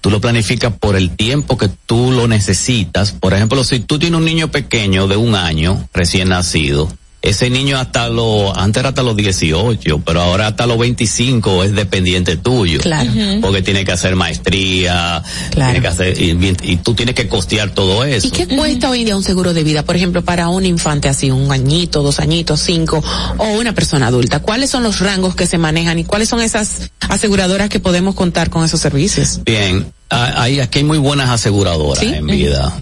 tú 0.00 0.10
lo 0.10 0.20
planificas 0.20 0.72
por 0.72 0.96
el 0.96 1.16
tiempo 1.16 1.58
que 1.58 1.68
tú 1.68 2.12
lo 2.12 2.28
necesitas. 2.28 3.12
Por 3.12 3.34
ejemplo, 3.34 3.64
si 3.64 3.80
tú 3.80 3.98
tienes 3.98 4.18
un 4.18 4.24
niño 4.24 4.48
pequeño 4.50 5.08
de 5.08 5.16
un 5.16 5.34
año, 5.34 5.88
recién 5.92 6.28
nacido, 6.28 6.88
ese 7.20 7.50
niño 7.50 7.78
hasta 7.78 8.08
lo, 8.08 8.56
antes 8.56 8.80
era 8.80 8.90
hasta 8.90 9.02
los 9.02 9.16
18, 9.16 10.02
pero 10.04 10.22
ahora 10.22 10.46
hasta 10.46 10.66
los 10.66 10.78
25 10.78 11.64
es 11.64 11.74
dependiente 11.74 12.36
tuyo. 12.36 12.80
Claro. 12.80 13.10
Porque 13.40 13.60
tiene 13.62 13.84
que 13.84 13.92
hacer 13.92 14.14
maestría, 14.14 15.22
tiene 15.52 15.80
que 15.80 15.88
hacer, 15.88 16.20
y, 16.20 16.30
y 16.62 16.76
tú 16.76 16.94
tienes 16.94 17.16
que 17.16 17.26
costear 17.26 17.70
todo 17.70 18.04
eso. 18.04 18.28
¿Y 18.28 18.30
qué 18.30 18.46
cuesta 18.46 18.88
hoy 18.88 19.00
en 19.00 19.06
día 19.06 19.16
un 19.16 19.24
seguro 19.24 19.52
de 19.52 19.64
vida? 19.64 19.84
Por 19.84 19.96
ejemplo, 19.96 20.22
para 20.22 20.48
un 20.48 20.64
infante 20.64 21.08
así, 21.08 21.30
un 21.30 21.50
añito, 21.50 22.02
dos 22.02 22.20
añitos, 22.20 22.60
cinco, 22.60 23.02
o 23.36 23.48
una 23.48 23.74
persona 23.74 24.06
adulta. 24.06 24.40
¿Cuáles 24.40 24.70
son 24.70 24.84
los 24.84 25.00
rangos 25.00 25.34
que 25.34 25.46
se 25.46 25.58
manejan 25.58 25.98
y 25.98 26.04
cuáles 26.04 26.28
son 26.28 26.40
esas 26.40 26.90
aseguradoras 27.08 27.68
que 27.68 27.80
podemos 27.80 28.14
contar 28.14 28.48
con 28.48 28.64
esos 28.64 28.80
servicios? 28.80 29.40
Bien, 29.44 29.92
hay, 30.08 30.60
aquí 30.60 30.78
hay 30.78 30.84
muy 30.84 30.98
buenas 30.98 31.30
aseguradoras 31.30 31.98
¿Sí? 31.98 32.14
en 32.14 32.26
vida. 32.26 32.80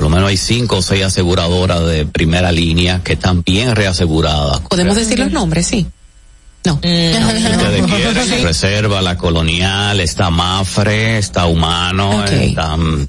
Por 0.00 0.08
lo 0.08 0.16
menos 0.16 0.30
hay 0.30 0.38
cinco 0.38 0.78
o 0.78 0.82
seis 0.82 1.04
aseguradoras 1.04 1.86
de 1.86 2.06
primera 2.06 2.50
línea 2.52 3.02
que 3.04 3.12
están 3.12 3.42
bien 3.42 3.76
reaseguradas. 3.76 4.60
¿Podemos 4.60 4.96
decir 4.96 5.18
los 5.18 5.30
nombres? 5.30 5.66
Sí. 5.66 5.86
No. 6.64 6.72
Ustedes 6.76 7.82
quieren, 7.84 8.42
Reserva, 8.42 9.02
la 9.02 9.18
Colonial, 9.18 10.00
está 10.00 10.30
Mafre, 10.30 11.18
está 11.18 11.44
Humano, 11.44 12.20
Ok. 12.22 12.30
está 12.30 12.78
mm, 12.78 13.08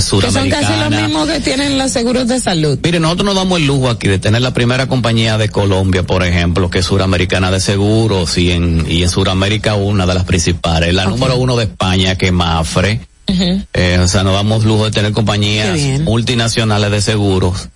suramericana. 0.00 0.58
Que 0.58 0.66
son 0.66 0.78
casi 0.80 0.96
lo 0.96 1.02
mismo 1.06 1.26
que 1.26 1.38
tienen 1.38 1.78
los 1.78 1.92
seguros 1.92 2.26
de 2.26 2.40
salud. 2.40 2.76
Mire, 2.82 2.98
nosotros 2.98 3.24
nos 3.26 3.34
damos 3.36 3.60
el 3.60 3.68
lujo 3.68 3.88
aquí 3.88 4.08
de 4.08 4.18
tener 4.18 4.42
la 4.42 4.52
primera 4.52 4.88
compañía 4.88 5.38
de 5.38 5.48
Colombia, 5.48 6.02
por 6.02 6.24
ejemplo, 6.24 6.70
que 6.70 6.80
es 6.80 6.86
Suramericana 6.86 7.52
de 7.52 7.60
Seguros 7.60 8.36
y 8.36 8.50
en, 8.50 8.84
y 8.90 9.04
en 9.04 9.08
Suramérica 9.08 9.76
una 9.76 10.06
de 10.06 10.14
las 10.14 10.24
principales. 10.24 10.92
La 10.92 11.04
número 11.04 11.36
uno 11.36 11.54
de 11.54 11.66
España, 11.66 12.18
que 12.18 12.26
es 12.26 12.32
Mafre. 12.32 13.11
Eh, 13.72 13.98
o 14.00 14.08
sea, 14.08 14.22
nos 14.22 14.34
damos 14.34 14.64
lujo 14.64 14.84
de 14.86 14.90
tener 14.90 15.12
compañías 15.12 16.00
multinacionales 16.00 16.90
de 16.90 17.00
seguros 17.00 17.68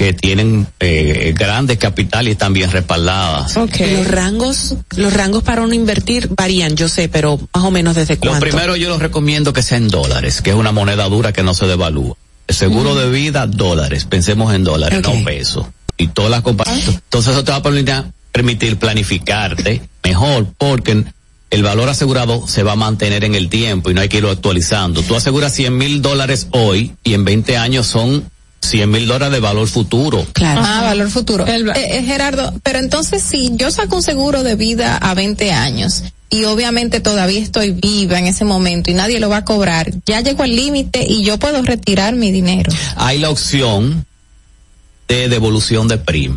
que 0.00 0.14
tienen 0.14 0.66
eh, 0.80 1.34
grandes 1.36 1.76
capitales 1.76 2.28
y 2.28 2.32
están 2.32 2.54
bien 2.54 2.70
respaldadas. 2.70 3.54
Okay. 3.54 3.98
Los 3.98 4.08
rangos, 4.08 4.76
los 4.96 5.12
rangos 5.12 5.42
para 5.42 5.60
uno 5.60 5.74
invertir 5.74 6.28
varían, 6.34 6.74
yo 6.74 6.88
sé, 6.88 7.10
pero 7.10 7.38
más 7.54 7.64
o 7.64 7.70
menos 7.70 7.96
desde 7.96 8.16
cuánto. 8.16 8.46
Lo 8.46 8.50
primero 8.50 8.76
yo 8.76 8.88
los 8.88 9.02
recomiendo 9.02 9.52
que 9.52 9.62
sea 9.62 9.76
en 9.76 9.88
dólares, 9.88 10.40
que 10.40 10.50
es 10.50 10.56
una 10.56 10.72
moneda 10.72 11.04
dura 11.04 11.34
que 11.34 11.42
no 11.42 11.52
se 11.52 11.66
devalúa. 11.66 12.16
El 12.46 12.54
seguro 12.54 12.94
de 12.94 13.10
vida, 13.10 13.46
dólares. 13.46 14.06
Pensemos 14.06 14.54
en 14.54 14.64
dólares, 14.64 15.02
no 15.02 15.22
pesos. 15.22 15.66
Y 15.98 16.08
todas 16.08 16.30
las 16.30 16.40
compañías. 16.40 16.88
Entonces 16.88 17.32
eso 17.32 17.44
te 17.44 17.52
va 17.52 17.58
a 17.58 18.04
permitir 18.32 18.78
planificarte 18.78 19.82
mejor 20.02 20.46
porque 20.56 21.04
el 21.50 21.62
valor 21.64 21.88
asegurado 21.88 22.46
se 22.46 22.62
va 22.62 22.72
a 22.72 22.76
mantener 22.76 23.24
en 23.24 23.34
el 23.34 23.48
tiempo 23.48 23.90
y 23.90 23.94
no 23.94 24.00
hay 24.00 24.08
que 24.08 24.18
irlo 24.18 24.30
actualizando. 24.30 25.02
Tú 25.02 25.16
aseguras 25.16 25.52
100 25.52 25.76
mil 25.76 26.00
dólares 26.00 26.46
hoy 26.52 26.92
y 27.02 27.14
en 27.14 27.24
20 27.24 27.56
años 27.56 27.86
son 27.88 28.30
100 28.62 28.90
mil 28.90 29.06
dólares 29.06 29.32
de 29.32 29.40
valor 29.40 29.66
futuro. 29.68 30.24
Claro. 30.32 30.62
Ah, 30.64 30.82
valor 30.82 31.10
futuro. 31.10 31.46
Eh, 31.46 31.64
eh, 31.74 32.02
Gerardo, 32.04 32.54
pero 32.62 32.78
entonces 32.78 33.22
si 33.22 33.50
yo 33.56 33.70
saco 33.70 33.96
un 33.96 34.02
seguro 34.02 34.42
de 34.42 34.54
vida 34.54 34.96
a 34.96 35.14
20 35.14 35.50
años 35.50 36.04
y 36.28 36.44
obviamente 36.44 37.00
todavía 37.00 37.40
estoy 37.40 37.72
viva 37.72 38.18
en 38.18 38.26
ese 38.26 38.44
momento 38.44 38.90
y 38.90 38.94
nadie 38.94 39.18
lo 39.18 39.28
va 39.28 39.38
a 39.38 39.44
cobrar, 39.44 39.90
ya 40.06 40.20
llegó 40.20 40.44
al 40.44 40.54
límite 40.54 41.04
y 41.08 41.24
yo 41.24 41.38
puedo 41.38 41.62
retirar 41.62 42.14
mi 42.14 42.30
dinero. 42.30 42.72
Hay 42.96 43.18
la 43.18 43.30
opción 43.30 44.06
de 45.08 45.28
devolución 45.28 45.88
de 45.88 45.98
prima 45.98 46.36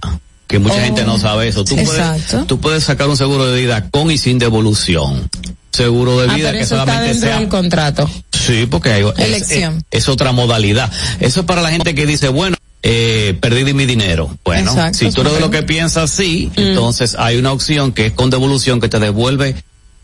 que 0.53 0.59
mucha 0.59 0.79
gente 0.83 1.03
no 1.03 1.17
sabe 1.17 1.47
eso. 1.47 1.63
Tú 1.65 1.75
puedes, 1.75 2.47
tú 2.47 2.59
puedes 2.59 2.83
sacar 2.83 3.09
un 3.09 3.17
seguro 3.17 3.47
de 3.51 3.59
vida 3.59 3.89
con 3.89 4.11
y 4.11 4.19
sin 4.19 4.37
devolución. 4.37 5.27
Seguro 5.71 6.19
de 6.19 6.29
Ah, 6.29 6.35
vida 6.35 6.47
pero 6.49 6.57
que 6.59 6.63
eso 6.65 6.77
solamente 6.77 7.15
sea 7.19 7.39
del 7.39 7.47
contrato. 7.47 8.07
Sí, 8.31 8.67
porque 8.69 8.91
hay, 8.93 9.03
es- 9.03 9.17
Elección. 9.19 9.83
Es, 9.89 10.03
es 10.03 10.09
otra 10.09 10.31
modalidad. 10.31 10.91
Eso 11.19 11.39
es 11.39 11.45
para 11.47 11.63
la 11.63 11.71
gente 11.71 11.95
que 11.95 12.05
dice, 12.05 12.29
bueno, 12.29 12.55
eh, 12.83 13.35
perdí 13.41 13.73
mi 13.73 13.87
dinero. 13.87 14.29
Bueno, 14.45 14.69
Exacto, 14.69 14.99
si 14.99 15.09
tú 15.11 15.21
eres 15.21 15.33
de 15.33 15.39
lo 15.39 15.49
que 15.49 15.63
piensas 15.63 16.11
así, 16.11 16.51
Mm. 16.55 16.59
entonces 16.61 17.15
hay 17.17 17.37
una 17.37 17.51
opción 17.51 17.91
que 17.93 18.05
es 18.07 18.13
con 18.13 18.29
devolución 18.29 18.79
que 18.79 18.89
te 18.89 18.99
devuelve 18.99 19.55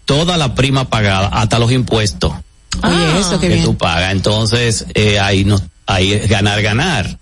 toda 0.05 0.35
la 0.38 0.55
prima 0.55 0.89
pagada, 0.89 1.27
hasta 1.27 1.59
los 1.59 1.71
impuestos 1.71 2.34
Oye, 2.81 3.19
eso 3.19 3.39
que 3.39 3.49
bien. 3.49 3.63
tú 3.63 3.77
pagas. 3.77 4.11
Entonces, 4.13 4.85
eh, 4.95 5.19
ahí 5.19 5.45
no, 5.45 5.61
ahí 5.85 6.13
es 6.13 6.27
ganar, 6.27 6.59
ganar. 6.63 7.19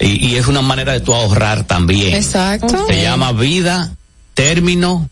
Y, 0.00 0.26
y 0.28 0.36
es 0.36 0.46
una 0.46 0.62
manera 0.62 0.92
de 0.92 1.00
tú 1.00 1.14
ahorrar 1.14 1.64
también. 1.64 2.14
Exacto. 2.14 2.86
Se 2.88 3.02
llama 3.02 3.32
vida, 3.32 3.92
término, 4.34 5.08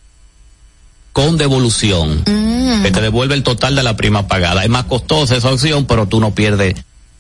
con 1.12 1.36
devolución. 1.36 2.23
Mm. 2.27 2.82
Que 2.82 2.90
te 2.90 3.01
devuelve 3.01 3.35
el 3.35 3.43
total 3.43 3.74
de 3.77 3.82
la 3.82 3.97
prima 3.97 4.28
pagada. 4.28 4.62
Es 4.65 4.70
más 4.70 4.85
costosa 4.85 5.36
esa 5.36 5.51
opción, 5.51 5.85
pero 5.86 6.06
tú 6.06 6.20
no 6.20 6.35
pierdes 6.35 6.74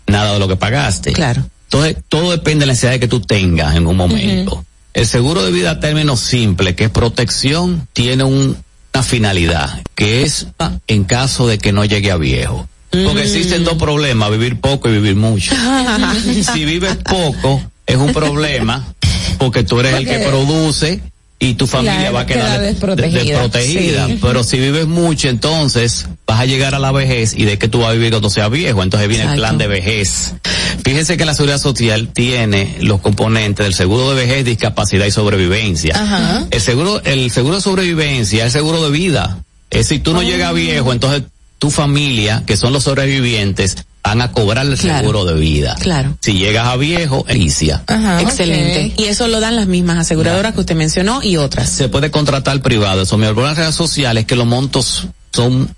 nada 0.06 0.34
de 0.34 0.38
lo 0.38 0.48
que 0.48 0.56
pagaste. 0.56 1.12
Claro. 1.12 1.42
Entonces, 1.64 1.96
todo 2.08 2.30
depende 2.30 2.60
de 2.60 2.66
la 2.66 2.72
necesidad 2.72 2.98
que 2.98 3.08
tú 3.08 3.20
tengas 3.20 3.76
en 3.76 3.86
un 3.86 3.96
momento. 3.96 4.64
El 4.94 5.06
seguro 5.06 5.42
de 5.44 5.50
vida 5.52 5.80
término 5.80 6.16
simple, 6.16 6.74
que 6.74 6.84
es 6.84 6.90
protección, 6.90 7.86
tiene 7.92 8.24
un- 8.24 8.56
una 8.94 9.02
finalidad, 9.02 9.82
que 9.94 10.22
es 10.22 10.46
en 10.86 11.04
caso 11.04 11.46
de 11.46 11.58
que 11.58 11.72
no 11.72 11.84
llegue 11.84 12.10
a 12.10 12.16
viejo. 12.16 12.66
Porque 12.90 13.22
existen 13.22 13.64
dos 13.64 13.74
problemas, 13.74 14.30
vivir 14.30 14.60
poco 14.60 14.88
y 14.88 14.92
vivir 14.92 15.14
mucho. 15.16 15.54
si 16.54 16.64
vives 16.64 16.96
poco, 16.96 17.62
es 17.86 17.96
un 17.96 18.12
problema, 18.12 18.94
porque 19.38 19.62
tú 19.62 19.80
eres 19.80 19.94
el 19.94 20.06
que 20.06 20.18
produce 20.18 21.00
y 21.40 21.54
tu 21.54 21.66
familia 21.68 21.98
Claro, 22.10 22.14
va 22.14 22.20
a 22.22 22.26
quedar 22.26 22.40
queda 22.46 22.52
de- 22.54 22.60
de- 22.60 22.66
desprotegida. 22.72 23.20
desprotegida. 23.22 24.06
Sí. 24.06 24.18
Pero 24.20 24.42
si 24.42 24.58
vives 24.58 24.86
mucho, 24.88 25.28
entonces 25.28 26.08
vas 26.26 26.40
a 26.40 26.46
llegar 26.46 26.74
a 26.74 26.78
la 26.80 26.90
vejez 26.90 27.32
y 27.36 27.44
de 27.44 27.58
que 27.58 27.68
tú 27.68 27.80
vas 27.80 27.90
a 27.90 27.92
vivir 27.92 28.10
cuando 28.10 28.28
seas 28.30 28.50
viejo. 28.50 28.82
Entonces 28.82 29.08
viene 29.08 29.24
el 29.32 29.36
plan 29.38 29.56
de 29.58 29.68
vejez. 29.68 30.34
Fíjense 30.82 31.16
que 31.16 31.24
la 31.24 31.34
seguridad 31.34 31.58
social 31.58 32.08
tiene 32.12 32.76
los 32.80 33.00
componentes 33.00 33.64
del 33.64 33.74
seguro 33.74 34.10
de 34.10 34.16
vejez, 34.26 34.44
discapacidad 34.44 35.06
y 35.06 35.10
sobrevivencia. 35.12 35.94
Ajá. 35.94 36.46
El 36.50 36.60
seguro, 36.60 37.00
el 37.04 37.30
seguro 37.30 37.56
de 37.56 37.62
sobrevivencia 37.62 38.40
es 38.40 38.46
el 38.46 38.60
seguro 38.60 38.82
de 38.82 38.90
vida. 38.90 39.38
Es 39.70 39.86
si 39.88 40.00
tú 40.00 40.14
no 40.14 40.22
llegas 40.22 40.52
viejo, 40.54 40.92
entonces 40.92 41.22
tu 41.58 41.70
familia, 41.70 42.42
que 42.46 42.56
son 42.56 42.72
los 42.72 42.84
sobrevivientes, 42.84 43.76
van 44.04 44.22
a 44.22 44.32
cobrar 44.32 44.64
el 44.66 44.78
Claro. 44.78 44.98
seguro 45.00 45.24
de 45.26 45.34
vida. 45.34 45.76
Claro. 45.80 46.16
Si 46.20 46.32
llegas 46.34 46.66
a 46.68 46.76
viejo, 46.76 47.26
inicia. 47.28 47.82
Excelente. 48.20 48.94
Y 48.96 49.04
eso 49.04 49.28
lo 49.28 49.38
dan 49.40 49.56
las 49.56 49.66
mismas 49.66 49.98
aseguradoras 49.98 50.54
que 50.54 50.60
usted 50.60 50.76
mencionó 50.76 51.22
y 51.22 51.36
otras. 51.36 51.68
Se 51.68 51.88
puede 51.88 52.10
contratar 52.10 52.60
privado. 52.62 53.02
Eso 53.02 53.18
me 53.18 53.26
habló 53.26 53.42
en 53.42 53.48
las 53.48 53.58
redes 53.58 53.74
sociales 53.74 54.24
que 54.24 54.36
los 54.36 54.46
montos 54.46 55.08
son 55.32 55.74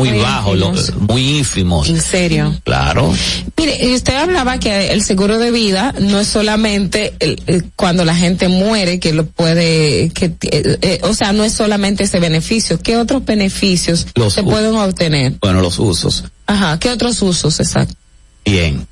muy, 0.00 0.10
Muy 0.10 0.20
bajos, 0.20 0.58
lo- 0.58 0.72
muy 1.08 1.38
ínfimos. 1.38 1.88
¿En 1.88 2.00
serio? 2.00 2.58
Claro. 2.64 3.12
Mire, 3.56 3.86
y 3.86 3.94
usted 3.94 4.14
hablaba 4.16 4.58
que 4.58 4.92
el 4.92 5.02
seguro 5.02 5.38
de 5.38 5.50
vida 5.50 5.94
no 6.00 6.18
es 6.18 6.26
solamente 6.28 7.14
el- 7.20 7.42
el- 7.46 7.64
cuando 7.76 8.04
la 8.04 8.14
gente 8.16 8.48
muere 8.48 8.98
que 9.00 9.12
lo 9.12 9.26
puede, 9.26 10.10
que, 10.10 10.26
eh, 10.42 10.78
eh, 10.82 10.98
o 11.02 11.14
sea, 11.14 11.32
no 11.32 11.44
es 11.44 11.52
solamente 11.52 12.04
ese 12.04 12.20
beneficio. 12.20 12.80
¿Qué 12.80 12.96
otros 12.96 13.24
beneficios 13.24 14.06
Los 14.14 14.32
se 14.34 14.42
pueden 14.42 14.74
obtener? 14.74 15.34
Bueno, 15.40 15.60
los 15.60 15.78
usos. 15.78 16.24
Ajá, 16.46 16.78
¿qué 16.78 16.90
otros 16.90 17.20
usos? 17.22 17.60
Exacto. 17.60 17.94
Bien. 18.44 18.86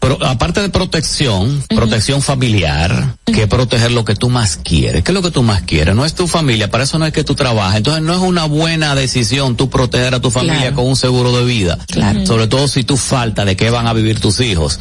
Pero 0.00 0.24
aparte 0.24 0.60
de 0.60 0.68
protección, 0.68 1.62
protección 1.68 2.22
familiar, 2.22 3.16
que 3.26 3.42
es 3.42 3.48
proteger 3.48 3.90
lo 3.90 4.04
que 4.04 4.14
tú 4.14 4.30
más 4.30 4.56
quieres. 4.56 5.02
¿Qué 5.02 5.10
es 5.10 5.14
lo 5.14 5.22
que 5.22 5.32
tú 5.32 5.42
más 5.42 5.62
quieres? 5.62 5.94
No 5.94 6.04
es 6.04 6.14
tu 6.14 6.28
familia, 6.28 6.70
para 6.70 6.84
eso 6.84 6.98
no 6.98 7.06
es 7.06 7.12
que 7.12 7.24
tú 7.24 7.34
trabajes. 7.34 7.78
Entonces 7.78 8.02
no 8.04 8.12
es 8.14 8.20
una 8.20 8.44
buena 8.44 8.94
decisión 8.94 9.56
tú 9.56 9.68
proteger 9.68 10.14
a 10.14 10.20
tu 10.20 10.30
familia 10.30 10.58
Claro. 10.60 10.76
con 10.76 10.86
un 10.86 10.96
seguro 10.96 11.36
de 11.36 11.44
vida. 11.44 11.78
Claro. 11.88 12.24
Sobre 12.26 12.46
todo 12.46 12.68
si 12.68 12.84
tú 12.84 12.96
falta 12.96 13.44
de 13.44 13.56
qué 13.56 13.70
van 13.70 13.86
a 13.88 13.92
vivir 13.92 14.20
tus 14.20 14.40
hijos. 14.40 14.78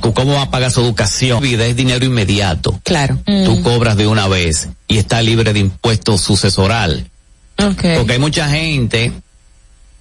¿Cómo 0.00 0.32
van 0.34 0.48
a 0.48 0.50
pagar 0.50 0.72
su 0.72 0.80
educación? 0.80 1.40
Vida 1.42 1.66
es 1.66 1.76
dinero 1.76 2.04
inmediato. 2.04 2.80
Claro. 2.82 3.18
Tú 3.26 3.62
cobras 3.62 3.96
de 3.96 4.06
una 4.06 4.26
vez 4.26 4.68
y 4.88 4.96
está 4.98 5.22
libre 5.22 5.52
de 5.52 5.60
impuestos 5.60 6.20
sucesoral. 6.22 7.08
Okay. 7.56 7.96
Porque 7.98 8.14
hay 8.14 8.18
mucha 8.18 8.48
gente 8.48 9.12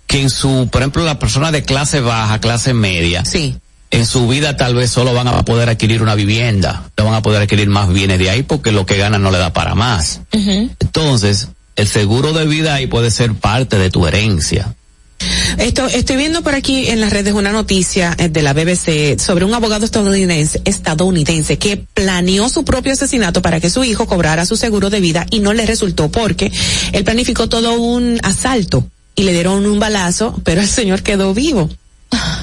que 0.08 0.22
en 0.22 0.30
su, 0.30 0.68
por 0.72 0.82
ejemplo, 0.82 1.04
la 1.04 1.20
persona 1.20 1.52
de 1.52 1.64
clase 1.64 2.00
baja, 2.02 2.40
clase 2.40 2.74
media, 2.74 3.24
sí. 3.26 3.56
En 3.94 4.08
su 4.08 4.28
vida 4.28 4.58
tal 4.58 4.74
vez 4.74 4.90
solo 4.90 5.14
van 5.14 5.28
a 5.28 5.46
poder 5.46 5.70
adquirir 5.70 6.02
una 6.02 6.16
vivienda, 6.16 6.90
no 6.98 7.06
van 7.06 7.14
a 7.14 7.22
poder 7.22 7.44
adquirir 7.44 7.70
más 7.70 7.94
bienes 7.94 8.18
de 8.18 8.32
ahí 8.32 8.42
porque 8.42 8.72
lo 8.72 8.88
que 8.88 8.98
ganan 8.98 9.22
no 9.22 9.30
le 9.30 9.38
da 9.38 9.54
para 9.54 9.76
más. 9.76 10.22
Entonces, 10.32 11.50
el 11.76 11.88
seguro 11.88 12.34
de 12.34 12.48
vida 12.48 12.74
ahí 12.74 12.88
puede 12.88 13.12
ser 13.12 13.36
parte 13.36 13.78
de 13.78 13.92
tu 13.92 14.08
herencia. 14.08 14.74
Esto, 15.60 15.86
estoy 15.88 16.18
viendo 16.18 16.42
por 16.42 16.56
aquí 16.56 16.88
en 16.88 17.00
las 17.00 17.14
redes 17.14 17.36
una 17.36 17.52
noticia 17.52 18.16
eh, 18.18 18.30
de 18.30 18.42
la 18.42 18.54
BBC 18.54 19.20
sobre 19.20 19.46
un 19.46 19.54
abogado 19.54 19.86
estadounidense, 19.86 20.62
estadounidense 20.66 21.58
que 21.60 21.78
planeó 21.78 22.50
su 22.50 22.66
propio 22.66 22.94
asesinato 22.94 23.44
para 23.44 23.60
que 23.60 23.70
su 23.70 23.84
hijo 23.84 24.08
cobrara 24.08 24.48
su 24.48 24.58
seguro 24.58 24.90
de 24.90 25.00
vida 25.00 25.28
y 25.30 25.40
no 25.40 25.54
le 25.54 25.68
resultó 25.68 26.10
porque 26.10 26.52
él 26.92 27.04
planificó 27.04 27.48
todo 27.48 27.80
un 27.80 28.20
asalto 28.24 28.86
y 29.16 29.24
le 29.24 29.34
dieron 29.34 29.66
un 29.68 29.80
balazo, 29.80 30.42
pero 30.44 30.62
el 30.62 30.68
señor 30.68 31.04
quedó 31.04 31.34
vivo. 31.36 31.70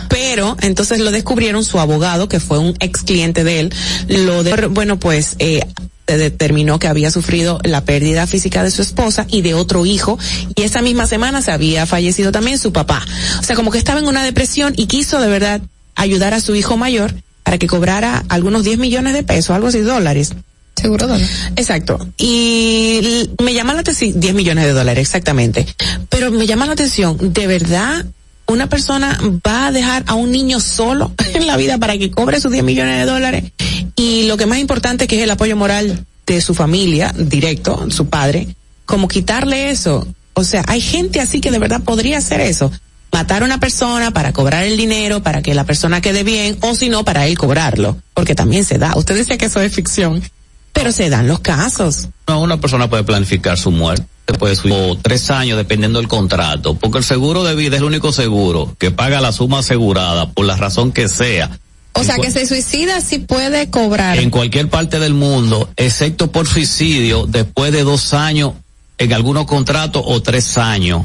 Pero 0.09 0.57
entonces 0.61 0.99
lo 0.99 1.11
descubrieron 1.11 1.65
su 1.65 1.79
abogado, 1.79 2.29
que 2.29 2.41
fue 2.41 2.59
un 2.59 2.75
ex 2.81 3.03
cliente 3.03 3.45
de 3.45 3.61
él, 3.61 3.75
lo 4.09 4.43
de, 4.43 4.67
bueno 4.67 4.99
pues 4.99 5.37
eh, 5.39 5.63
se 6.11 6.19
determinó 6.19 6.81
que 6.81 6.89
había 6.89 7.13
sufrido 7.13 7.61
la 7.63 7.85
pérdida 7.85 8.27
física 8.27 8.65
de 8.65 8.73
su 8.73 8.83
esposa 8.83 9.27
y 9.31 9.43
de 9.43 9.55
otro 9.55 9.87
hijo 9.87 10.19
y 10.57 10.63
esa 10.63 10.83
misma 10.83 11.07
semana 11.07 11.41
se 11.41 11.53
había 11.53 11.87
fallecido 11.87 12.33
también 12.33 12.59
su 12.59 12.73
papá. 12.73 13.07
O 13.39 13.45
sea, 13.45 13.55
como 13.55 13.71
que 13.71 13.79
estaba 13.79 14.01
en 14.01 14.09
una 14.09 14.25
depresión 14.25 14.73
y 14.77 14.87
quiso 14.87 15.21
de 15.21 15.29
verdad 15.29 15.61
ayudar 15.95 16.35
a 16.35 16.41
su 16.41 16.57
hijo 16.57 16.77
mayor 16.77 17.15
para 17.45 17.59
que 17.59 17.69
cobrara 17.69 18.25
algunos 18.29 18.65
10 18.65 18.79
millones 18.79 19.13
de 19.13 19.23
pesos, 19.23 19.51
algo 19.51 19.69
así, 19.69 19.81
dólares. 19.81 20.33
Seguro 20.75 21.07
dólar. 21.07 21.29
Exacto. 21.55 22.09
Y 22.19 23.29
me 23.41 23.55
llama 23.55 23.75
la 23.75 23.81
atención, 23.81 24.19
10 24.19 24.35
millones 24.35 24.65
de 24.65 24.73
dólares, 24.73 25.03
exactamente. 25.03 25.65
Pero 26.09 26.33
me 26.33 26.47
llama 26.47 26.67
la 26.67 26.73
atención, 26.73 27.33
¿de 27.33 27.47
verdad 27.47 28.05
una 28.53 28.69
persona 28.69 29.19
va 29.47 29.67
a 29.67 29.73
dejar 29.73 30.05
a 30.07 30.15
un 30.15 30.31
niño 30.31 30.61
solo 30.61 31.13
en 31.35 31.47
la 31.47 31.57
vida 31.57 31.79
para 31.79 31.97
que 31.99 32.11
cobre 32.11 32.41
sus 32.41 32.53
10 32.53 32.65
millones 32.65 32.99
de 32.99 33.11
dólares? 33.11 33.45
Y 33.97 34.27
lo 34.27 34.37
que 34.37 34.47
más 34.47 34.59
importante 34.59 35.07
que 35.07 35.17
es 35.17 35.23
el 35.23 35.31
apoyo 35.31 35.57
moral 35.57 36.05
de 36.27 36.41
su 36.41 36.55
familia, 36.55 37.13
directo, 37.17 37.91
su 37.91 38.09
padre, 38.09 38.49
como 38.87 39.09
quitarle 39.09 39.71
eso. 39.71 40.07
O 40.35 40.45
sea, 40.45 40.65
hay 40.67 40.81
gente 40.81 41.21
así 41.21 41.41
que 41.41 41.51
de 41.51 41.59
verdad 41.59 41.83
podría 41.83 42.19
hacer 42.19 42.41
eso. 42.41 42.71
Matar 43.13 43.43
a 43.43 43.45
una 43.45 43.59
persona 43.59 44.13
para 44.13 44.33
cobrar 44.33 44.65
el 44.65 44.77
dinero, 44.77 45.23
para 45.23 45.43
que 45.43 45.55
la 45.55 45.65
persona 45.65 46.01
quede 46.01 46.23
bien, 46.23 46.57
o 46.61 46.75
si 46.75 46.89
no, 46.89 47.05
para 47.05 47.27
él 47.27 47.37
cobrarlo, 47.37 47.97
porque 48.15 48.35
también 48.35 48.65
se 48.65 48.79
da. 48.79 48.97
Usted 48.97 49.17
decía 49.17 49.37
que 49.37 49.47
eso 49.47 49.61
es 49.61 49.73
ficción, 49.73 50.23
Pero 50.81 50.93
se 50.93 51.11
dan 51.11 51.29
los 51.29 51.41
casos. 51.41 52.09
No, 52.27 52.41
una 52.41 52.59
persona 52.59 52.89
puede 52.89 53.05
planificar 53.05 53.59
su 53.59 53.71
muerte 53.71 54.07
puede 54.39 54.57
o 54.71 54.97
tres 54.97 55.31
años 55.31 55.57
dependiendo 55.57 55.99
del 55.99 56.09
contrato, 56.09 56.75
porque 56.75 56.99
el 56.99 57.05
seguro 57.05 57.45
de 57.45 57.55
vida 57.55 57.77
es 57.77 57.83
el 57.83 57.87
único 57.87 58.13
seguro 58.13 58.75
que 58.79 58.91
paga 58.91 59.21
la 59.21 59.33
suma 59.33 59.61
asegurada 59.61 60.31
por 60.31 60.45
la 60.45 60.57
razón 60.57 60.93
que 60.93 61.09
sea. 61.09 61.51
O 61.93 62.05
sea, 62.05 62.17
que 62.17 62.31
se 62.31 62.47
suicida 62.47 63.01
sí 63.01 63.19
puede 63.19 63.69
cobrar. 63.69 64.19
En 64.19 64.31
cualquier 64.31 64.69
parte 64.71 64.99
del 65.01 65.13
mundo, 65.13 65.69
excepto 65.77 66.31
por 66.31 66.47
suicidio, 66.47 67.27
después 67.27 67.73
de 67.73 67.83
dos 67.83 68.15
años, 68.15 68.53
en 68.99 69.13
algunos 69.13 69.47
contratos 69.47 70.03
o 70.07 70.23
tres 70.23 70.57
años 70.57 71.03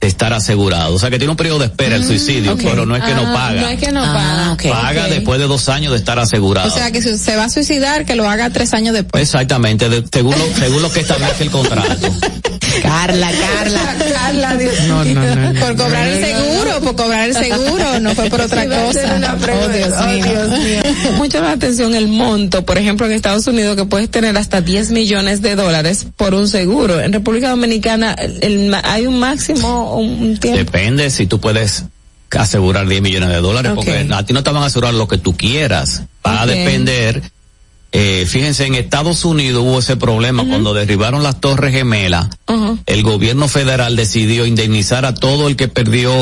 estar 0.00 0.32
asegurado. 0.32 0.94
O 0.94 0.98
sea 0.98 1.10
que 1.10 1.18
tiene 1.18 1.30
un 1.30 1.36
periodo 1.36 1.60
de 1.60 1.66
espera 1.66 1.96
el 1.96 2.02
mm, 2.02 2.06
suicidio, 2.06 2.56
pero 2.56 2.86
no 2.86 2.96
es 2.96 3.02
que 3.02 3.14
no 3.14 3.26
ah, 3.26 3.32
paga. 3.34 3.60
No 3.60 3.68
es 3.68 3.78
que 3.80 3.92
no 3.92 4.04
ah, 4.04 4.56
paga. 4.56 4.74
paga 4.74 5.08
después 5.08 5.40
de 5.40 5.46
dos 5.46 5.68
años 5.68 5.92
de 5.92 5.98
estar 5.98 6.18
asegurado. 6.18 6.68
O 6.68 6.70
sea 6.70 6.90
que 6.90 7.02
si 7.02 7.16
se 7.18 7.36
va 7.36 7.44
a 7.44 7.50
suicidar, 7.50 8.04
que 8.04 8.14
lo 8.14 8.28
haga 8.28 8.50
tres 8.50 8.74
años 8.74 8.94
después. 8.94 9.22
Exactamente, 9.22 9.88
según, 10.12 10.38
lo, 10.38 10.46
según 10.54 10.82
lo 10.82 10.92
que 10.92 11.00
establece 11.00 11.44
el 11.44 11.50
contrato. 11.50 12.08
Carla, 12.82 13.30
Carla. 13.30 13.96
Carla, 14.12 14.56
Dios 14.56 14.74
no, 14.86 15.04
no, 15.04 15.36
no, 15.36 15.60
Por 15.60 15.76
cobrar 15.76 16.06
el 16.08 16.24
seguro, 16.24 16.80
por 16.80 16.96
cobrar 16.96 17.28
el 17.28 17.34
seguro, 17.34 18.00
no 18.00 18.14
fue 18.14 18.28
por 18.28 18.40
otra 18.40 18.64
cosa. 18.66 19.18
Oh, 19.18 19.68
Dios, 19.68 19.94
oh, 19.98 20.12
Dios 20.12 20.48
mío. 20.60 20.82
Mucho 21.16 21.40
la 21.40 21.52
atención 21.52 21.94
el 21.94 22.08
monto, 22.08 22.64
por 22.64 22.78
ejemplo, 22.78 23.06
en 23.06 23.12
Estados 23.12 23.46
Unidos 23.46 23.76
que 23.76 23.84
puedes 23.84 24.10
tener 24.10 24.36
hasta 24.36 24.60
10 24.60 24.90
millones 24.90 25.42
de 25.42 25.54
dólares 25.54 26.06
por 26.16 26.34
un 26.34 26.48
seguro. 26.48 27.00
En 27.00 27.12
República 27.12 27.50
Dominicana 27.50 28.12
el, 28.12 28.74
hay 28.82 29.06
un 29.06 29.18
máximo 29.18 29.95
Depende 30.54 31.10
si 31.10 31.26
tú 31.26 31.40
puedes 31.40 31.84
asegurar 32.30 32.86
10 32.88 33.02
millones 33.02 33.28
de 33.28 33.40
dólares, 33.40 33.72
porque 33.74 34.06
a 34.10 34.22
ti 34.24 34.32
no 34.32 34.42
te 34.42 34.50
van 34.50 34.62
a 34.62 34.66
asegurar 34.66 34.94
lo 34.94 35.08
que 35.08 35.18
tú 35.18 35.36
quieras. 35.36 36.02
Va 36.26 36.42
a 36.42 36.46
depender. 36.46 37.22
Eh, 37.92 38.26
fíjense, 38.26 38.66
en 38.66 38.74
Estados 38.74 39.24
Unidos 39.24 39.62
hubo 39.62 39.78
ese 39.78 39.96
problema 39.96 40.44
cuando 40.44 40.74
derribaron 40.74 41.22
las 41.22 41.40
torres 41.40 41.72
gemelas. 41.72 42.28
El 42.84 43.02
gobierno 43.02 43.48
federal 43.48 43.96
decidió 43.96 44.44
indemnizar 44.44 45.06
a 45.06 45.14
todo 45.14 45.48
el 45.48 45.56
que 45.56 45.68
perdió 45.68 46.12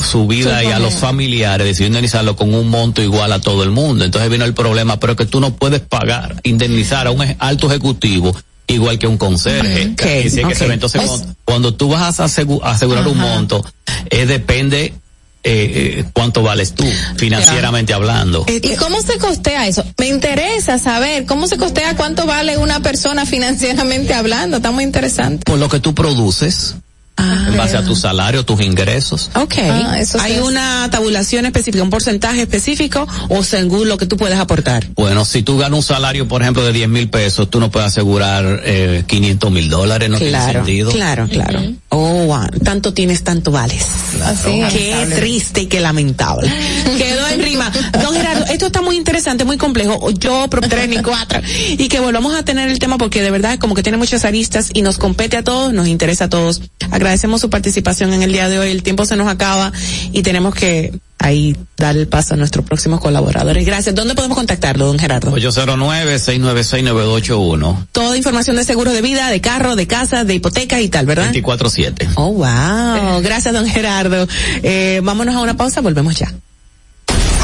su 0.00 0.26
vida 0.26 0.64
y 0.64 0.68
a 0.68 0.78
los 0.78 0.94
familiares, 0.94 1.66
decidió 1.66 1.88
indemnizarlo 1.88 2.36
con 2.36 2.54
un 2.54 2.68
monto 2.68 3.02
igual 3.02 3.32
a 3.32 3.40
todo 3.40 3.64
el 3.64 3.70
mundo. 3.70 4.04
Entonces 4.04 4.30
vino 4.30 4.44
el 4.44 4.54
problema, 4.54 4.98
pero 4.98 5.16
que 5.16 5.26
tú 5.26 5.40
no 5.40 5.54
puedes 5.56 5.80
pagar, 5.80 6.36
indemnizar 6.42 7.06
a 7.06 7.10
un 7.10 7.36
alto 7.38 7.66
ejecutivo 7.66 8.34
igual 8.70 8.98
que 8.98 9.06
un 9.06 9.18
conserje. 9.18 9.82
Entonces, 9.82 11.02
cuando, 11.44 11.74
tú 11.74 11.88
vas 11.88 12.20
a 12.20 12.24
asegurar 12.24 13.08
un 13.08 13.18
monto, 13.18 13.64
eh, 14.10 14.26
depende 14.26 14.94
eh, 15.42 15.96
eh, 15.98 16.04
cuánto 16.12 16.42
vales 16.42 16.74
tú 16.74 16.84
financieramente 17.16 17.94
hablando. 17.94 18.44
¿Y 18.46 18.76
cómo 18.76 19.00
se 19.00 19.18
costea 19.18 19.66
eso? 19.66 19.84
Me 19.98 20.08
interesa 20.08 20.78
saber 20.78 21.24
cómo 21.24 21.46
se 21.46 21.56
costea 21.56 21.96
cuánto 21.96 22.26
vale 22.26 22.58
una 22.58 22.80
persona 22.80 23.24
financieramente 23.24 24.12
hablando. 24.12 24.58
Está 24.58 24.70
muy 24.70 24.84
interesante. 24.84 25.44
Por 25.44 25.58
lo 25.58 25.68
que 25.68 25.80
tú 25.80 25.94
produces. 25.94 26.76
Ah, 27.20 27.46
en 27.48 27.56
base 27.56 27.76
a 27.76 27.84
tu 27.84 27.94
salario, 27.94 28.44
tus 28.44 28.60
ingresos. 28.62 29.30
Ok. 29.34 29.54
Ah, 29.58 29.98
¿Hay 30.20 30.38
una 30.38 30.88
tabulación 30.90 31.44
específica, 31.46 31.82
un 31.82 31.90
porcentaje 31.90 32.42
específico 32.42 33.06
o 33.28 33.44
según 33.44 33.88
lo 33.88 33.98
que 33.98 34.06
tú 34.06 34.16
puedes 34.16 34.38
aportar? 34.38 34.88
Bueno, 34.94 35.24
si 35.24 35.42
tú 35.42 35.58
ganas 35.58 35.76
un 35.76 35.82
salario, 35.82 36.26
por 36.26 36.42
ejemplo, 36.42 36.64
de 36.64 36.72
10 36.72 36.88
mil 36.88 37.10
pesos, 37.10 37.50
tú 37.50 37.60
no 37.60 37.70
puedes 37.70 37.88
asegurar 37.88 38.62
eh, 38.64 39.04
500 39.06 39.50
mil 39.50 39.68
dólares, 39.68 40.08
no 40.08 40.18
tiene 40.18 40.40
sentido. 40.40 40.90
Claro, 40.90 41.28
claro. 41.28 41.60
Oh, 41.90 42.24
wow. 42.26 42.46
Tanto 42.64 42.94
tienes, 42.94 43.22
tanto 43.22 43.50
vales. 43.50 43.86
Así 44.24 44.62
Qué 44.72 45.06
triste 45.14 45.62
y 45.62 45.66
qué 45.66 45.80
lamentable. 45.80 46.50
Quedó 46.98 47.28
en 47.28 47.42
rima. 47.42 47.70
Don 48.02 48.14
Gerardo, 48.14 48.44
esto 48.46 48.66
está 48.66 48.80
muy 48.80 48.96
interesante, 48.96 49.44
muy 49.44 49.56
complejo. 49.56 50.10
Yo, 50.12 50.48
tres 50.48 50.88
ni 50.88 50.98
cuatro. 50.98 51.40
Y 51.70 51.88
que 51.88 52.00
volvamos 52.00 52.34
a 52.34 52.44
tener 52.44 52.70
el 52.70 52.78
tema 52.78 52.96
porque 52.96 53.22
de 53.22 53.30
verdad 53.30 53.58
como 53.58 53.74
que 53.74 53.82
tiene 53.82 53.98
muchas 53.98 54.24
aristas 54.24 54.70
y 54.72 54.82
nos 54.82 54.98
compete 54.98 55.36
a 55.36 55.44
todos, 55.44 55.72
nos 55.72 55.88
interesa 55.88 56.24
a 56.24 56.28
todos. 56.28 56.62
Agradecemos 56.90 57.09
su 57.18 57.50
participación 57.50 58.12
en 58.12 58.22
el 58.22 58.32
día 58.32 58.48
de 58.48 58.58
hoy. 58.58 58.70
El 58.70 58.82
tiempo 58.82 59.04
se 59.04 59.16
nos 59.16 59.28
acaba 59.28 59.72
y 60.12 60.22
tenemos 60.22 60.54
que 60.54 60.92
ahí 61.18 61.54
dar 61.76 61.96
el 61.96 62.08
paso 62.08 62.34
a 62.34 62.36
nuestros 62.36 62.64
próximos 62.64 63.00
colaboradores. 63.00 63.64
Gracias. 63.66 63.94
¿Dónde 63.94 64.14
podemos 64.14 64.36
contactarlo, 64.36 64.86
don 64.86 64.98
Gerardo? 64.98 65.32
809-696-9281. 65.36 67.86
Toda 67.92 68.16
información 68.16 68.56
de 68.56 68.64
seguro 68.64 68.92
de 68.92 69.02
vida, 69.02 69.28
de 69.28 69.40
carro, 69.40 69.76
de 69.76 69.86
casa, 69.86 70.24
de 70.24 70.34
hipoteca 70.34 70.80
y 70.80 70.88
tal, 70.88 71.06
¿verdad? 71.06 71.32
24-7. 71.32 72.08
Oh, 72.16 72.32
wow. 72.32 73.20
Gracias, 73.22 73.54
don 73.54 73.66
Gerardo. 73.66 74.26
Eh, 74.62 75.00
vámonos 75.02 75.34
a 75.34 75.40
una 75.40 75.56
pausa, 75.56 75.80
volvemos 75.80 76.16
ya. 76.16 76.32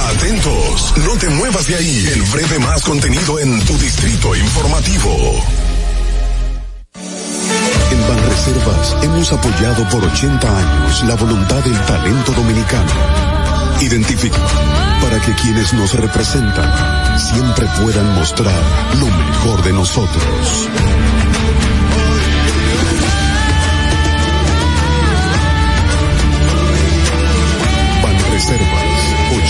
Atentos, 0.08 0.94
no 1.04 1.16
te 1.18 1.28
muevas 1.28 1.66
de 1.66 1.74
ahí. 1.74 2.08
El 2.14 2.22
breve 2.22 2.60
más 2.60 2.80
contenido 2.82 3.40
en 3.40 3.60
tu 3.64 3.76
distrito 3.78 4.36
informativo. 4.36 5.42
Banreservas 8.08 8.96
hemos 9.02 9.32
apoyado 9.32 9.88
por 9.88 10.04
80 10.04 10.58
años 10.58 11.04
la 11.04 11.14
voluntad 11.16 11.62
del 11.64 11.80
talento 11.86 12.32
dominicano. 12.32 12.90
Identifica 13.80 14.38
para 15.02 15.20
que 15.20 15.32
quienes 15.34 15.72
nos 15.74 15.92
representan 15.94 17.18
siempre 17.18 17.66
puedan 17.82 18.14
mostrar 18.14 18.62
lo 19.00 19.06
mejor 19.06 19.62
de 19.64 19.72
nosotros. 19.72 20.68
Banreservas, 28.02 28.92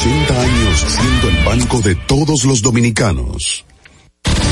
80 0.00 0.40
años 0.40 0.84
siendo 0.88 1.28
el 1.28 1.44
banco 1.44 1.80
de 1.80 1.94
todos 1.94 2.44
los 2.44 2.62
dominicanos. 2.62 3.66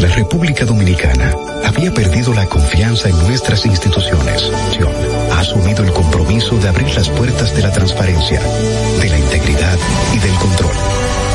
la 0.00 0.08
República 0.08 0.64
Dominicana 0.64 1.32
había 1.64 1.92
perdido 1.92 2.32
la 2.32 2.46
confianza 2.46 3.08
en 3.08 3.18
nuestras 3.26 3.66
instituciones. 3.66 4.48
Ha 5.32 5.40
asumido 5.40 5.82
el 5.82 5.92
compromiso 5.92 6.56
de 6.58 6.68
abrir 6.68 6.94
las 6.94 7.08
puertas 7.08 7.52
de 7.54 7.62
la 7.62 7.72
transparencia, 7.72 8.40
de 8.40 9.08
la 9.08 9.18
integridad 9.18 9.76
y 10.14 10.18
del 10.18 10.34
control. 10.34 10.76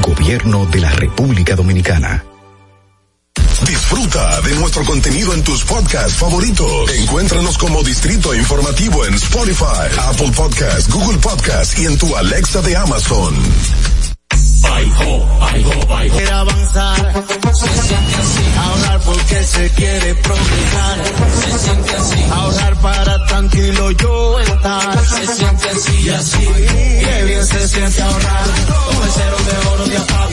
Gobierno 0.00 0.66
de 0.66 0.80
la 0.80 0.90
República 0.90 1.54
Dominicana. 1.54 2.24
Disfruta 3.66 4.40
de 4.42 4.54
nuestro 4.56 4.84
contenido 4.84 5.32
en 5.34 5.42
tus 5.42 5.64
podcasts 5.64 6.14
favoritos. 6.14 6.90
Encuéntranos 6.90 7.56
como 7.58 7.82
Distrito 7.82 8.34
Informativo 8.34 9.04
en 9.06 9.14
Spotify, 9.14 9.88
Apple 10.08 10.32
Podcasts, 10.34 10.88
Google 10.88 11.18
Podcasts 11.18 11.78
y 11.78 11.86
en 11.86 11.98
tu 11.98 12.16
Alexa 12.16 12.62
de 12.62 12.76
Amazon. 12.76 13.34
Quiere 16.10 16.30
avanzar, 16.30 17.24
se 17.52 17.68
siente 17.68 18.14
así. 18.16 18.44
Ahorrar 18.58 19.00
porque 19.00 19.44
se 19.44 19.70
quiere 19.70 20.14
progresar, 20.16 21.02
se 21.40 21.58
siente 21.58 21.96
así. 21.96 22.22
Ahorrar 22.32 22.80
para 22.80 23.26
tranquilo 23.26 23.90
yo 23.92 24.40
estar, 24.40 25.06
se 25.06 25.26
siente 25.34 25.68
así 25.70 26.00
y 26.00 26.08
así. 26.10 26.38
Qué 26.38 27.24
bien 27.26 27.46
se 27.46 27.68
siente 27.68 28.02
ahorrar, 28.02 28.48
el 29.04 29.10
cero 29.14 29.36
de 29.46 29.68
oro 29.68 29.86
de 29.86 29.96
APAP, 29.98 30.32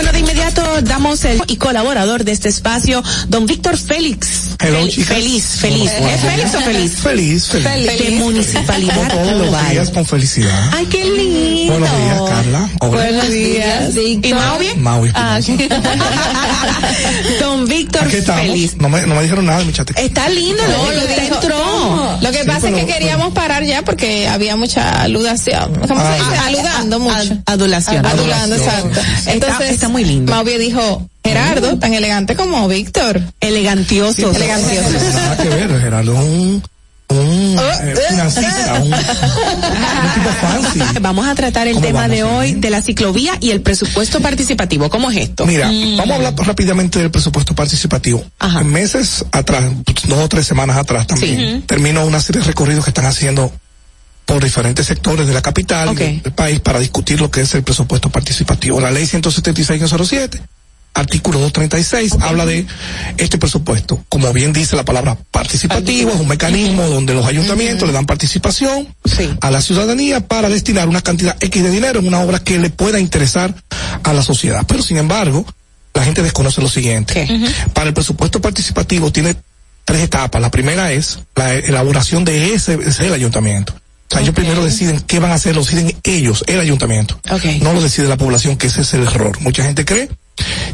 Bueno, 0.00 0.12
de 0.12 0.20
inmediato 0.20 0.62
damos 0.80 1.22
el 1.26 1.42
y 1.46 1.56
colaborador 1.56 2.24
de 2.24 2.32
este 2.32 2.48
espacio, 2.48 3.02
don 3.28 3.44
Víctor 3.44 3.76
Félix. 3.76 4.56
Hello, 4.58 4.78
Fel- 4.78 4.88
chicas. 4.90 5.08
Feliz, 5.14 5.44
feliz. 5.60 5.90
¿Es 5.92 6.20
feliz 6.20 6.54
o 6.54 6.60
feliz? 6.62 6.92
Feliz, 7.02 7.46
feliz. 7.48 7.98
De 7.98 8.10
Municipalidad 8.12 9.34
Global. 9.36 9.70
días 9.70 9.90
con 9.90 10.06
felicidad. 10.06 10.70
Ay, 10.72 10.86
qué 10.86 11.04
lindo. 11.04 11.78
Buenos 11.78 11.98
días, 11.98 12.20
Carla. 12.30 12.68
Hola. 12.80 12.92
Buenos 12.96 13.28
días. 13.30 13.94
¿Y 13.96 14.32
Mau 14.32 14.58
bien? 14.58 14.82
Mau 14.82 15.02
bien. 15.02 15.12
Ah, 15.14 15.38
Don 17.40 17.66
Víctor. 17.66 18.08
Feliz. 18.10 18.76
No 18.78 18.88
me, 18.88 19.02
no 19.06 19.14
me 19.16 19.22
dijeron 19.22 19.44
nada, 19.44 19.62
mi 19.64 19.72
chate. 19.74 19.92
Está 20.02 20.30
lindo, 20.30 20.62
No, 20.62 20.84
lo 20.84 20.92
lo 20.92 21.00
usted 21.02 21.22
dijo- 21.24 21.34
entró. 21.34 22.18
Lo 22.22 22.30
que 22.32 22.38
Sí, 22.40 22.46
pasa 22.46 22.60
pero- 22.62 22.76
es 22.78 22.84
que 22.86 22.92
queríamos 22.94 23.34
parar 23.34 23.64
ya 23.64 23.82
porque 23.82 24.28
había 24.28 24.56
mucha 24.56 25.02
aludación. 25.02 25.74
¿Cómo 25.86 26.00
Ah, 26.00 26.16
se 26.16 26.24
dice? 26.24 26.38
Aludando 26.46 26.98
mucho. 27.00 27.36
Adulación. 27.44 28.06
Adulando, 28.06 28.56
exacto. 28.56 28.98
Está- 29.00 29.32
Entonces, 29.32 29.70
está 29.70 29.89
muy 29.90 30.04
lindo. 30.04 30.32
Mauvie 30.32 30.58
dijo, 30.58 31.08
Gerardo, 31.24 31.78
tan 31.78 31.92
elegante 31.94 32.34
como 32.36 32.66
Víctor. 32.68 33.20
Elegantioso. 33.40 34.30
Elegantioso. 34.34 34.90
Nada 35.12 35.36
que 35.36 35.48
ver, 35.48 35.80
Gerardo. 35.80 36.14
Un, 36.14 36.62
un 37.08 37.56
eh, 37.58 37.94
un 38.82 38.90
tipo 40.14 40.30
fancy. 40.40 40.80
Vamos 41.00 41.26
a 41.26 41.34
tratar 41.34 41.66
el 41.68 41.74
¿Cómo 41.74 41.86
tema 41.86 42.08
de 42.08 42.22
hoy 42.22 42.52
de 42.54 42.70
la 42.70 42.80
ciclovía 42.82 43.32
y 43.40 43.50
el 43.50 43.60
presupuesto 43.62 44.20
participativo. 44.20 44.88
¿Cómo 44.88 45.10
es 45.10 45.16
esto? 45.18 45.46
Mira, 45.46 45.68
Mm. 45.70 45.96
vamos 45.96 46.12
a 46.12 46.16
hablar 46.16 46.34
rápidamente 46.36 46.98
del 46.98 47.10
presupuesto 47.10 47.54
participativo. 47.54 48.24
Ajá. 48.38 48.62
Meses 48.64 49.24
atrás, 49.32 49.64
dos 50.08 50.18
o 50.18 50.28
tres 50.28 50.46
semanas 50.46 50.76
atrás 50.76 51.06
también, 51.06 51.36
Sí. 51.60 51.64
Terminó 51.66 52.04
una 52.06 52.20
serie 52.20 52.40
de 52.42 52.46
recorridos 52.46 52.84
que 52.84 52.90
están 52.90 53.06
haciendo 53.06 53.52
por 54.30 54.44
diferentes 54.44 54.86
sectores 54.86 55.26
de 55.26 55.34
la 55.34 55.42
capital 55.42 55.92
y 55.92 56.20
del 56.20 56.32
país 56.32 56.60
para 56.60 56.78
discutir 56.78 57.20
lo 57.20 57.32
que 57.32 57.40
es 57.40 57.52
el 57.54 57.64
presupuesto 57.64 58.10
participativo. 58.10 58.80
La 58.80 58.92
ley 58.92 59.02
176-07, 59.04 60.40
artículo 60.94 61.40
236, 61.40 62.12
habla 62.22 62.46
de 62.46 62.64
este 63.16 63.38
presupuesto. 63.38 64.04
Como 64.08 64.32
bien 64.32 64.52
dice 64.52 64.76
la 64.76 64.84
palabra 64.84 65.16
participativo, 65.32 66.12
es 66.12 66.20
un 66.20 66.28
mecanismo 66.28 66.86
donde 66.86 67.12
los 67.12 67.26
ayuntamientos 67.26 67.88
le 67.88 67.92
dan 67.92 68.06
participación 68.06 68.94
Sí. 69.04 69.28
a 69.40 69.50
la 69.50 69.60
ciudadanía 69.60 70.20
para 70.20 70.48
destinar 70.48 70.88
una 70.88 71.00
cantidad 71.02 71.36
X 71.40 71.62
de 71.64 71.70
dinero 71.70 71.98
en 71.98 72.06
una 72.06 72.20
obra 72.20 72.38
que 72.38 72.56
le 72.60 72.70
pueda 72.70 73.00
interesar 73.00 73.52
a 74.04 74.12
la 74.12 74.22
sociedad. 74.22 74.64
Pero 74.68 74.84
sin 74.84 74.98
embargo, 74.98 75.44
la 75.92 76.04
gente 76.04 76.22
desconoce 76.22 76.62
lo 76.62 76.68
siguiente. 76.68 77.26
Para 77.74 77.88
el 77.88 77.94
presupuesto 77.94 78.40
participativo 78.40 79.10
tiene 79.10 79.34
tres 79.84 80.02
etapas. 80.02 80.40
La 80.40 80.52
primera 80.52 80.92
es 80.92 81.18
la 81.34 81.52
elaboración 81.54 82.24
de 82.24 82.54
ese, 82.54 82.74
ese 82.74 82.88
es 82.88 83.00
el 83.00 83.12
ayuntamiento. 83.12 83.74
O 84.10 84.12
sea, 84.12 84.22
ellos 84.22 84.34
primero 84.34 84.64
deciden 84.64 85.00
qué 85.00 85.20
van 85.20 85.30
a 85.30 85.34
hacer, 85.34 85.54
lo 85.54 85.62
deciden 85.62 85.96
ellos, 86.02 86.42
el 86.48 86.58
ayuntamiento. 86.60 87.20
No 87.60 87.72
lo 87.72 87.80
decide 87.80 88.08
la 88.08 88.16
población, 88.16 88.56
que 88.56 88.66
ese 88.66 88.80
es 88.82 88.92
el 88.94 89.02
error. 89.02 89.40
Mucha 89.40 89.62
gente 89.62 89.84
cree 89.84 90.08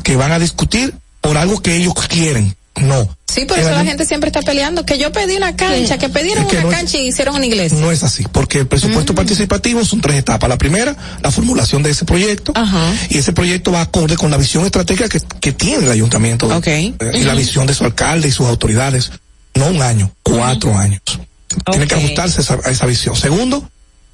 que 0.03 0.17
van 0.17 0.33
a 0.33 0.39
discutir 0.39 0.95
por 1.21 1.37
algo 1.37 1.61
que 1.61 1.77
ellos 1.77 1.95
quieren. 2.09 2.57
No. 2.77 3.09
Sí, 3.27 3.45
por 3.47 3.59
eso 3.59 3.71
la 3.71 3.85
gente 3.85 4.05
siempre 4.07 4.29
está 4.29 4.41
peleando. 4.43 4.85
Que 4.87 4.99
yo 4.99 5.11
pedí 5.13 5.37
una 5.37 5.57
cancha, 5.57 5.97
que 5.99 6.09
pidieron 6.11 6.45
Es 6.45 6.51
que 6.51 6.57
una 6.57 6.65
no 6.65 6.71
es- 6.71 6.77
cancha 6.77 6.99
y 6.99 7.09
hicieron 7.09 7.35
una 7.35 7.45
iglesia. 7.47 7.79
No 7.79 7.91
es 7.91 8.03
así, 8.03 8.25
porque 8.33 8.61
el 8.61 8.67
presupuesto 8.67 9.13
Mm. 9.13 9.17
participativo 9.17 9.85
son 9.85 10.01
tres 10.01 10.17
etapas. 10.17 10.49
La 10.49 10.57
primera, 10.59 10.95
la 11.23 11.31
formulación 11.31 11.83
de 11.83 11.91
ese 11.91 12.05
proyecto. 12.05 12.53
Ajá. 12.55 12.93
Y 13.11 13.19
ese 13.19 13.33
proyecto 13.33 13.73
va 13.73 13.81
acorde 13.83 14.17
con 14.17 14.31
la 14.31 14.37
visión 14.39 14.65
estratégica 14.65 15.09
que, 15.09 15.21
que 15.41 15.53
tiene 15.53 15.85
el 15.87 15.91
ayuntamiento. 15.91 16.47
Ok. 16.55 16.67
eh, 16.69 16.95
Y 17.15 17.21
la 17.25 17.35
visión 17.35 17.67
de 17.67 17.75
su 17.75 17.85
alcalde 17.85 18.29
y 18.29 18.33
sus 18.33 18.47
autoridades. 18.47 19.11
No 19.55 19.67
un 19.69 19.81
año, 19.83 20.11
cuatro 20.23 20.77
años. 20.77 21.01
Tiene 21.71 21.87
que 21.87 21.95
ajustarse 21.95 22.39
a 22.39 22.43
esa, 22.43 22.59
a 22.65 22.71
esa 22.71 22.87
visión. 22.87 23.17
Segundo, 23.17 23.69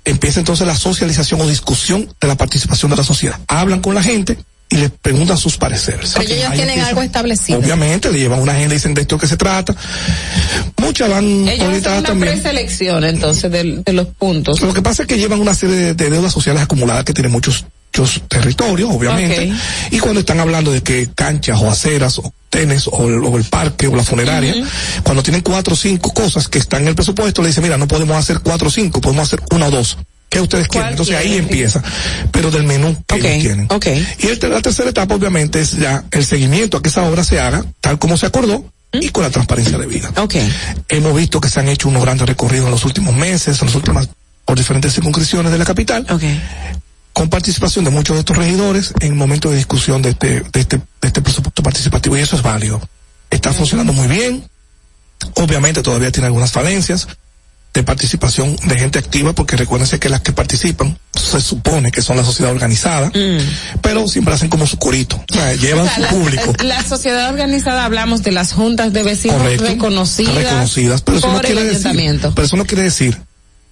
empieza 0.05 0.41
entonces 0.41 0.67
la 0.67 0.77
socialización 0.77 1.41
o 1.41 1.47
discusión 1.49 2.13
de 2.21 2.29
la 2.29 2.35
participación 2.37 2.91
de 2.91 2.97
la 2.97 3.05
sociedad. 3.05 3.39
Hablan 3.49 3.81
con 3.81 3.95
la 3.95 4.03
gente 4.03 4.37
y 4.69 4.77
les 4.77 4.91
preguntan 4.91 5.37
sus 5.37 5.59
pareceres. 5.59 6.13
Pero 6.17 6.33
ellos 6.35 6.51
Ahí 6.51 6.57
tienen 6.57 6.81
algo 6.81 7.03
establecido. 7.03 7.59
Obviamente, 7.59 8.11
le 8.11 8.19
llevan 8.19 8.41
una 8.41 8.53
agenda 8.53 8.75
y 8.75 8.79
dicen 8.79 8.95
de 8.95 9.03
esto 9.03 9.19
que 9.19 9.27
se 9.27 9.37
trata. 9.37 9.75
Muchas 10.79 11.11
van 11.11 11.25
Ellos 11.49 11.69
hacen 11.77 11.93
una 11.99 12.03
también. 12.03 12.33
preselección 12.33 13.05
entonces 13.05 13.51
de, 13.51 13.83
de 13.85 13.93
los 13.93 14.07
puntos. 14.09 14.61
Lo 14.63 14.73
que 14.73 14.81
pasa 14.83 15.03
es 15.03 15.09
que 15.09 15.19
llevan 15.19 15.41
una 15.41 15.55
serie 15.55 15.77
de, 15.77 15.95
de 15.95 16.11
deudas 16.11 16.33
sociales 16.33 16.63
acumuladas 16.63 17.05
que 17.05 17.13
tienen 17.13 17.31
muchos, 17.33 17.67
muchos 17.97 18.23
territorios, 18.29 18.89
obviamente. 18.91 19.53
Y 19.91 19.99
cuando 19.99 20.21
están 20.21 20.41
hablando 20.41 20.73
de 20.73 20.83
que 20.83 21.09
canchas 21.15 21.61
o 21.61 21.71
aceras 21.71 22.19
o 22.19 22.33
tenes 22.53 22.87
o 22.87 23.09
el, 23.09 23.25
o 23.25 23.39
el 23.39 23.45
parque 23.45 23.89
o 23.89 23.97
la 23.97 24.05
funeraria, 24.05 24.55
cuando 25.03 25.23
tienen 25.23 25.41
cuatro 25.41 25.73
o 25.73 25.77
cinco 25.77 26.13
cosas 26.13 26.49
que 26.49 26.59
están 26.59 26.83
en 26.83 26.89
el 26.89 26.95
presupuesto, 26.95 27.41
le 27.41 27.49
dicen, 27.49 27.65
mira, 27.65 27.79
no 27.79 27.89
podemos 27.89 28.15
hacer 28.15 28.41
cuatro 28.41 28.69
o 28.69 28.71
cinco, 28.71 29.01
podemos 29.01 29.27
hacer 29.27 29.43
una 29.51 29.67
o 29.67 29.71
dos. 29.71 29.97
¿Qué 30.29 30.39
ustedes 30.41 30.69
quieren? 30.69 30.89
¿Cuál 30.89 30.93
Entonces 30.93 31.17
ahí 31.17 31.39
empieza. 31.39 31.83
Pero 32.31 32.51
del 32.51 32.65
menú 32.65 32.95
que 33.07 33.17
ellos 33.17 33.43
tienen. 33.43 33.69
Y 34.19 34.27
el 34.29 34.51
la 34.51 34.61
tercera 34.61 34.91
etapa, 34.91 35.15
obviamente, 35.15 35.61
es 35.61 35.73
ya 35.73 36.05
el 36.11 36.25
seguimiento 36.27 36.77
a 36.77 36.83
que 36.83 36.91
esa 36.91 37.03
obra 37.05 37.25
se 37.25 37.41
haga 37.41 37.65
tal 37.81 37.99
como 37.99 38.19
se 38.19 38.27
acordó 38.27 38.65
y 38.93 39.09
con 39.09 39.25
la 39.25 39.31
transparencia 39.31 39.79
debida. 39.79 40.11
Ok. 40.17 40.37
Hemos 40.89 41.17
visto 41.17 41.41
que 41.41 41.49
se 41.49 41.61
han 41.61 41.69
hecho 41.69 41.89
unos 41.89 42.03
grandes 42.03 42.27
recorridos 42.27 42.67
en 42.67 42.71
los 42.71 42.85
últimos 42.85 43.17
meses, 43.17 43.61
en 43.61 43.67
las 43.67 43.75
últimas, 43.75 44.09
por 44.45 44.59
diferentes 44.59 44.93
circunscripciones 44.93 45.53
de 45.53 45.59
la 45.59 45.65
capital. 45.65 46.07
Con 47.13 47.29
participación 47.29 47.85
de 47.85 47.91
muchos 47.91 48.15
de 48.17 48.21
estos 48.21 48.37
regidores 48.37 48.95
en 49.01 49.17
momentos 49.17 49.51
de 49.51 49.59
discusión 49.59 50.01
de 50.03 50.11
este, 50.11 50.41
de 50.53 50.61
este, 50.61 50.79
de 50.79 50.85
este 51.09 51.21
presupuesto 51.23 51.63
participativo 51.63 52.17
y 52.17 52.21
eso 52.21 52.37
es 52.37 52.43
válido. 52.43 52.81
Está 53.31 53.53
funcionando 53.53 53.93
muy 53.93 54.07
bien. 54.09 54.45
Obviamente 55.35 55.83
todavía 55.83 56.11
tiene 56.11 56.27
algunas 56.27 56.51
falencias 56.53 57.07
de 57.75 57.83
participación 57.83 58.55
de 58.67 58.77
gente 58.77 58.99
activa, 58.99 59.33
porque 59.33 59.57
recuérdense 59.57 59.99
que 59.99 60.11
las 60.11 60.21
que 60.21 60.33
participan 60.33 60.99
se 61.15 61.41
supone 61.41 61.91
que 61.91 62.03
son 62.03 62.19
la 62.19 62.25
sociedad 62.25 62.53
organizada, 62.53 63.11
pero 63.81 64.07
siempre 64.09 64.35
hacen 64.35 64.51
como 64.51 64.67
su 64.67 64.77
corito, 64.79 65.17
o 65.31 65.33
sea, 65.35 65.55
llevan 65.55 65.87
O 65.87 65.89
sea, 65.89 65.95
su 65.95 66.01
la- 66.03 66.09
público. 66.11 66.53
La, 66.65 66.83
sociedad 66.83 67.31
organizada 67.31 67.87
hablamos 67.87 68.23
de 68.23 68.33
las 68.33 68.53
juntas 68.53 68.93
de 68.93 69.03
vecinos 69.03 69.39
Correcto. 69.39 69.65
reconocidas, 69.65 70.35
reconocidas, 70.35 71.01
pero 71.01 71.17
eso 71.17 71.29
por 71.29 71.37
no 71.37 71.41
quiere 71.43 71.61
el 71.63 71.69
decir, 71.69 71.87
ayuntamiento. 71.87 72.33
pero 72.35 72.47
eso 72.47 72.57
no 72.57 72.67
quiere 72.67 72.83
decir 72.83 73.19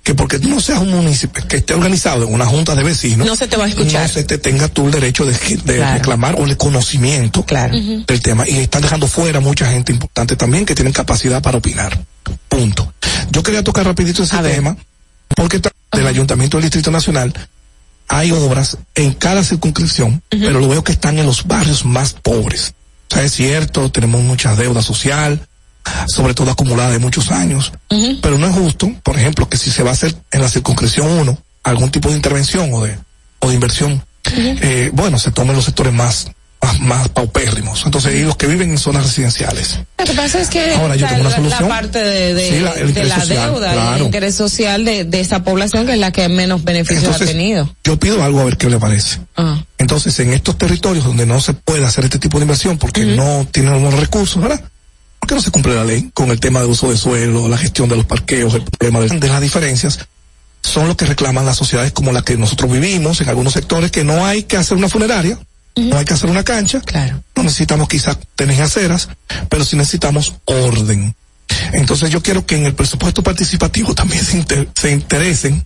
que 0.03 0.15
porque 0.15 0.39
tú 0.39 0.49
no 0.49 0.61
seas 0.61 0.81
un 0.81 0.91
municipio 0.91 1.47
que 1.47 1.59
esté 1.59 1.75
organizado 1.75 2.25
en 2.27 2.33
una 2.33 2.47
junta 2.47 2.75
de 2.75 2.83
vecinos, 2.83 3.27
No 3.27 3.37
se 3.37 3.47
te 3.47 3.57
va 3.57 3.67
a 3.67 3.69
escuchar. 3.69 4.03
no 4.03 4.09
se 4.09 4.25
te 4.25 4.39
tenga 4.39 4.69
tú 4.69 4.87
el 4.87 4.93
derecho 4.93 5.25
de, 5.27 5.33
de 5.33 5.77
Claro. 5.77 5.95
reclamar 5.99 6.35
o 6.39 6.45
el 6.47 6.57
conocimiento 6.57 7.45
Claro. 7.45 7.75
del 7.77 8.20
tema. 8.23 8.49
Y 8.49 8.59
están 8.61 8.83
dejando 8.83 9.07
fuera 9.07 9.41
mucha 9.41 9.67
gente 9.70 9.93
importante 9.93 10.37
también 10.37 10.65
que 10.65 10.75
tienen 10.75 10.93
capacidad 10.93 11.43
para 11.43 11.59
opinar. 11.59 12.03
Punto. 12.49 12.93
Yo 13.31 13.43
quería 13.43 13.62
tocar 13.62 13.85
rapidito 13.87 14.23
ese 14.23 14.37
A 14.37 14.41
ver. 14.41 14.55
tema, 14.57 14.77
porque 15.37 15.61
del 15.93 16.07
Ayuntamiento 16.07 16.57
del 16.57 16.65
Distrito 16.65 16.91
Nacional 16.91 17.33
hay 18.09 18.33
obras 18.33 18.79
en 18.95 19.12
cada 19.12 19.45
circunscripción, 19.45 20.23
pero 20.31 20.61
lo 20.61 20.69
veo 20.69 20.83
que 20.83 20.93
están 20.93 21.19
en 21.19 21.27
los 21.27 21.47
barrios 21.47 21.85
más 21.85 22.15
pobres. 22.15 22.75
O 23.11 23.15
sea, 23.15 23.23
es 23.25 23.33
cierto, 23.33 23.91
tenemos 23.91 24.23
mucha 24.23 24.55
deuda 24.57 24.83
social, 24.83 25.47
sobre 26.07 26.34
todo 26.34 26.50
acumulada 26.50 26.91
de 26.91 26.99
muchos 26.99 27.31
años, 27.31 27.73
pero 28.23 28.39
no 28.39 28.47
es 28.47 28.55
justo, 28.55 28.91
por 29.02 29.17
ejemplo, 29.18 29.49
que 29.49 29.57
si 29.57 29.70
se 29.70 29.83
va 29.83 29.91
a 29.91 29.94
hacer 29.94 30.15
en 30.31 30.41
la 30.42 30.49
circunscripción 30.49 31.09
1 31.09 31.39
algún 31.65 31.91
tipo 31.91 32.09
de 32.09 32.17
intervención 32.17 32.70
o 32.73 32.83
de, 32.84 32.97
o 33.41 33.49
de 33.49 33.55
inversión, 33.55 34.02
eh, 34.25 34.91
bueno, 34.92 35.18
se 35.18 35.31
tomen 35.31 35.57
los 35.57 35.65
sectores 35.65 35.92
más, 35.92 36.26
más, 36.62 36.81
más 36.81 37.09
paupérrimos. 37.09 37.83
Entonces, 37.86 38.15
y 38.15 38.23
los 38.23 38.36
que 38.36 38.47
viven 38.47 38.70
en 38.70 38.78
zonas 38.78 39.05
residenciales. 39.05 39.78
Lo 39.99 40.05
que 40.05 40.12
pasa 40.12 40.41
es 40.41 40.49
que 40.49 40.75
Ahora, 40.75 40.94
yo 40.97 41.07
tengo 41.09 41.23
una 41.23 41.31
solución. 41.34 41.62
la 41.62 41.68
parte 41.68 41.99
de, 41.99 42.34
de, 42.34 42.49
Sí, 42.50 42.59
la- 42.60 42.70
el 42.73 42.83
de 42.83 42.89
interés 42.89 43.09
la 43.09 43.20
social, 43.20 43.50
deuda 43.52 43.73
claro. 43.73 43.97
el 43.97 44.02
interés 44.02 44.34
social 44.34 44.84
de, 44.84 45.05
de 45.05 45.20
esa 45.20 45.42
población 45.42 45.86
que 45.86 45.92
es 45.94 45.99
la 45.99 46.12
que 46.12 46.28
menos 46.28 46.62
beneficios 46.65 47.05
Entonces, 47.05 47.28
ha 47.28 47.33
tenido. 47.33 47.75
yo 47.84 47.99
pido 47.99 48.23
algo 48.23 48.41
a 48.41 48.44
ver 48.44 48.57
qué 48.59 48.68
le 48.68 48.78
parece. 48.78 49.20
Ah. 49.36 49.62
Entonces, 49.78 50.18
en 50.20 50.33
estos 50.34 50.57
territorios 50.59 51.05
donde 51.05 51.25
no 51.26 51.41
se 51.41 51.55
puede 51.55 51.84
hacer 51.84 52.05
este 52.05 52.18
tipo 52.18 52.39
de 52.39 52.44
inversión 52.44 52.76
porque 52.78 53.05
no 53.07 53.47
tienen 53.50 53.73
algunos 53.73 53.99
recursos, 53.99 54.41
¿verdad? 54.42 54.62
¿Por 55.31 55.36
qué 55.36 55.42
no 55.42 55.44
se 55.44 55.50
cumple 55.52 55.76
la 55.76 55.84
ley 55.84 56.10
con 56.12 56.28
el 56.33 56.41
tema 56.41 56.59
de 56.59 56.67
uso 56.67 56.91
de 56.91 56.97
suelo, 56.97 57.47
la 57.47 57.57
gestión 57.57 57.89
de 57.89 57.94
los 57.94 58.05
parqueos, 58.05 58.52
el 58.55 58.65
tema 58.65 58.99
de, 58.99 59.28
las 59.28 59.41
diferencias? 59.41 60.00
Son 60.60 60.89
lo 60.89 60.97
que 60.97 61.07
reclaman 61.07 61.47
las 61.47 61.57
sociedades 61.57 61.92
como 61.92 62.10
la 62.10 62.23
que 62.23 62.36
nosotros 62.36 62.68
vivimos 62.73 63.20
en 63.20 63.28
algunos 63.28 63.52
sectores 63.52 63.92
que 63.92 64.02
no 64.02 64.26
hay 64.26 64.42
que 64.42 64.57
hacer 64.57 64.76
una 64.76 64.89
funeraria, 64.89 65.39
no 65.76 65.97
hay 65.99 66.05
que 66.05 66.15
hacer 66.15 66.28
una 66.31 66.42
cancha, 66.42 66.81
Claro. 66.81 67.23
no 67.36 67.44
necesitamos 67.44 67.86
quizás 67.86 68.18
tener 68.34 68.60
aceras, 68.60 69.09
pero 69.49 69.65
sí 69.65 69.76
necesitamos 69.76 70.34
orden. 70.47 71.15
Entonces 71.75 72.10
yo 72.10 72.20
quiero 72.25 72.44
que 72.44 72.57
en 72.57 72.67
el 72.67 72.75
presupuesto 72.75 73.23
participativo 73.23 73.94
también 73.94 74.25
se, 74.25 74.36
inter- 74.36 74.68
se 74.75 74.91
interesen 74.91 75.65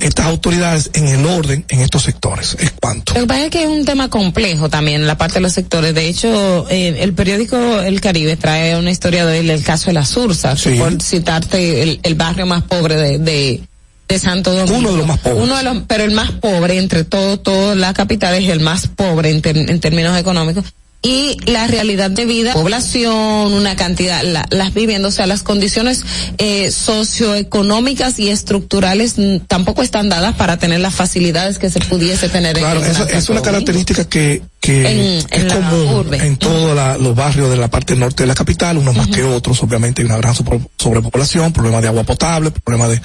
estas 0.00 0.26
autoridades 0.26 0.90
en 0.94 1.06
el 1.08 1.26
orden 1.26 1.64
en 1.68 1.80
estos 1.80 2.02
sectores. 2.02 2.56
¿Es 2.58 2.72
cuánto? 2.80 3.14
Lo 3.14 3.20
que 3.20 3.26
pasa 3.26 3.44
es 3.44 3.50
que 3.50 3.62
es 3.62 3.68
un 3.68 3.84
tema 3.84 4.08
complejo 4.08 4.68
también, 4.68 5.06
la 5.06 5.18
parte 5.18 5.34
de 5.34 5.40
los 5.40 5.52
sectores. 5.52 5.94
De 5.94 6.08
hecho, 6.08 6.68
eh, 6.70 6.96
el 7.00 7.12
periódico 7.14 7.80
El 7.80 8.00
Caribe 8.00 8.36
trae 8.36 8.78
una 8.78 8.90
historia 8.90 9.26
del 9.26 9.62
caso 9.62 9.86
de 9.86 9.94
la 9.94 10.04
Sursa, 10.04 10.54
por 10.78 11.02
citarte 11.02 12.00
el, 12.02 12.14
barrio 12.14 12.46
más 12.46 12.62
pobre 12.64 12.96
de, 13.18 13.60
de, 14.08 14.18
Santo 14.18 14.52
Domingo. 14.52 14.78
Uno 14.78 14.90
de 14.92 14.98
los 14.98 15.06
más 15.06 15.18
pobres. 15.18 15.42
Uno 15.42 15.56
de 15.56 15.62
los, 15.62 15.76
pero 15.86 16.04
el 16.04 16.10
más 16.12 16.30
pobre 16.32 16.78
entre 16.78 17.04
todo, 17.04 17.38
toda 17.38 17.74
la 17.74 17.94
capital 17.94 18.34
es 18.34 18.48
el 18.48 18.60
más 18.60 18.88
pobre 18.88 19.30
en, 19.30 19.40
en 19.44 19.80
términos 19.80 20.18
económicos 20.18 20.64
y 21.02 21.38
la 21.50 21.66
realidad 21.66 22.10
de 22.10 22.26
vida, 22.26 22.52
población, 22.52 23.52
una 23.52 23.74
cantidad, 23.74 24.22
las 24.22 24.74
viviendas, 24.74 25.14
o 25.14 25.16
sea, 25.16 25.26
las 25.26 25.42
condiciones 25.42 26.04
eh, 26.36 26.70
socioeconómicas 26.70 28.18
y 28.18 28.28
estructurales 28.28 29.14
tampoco 29.46 29.82
están 29.82 30.10
dadas 30.10 30.36
para 30.36 30.58
tener 30.58 30.80
las 30.80 30.94
facilidades 30.94 31.58
que 31.58 31.70
se 31.70 31.80
pudiese 31.80 32.28
tener. 32.28 32.58
Claro, 32.58 32.84
eso 32.84 33.08
es 33.08 33.28
una 33.30 33.40
característica 33.40 34.04
que, 34.04 34.42
que 34.60 35.18
es 35.30 35.52
común 35.52 36.12
en 36.12 36.36
todos 36.36 37.00
los 37.00 37.14
barrios 37.14 37.50
de 37.50 37.56
la 37.56 37.68
parte 37.68 37.96
norte 37.96 38.24
de 38.24 38.26
la 38.26 38.34
capital, 38.34 38.76
unos 38.76 38.94
más 38.94 39.08
que 39.08 39.22
otros, 39.22 39.62
obviamente 39.62 40.02
hay 40.02 40.06
una 40.06 40.18
gran 40.18 40.34
sobrepoblación, 40.34 41.52
problemas 41.52 41.80
de 41.80 41.88
agua 41.88 42.04
potable, 42.04 42.50
problemas 42.50 42.90
de 42.90 43.00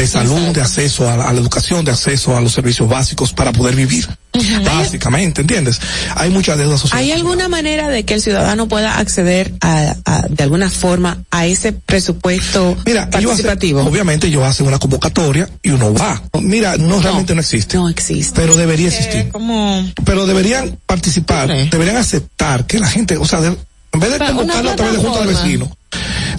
de 0.00 0.06
salud, 0.06 0.54
de 0.54 0.62
acceso 0.62 1.10
a, 1.10 1.16
la 1.16 1.30
educación, 1.32 1.84
de 1.84 1.90
acceso 1.90 2.34
a 2.34 2.40
los 2.40 2.52
servicios 2.52 2.88
básicos 2.88 3.34
para 3.34 3.52
poder 3.52 3.76
vivir. 3.76 4.08
Básicamente, 4.64 5.42
¿entiendes? 5.42 5.78
Hay 6.14 6.30
mucha 6.30 6.56
deuda 6.56 6.78
social. 6.78 6.98
¿Hay 6.98 7.12
alguna 7.12 7.48
manera 7.48 7.88
de 7.88 8.04
que 8.04 8.14
el 8.14 8.22
ciudadano 8.22 8.66
pueda 8.66 8.98
acceder 8.98 9.52
a, 9.60 9.94
de 10.30 10.42
alguna 10.42 10.70
forma 10.70 11.22
a 11.30 11.46
ese 11.46 11.72
presupuesto 11.72 12.78
Mira, 12.86 13.10
participativo? 13.10 13.82
obviamente 13.82 14.28
ellos 14.28 14.42
hacen 14.44 14.66
una 14.66 14.78
convocatoria 14.78 15.50
y 15.62 15.70
uno 15.70 15.92
va. 15.92 16.22
Mira, 16.40 16.78
no, 16.78 17.00
realmente 17.02 17.34
no 17.34 17.42
existe. 17.42 17.76
No 17.76 17.88
existe. 17.88 18.40
Pero 18.40 18.54
debería 18.54 18.88
existir. 18.88 19.30
Pero 20.04 20.26
deberían 20.26 20.78
participar, 20.86 21.48
deberían 21.70 21.96
aceptar 21.96 22.66
que 22.66 22.78
la 22.78 22.88
gente, 22.88 23.18
o 23.18 23.26
sea, 23.26 23.40
en 23.40 24.00
vez 24.00 24.12
de 24.12 24.18
convocarlo 24.18 24.70
a 24.70 24.76
través 24.76 24.94
de 24.94 25.00
junta 25.00 25.20
de 25.20 25.26
vecinos, 25.26 25.68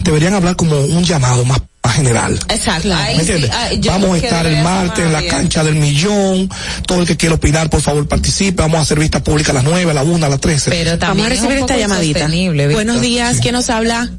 deberían 0.03 0.33
hablar 0.33 0.55
como 0.55 0.79
un 0.79 1.03
llamado 1.03 1.45
más 1.45 1.61
general. 1.91 2.39
Exacto. 2.49 2.89
Vamos 3.85 4.15
a 4.15 4.17
estar 4.17 4.45
el 4.45 4.63
martes 4.63 5.05
en 5.05 5.13
la 5.13 5.25
cancha 5.25 5.63
del 5.63 5.75
millón. 5.75 6.49
Todo 6.85 7.01
el 7.01 7.07
que 7.07 7.17
quiera 7.17 7.35
opinar, 7.35 7.69
por 7.69 7.81
favor, 7.81 8.07
participe. 8.07 8.61
Vamos 8.61 8.79
a 8.79 8.81
hacer 8.81 8.99
vista 8.99 9.23
pública 9.23 9.51
a 9.51 9.55
las 9.55 9.63
nueve, 9.63 9.91
a 9.91 9.93
las 9.93 10.05
una, 10.05 10.27
a 10.27 10.29
las 10.29 10.39
trece. 10.39 10.71
Pero 10.71 10.97
Vamos 10.97 11.25
a 11.25 11.29
recibir 11.29 11.57
esta 11.57 11.77
llamadita. 11.77 12.27
Buenos 12.71 13.01
días, 13.01 13.39
¿quién 13.41 13.53
nos 13.53 13.69
habla? 13.69 14.09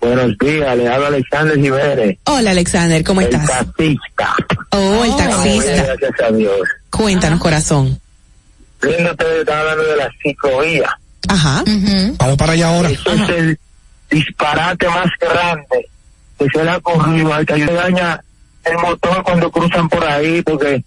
buenos 0.00 0.36
días, 0.38 0.76
le 0.76 0.86
habla 0.86 1.06
Alexander 1.06 1.56
Jiménez. 1.58 2.18
Hola 2.24 2.50
Alexander, 2.50 3.02
¿cómo 3.02 3.22
estás? 3.22 3.40
El 3.40 3.48
taxista. 3.48 4.34
Oh, 4.70 5.02
el 5.02 5.16
taxista. 5.16 5.72
gracias 5.72 6.10
a 6.28 6.30
Dios. 6.30 6.60
Cuéntanos, 6.90 7.40
corazón. 7.40 7.98
Viendo 8.82 9.12
ustedes 9.12 9.40
están 9.40 9.60
hablando 9.60 9.82
de 9.84 9.96
la 9.96 10.10
ciclovía. 10.22 10.98
Ajá. 11.28 11.64
Vamos 12.18 12.36
para 12.36 12.52
allá 12.52 12.68
ahora. 12.68 12.90
Eso 12.90 13.12
es 13.14 13.28
el 13.30 13.58
disparate 14.10 14.88
más 14.88 15.10
grande 15.20 15.88
que 16.38 16.46
se 16.52 16.64
le 16.64 16.70
ha 16.70 16.80
corrido 16.80 17.32
al 17.32 17.46
que 17.46 17.64
daña 17.64 18.22
el 18.64 18.78
motor 18.78 19.22
cuando 19.22 19.50
cruzan 19.50 19.88
por 19.88 20.04
ahí 20.04 20.42
porque 20.42 20.82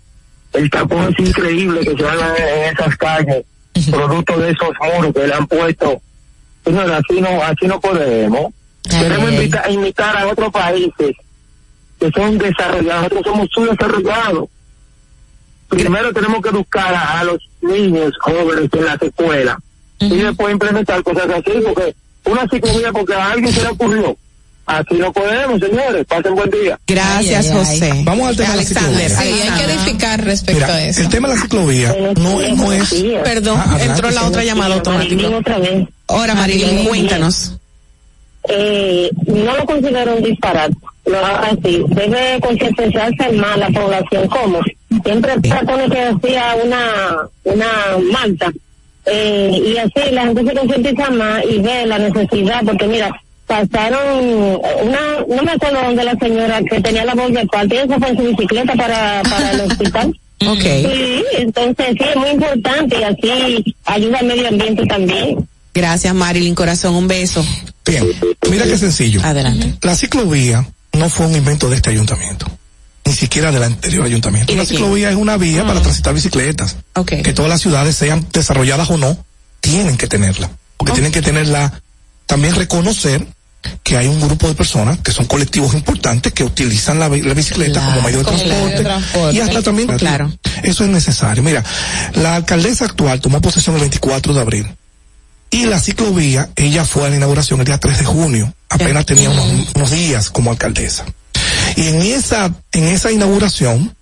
el 0.53 0.69
tapón 0.69 1.13
es 1.13 1.27
increíble 1.27 1.81
que 1.81 1.95
se 1.95 2.07
haga 2.07 2.35
en 2.37 2.73
esas 2.73 2.95
calles 2.97 3.45
producto 3.91 4.37
de 4.39 4.51
esos 4.51 4.69
muros 4.81 5.13
que 5.13 5.27
le 5.27 5.33
han 5.33 5.45
puesto. 5.45 6.01
Señor 6.65 6.91
así 6.91 7.21
no 7.21 7.43
así 7.43 7.67
no 7.67 7.79
podemos. 7.79 8.51
Queremos 8.83 9.31
invitar, 9.31 9.69
invitar 9.69 10.17
a 10.17 10.27
otros 10.27 10.51
países 10.51 11.15
que 11.99 12.11
son 12.11 12.37
desarrollados. 12.37 13.03
Nosotros 13.03 13.23
somos 13.25 13.47
subdesarrollados 13.51 14.49
primero 15.67 16.13
tenemos 16.13 16.41
que 16.41 16.49
educar 16.49 16.93
a, 16.93 17.23
los 17.23 17.37
niños 17.61 18.13
jóvenes 18.19 18.69
en 18.71 18.85
las 18.85 19.01
escuelas 19.01 19.57
y 19.99 20.17
después 20.17 20.53
implementar 20.53 21.03
cosas 21.03 21.29
así 21.29 21.59
porque 21.65 21.95
una 22.27 22.47
psicología 22.47 22.91
porque 22.91 23.13
a 23.13 23.31
alguien 23.31 23.53
se 23.53 23.61
le 23.61 23.69
ocurrió 23.69 24.17
Así 24.67 24.95
no 24.95 25.13
podemos, 25.13 25.61
señores. 25.61 26.05
Pasen 26.05 26.35
buen 26.35 26.49
día. 26.51 26.77
Gracias, 26.85 27.51
José. 27.53 28.01
Vamos 28.03 28.27
al 28.27 28.35
tema 28.35 28.49
de 28.49 28.57
la 28.57 28.63
ciclovía. 28.63 29.09
Sí, 29.09 29.23
hay 29.23 29.57
que 29.57 29.71
edificar 29.71 30.23
respecto 30.25 30.65
a 30.65 30.83
eso. 30.83 31.01
El 31.01 31.07
tema 31.07 31.29
de 31.29 31.35
la 31.35 31.41
ciclovía 31.41 31.95
no, 32.17 32.41
no 32.41 32.73
es... 32.73 32.93
Perdón, 33.23 33.61
ah, 33.65 33.77
entró 33.81 34.11
la 34.11 34.27
otra 34.27 34.43
llamada 34.43 34.75
automática. 34.75 35.29
otra 35.29 35.59
vez. 35.59 35.87
Ahora, 36.09 36.35
Marilyn, 36.35 36.83
cuéntanos. 36.85 37.53
Eh, 38.49 39.09
no 39.25 39.55
lo 39.55 39.65
considero 39.65 40.17
un 40.17 40.23
disparate. 40.23 40.75
Lo 41.05 41.25
así. 41.25 41.85
Debe 41.87 42.37
concientizarse 42.41 43.31
más 43.37 43.57
la 43.57 43.69
población. 43.69 44.27
¿Cómo? 44.27 44.59
Siempre 45.05 45.33
pone 45.65 45.89
que 45.89 46.01
hacía 46.01 46.55
una, 46.61 47.29
una 47.45 47.67
malta. 48.11 48.51
Eh, 49.09 49.61
y 49.65 49.77
así 49.77 50.11
la 50.11 50.25
gente 50.25 50.45
se 50.45 50.53
concientiza 50.53 51.09
más 51.11 51.43
y 51.49 51.59
ve 51.59 51.85
la 51.85 51.97
necesidad, 51.97 52.63
porque 52.65 52.87
mira, 52.87 53.11
pasaron 53.47 53.99
una, 54.83 54.99
no 55.27 55.43
me 55.43 55.51
acuerdo 55.51 55.81
dónde 55.81 56.03
la 56.03 56.15
señora 56.15 56.61
que 56.63 56.81
tenía 56.81 57.05
la 57.05 57.15
voz 57.15 57.31
de 57.31 57.45
parte, 57.47 57.81
esa 57.81 57.97
fue 57.97 58.09
en 58.09 58.17
su 58.17 58.23
bicicleta 58.23 58.75
para, 58.75 59.21
para 59.23 59.51
el 59.51 59.61
hospital. 59.61 60.19
Okay. 60.39 60.85
Sí, 60.85 61.23
entonces 61.39 61.95
sí, 61.97 62.05
es 62.07 62.15
muy 62.15 62.29
importante 62.29 62.95
y 62.99 63.03
así 63.03 63.75
ayuda 63.85 64.19
al 64.19 64.27
medio 64.27 64.47
ambiente 64.47 64.85
también. 64.85 65.47
Gracias 65.73 66.13
Marilyn 66.13 66.53
Corazón, 66.53 66.93
un 66.93 67.07
beso. 67.07 67.43
Bien, 67.83 68.05
mira 68.47 68.65
qué 68.65 68.77
sencillo. 68.77 69.19
Adelante. 69.23 69.73
La 69.81 69.95
ciclovía 69.95 70.63
no 70.93 71.09
fue 71.09 71.25
un 71.25 71.35
invento 71.35 71.69
de 71.69 71.77
este 71.77 71.89
ayuntamiento, 71.89 72.45
siquiera 73.17 73.51
del 73.51 73.63
anterior 73.63 74.05
ayuntamiento. 74.05 74.55
La 74.55 74.65
ciclovía 74.65 75.09
es 75.09 75.15
una 75.15 75.37
vía 75.37 75.65
para 75.65 75.79
ah. 75.79 75.81
transitar 75.81 76.13
bicicletas. 76.13 76.77
Okay. 76.93 77.21
Que 77.21 77.33
todas 77.33 77.49
las 77.49 77.61
ciudades 77.61 77.95
sean 77.95 78.25
desarrolladas 78.31 78.89
o 78.89 78.97
no, 78.97 79.17
tienen 79.59 79.97
que 79.97 80.07
tenerla. 80.07 80.49
Porque 80.77 80.93
tienen 80.93 81.11
que 81.11 81.21
tenerla, 81.21 81.81
también 82.25 82.55
reconocer 82.55 83.25
que 83.83 83.97
hay 83.97 84.07
un 84.07 84.19
grupo 84.21 84.47
de 84.47 84.53
personas 84.53 84.99
que 84.99 85.11
son 85.11 85.25
colectivos 85.25 85.73
importantes 85.73 86.31
que 86.33 86.43
utilizan 86.43 86.99
la, 86.99 87.09
bicicleta 87.09 87.83
como 87.83 88.01
medio 88.01 88.19
de 88.19 88.25
transporte, 88.25 89.35
y 89.35 89.39
hasta 89.39 89.61
también 89.61 89.87
claro. 89.97 90.31
eso 90.63 90.83
es 90.83 90.89
necesario. 90.89 91.43
Mira, 91.43 91.63
la 92.13 92.35
alcaldesa 92.35 92.85
actual 92.85 93.19
tomó 93.19 93.41
posesión 93.41 93.75
el 93.75 93.81
24 93.81 94.33
de 94.33 94.39
abril 94.39 94.67
y 95.49 95.65
la 95.65 95.79
ciclovía, 95.79 96.49
ella 96.55 96.85
fue 96.85 97.07
a 97.07 97.09
la 97.09 97.15
inauguración 97.15 97.59
el 97.59 97.65
día 97.65 97.77
3 97.77 97.99
de 97.99 98.05
junio, 98.05 98.53
apenas 98.69 99.05
tenía 99.05 99.29
unos, 99.29 99.71
unos 99.75 99.91
días 99.91 100.29
como 100.29 100.51
alcaldesa. 100.51 101.05
Y 101.77 101.87
en 101.87 102.01
esa, 102.01 102.51
en 102.71 102.83
esa 102.85 103.11
inauguración 103.11 103.95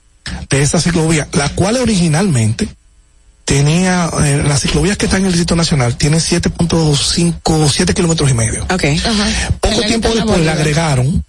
de 0.50 0.62
esa 0.62 0.80
ciclovía, 0.80 1.28
la 1.34 1.50
cual 1.50 1.76
originalmente 1.76 2.70
tenía, 3.44 4.10
eh, 4.24 4.42
las 4.46 4.62
ciclovías 4.62 4.98
que 4.98 5.06
están 5.06 5.20
en 5.20 5.28
el 5.28 5.34
Distrito 5.34 5.58
Nacional 5.58 5.98
tienen 5.98 6.20
7.5, 6.20 7.70
7 7.70 7.94
kilómetros 7.94 8.32
y 8.32 8.34
medio. 8.34 8.66
Okay. 8.72 9.00
Poco 9.60 9.82
tiempo 9.82 10.10
después 10.16 10.40
le 10.40 10.50
agregaron 10.50 11.24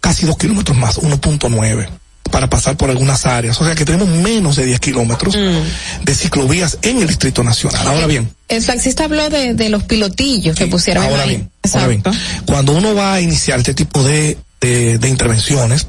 casi 0.00 0.24
2 0.24 0.38
kilómetros 0.38 0.76
más, 0.76 0.98
1.9 0.98 1.88
para 2.30 2.48
pasar 2.48 2.76
por 2.78 2.88
algunas 2.88 3.26
áreas. 3.26 3.60
O 3.60 3.64
sea 3.64 3.74
que 3.74 3.84
tenemos 3.84 4.08
menos 4.08 4.56
de 4.56 4.64
10 4.64 4.80
kilómetros 4.80 5.36
mm. 5.36 6.04
de 6.04 6.14
ciclovías 6.14 6.78
en 6.80 7.02
el 7.02 7.08
Distrito 7.08 7.44
Nacional. 7.44 7.86
Ahora 7.86 8.06
bien. 8.06 8.30
El 8.48 8.64
taxista 8.64 9.04
habló 9.04 9.28
de, 9.28 9.52
de 9.52 9.68
los 9.68 9.82
pilotillos 9.84 10.56
que 10.56 10.66
pusieron 10.66 11.04
ahora 11.04 11.26
Bien, 11.26 11.50
ahora 11.74 11.86
bien, 11.88 12.02
cuando 12.46 12.72
uno 12.72 12.94
va 12.94 13.14
a 13.14 13.20
iniciar 13.20 13.58
este 13.58 13.74
tipo 13.74 14.02
de, 14.02 14.38
de, 14.60 14.98
de 14.98 15.08
intervenciones, 15.08 15.86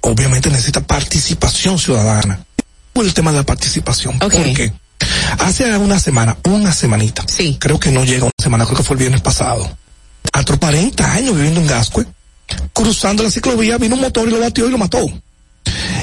obviamente 0.00 0.50
necesita 0.50 0.80
participación 0.80 1.78
ciudadana. 1.78 2.44
Por 2.92 3.06
el 3.06 3.14
tema 3.14 3.30
de 3.30 3.38
la 3.38 3.46
participación. 3.46 4.16
Okay. 4.22 4.44
¿Por 4.44 4.54
qué? 4.54 4.72
Hace 5.38 5.76
una 5.78 5.98
semana, 5.98 6.36
una 6.44 6.72
semanita. 6.72 7.24
Sí. 7.26 7.56
Creo 7.58 7.80
que 7.80 7.90
no 7.90 8.04
llega 8.04 8.24
una 8.24 8.32
semana, 8.38 8.64
creo 8.64 8.76
que 8.76 8.84
fue 8.84 8.94
el 8.94 9.00
viernes 9.00 9.20
pasado. 9.22 9.76
A 10.32 10.44
40 10.44 11.12
años 11.12 11.34
viviendo 11.34 11.60
en 11.60 11.66
Gascue, 11.66 12.06
cruzando 12.72 13.22
la 13.22 13.30
ciclovía, 13.30 13.78
vino 13.78 13.94
un 13.94 14.02
motor 14.02 14.28
y 14.28 14.30
lo 14.30 14.40
batió 14.40 14.68
y 14.68 14.70
lo 14.70 14.78
mató. 14.78 15.04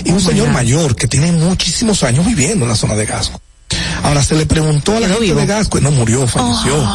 Y 0.04 0.12
un 0.12 0.18
oh 0.18 0.20
señor 0.20 0.50
mayor 0.50 0.96
que 0.96 1.08
tiene 1.08 1.32
muchísimos 1.32 2.04
años 2.04 2.26
viviendo 2.26 2.66
en 2.66 2.70
la 2.70 2.76
zona 2.76 2.96
de 2.96 3.06
Gascue. 3.06 3.40
Ahora 4.04 4.24
se 4.24 4.36
le 4.36 4.46
preguntó 4.46 4.98
a 4.98 5.00
la 5.00 5.10
gente 5.10 5.34
de 5.34 5.46
Gascue, 5.46 5.82
no 5.82 5.92
murió, 5.92 6.28
falleció. 6.28 6.88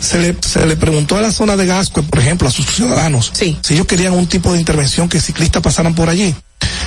se, 0.00 0.18
le, 0.18 0.36
se 0.40 0.66
le 0.66 0.76
preguntó 0.76 1.16
a 1.16 1.20
la 1.20 1.32
zona 1.32 1.56
de 1.56 1.66
Gascue, 1.66 2.02
por 2.02 2.18
ejemplo, 2.18 2.48
a 2.48 2.50
sus 2.50 2.66
ciudadanos, 2.66 3.32
si 3.34 3.74
ellos 3.74 3.86
querían 3.86 4.12
un 4.12 4.26
tipo 4.26 4.52
de 4.52 4.58
intervención 4.58 5.08
que 5.08 5.20
ciclistas 5.20 5.62
pasaran 5.62 5.94
por 5.94 6.08
allí 6.08 6.34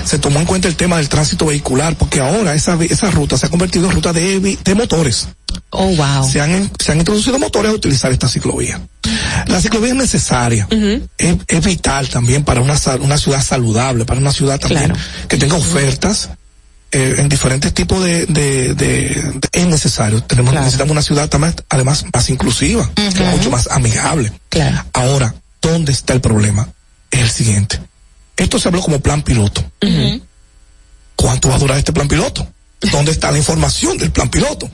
se 0.05 0.17
tomó 0.19 0.39
en 0.39 0.45
cuenta 0.45 0.67
el 0.67 0.75
tema 0.75 0.97
del 0.97 1.09
tránsito 1.09 1.45
vehicular, 1.45 1.95
porque 1.95 2.19
ahora 2.19 2.53
esa, 2.53 2.77
esa 2.83 3.11
ruta 3.11 3.37
se 3.37 3.45
ha 3.45 3.49
convertido 3.49 3.85
en 3.85 3.91
ruta 3.91 4.13
de, 4.13 4.57
de 4.63 4.75
motores. 4.75 5.27
Oh, 5.71 5.87
wow. 5.87 6.27
Se 6.27 6.41
han, 6.41 6.71
se 6.79 6.91
han 6.91 6.99
introducido 6.99 7.37
motores 7.37 7.71
a 7.71 7.75
utilizar 7.75 8.11
esta 8.11 8.27
ciclovía. 8.27 8.81
La 9.47 9.61
ciclovía 9.61 9.89
es 9.89 9.95
necesaria, 9.95 10.67
es, 11.17 11.35
es, 11.47 11.65
vital 11.65 12.09
también 12.09 12.43
para 12.43 12.61
una, 12.61 12.75
una 13.01 13.17
ciudad 13.17 13.43
saludable, 13.43 14.05
para 14.05 14.19
una 14.19 14.31
ciudad 14.31 14.59
también 14.59 14.93
que 15.27 15.37
tenga 15.37 15.55
ofertas 15.55 16.29
eh, 16.91 17.15
en 17.17 17.29
diferentes 17.29 17.73
tipos 17.73 18.03
de, 18.03 18.25
de, 18.25 18.73
de, 18.73 19.39
es 19.51 19.67
necesario. 19.67 20.23
Tenemos, 20.23 20.53
necesitamos 20.53 20.91
una 20.91 21.01
ciudad 21.01 21.29
también, 21.29 21.55
además 21.69 22.05
más 22.13 22.29
inclusiva, 22.29 22.89
mucho 23.31 23.51
más 23.51 23.67
amigable. 23.67 24.31
Claro. 24.49 24.85
Ahora, 24.93 25.35
¿dónde 25.61 25.91
está 25.91 26.13
el 26.13 26.21
problema? 26.21 26.69
Es 27.11 27.19
el 27.21 27.29
siguiente 27.29 27.79
esto 28.39 28.57
se 28.57 28.69
habló 28.69 28.81
como 28.81 28.99
plan 28.99 29.21
piloto. 29.21 29.63
¿cuánto 31.15 31.49
va 31.49 31.55
a 31.55 31.59
durar 31.59 31.77
este 31.77 31.91
plan 31.91 32.07
piloto? 32.07 32.47
¿Dónde 32.91 33.11
está 33.11 33.29
la 33.31 33.37
información 33.37 33.97
del 33.97 34.11
plan 34.11 34.29
piloto? 34.29 34.71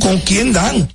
¿Con 0.00 0.18
quién 0.20 0.52
dan? 0.52 0.88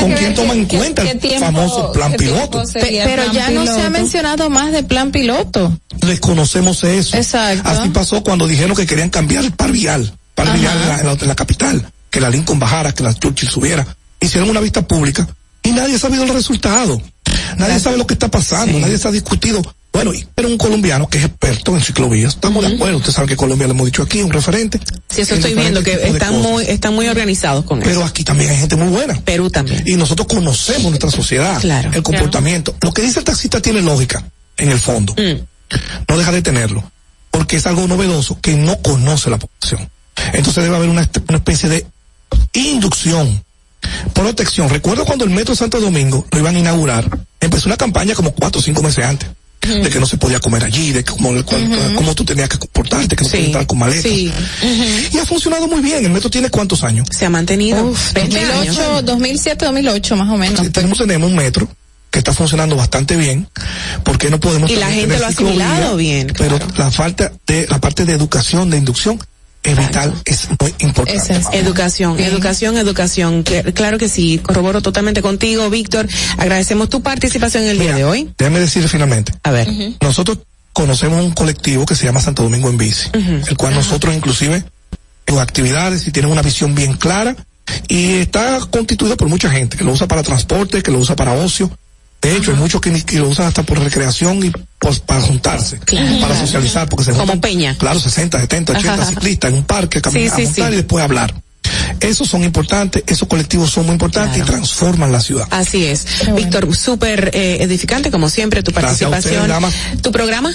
¿Con 0.00 0.12
quién 0.12 0.34
toman 0.34 0.58
en 0.58 0.66
cuenta 0.66 1.02
el 1.02 1.38
famoso 1.38 1.92
plan 1.92 2.12
piloto? 2.12 2.62
Pero 2.72 3.32
ya 3.32 3.50
no 3.50 3.66
se 3.66 3.82
ha 3.82 3.90
mencionado 3.90 4.50
más 4.50 4.72
de 4.72 4.82
plan 4.82 5.10
piloto. 5.10 5.76
Desconocemos 5.96 6.84
eso. 6.84 7.16
Exacto. 7.16 7.68
Así 7.68 7.88
pasó 7.90 8.22
cuando 8.22 8.46
dijeron 8.46 8.76
que 8.76 8.86
querían 8.86 9.10
cambiar 9.10 9.44
el 9.44 9.52
par 9.52 9.72
vial, 9.72 10.12
par 10.34 10.52
vial 10.58 10.76
en 11.00 11.28
la, 11.28 11.34
capital, 11.34 11.90
que 12.10 12.20
la 12.20 12.30
Lincoln 12.30 12.58
bajara, 12.58 12.92
que 12.92 13.02
la 13.02 13.14
Churchill 13.14 13.48
subiera. 13.48 13.86
Hicieron 14.20 14.50
una 14.50 14.60
vista 14.60 14.82
pública 14.82 15.28
y 15.62 15.70
nadie 15.70 15.96
ha 15.96 15.98
sabido 15.98 16.24
el 16.24 16.30
resultado. 16.30 17.00
Nadie 17.56 17.80
sabe 17.80 17.96
lo 17.96 18.06
que 18.06 18.14
está 18.14 18.30
pasando, 18.30 18.78
nadie 18.78 18.98
se 18.98 19.08
ha 19.08 19.12
discutido 19.12 19.62
bueno, 19.94 20.10
pero 20.34 20.48
un 20.48 20.58
colombiano 20.58 21.08
que 21.08 21.18
es 21.18 21.24
experto 21.24 21.72
en 21.76 21.80
ciclovías, 21.80 22.34
estamos 22.34 22.66
de 22.66 22.74
acuerdo, 22.74 22.96
usted 22.96 23.12
sabe 23.12 23.28
que 23.28 23.36
Colombia 23.36 23.68
le 23.68 23.74
hemos 23.74 23.86
dicho 23.86 24.02
aquí, 24.02 24.22
un 24.22 24.32
referente. 24.32 24.80
Sí, 25.08 25.20
eso 25.20 25.36
estoy 25.36 25.54
viendo, 25.54 25.84
que 25.84 25.92
están 25.92 26.34
muy, 26.42 26.64
están 26.64 26.96
muy 26.96 27.06
organizados 27.06 27.64
con 27.64 27.78
eso. 27.78 27.88
Pero 27.88 28.04
aquí 28.04 28.24
también 28.24 28.50
hay 28.50 28.56
gente 28.56 28.74
muy 28.74 28.88
buena. 28.88 29.14
Perú 29.20 29.50
también. 29.50 29.84
Y 29.86 29.94
nosotros 29.94 30.26
conocemos 30.26 30.90
nuestra 30.90 31.12
sociedad, 31.12 31.60
claro, 31.60 31.92
el 31.94 32.02
comportamiento. 32.02 32.74
Lo 32.80 32.92
que 32.92 33.02
dice 33.02 33.20
el 33.20 33.24
taxista 33.24 33.62
tiene 33.62 33.82
lógica, 33.82 34.28
en 34.56 34.72
el 34.72 34.80
fondo. 34.80 35.14
Mm. 35.14 35.44
No 36.08 36.18
deja 36.18 36.32
de 36.32 36.42
tenerlo, 36.42 36.90
porque 37.30 37.58
es 37.58 37.66
algo 37.68 37.86
novedoso 37.86 38.40
que 38.40 38.56
no 38.56 38.76
conoce 38.82 39.30
la 39.30 39.38
población. 39.38 39.88
Entonces 40.32 40.64
debe 40.64 40.74
haber 40.74 40.88
una, 40.88 41.08
una 41.28 41.38
especie 41.38 41.68
de 41.68 41.86
inducción 42.52 43.44
protección. 44.12 44.68
Recuerdo 44.68 45.04
cuando 45.04 45.24
el 45.24 45.30
Metro 45.30 45.54
Santo 45.54 45.78
Domingo 45.78 46.26
lo 46.32 46.38
iban 46.40 46.56
a 46.56 46.58
inaugurar, 46.58 47.16
empezó 47.38 47.68
una 47.68 47.76
campaña 47.76 48.14
como 48.16 48.32
cuatro 48.32 48.58
o 48.58 48.62
cinco 48.62 48.82
meses 48.82 49.04
antes 49.04 49.28
de 49.66 49.90
que 49.90 50.00
no 50.00 50.06
se 50.06 50.16
podía 50.16 50.40
comer 50.40 50.64
allí, 50.64 50.92
de 50.92 51.04
cómo, 51.04 51.32
cómo 51.94 52.14
tú 52.14 52.24
tenías 52.24 52.48
que 52.48 52.58
comportarte, 52.58 53.16
que 53.16 53.24
no 53.24 53.30
podías 53.30 53.46
entrar 53.46 53.66
con 53.66 53.78
maletas. 53.78 54.12
Y 54.12 55.18
ha 55.20 55.26
funcionado 55.26 55.66
muy 55.68 55.80
bien. 55.80 56.04
¿El 56.04 56.12
metro 56.12 56.30
tiene 56.30 56.50
cuántos 56.50 56.84
años? 56.84 57.06
Se 57.10 57.26
ha 57.26 57.30
mantenido. 57.30 57.84
Uf, 57.84 58.12
2008, 58.14 59.02
2007, 59.02 59.64
2008 59.64 60.16
más 60.16 60.28
o 60.28 60.36
menos. 60.36 60.72
tenemos, 60.72 60.98
tenemos 60.98 61.30
un 61.30 61.36
metro 61.36 61.68
que 62.10 62.20
está 62.20 62.32
funcionando 62.32 62.76
bastante 62.76 63.16
bien, 63.16 63.48
porque 64.04 64.30
no 64.30 64.38
podemos 64.38 64.70
y 64.70 64.76
la 64.76 64.88
gente 64.88 65.18
lo 65.18 65.24
ha 65.24 65.28
asimilado 65.28 65.96
bien, 65.96 66.32
pero 66.38 66.60
la 66.76 66.92
falta 66.92 67.32
de 67.44 67.66
la 67.68 67.80
parte 67.80 68.04
de 68.04 68.12
educación, 68.12 68.70
de 68.70 68.78
inducción 68.78 69.18
es 69.64 69.78
vital, 69.78 70.14
es 70.24 70.48
muy 70.60 70.74
importante. 70.80 71.40
educación, 71.52 72.20
educación, 72.20 72.76
educación. 72.76 73.42
claro 73.42 73.98
que 73.98 74.08
sí, 74.08 74.38
corroboro 74.38 74.82
totalmente 74.82 75.22
contigo, 75.22 75.68
Víctor. 75.70 76.06
Agradecemos 76.36 76.90
tu 76.90 77.02
participación 77.02 77.64
en 77.64 77.70
el 77.70 77.78
día 77.78 77.94
de 77.94 78.04
hoy. 78.04 78.30
Déjame 78.38 78.60
decir 78.60 78.86
finalmente. 78.88 79.32
A 79.42 79.50
ver. 79.50 79.68
Nosotros 80.00 80.38
conocemos 80.72 81.24
un 81.24 81.32
colectivo 81.32 81.86
que 81.86 81.94
se 81.94 82.04
llama 82.04 82.20
Santo 82.20 82.42
Domingo 82.42 82.68
en 82.68 82.76
Bici, 82.76 83.08
el 83.14 83.56
cual 83.56 83.74
nosotros 83.74 84.14
inclusive 84.14 84.64
en 85.26 85.38
actividades 85.38 86.06
y 86.06 86.12
tienen 86.12 86.30
una 86.30 86.42
visión 86.42 86.74
bien 86.74 86.94
clara 86.94 87.34
y 87.88 88.16
está 88.16 88.60
constituido 88.70 89.16
por 89.16 89.28
mucha 89.28 89.50
gente 89.50 89.76
que 89.76 89.84
lo 89.84 89.92
usa 89.92 90.06
para 90.06 90.22
transporte, 90.22 90.82
que 90.82 90.90
lo 90.90 90.98
usa 90.98 91.16
para 91.16 91.32
ocio, 91.32 91.70
de 92.24 92.36
hecho, 92.36 92.50
hay 92.52 92.56
muchos 92.56 92.80
que, 92.80 93.18
lo 93.18 93.28
usan 93.28 93.46
hasta 93.46 93.62
por 93.62 93.78
recreación 93.78 94.44
y 94.44 94.52
pues, 94.78 95.00
para 95.00 95.20
juntarse, 95.20 95.78
para 96.20 96.38
socializar, 96.38 96.88
porque 96.88 97.04
se 97.04 97.10
juntan. 97.12 97.28
Como 97.28 97.40
Peña. 97.40 97.76
Claro, 97.78 98.00
60, 98.00 98.40
70, 98.40 98.72
80 98.72 99.06
ciclistas 99.06 99.50
en 99.50 99.58
un 99.58 99.64
parque, 99.64 100.00
caminar, 100.00 100.36
sí, 100.36 100.60
y 100.60 100.76
después 100.76 101.04
hablar. 101.04 101.34
Esos 102.00 102.28
son 102.28 102.44
importantes, 102.44 103.02
esos 103.06 103.28
colectivos 103.28 103.70
son 103.70 103.86
muy 103.86 103.92
importantes 103.92 104.38
y 104.38 104.42
transforman 104.42 105.10
la 105.12 105.20
ciudad. 105.20 105.46
Así 105.50 105.86
es. 105.86 106.06
Víctor, 106.34 106.74
súper 106.76 107.30
eh, 107.34 107.58
edificante, 107.60 108.10
como 108.10 108.28
siempre, 108.28 108.62
tu 108.62 108.72
participación. 108.72 109.48
¿Tu 110.02 110.12
programa? 110.12 110.52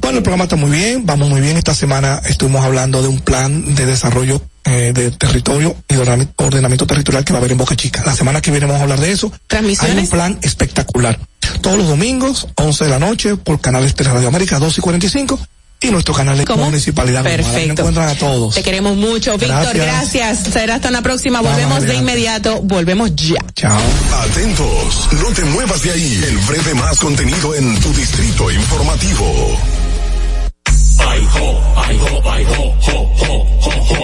Bueno, 0.00 0.18
el 0.18 0.22
programa 0.22 0.44
está 0.44 0.56
muy 0.56 0.70
bien, 0.70 1.04
vamos 1.04 1.28
muy 1.28 1.40
bien. 1.40 1.56
Esta 1.56 1.74
semana 1.74 2.20
estuvimos 2.26 2.64
hablando 2.64 3.02
de 3.02 3.08
un 3.08 3.20
plan 3.20 3.74
de 3.74 3.86
desarrollo 3.86 4.40
eh, 4.64 4.92
de 4.94 5.10
territorio 5.10 5.76
y 5.88 5.96
ordenamiento 5.96 6.86
territorial 6.86 7.24
que 7.24 7.32
va 7.32 7.38
a 7.38 7.40
haber 7.40 7.52
en 7.52 7.58
Boca 7.58 7.76
Chica. 7.76 8.02
La 8.04 8.14
semana 8.14 8.40
que 8.40 8.50
viene 8.50 8.66
vamos 8.66 8.80
a 8.80 8.84
hablar 8.84 9.00
de 9.00 9.10
eso. 9.10 9.32
¿Transmisiones? 9.46 9.96
Hay 9.96 10.04
un 10.04 10.10
plan 10.10 10.38
espectacular. 10.42 11.18
Todos 11.60 11.78
los 11.78 11.88
domingos, 11.88 12.48
11 12.56 12.84
de 12.84 12.90
la 12.90 12.98
noche, 12.98 13.36
por 13.36 13.60
canales 13.60 13.94
de 13.94 14.04
Radio 14.04 14.28
América 14.28 14.58
2 14.58 14.78
y 14.78 14.80
45 14.80 15.40
y 15.80 15.90
nuestro 15.90 16.14
canal 16.14 16.38
de 16.38 16.56
municipalidad. 16.56 17.22
Perfecto. 17.22 17.82
encuentran 17.82 18.08
a 18.08 18.14
todos. 18.14 18.54
Te 18.54 18.62
queremos 18.62 18.96
mucho, 18.96 19.36
Víctor. 19.38 19.74
Gracias. 19.74 20.44
Será 20.52 20.76
hasta 20.76 20.88
una 20.88 21.02
próxima. 21.02 21.40
Volvemos 21.40 21.82
de 21.82 21.94
inmediato. 21.94 22.60
Volvemos 22.62 23.14
ya. 23.14 23.44
Chao. 23.54 23.80
Atentos. 24.24 25.08
No 25.22 25.32
te 25.32 25.44
muevas 25.44 25.82
de 25.82 25.92
ahí. 25.92 26.24
El 26.28 26.38
breve 26.38 26.74
más 26.74 26.98
contenido 26.98 27.54
en 27.54 27.78
tu 27.80 27.92
distrito 27.92 28.50
informativo. 28.50 29.85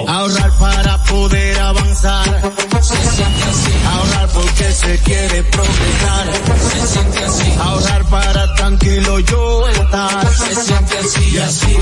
Ahorrar 0.09 0.51
para 0.59 1.03
poder 1.05 1.59
avanzar. 1.59 2.53
Se 2.81 2.97
siente 2.97 3.43
así. 3.45 3.73
Ahorrar 3.87 4.29
porque 4.29 4.73
se 4.73 4.99
quiere 4.99 5.43
progresar. 5.45 6.27
Se 6.73 6.87
siente 6.87 7.19
así. 7.25 7.55
Ahorrar 7.61 8.05
para 8.07 8.55
tranquilo 8.55 9.21
yo 9.21 9.69
estar. 9.69 10.29
Se 10.35 10.55
siente 10.55 10.99
así 10.99 11.31
y 11.33 11.39
así. 11.39 11.77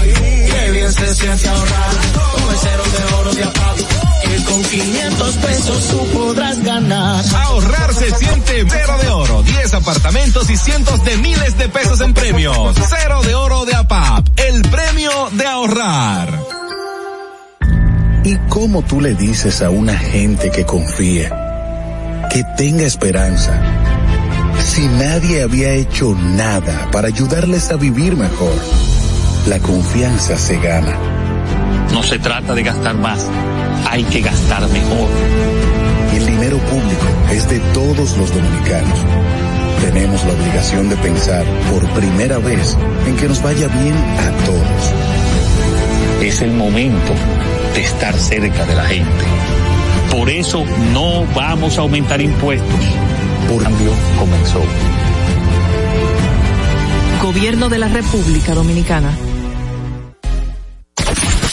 Qué 0.51 0.71
bien 0.73 0.93
se 0.93 1.15
siente 1.15 1.49
ahorrar. 1.49 1.91
Con 2.33 2.55
el 2.55 2.59
cero 2.61 2.83
de 2.97 3.15
oro 3.15 3.35
de 3.35 3.45
apago. 3.45 3.87
Que 4.23 4.45
con 4.45 4.63
500 4.63 5.35
pesos 5.37 5.89
tú 5.89 6.07
podrás 6.19 6.63
ganar. 6.63 7.25
Ahorrar 7.35 7.95
se 7.95 8.15
siente 8.17 8.65
cero 8.69 8.97
de 9.01 9.09
oro. 9.09 9.43
10 9.43 9.75
apartamentos 9.75 10.51
y 10.51 10.57
cientos 10.57 11.03
de 11.05 11.17
miles 11.19 11.57
de 11.59 11.69
pesos 11.69 12.01
en 12.01 12.15
premios. 12.15 12.77
Cero 12.89 13.23
de 13.23 13.35
oro 13.35 13.65
de 13.65 13.75
APAP. 13.75 14.29
El 14.37 14.63
premio 14.63 15.00
de 15.01 15.47
ahorrar. 15.47 16.29
¿Y 18.23 18.37
cómo 18.51 18.83
tú 18.83 19.01
le 19.01 19.15
dices 19.15 19.63
a 19.63 19.71
una 19.71 19.97
gente 19.97 20.51
que 20.51 20.67
confía, 20.67 22.29
que 22.31 22.45
tenga 22.59 22.85
esperanza, 22.85 23.63
si 24.63 24.87
nadie 24.89 25.43
había 25.43 25.73
hecho 25.73 26.15
nada 26.15 26.91
para 26.93 27.09
ayudarles 27.09 27.71
a 27.71 27.77
vivir 27.77 28.15
mejor? 28.15 28.53
La 29.47 29.59
confianza 29.59 30.37
se 30.37 30.59
gana. 30.59 30.99
No 31.95 32.03
se 32.03 32.19
trata 32.19 32.55
de 32.55 32.63
gastar 32.63 32.95
más, 32.97 33.27
hay 33.89 34.05
que 34.05 34.21
gastar 34.21 34.69
mejor. 34.69 35.09
El 36.13 36.27
dinero 36.27 36.59
público 36.59 37.07
es 37.33 37.49
de 37.49 37.59
todos 37.73 38.19
los 38.19 38.35
dominicanos. 38.35 38.99
Tenemos 39.81 40.25
la 40.25 40.35
obligación 40.35 40.89
de 40.89 40.97
pensar 40.97 41.45
por 41.73 41.89
primera 41.91 42.39
vez 42.39 42.77
en 43.07 43.17
que 43.17 43.29
nos 43.29 43.43
vaya 43.43 43.67
bien 43.69 43.95
a 43.95 44.45
todos. 44.45 44.95
Es 46.23 46.43
el 46.43 46.53
momento 46.53 47.15
de 47.75 47.81
estar 47.81 48.15
cerca 48.15 48.67
de 48.67 48.75
la 48.75 48.85
gente. 48.85 49.25
Por 50.11 50.29
eso 50.29 50.65
no 50.93 51.25
vamos 51.35 51.79
a 51.79 51.81
aumentar 51.81 52.21
impuestos. 52.21 52.85
Por 53.49 53.63
cambio 53.63 53.93
comenzó. 54.19 54.61
Gobierno 57.23 57.69
de 57.69 57.79
la 57.79 57.89
República 57.89 58.55
Dominicana. 58.55 59.17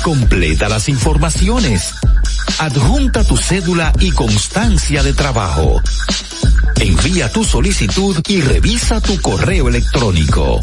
Completa 0.03 0.71
las 0.71 0.89
informaciones. 0.89 1.93
Adjunta 2.59 3.25
tu 3.25 3.37
cédula 3.37 3.93
y 4.01 4.11
constancia 4.13 5.03
de 5.03 5.13
trabajo. 5.13 5.83
Envía 6.81 7.31
tu 7.31 7.45
solicitud 7.45 8.17
y 8.27 8.41
revisa 8.41 9.03
tu 9.03 9.21
correo 9.21 9.69
electrónico. 9.69 10.59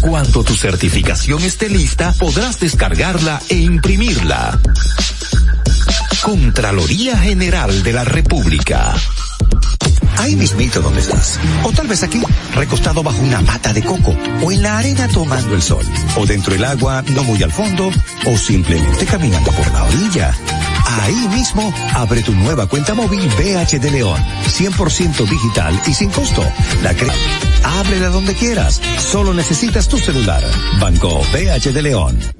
Cuando 0.00 0.44
tu 0.44 0.54
certificación 0.54 1.42
esté 1.42 1.68
lista, 1.68 2.12
podrás 2.12 2.60
descargarla 2.60 3.42
e 3.48 3.56
imprimirla. 3.56 4.60
Contraloría 6.22 7.16
General 7.16 7.82
de 7.82 7.92
la 7.92 8.04
República. 8.04 8.94
Ahí 10.18 10.36
mismito 10.36 10.80
donde 10.82 11.00
estás. 11.00 11.40
O 11.64 11.72
tal 11.72 11.86
vez 11.86 12.02
aquí, 12.02 12.20
recostado 12.54 13.02
bajo 13.02 13.22
una 13.22 13.40
mata 13.40 13.72
de 13.72 13.82
coco. 13.82 14.14
O 14.42 14.52
en 14.52 14.62
la 14.62 14.78
arena 14.78 15.08
tomando 15.08 15.54
el 15.54 15.62
sol. 15.62 15.84
O 16.16 16.26
dentro 16.26 16.52
del 16.52 16.64
agua, 16.64 17.02
no 17.14 17.24
muy 17.24 17.42
al 17.42 17.50
fondo. 17.50 17.90
O 18.26 18.36
simplemente 18.36 19.06
caminando 19.06 19.50
por 19.50 19.72
la 19.72 19.84
orilla. 19.84 20.34
Ahí 21.02 21.28
mismo, 21.28 21.72
abre 21.94 22.22
tu 22.22 22.32
nueva 22.32 22.66
cuenta 22.66 22.94
móvil 22.94 23.26
BH 23.38 23.78
de 23.78 23.90
León, 23.90 24.20
100% 24.58 25.28
digital 25.28 25.80
y 25.86 25.94
sin 25.94 26.10
costo. 26.10 26.44
La 26.82 26.92
cre 26.94 27.12
Ábrela 27.62 28.08
donde 28.08 28.34
quieras, 28.34 28.80
solo 28.98 29.32
necesitas 29.32 29.88
tu 29.88 29.98
celular. 29.98 30.42
Banco 30.80 31.22
BH 31.32 31.72
de 31.72 31.82
León. 31.82 32.39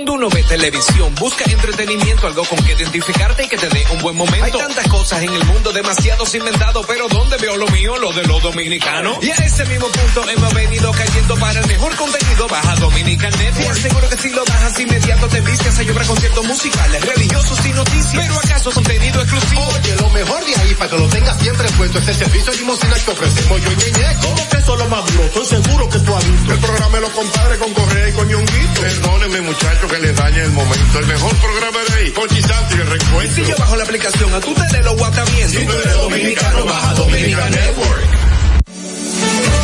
Cuando 0.00 0.14
uno 0.14 0.30
ve 0.30 0.42
televisión, 0.44 1.14
busca 1.16 1.44
entretenimiento, 1.44 2.26
algo 2.26 2.42
con 2.46 2.58
que 2.64 2.72
identificarte 2.72 3.44
y 3.44 3.48
que 3.48 3.58
te 3.58 3.68
dé 3.68 3.84
un 3.92 4.00
buen 4.00 4.16
momento. 4.16 4.46
Hay 4.46 4.52
tantas 4.52 4.88
cosas 4.88 5.22
en 5.22 5.28
el 5.28 5.44
mundo, 5.44 5.74
demasiados 5.74 6.34
inventados, 6.34 6.86
pero 6.88 7.06
¿dónde 7.08 7.36
veo 7.36 7.54
lo 7.58 7.66
mío? 7.68 7.98
Lo 7.98 8.10
de 8.10 8.24
los 8.24 8.42
dominicanos. 8.42 9.18
Y 9.20 9.30
a 9.30 9.34
ese 9.34 9.62
mismo 9.66 9.88
punto 9.88 10.26
hemos 10.30 10.54
venido 10.54 10.90
cayendo 10.92 11.36
para 11.36 11.60
el 11.60 11.66
mejor 11.66 11.94
contenido. 11.96 12.48
Baja 12.48 12.76
Dominican 12.76 13.30
Network. 13.32 13.56
Te 13.60 13.68
aseguro 13.68 14.08
que 14.08 14.16
si 14.16 14.30
lo 14.30 14.42
bajas 14.46 14.80
inmediato 14.80 15.28
te 15.28 15.40
vistes 15.42 15.78
a 15.78 15.82
llorar 15.82 16.06
conciertos 16.06 16.46
musicales, 16.46 17.04
religiosos 17.04 17.66
y 17.66 17.72
noticias. 17.74 18.26
Pero 18.26 18.38
acaso 18.38 18.70
contenido 18.70 19.20
exclusivo. 19.20 19.68
Oye, 19.68 19.96
lo 19.96 20.08
mejor 20.08 20.44
de 20.46 20.54
ahí 20.62 20.74
para 20.76 20.90
que 20.90 20.96
lo 20.96 21.08
tengas 21.08 21.42
siempre 21.42 21.68
puesto 21.76 21.98
es 21.98 22.08
el 22.08 22.14
servicio 22.14 22.52
limosina 22.54 22.94
que 23.04 23.10
ofrecemos 23.10 23.62
yo 23.62 23.72
y 23.72 23.76
Ñeñe. 23.76 24.16
¿Cómo 24.22 24.48
que 24.48 24.56
eso 24.56 24.72
es 24.72 24.78
lo 24.78 24.88
más 24.88 25.12
duro? 25.12 25.24
Estoy 25.24 25.46
seguro 25.46 25.88
que 25.90 25.98
tú 25.98 26.16
has 26.16 26.26
visto. 26.26 26.52
El 26.54 26.58
programa 26.58 26.94
de 26.96 27.00
los 27.02 27.10
compadres 27.10 27.58
con 27.58 27.74
Correa 27.74 28.08
y 28.08 28.12
con 28.12 28.28
Ñonguito. 28.28 28.80
Perdónenme 28.80 29.40
muchachos 29.42 29.89
que 29.90 29.98
les 29.98 30.16
dañe 30.16 30.42
el 30.42 30.52
momento. 30.52 30.98
El 31.00 31.06
mejor 31.06 31.34
programa 31.36 31.78
de 31.88 31.94
ahí, 31.98 32.10
Pochi 32.10 32.40
Santi 32.40 32.76
y 32.76 32.80
el 32.80 32.86
reencuentro. 32.86 33.44
Si 33.44 33.50
yo 33.50 33.56
bajo 33.58 33.76
la 33.76 33.84
aplicación, 33.84 34.34
a 34.34 34.40
tu 34.40 34.54
tele 34.54 34.82
lo 34.84 34.96
guata 34.96 35.24
bien. 35.24 35.48
Si 35.48 35.66
tú 35.66 35.72
eres 35.72 35.94
dominicano, 35.94 36.64
baja 36.64 36.94
Dominican 36.94 37.50
Network. 37.50 38.02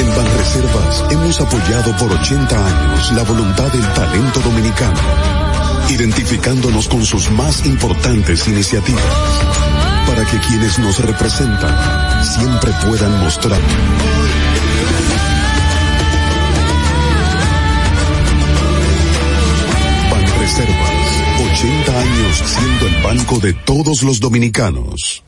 En 0.01 0.17
Banreservas 0.17 1.05
hemos 1.11 1.41
apoyado 1.41 1.97
por 1.97 2.13
80 2.13 2.57
años 2.57 3.13
la 3.13 3.23
voluntad 3.23 3.73
del 3.73 3.93
talento 3.95 4.41
dominicano, 4.41 5.01
identificándonos 5.91 6.89
con 6.89 7.07
sus 7.07 7.31
más 7.31 7.65
importantes 7.65 8.49
iniciativas, 8.49 9.03
para 10.07 10.25
que 10.25 10.39
quienes 10.41 10.79
nos 10.81 10.99
representan 10.99 12.25
siempre 12.25 12.73
puedan 12.85 13.21
mostrar 13.21 13.61
Banreservas, 20.57 21.53
80 21.53 22.01
años 22.01 22.43
siendo 22.47 22.87
el 22.87 23.03
banco 23.03 23.39
de 23.41 23.53
todos 23.53 24.03
los 24.03 24.21
dominicanos. 24.21 25.23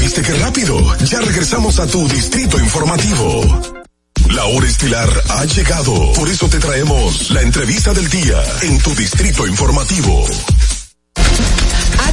¿Viste 0.00 0.22
qué 0.22 0.32
rápido? 0.34 0.96
Ya 1.04 1.20
regresamos 1.20 1.78
a 1.78 1.86
tu 1.86 2.08
Distrito 2.08 2.58
Informativo. 2.58 3.60
La 4.30 4.44
hora 4.46 4.66
estilar 4.66 5.08
ha 5.28 5.44
llegado, 5.44 6.12
por 6.14 6.28
eso 6.28 6.48
te 6.48 6.58
traemos 6.58 7.30
la 7.30 7.42
entrevista 7.42 7.94
del 7.94 8.08
día 8.10 8.42
en 8.62 8.78
tu 8.78 8.92
Distrito 8.94 9.46
Informativo. 9.46 10.26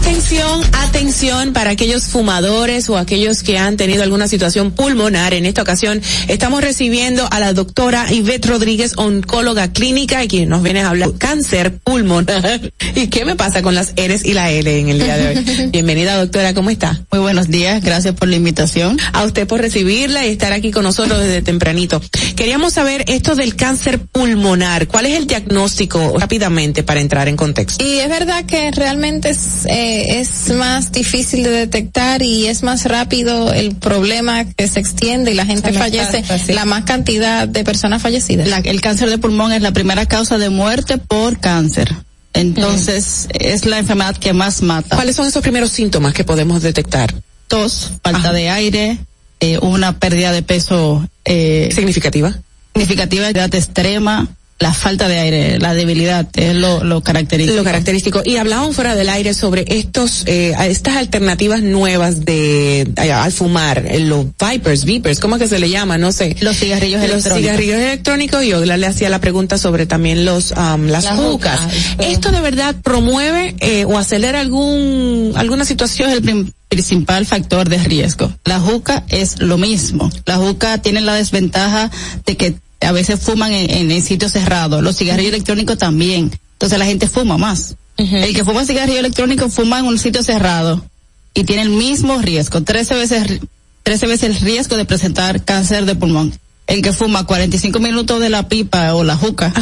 Atención, 0.09 0.61
atención 0.73 1.53
para 1.53 1.69
aquellos 1.69 2.05
fumadores 2.05 2.89
o 2.89 2.97
aquellos 2.97 3.43
que 3.43 3.59
han 3.59 3.77
tenido 3.77 4.01
alguna 4.01 4.27
situación 4.27 4.71
pulmonar. 4.71 5.35
En 5.35 5.45
esta 5.45 5.61
ocasión 5.61 6.01
estamos 6.27 6.61
recibiendo 6.61 7.27
a 7.29 7.39
la 7.39 7.53
doctora 7.53 8.11
Ivette 8.11 8.47
Rodríguez, 8.47 8.93
oncóloga 8.97 9.71
clínica 9.71 10.23
y 10.23 10.27
quien 10.27 10.49
nos 10.49 10.63
viene 10.63 10.81
a 10.81 10.89
hablar 10.89 11.11
cáncer 11.19 11.77
pulmonar. 11.77 12.71
¿Y 12.95 13.07
qué 13.07 13.23
me 13.23 13.35
pasa 13.35 13.61
con 13.61 13.75
las 13.75 13.93
R's 13.95 14.25
y 14.25 14.33
la 14.33 14.49
L 14.49 14.79
en 14.79 14.89
el 14.89 14.97
día 14.97 15.15
de 15.15 15.27
hoy? 15.27 15.67
Bienvenida 15.71 16.17
doctora, 16.17 16.55
¿cómo 16.55 16.71
está? 16.71 16.99
Muy 17.11 17.21
buenos 17.21 17.47
días, 17.47 17.83
gracias 17.83 18.15
por 18.15 18.27
la 18.27 18.35
invitación. 18.35 18.97
A 19.13 19.25
usted 19.25 19.47
por 19.47 19.61
recibirla 19.61 20.25
y 20.25 20.31
estar 20.31 20.53
aquí 20.53 20.71
con 20.71 20.83
nosotros 20.83 21.19
desde 21.19 21.43
tempranito. 21.43 22.01
Queríamos 22.35 22.73
saber 22.73 23.05
esto 23.07 23.35
del 23.35 23.55
cáncer 23.55 23.99
pulmonar. 23.99 24.87
¿Cuál 24.87 25.05
es 25.05 25.17
el 25.17 25.27
diagnóstico 25.27 26.17
rápidamente 26.17 26.81
para 26.81 26.99
entrar 26.99 27.27
en 27.27 27.37
contexto? 27.37 27.83
Y 27.83 27.99
es 27.99 28.09
verdad 28.09 28.45
que 28.45 28.71
realmente 28.71 29.29
es, 29.29 29.65
eh, 29.67 29.98
es 30.19 30.49
más 30.49 30.91
difícil 30.91 31.43
de 31.43 31.51
detectar 31.51 32.21
y 32.21 32.47
es 32.47 32.63
más 32.63 32.85
rápido 32.85 33.53
el 33.53 33.75
problema 33.75 34.45
que 34.45 34.67
se 34.67 34.79
extiende 34.79 35.31
y 35.31 35.35
la 35.35 35.45
gente 35.45 35.73
fallece, 35.73 36.23
la 36.53 36.65
más 36.65 36.83
cantidad 36.83 37.47
de 37.47 37.63
personas 37.63 38.01
fallecidas. 38.01 38.47
La- 38.47 38.57
el 38.59 38.81
cáncer 38.81 39.09
de 39.09 39.17
pulmón 39.17 39.51
es 39.53 39.61
la 39.61 39.71
primera 39.71 40.05
causa 40.05 40.37
de 40.37 40.49
muerte 40.49 40.97
por 40.97 41.39
cáncer. 41.39 41.93
Entonces, 42.33 43.27
es 43.33 43.65
la 43.65 43.79
enfermedad 43.79 44.15
que 44.15 44.33
más 44.33 44.61
mata. 44.61 44.95
¿Cuáles 44.95 45.15
son 45.15 45.27
esos 45.27 45.41
primeros 45.41 45.71
síntomas 45.71 46.13
que 46.13 46.23
podemos 46.23 46.61
detectar? 46.61 47.13
Tos, 47.47 47.91
falta 48.03 48.31
de 48.31 48.49
aire, 48.49 48.97
eh, 49.39 49.57
una 49.59 49.97
pérdida 49.99 50.31
de 50.31 50.43
peso 50.43 51.07
eh, 51.25 51.69
significativa. 51.73 52.37
Significativa, 52.73 53.27
edad 53.29 53.53
extrema, 53.55 54.27
la 54.59 54.73
falta 54.73 55.07
de 55.07 55.17
aire, 55.17 55.59
la 55.59 55.73
debilidad, 55.73 56.27
es 56.35 56.53
lo, 56.53 56.83
lo 56.83 57.01
característico. 57.01 57.57
Lo 57.57 57.63
característico. 57.63 58.21
Y 58.25 58.35
hablaban 58.35 58.73
fuera 58.73 58.93
del 58.93 59.07
aire 59.07 59.33
sobre 59.33 59.63
estos, 59.67 60.23
eh, 60.27 60.53
estas 60.67 60.97
alternativas 60.97 61.61
nuevas 61.61 62.25
de 62.25 62.81
eh, 62.81 63.11
al 63.11 63.31
fumar, 63.31 63.85
eh, 63.87 63.99
los 63.99 64.25
vipers, 64.37 64.83
vipers, 64.83 65.21
¿cómo 65.21 65.37
es 65.37 65.43
que 65.43 65.47
se 65.47 65.59
le 65.59 65.69
llama? 65.69 65.97
No 65.97 66.11
sé. 66.11 66.35
Los 66.41 66.57
cigarrillos 66.57 66.99
Los 67.01 67.09
electrónicos. 67.09 67.41
cigarrillos 67.41 67.77
electrónicos 67.77 68.43
y 68.43 68.53
Ogla 68.53 68.75
le 68.75 68.87
hacía 68.87 69.09
la 69.09 69.21
pregunta 69.21 69.57
sobre 69.57 69.85
también 69.85 70.25
los 70.25 70.51
am, 70.51 70.87
las 70.87 71.05
Las 71.05 71.17
jucas. 71.17 71.59
¿Esto 71.99 72.31
de 72.31 72.41
verdad 72.41 72.75
promueve 72.83 73.55
eh, 73.61 73.85
o 73.85 73.97
acelera 73.97 74.41
algún 74.41 75.33
alguna 75.35 75.63
situación? 75.63 76.11
El 76.11 76.51
principal 76.67 77.25
factor 77.25 77.69
de 77.69 77.77
riesgo. 77.77 78.31
La 78.43 78.59
juca 78.59 79.03
es 79.07 79.39
lo 79.39 79.57
mismo. 79.57 80.09
La 80.25 80.35
juca 80.35 80.79
tiene 80.79 81.01
la 81.01 81.15
desventaja 81.15 81.89
de 82.25 82.37
que 82.37 82.55
a 82.81 82.91
veces 82.91 83.19
fuman 83.19 83.51
en, 83.51 83.69
en- 83.69 83.91
en 83.91 84.01
sitios 84.01 84.31
cerrados. 84.31 84.81
Los 84.83 84.97
cigarrillos 84.97 85.33
electrónicos 85.33 85.77
también. 85.77 86.31
Entonces 86.53 86.77
la 86.79 86.85
gente 86.85 87.07
fuma 87.07 87.37
más. 87.37 87.75
El 88.23 88.33
que 88.33 88.45
fuma 88.45 88.65
cigarrillo 88.65 88.99
electrónico 88.99 89.49
fuma 89.49 89.79
en 89.79 89.85
un 89.85 89.99
sitio 89.99 90.23
cerrado 90.23 90.85
y 91.33 91.43
tiene 91.43 91.63
el 91.63 91.69
mismo 91.69 92.17
riesgo, 92.21 92.61
13 92.61 92.95
veces, 92.95 93.27
ri- 93.27 93.47
13 93.83 94.07
veces 94.07 94.29
el 94.29 94.35
riesgo 94.39 94.77
de 94.77 94.85
presentar 94.85 95.43
cáncer 95.43 95.85
de 95.85 95.95
pulmón. 95.95 96.33
El 96.67 96.81
que 96.81 96.93
fuma 96.93 97.25
45 97.25 97.79
minutos 97.79 98.21
de 98.21 98.29
la 98.29 98.47
pipa 98.47 98.93
o 98.93 99.03
la 99.03 99.15
juca 99.17 99.53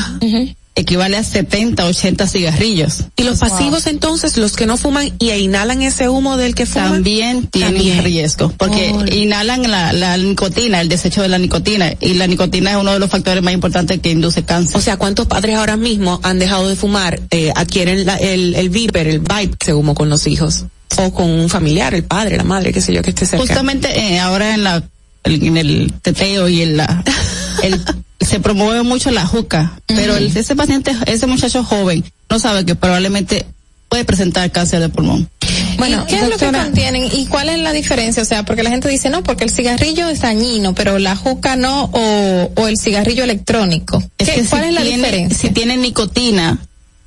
equivale 0.77 1.17
a 1.17 1.23
70, 1.23 1.85
80 1.85 2.27
cigarrillos. 2.27 2.99
Y 3.17 3.23
los 3.23 3.39
pasivos 3.39 3.87
entonces, 3.87 4.37
los 4.37 4.53
que 4.55 4.65
no 4.65 4.77
fuman 4.77 5.11
y 5.19 5.31
inhalan 5.31 5.81
ese 5.81 6.07
humo 6.07 6.37
del 6.37 6.55
que 6.55 6.65
fuman. 6.65 6.93
También 6.93 7.47
tienen 7.47 7.73
También. 7.73 8.03
riesgo, 8.03 8.53
porque 8.57 8.91
Oh. 8.93 9.05
inhalan 9.13 9.69
la, 9.69 9.91
la 9.91 10.15
nicotina, 10.17 10.79
el 10.79 10.87
desecho 10.87 11.21
de 11.21 11.27
la 11.29 11.37
nicotina, 11.37 11.93
y 11.99 12.13
la 12.13 12.27
nicotina 12.27 12.71
es 12.71 12.77
uno 12.77 12.93
de 12.93 12.99
los 12.99 13.09
factores 13.09 13.43
más 13.43 13.53
importantes 13.53 13.99
que 13.99 14.11
induce 14.11 14.43
cáncer. 14.43 14.77
O 14.77 14.81
sea, 14.81 14.97
¿cuántos 14.97 15.27
padres 15.27 15.55
ahora 15.57 15.75
mismo 15.77 16.19
han 16.23 16.39
dejado 16.39 16.69
de 16.69 16.75
fumar, 16.75 17.19
eh, 17.31 17.51
adquieren 17.55 18.05
la- 18.05 18.17
el, 18.17 18.55
el 18.55 18.69
viper, 18.69 19.07
el 19.07 19.19
vibe, 19.19 19.55
se 19.63 19.73
humo 19.73 19.93
con 19.95 20.09
los 20.09 20.25
hijos? 20.27 20.65
O 20.97 21.11
con 21.13 21.29
un 21.29 21.49
familiar, 21.49 21.93
el 21.95 22.03
padre, 22.03 22.37
la 22.37 22.43
madre, 22.43 22.71
qué 22.71 22.81
sé 22.81 22.93
yo, 22.93 23.01
que 23.01 23.09
esté 23.09 23.25
cerca. 23.25 23.45
Justamente 23.45 23.89
eh, 23.99 24.19
ahora 24.19 24.53
en 24.53 24.63
la 24.63 24.83
en 25.23 25.57
el 25.57 25.91
teteo 26.01 26.47
y 26.47 26.61
en 26.61 26.77
la 26.77 27.03
el- 27.63 27.83
se 28.19 28.39
promueve 28.39 28.83
mucho 28.83 29.11
la 29.11 29.25
juca, 29.25 29.79
pero 29.87 30.15
el- 30.17 30.35
ese 30.35 30.55
paciente, 30.55 30.95
ese 31.05 31.27
muchacho 31.27 31.63
joven, 31.63 32.03
no 32.29 32.39
sabe 32.39 32.65
que 32.65 32.75
probablemente 32.75 33.45
puede 33.89 34.03
presentar 34.05 34.51
cáncer 34.51 34.79
de 34.81 34.89
pulmón. 34.89 35.29
Bueno, 35.77 36.05
¿qué 36.07 36.15
es 36.17 36.27
lo 36.29 36.37
que 36.37 36.51
contienen 36.51 37.07
y 37.13 37.25
cuál 37.27 37.49
es 37.49 37.59
la 37.59 37.71
diferencia? 37.71 38.21
O 38.23 38.25
sea, 38.25 38.43
porque 38.43 38.63
la 38.63 38.69
gente 38.71 38.89
dice, 38.89 39.09
no, 39.09 39.23
porque 39.23 39.43
el 39.43 39.51
cigarrillo 39.51 40.09
es 40.09 40.21
dañino, 40.21 40.73
pero 40.75 40.97
la 40.99 41.15
juca 41.15 41.55
no, 41.55 41.85
o, 41.93 42.51
o 42.55 42.67
el 42.67 42.77
cigarrillo 42.77 43.23
electrónico. 43.23 44.03
Es 44.17 44.27
¿Qué- 44.29 44.35
que 44.41 44.45
¿Cuál 44.45 44.63
si 44.63 44.67
es 44.69 44.73
la 44.75 44.81
tiene, 44.81 44.97
diferencia? 44.97 45.37
Si 45.37 45.49
tiene 45.53 45.77
nicotina, 45.77 46.57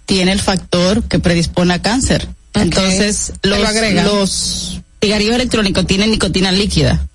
tiene 0.06 0.32
el 0.32 0.40
factor 0.40 1.02
que 1.04 1.18
predispone 1.18 1.74
a 1.74 1.82
cáncer. 1.82 2.28
Entonces, 2.54 3.32
Se 3.42 3.48
lo 3.48 3.56
los, 3.58 3.68
agrega. 3.68 4.04
los 4.04 4.80
cigarrillos 5.02 5.34
electrónicos 5.34 5.86
tienen 5.86 6.10
nicotina 6.12 6.50
líquida. 6.52 7.06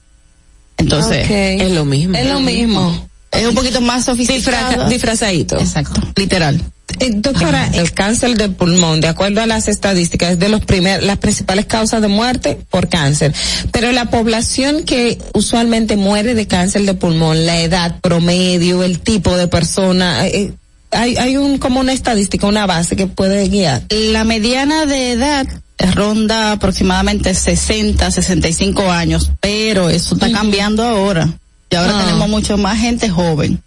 Entonces, 0.78 1.26
Ok. 1.26 1.32
Es 1.32 1.72
lo 1.72 1.86
mismo. 1.86 2.18
Es 2.18 2.28
lo 2.28 2.40
mismo. 2.42 3.08
Es 3.38 3.48
un 3.48 3.56
poquito 3.56 3.82
más 3.82 4.06
sofisticado. 4.06 4.68
Disfraza- 4.70 4.90
disfrazadito. 4.90 5.60
Exacto, 5.60 6.02
literal. 6.16 6.62
Eh, 7.00 7.12
doctora, 7.16 7.68
el 7.74 7.92
cáncer 7.94 8.38
de 8.38 8.48
pulmón, 8.50 9.02
de 9.02 9.08
acuerdo 9.08 9.42
a 9.42 9.46
las 9.48 9.68
estadísticas, 9.68 10.32
es 10.34 10.40
de 10.40 10.50
los 10.50 10.64
primer, 10.64 11.04
las 11.04 11.18
principales 11.18 11.66
causas 11.66 12.02
de 12.02 12.08
muerte 12.08 12.60
por 12.70 12.88
cáncer. 12.88 13.34
Pero 13.72 13.92
la 13.92 14.06
población 14.06 14.84
que 14.84 15.18
usualmente 15.34 15.98
muere 15.98 16.36
de 16.36 16.48
cáncer 16.48 16.84
de 16.84 16.94
pulmón, 16.94 17.46
la 17.46 17.60
edad 17.60 18.00
promedio, 18.02 18.84
el 18.84 19.00
tipo 19.00 19.36
de 19.36 19.48
persona, 19.48 20.26
eh, 20.28 20.54
hay, 20.92 21.18
hay 21.18 21.36
un, 21.38 21.58
como 21.58 21.80
una 21.82 21.92
estadística, 21.92 22.48
una 22.48 22.66
base 22.66 22.96
que 22.96 23.08
puede 23.08 23.50
guiar. 23.50 23.82
La 23.90 24.24
mediana 24.24 24.86
de 24.86 25.12
edad 25.14 25.48
ronda 25.94 26.54
aproximadamente 26.54 27.34
60, 27.34 28.10
65 28.10 28.90
años, 28.92 29.32
pero 29.42 29.90
eso 29.90 30.14
está 30.14 30.32
cambiando 30.32 30.84
ahora. 30.84 31.34
Y 31.70 31.76
ahora 31.76 31.98
Ah. 31.98 32.06
tenemos 32.06 32.30
mucho 32.30 32.58
más 32.58 32.80
gente 32.80 33.10
joven. 33.10 33.62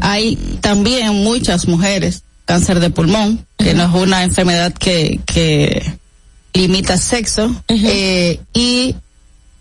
Hay 0.00 0.36
también 0.60 1.14
muchas 1.24 1.66
mujeres 1.66 2.22
cáncer 2.44 2.80
de 2.80 2.90
pulmón, 2.90 3.46
que 3.58 3.74
no 3.74 3.84
es 3.84 3.94
una 3.94 4.22
enfermedad 4.24 4.72
que, 4.72 5.20
que 5.26 5.98
limita 6.54 6.96
sexo, 6.96 7.54
eh, 7.68 8.40
y 8.54 8.94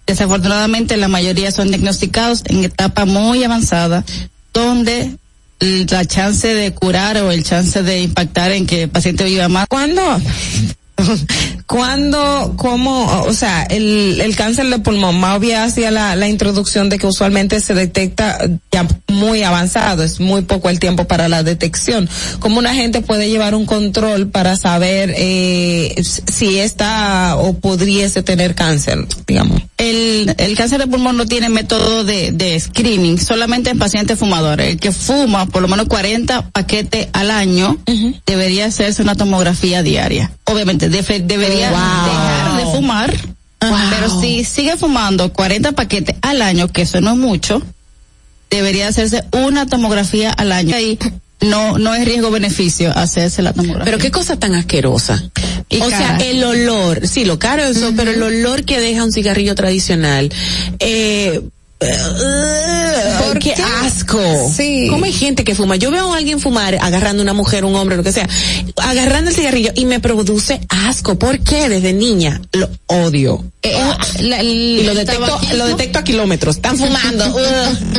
Desafortunadamente 0.08 0.96
la 0.96 1.10
mayoría 1.10 1.52
son 1.52 1.68
diagnosticados 1.68 2.42
en 2.46 2.64
etapa 2.64 3.04
muy 3.04 3.44
avanzada, 3.44 4.06
donde 4.54 5.18
la 5.60 6.06
chance 6.06 6.48
de 6.48 6.74
curar 6.74 7.18
o 7.18 7.32
el 7.32 7.44
chance 7.44 7.84
de 7.84 8.04
impactar 8.04 8.52
en 8.52 8.66
que 8.66 8.84
el 8.84 8.90
paciente 8.90 9.26
viva 9.26 9.50
más. 9.50 9.68
¿Cuándo? 9.68 10.02
¿Cuándo, 11.67 12.53
cómo, 12.56 13.24
o 13.24 13.34
sea, 13.34 13.64
el, 13.64 14.22
el 14.22 14.35
cáncer 14.35 14.69
de 14.69 14.80
pulmón, 14.80 15.19
Mauvia 15.19 15.64
hacía 15.64 15.92
la, 15.92 16.16
la 16.16 16.27
introducción 16.27 16.90
de 16.90 16.98
que 16.98 17.08
usualmente 17.08 17.59
se 17.59 17.74
detecta 17.74 18.40
ya 18.72 18.88
muy 19.08 19.43
avanzado, 19.43 20.03
es 20.03 20.19
muy 20.19 20.43
poco 20.43 20.69
el 20.69 20.80
tiempo 20.80 21.06
para 21.06 21.27
la 21.27 21.43
detección. 21.43 22.09
¿Cómo 22.40 22.59
una 22.59 22.74
gente 22.74 23.01
puede 23.01 23.30
llevar 23.30 23.53
un 23.53 23.66
control 23.66 24.30
para 24.30 24.56
saber 24.56 25.14
eh, 25.17 25.95
si 26.03 26.59
está 26.59 27.35
o 27.35 27.53
pudiese 27.53 28.24
tener 28.24 28.56
cáncer, 28.56 29.06
digamos? 29.27 29.61
El, 29.77 30.34
el 30.38 30.58
cáncer 30.58 30.80
de 30.80 30.88
pulmón 30.88 31.17
no 31.17 31.26
tiene 31.26 31.50
método 31.50 32.03
de, 32.03 32.32
de 32.32 32.59
screening, 32.59 33.19
solamente 33.19 33.69
en 33.69 33.77
pacientes 33.77 34.17
fumadores. 34.17 34.69
El 34.69 34.80
que 34.80 34.92
fuma 34.92 35.45
por 35.45 35.61
lo 35.61 35.67
menos 35.67 35.88
40 35.88 36.50
paquetes 36.50 37.09
al 37.14 37.30
año 37.30 37.77
debería 38.26 38.66
hacerse 38.66 39.01
una 39.01 39.16
tomografía 39.16 39.84
diaria. 39.84 40.32
Obviamente, 40.45 40.86
debería 40.90 41.69
dejar 41.69 42.57
de 42.57 42.64
fumar. 42.66 43.14
Pero 43.59 44.22
si 44.22 44.43
sigue 44.43 44.77
fumando 44.77 45.33
40 45.33 45.72
paquetes 45.72 46.16
al 46.22 46.41
año, 46.41 46.67
que 46.67 46.83
eso 46.83 47.01
no 47.01 47.11
es 47.11 47.17
mucho, 47.17 47.61
debería 48.49 48.88
hacerse 48.88 49.24
una 49.32 49.66
tomografía 49.66 50.32
al 50.32 50.51
año. 50.51 50.75
Ahí 50.75 50.99
no, 51.41 51.77
no 51.77 51.93
es 51.93 52.06
riesgo-beneficio 52.06 52.95
hacerse 52.95 53.41
la 53.41 53.53
tomografía. 53.53 53.85
Pero 53.85 53.98
qué 53.98 54.11
cosa 54.11 54.38
tan 54.38 54.56
asquerosa. 54.56 55.24
o 55.82 55.90
sea, 55.90 56.17
el 56.17 56.43
olor, 56.43 57.07
sí, 57.07 57.25
lo 57.25 57.40
caro 57.40 57.64
eso, 57.64 57.93
pero 57.95 58.11
el 58.11 58.22
olor 58.22 58.64
que 58.64 58.80
deja 58.80 59.03
un 59.03 59.11
cigarrillo 59.11 59.56
tradicional, 59.56 60.32
eh, 60.80 61.41
¿Por 61.80 63.40
qué, 63.40 63.54
asco? 63.84 64.20
Sí. 64.56 64.88
¿Cómo 64.90 65.06
hay 65.06 65.14
gente 65.14 65.44
que 65.44 65.54
fuma? 65.54 65.76
Yo 65.76 65.92
veo 65.92 66.14
a 66.14 66.18
alguien 66.18 66.40
fumar 66.40 66.78
agarrando 66.82 67.22
una 67.22 67.34
mujer, 67.34 67.66
un 67.66 67.76
hombre, 67.76 67.98
lo 67.98 68.04
que 68.04 68.12
sea, 68.12 68.28
agarrando 68.78 69.30
el 69.30 69.36
cigarrillo 69.36 69.72
y 69.76 69.86
me 69.86 70.00
produce 70.00 70.60
asco. 70.70 71.20
¿Por 71.20 71.40
qué? 71.40 71.70
Desde 71.70 71.94
niña 71.94 72.42
lo 72.54 72.70
odio. 72.88 73.46
Eh, 73.62 73.76
y 74.44 74.84
lo 74.84 74.96
detecto, 74.96 75.40
lo 75.56 75.68
detecto 75.68 76.00
a 76.00 76.04
kilómetros. 76.04 76.56
Están 76.56 76.78
fumando. 76.80 77.36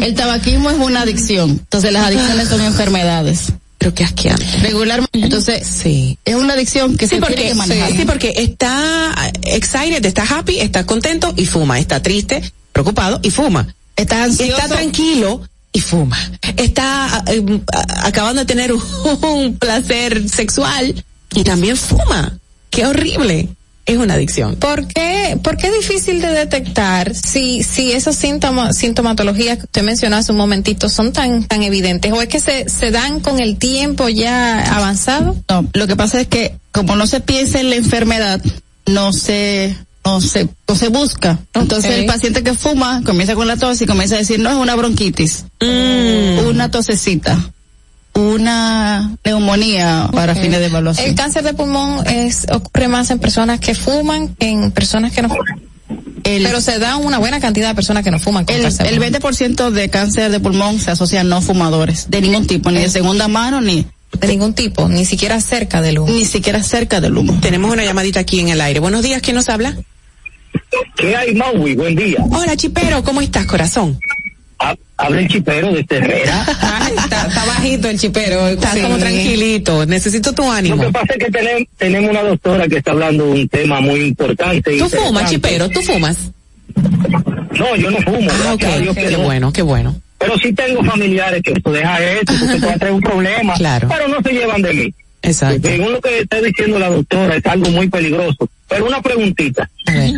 el 0.03 0.15
tabaquismo 0.15 0.71
es 0.71 0.79
una 0.79 1.03
adicción. 1.03 1.51
Entonces 1.51 1.93
las 1.93 2.07
adicciones 2.07 2.49
son 2.49 2.61
enfermedades 2.63 3.53
pero 3.79 3.95
que 3.95 4.03
asqueante. 4.03 4.45
Regularmente, 4.61 5.21
entonces, 5.21 5.65
sí. 5.65 6.19
Es 6.25 6.35
una 6.35 6.55
adicción 6.55 6.97
que 6.97 7.07
se 7.07 7.19
porque, 7.19 7.35
tiene 7.35 7.51
que 7.51 7.55
manejar. 7.55 7.93
Sí, 7.93 8.05
porque 8.05 8.33
está 8.37 9.31
excited, 9.45 10.05
está 10.05 10.25
happy, 10.25 10.59
está 10.59 10.85
contento 10.85 11.33
y 11.37 11.47
fuma, 11.47 11.79
está 11.79 12.03
triste, 12.03 12.43
preocupado 12.79 13.19
y 13.25 13.31
fuma. 13.31 13.67
Está 13.97 14.23
ansioso. 14.23 14.57
Está 14.57 14.69
tranquilo 14.69 15.43
y 15.73 15.81
fuma. 15.81 16.17
Está 16.57 17.25
eh, 17.27 17.61
acabando 18.05 18.43
de 18.43 18.47
tener 18.47 18.73
un, 19.23 19.57
placer 19.59 20.29
sexual 20.29 21.05
y 21.35 21.43
también 21.43 21.77
fuma. 21.77 22.39
Qué 22.71 22.87
horrible. 22.87 23.49
Es 23.85 23.97
una 23.97 24.15
adicción. 24.15 24.57
¿Por 24.57 24.87
qué, 24.87 25.41
por 25.43 25.57
qué 25.57 25.69
es 25.69 25.73
difícil 25.73 26.21
de 26.21 26.29
detectar 26.29 27.15
si, 27.15 27.63
si 27.63 27.91
esos 27.91 28.15
síntomas, 28.15 28.77
sintomatologías 28.77 29.57
que 29.57 29.65
usted 29.65 29.83
mencionó 29.83 30.17
hace 30.17 30.31
un 30.31 30.39
momentito 30.39 30.89
son 30.89 31.13
tan, 31.13 31.45
tan 31.45 31.63
evidentes? 31.63 32.13
¿O 32.13 32.21
es 32.21 32.29
que 32.29 32.39
se, 32.39 32.69
se 32.69 32.91
dan 32.91 33.21
con 33.21 33.41
el 33.41 33.57
tiempo 33.57 34.09
ya 34.09 34.77
avanzado? 34.77 35.37
No, 35.49 35.67
lo 35.73 35.87
que 35.87 35.97
pasa 35.97 36.21
es 36.21 36.29
que 36.29 36.55
como 36.71 36.95
no 36.97 37.07
se 37.07 37.21
piensa 37.21 37.59
en 37.59 37.71
la 37.71 37.77
enfermedad, 37.77 38.41
no 38.87 39.13
se 39.15 39.75
no 40.09 40.21
se, 40.21 40.49
no 40.67 40.75
se 40.75 40.89
busca. 40.89 41.39
Entonces 41.55 41.93
el 41.99 42.07
paciente 42.07 42.43
que 42.43 42.55
fuma 42.55 43.03
comienza 43.05 43.35
con 43.35 43.47
la 43.47 43.57
tos 43.57 43.81
y 43.83 43.87
comienza 43.87 44.15
a 44.15 44.19
decir, 44.19 44.41
no 44.41 44.49
es 44.51 44.57
una 44.57 44.75
bronquitis, 44.75 45.45
mm. 45.61 46.47
una 46.47 46.71
tosecita, 46.71 47.39
una 48.15 49.17
neumonía 49.25 50.09
para 50.13 50.35
fines 50.35 50.61
de 50.61 50.67
evaluación. 50.67 51.09
El 51.09 51.15
cáncer 51.15 51.45
de 51.45 51.55
pulmón 51.55 52.07
es 52.07 52.47
ocurre 52.51 52.89
más 52.89 53.11
en 53.11 53.19
personas 53.19 53.61
que 53.61 53.75
fuman 53.75 54.35
que 54.35 54.49
en 54.49 54.71
personas 54.71 55.13
que 55.13 55.23
no 55.23 55.29
pero 56.23 56.61
se 56.61 56.79
da 56.79 56.97
una 56.97 57.19
buena 57.19 57.41
cantidad 57.41 57.69
de 57.69 57.75
personas 57.75 58.05
que 58.05 58.11
no 58.11 58.19
fuman. 58.19 58.45
el, 58.49 58.65
el 58.65 58.71
20% 59.01 59.71
de 59.71 59.89
cáncer 59.89 60.31
de 60.31 60.41
pulmón 60.41 60.79
se 60.79 60.91
asocia 60.91 61.21
a 61.21 61.25
no 61.25 61.41
fumadores, 61.41 62.11
de 62.11 62.21
ningún 62.21 62.47
tipo, 62.47 62.71
ni 62.71 62.81
de 62.81 62.91
segunda 62.91 63.29
mano, 63.29 63.61
ni 63.63 63.87
de 64.13 64.29
ningún 64.29 64.55
tipo, 64.55 64.89
ni 64.89 65.05
siquiera 65.05 65.41
cerca 65.41 65.81
del 65.81 65.99
humo. 65.99 66.13
Ni 66.13 66.25
siquiera 66.25 66.63
cerca 66.63 67.01
del 67.01 67.17
humo. 67.17 67.39
Tenemos 67.41 67.73
una 67.73 67.85
llamadita 67.85 68.21
aquí 68.21 68.41
en 68.41 68.49
el 68.49 68.61
aire. 68.61 68.81
Buenos 68.81 69.03
días, 69.03 69.23
¿quién 69.23 69.37
nos 69.37 69.49
habla? 69.49 69.77
¿Qué 70.97 71.17
hay, 71.17 71.35
Maui? 71.35 71.75
Buen 71.75 71.95
día. 71.95 72.19
Hola, 72.31 72.57
Chipero, 72.57 73.03
¿cómo 73.03 73.21
estás, 73.21 73.47
corazón? 73.47 73.99
habla 74.99 75.21
el 75.21 75.29
chipero 75.29 75.73
de 75.73 75.87
Herrera. 75.89 76.45
está, 76.97 77.45
bajito 77.47 77.89
el 77.89 77.99
chipero, 77.99 78.49
está 78.49 78.73
como 78.83 78.99
tranquilito. 78.99 79.87
Necesito 79.87 80.33
tu 80.35 80.51
ánimo. 80.51 80.77
Lo 80.77 80.83
que 80.89 80.93
pasa 80.93 81.15
es 81.17 81.25
que 81.25 81.31
tenemos, 81.31 81.63
tenemos 81.77 82.11
una 82.11 82.23
doctora 82.23 82.69
que 82.69 82.79
está 82.79 82.91
hablando 82.91 83.27
de 83.27 83.31
un 83.43 83.49
tema 83.49 83.81
muy 83.81 84.01
importante. 84.01 84.77
¿Tú 84.77 84.89
fumas, 84.89 85.31
chipero? 85.31 85.69
¿Tú 85.69 85.81
fumas? 85.83 86.31
No, 87.57 87.77
yo 87.77 87.91
no 87.91 87.99
fumo. 87.99 88.31
Ah, 88.31 88.57
qué 88.59 89.17
bueno, 89.17 89.53
qué 89.53 89.63
bueno. 89.63 90.01
Pero 90.19 90.37
sí 90.39 90.53
tengo 90.53 90.83
familiares 90.83 91.43
que 91.43 91.53
esto 91.53 91.71
deja 91.71 92.03
esto, 92.03 92.33
que 92.33 92.61
puede 92.61 92.79
traer 92.79 92.95
un 92.95 93.01
problema. 93.01 93.55
Claro. 93.55 93.89
Pero 93.89 94.09
no 94.09 94.21
se 94.21 94.33
llevan 94.33 94.63
de 94.63 94.75
mí. 94.75 94.95
Exacto. 95.23 95.69
Según 95.69 95.93
lo 95.93 96.01
que 96.01 96.21
está 96.21 96.41
diciendo 96.41 96.79
la 96.79 96.91
doctora, 96.91 97.37
es 97.37 97.47
algo 97.47 97.71
muy 97.71 97.89
peligroso. 97.89 98.49
Pero 98.69 98.87
una 98.87 99.01
preguntita. 99.03 99.69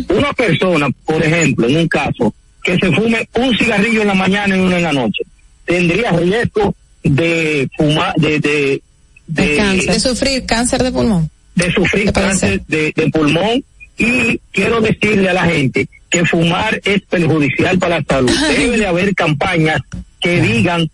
Una 0.09 0.33
persona, 0.33 0.89
por 1.05 1.23
ejemplo, 1.23 1.67
en 1.67 1.77
un 1.77 1.87
caso, 1.87 2.33
que 2.63 2.77
se 2.77 2.91
fume 2.91 3.27
un 3.35 3.57
cigarrillo 3.57 4.01
en 4.01 4.07
la 4.07 4.13
mañana 4.13 4.55
y 4.55 4.59
uno 4.59 4.75
en 4.75 4.83
la 4.83 4.93
noche, 4.93 5.23
tendría 5.65 6.11
riesgo 6.11 6.75
de 7.03 7.69
fumar, 7.75 8.13
de, 8.17 8.39
de, 8.39 8.81
de, 9.27 9.99
sufrir 9.99 10.45
cáncer 10.45 10.83
de 10.83 10.91
pulmón. 10.91 11.29
De 11.55 11.71
sufrir 11.71 12.11
cáncer 12.11 12.61
de, 12.67 12.93
de 12.95 13.09
pulmón. 13.09 13.63
Y 13.97 14.39
quiero 14.51 14.81
decirle 14.81 15.29
a 15.29 15.33
la 15.33 15.45
gente 15.45 15.87
que 16.09 16.25
fumar 16.25 16.79
es 16.83 17.01
perjudicial 17.03 17.79
para 17.79 17.99
la 17.99 18.05
salud. 18.07 18.31
Debe 18.55 18.77
de 18.77 18.87
haber 18.87 19.15
campañas 19.15 19.81
que 20.19 20.41
digan 20.41 20.89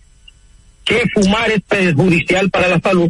que 0.85 1.03
fumar 1.13 1.51
es 1.51 1.61
perjudicial 1.67 2.49
para 2.49 2.67
la 2.67 2.79
salud 2.79 3.09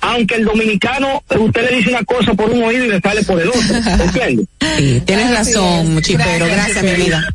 aunque 0.00 0.36
el 0.36 0.44
dominicano, 0.44 1.22
usted 1.38 1.70
le 1.70 1.76
dice 1.76 1.90
una 1.90 2.04
cosa 2.04 2.34
por 2.34 2.50
un 2.50 2.62
oído 2.62 2.84
y 2.86 2.88
le 2.88 3.00
sale 3.00 3.22
por 3.22 3.40
el 3.40 3.48
otro. 3.48 3.60
¿Entiendes? 4.04 4.46
Sí, 4.76 5.02
tienes 5.04 5.30
razón, 5.30 6.00
Chipero. 6.02 6.46
Gracias, 6.46 6.82
mi 6.82 6.92
vida. 6.92 7.34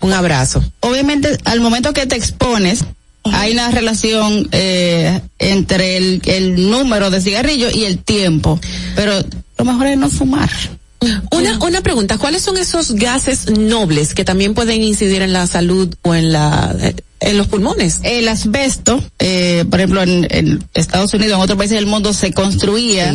Un 0.00 0.12
abrazo. 0.12 0.62
Obviamente, 0.80 1.36
al 1.44 1.60
momento 1.60 1.92
que 1.92 2.06
te 2.06 2.16
expones, 2.16 2.84
hay 3.24 3.52
una 3.52 3.70
relación 3.70 4.48
eh, 4.52 5.20
entre 5.38 5.96
el, 5.96 6.22
el 6.24 6.70
número 6.70 7.10
de 7.10 7.20
cigarrillos 7.20 7.74
y 7.74 7.84
el 7.84 7.98
tiempo. 7.98 8.60
Pero 8.96 9.12
lo 9.58 9.64
mejor 9.64 9.86
es 9.88 9.98
no 9.98 10.08
fumar. 10.08 10.50
Una, 11.30 11.58
una 11.60 11.80
pregunta, 11.80 12.18
¿cuáles 12.18 12.42
son 12.42 12.56
esos 12.58 12.92
gases 12.92 13.50
nobles 13.50 14.14
que 14.14 14.24
también 14.24 14.54
pueden 14.54 14.82
incidir 14.82 15.22
en 15.22 15.32
la 15.32 15.46
salud 15.46 15.94
o 16.02 16.14
en 16.14 16.32
la 16.32 16.74
en 17.20 17.38
los 17.38 17.46
pulmones? 17.46 18.00
El 18.02 18.28
asbesto, 18.28 19.02
eh, 19.18 19.64
por 19.70 19.80
ejemplo, 19.80 20.02
en, 20.02 20.64
Estados 20.74 21.14
Unidos, 21.14 21.36
en 21.36 21.42
otros 21.42 21.58
países 21.58 21.76
del 21.76 21.86
mundo 21.86 22.12
se 22.12 22.32
construía. 22.32 23.12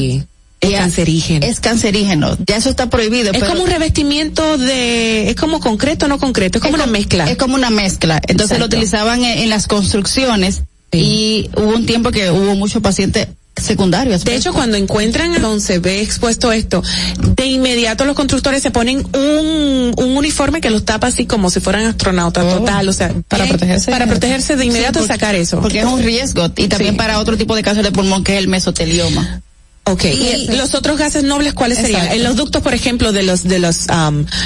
Es 0.62 0.80
cancerígeno. 0.80 1.46
Es 1.46 1.60
cancerígeno. 1.60 2.38
Ya 2.48 2.56
eso 2.56 2.70
está 2.70 2.90
prohibido. 2.90 3.34
Es 3.34 3.44
como 3.44 3.64
un 3.64 3.70
revestimiento 3.70 4.58
de, 4.58 5.30
es 5.30 5.36
como 5.36 5.60
concreto, 5.60 6.08
no 6.08 6.20
concreto, 6.20 6.60
es 6.60 6.62
como 6.62 6.76
una 6.76 6.86
mezcla. 6.86 7.30
Es 7.30 7.36
como 7.36 7.56
una 7.56 7.70
mezcla. 7.70 8.22
Entonces 8.28 8.60
lo 8.60 8.66
utilizaban 8.66 9.26
en, 9.26 9.50
las 9.50 9.68
construcciones 9.68 10.62
y 10.94 11.50
hubo 11.58 11.76
un 11.76 11.86
tiempo 11.86 12.12
que 12.12 12.32
hubo 12.32 12.56
muchos 12.56 12.82
pacientes 12.82 13.28
secundarios. 13.62 14.24
De 14.24 14.36
hecho, 14.36 14.54
cuando 14.54 14.78
encuentran 14.78 15.42
donde 15.42 15.62
se 15.62 15.80
ve 15.80 16.02
expuesto 16.02 16.52
esto, 16.52 16.84
de 17.20 17.46
inmediato 17.46 18.06
los 18.06 18.16
constructores 18.16 18.62
se 18.62 18.72
ponen 18.72 19.06
un, 19.14 19.94
un 19.96 20.18
uniforme 20.18 20.62
que 20.62 20.70
los 20.70 20.86
tapa 20.86 21.08
así 21.08 21.26
como 21.26 21.50
si 21.50 21.60
fueran 21.60 21.86
astronautas 21.86 22.46
oh. 22.46 22.60
total, 22.60 22.90
o 22.90 22.94
sea, 22.94 23.14
para 23.28 23.46
protegerse. 23.46 23.92
Para 23.92 24.08
protegerse 24.08 24.56
de 24.56 24.66
inmediato 24.66 25.06
sacar 25.06 25.36
eso. 25.36 25.62
Porque 25.62 25.80
es 25.80 25.86
un 25.86 26.02
riesgo 26.02 26.52
y 26.56 26.68
también 26.68 26.98
para 26.98 27.20
otro 27.20 27.38
tipo 27.38 27.56
de 27.56 27.64
cáncer 27.64 27.84
de 27.84 27.92
pulmón 27.92 28.24
que 28.24 28.34
es 28.34 28.40
el 28.40 28.48
mesotelioma. 28.48 29.42
Ok, 29.86 30.06
y, 30.06 30.48
los 30.56 30.76
otros 30.76 30.98
gases 30.98 31.26
nobles, 31.26 31.54
¿cuáles 31.54 31.78
serían? 31.78 32.08
En 32.08 32.24
los 32.24 32.38
ductos, 32.38 32.62
por 32.62 32.74
ejemplo, 32.74 33.12
de 33.12 33.24
los, 33.24 33.44
de 33.44 33.60
los, 33.60 33.88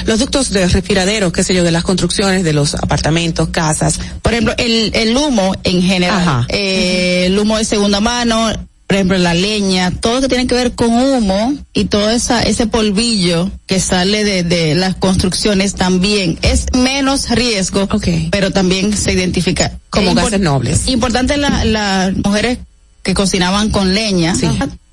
los 0.05 0.19
ductos 0.19 0.49
de 0.49 0.67
respiraderos, 0.67 1.31
qué 1.31 1.43
sé 1.43 1.53
yo, 1.53 1.63
de 1.63 1.69
las 1.69 1.83
construcciones, 1.83 2.43
de 2.43 2.53
los 2.53 2.73
apartamentos, 2.73 3.49
casas. 3.49 3.99
Por 4.23 4.33
ejemplo, 4.33 4.55
el, 4.57 4.91
el 4.95 5.15
humo 5.15 5.53
en 5.63 5.83
general, 5.83 6.47
eh, 6.49 7.25
el 7.27 7.37
humo 7.37 7.59
de 7.59 7.65
segunda 7.65 7.99
mano, 7.99 8.51
por 8.87 8.95
ejemplo, 8.95 9.17
la 9.17 9.33
leña, 9.33 9.91
todo 9.91 10.15
lo 10.15 10.21
que 10.21 10.29
tiene 10.29 10.47
que 10.47 10.55
ver 10.55 10.71
con 10.71 10.93
humo 10.93 11.53
y 11.73 11.85
todo 11.85 12.09
esa, 12.09 12.41
ese 12.41 12.67
polvillo 12.67 13.51
que 13.65 13.81
sale 13.81 14.23
de, 14.23 14.43
de 14.43 14.75
las 14.75 14.95
construcciones 14.95 15.75
también 15.75 16.39
es 16.41 16.67
menos 16.73 17.29
riesgo, 17.29 17.89
pero 18.31 18.51
también 18.51 18.95
se 18.95 19.11
identifica 19.11 19.77
como 19.89 20.15
gases 20.15 20.39
nobles. 20.39 20.87
Importante 20.87 21.35
las 21.35 22.15
mujeres 22.15 22.59
que 23.03 23.13
cocinaban 23.13 23.71
con 23.71 23.93
leña, 23.93 24.33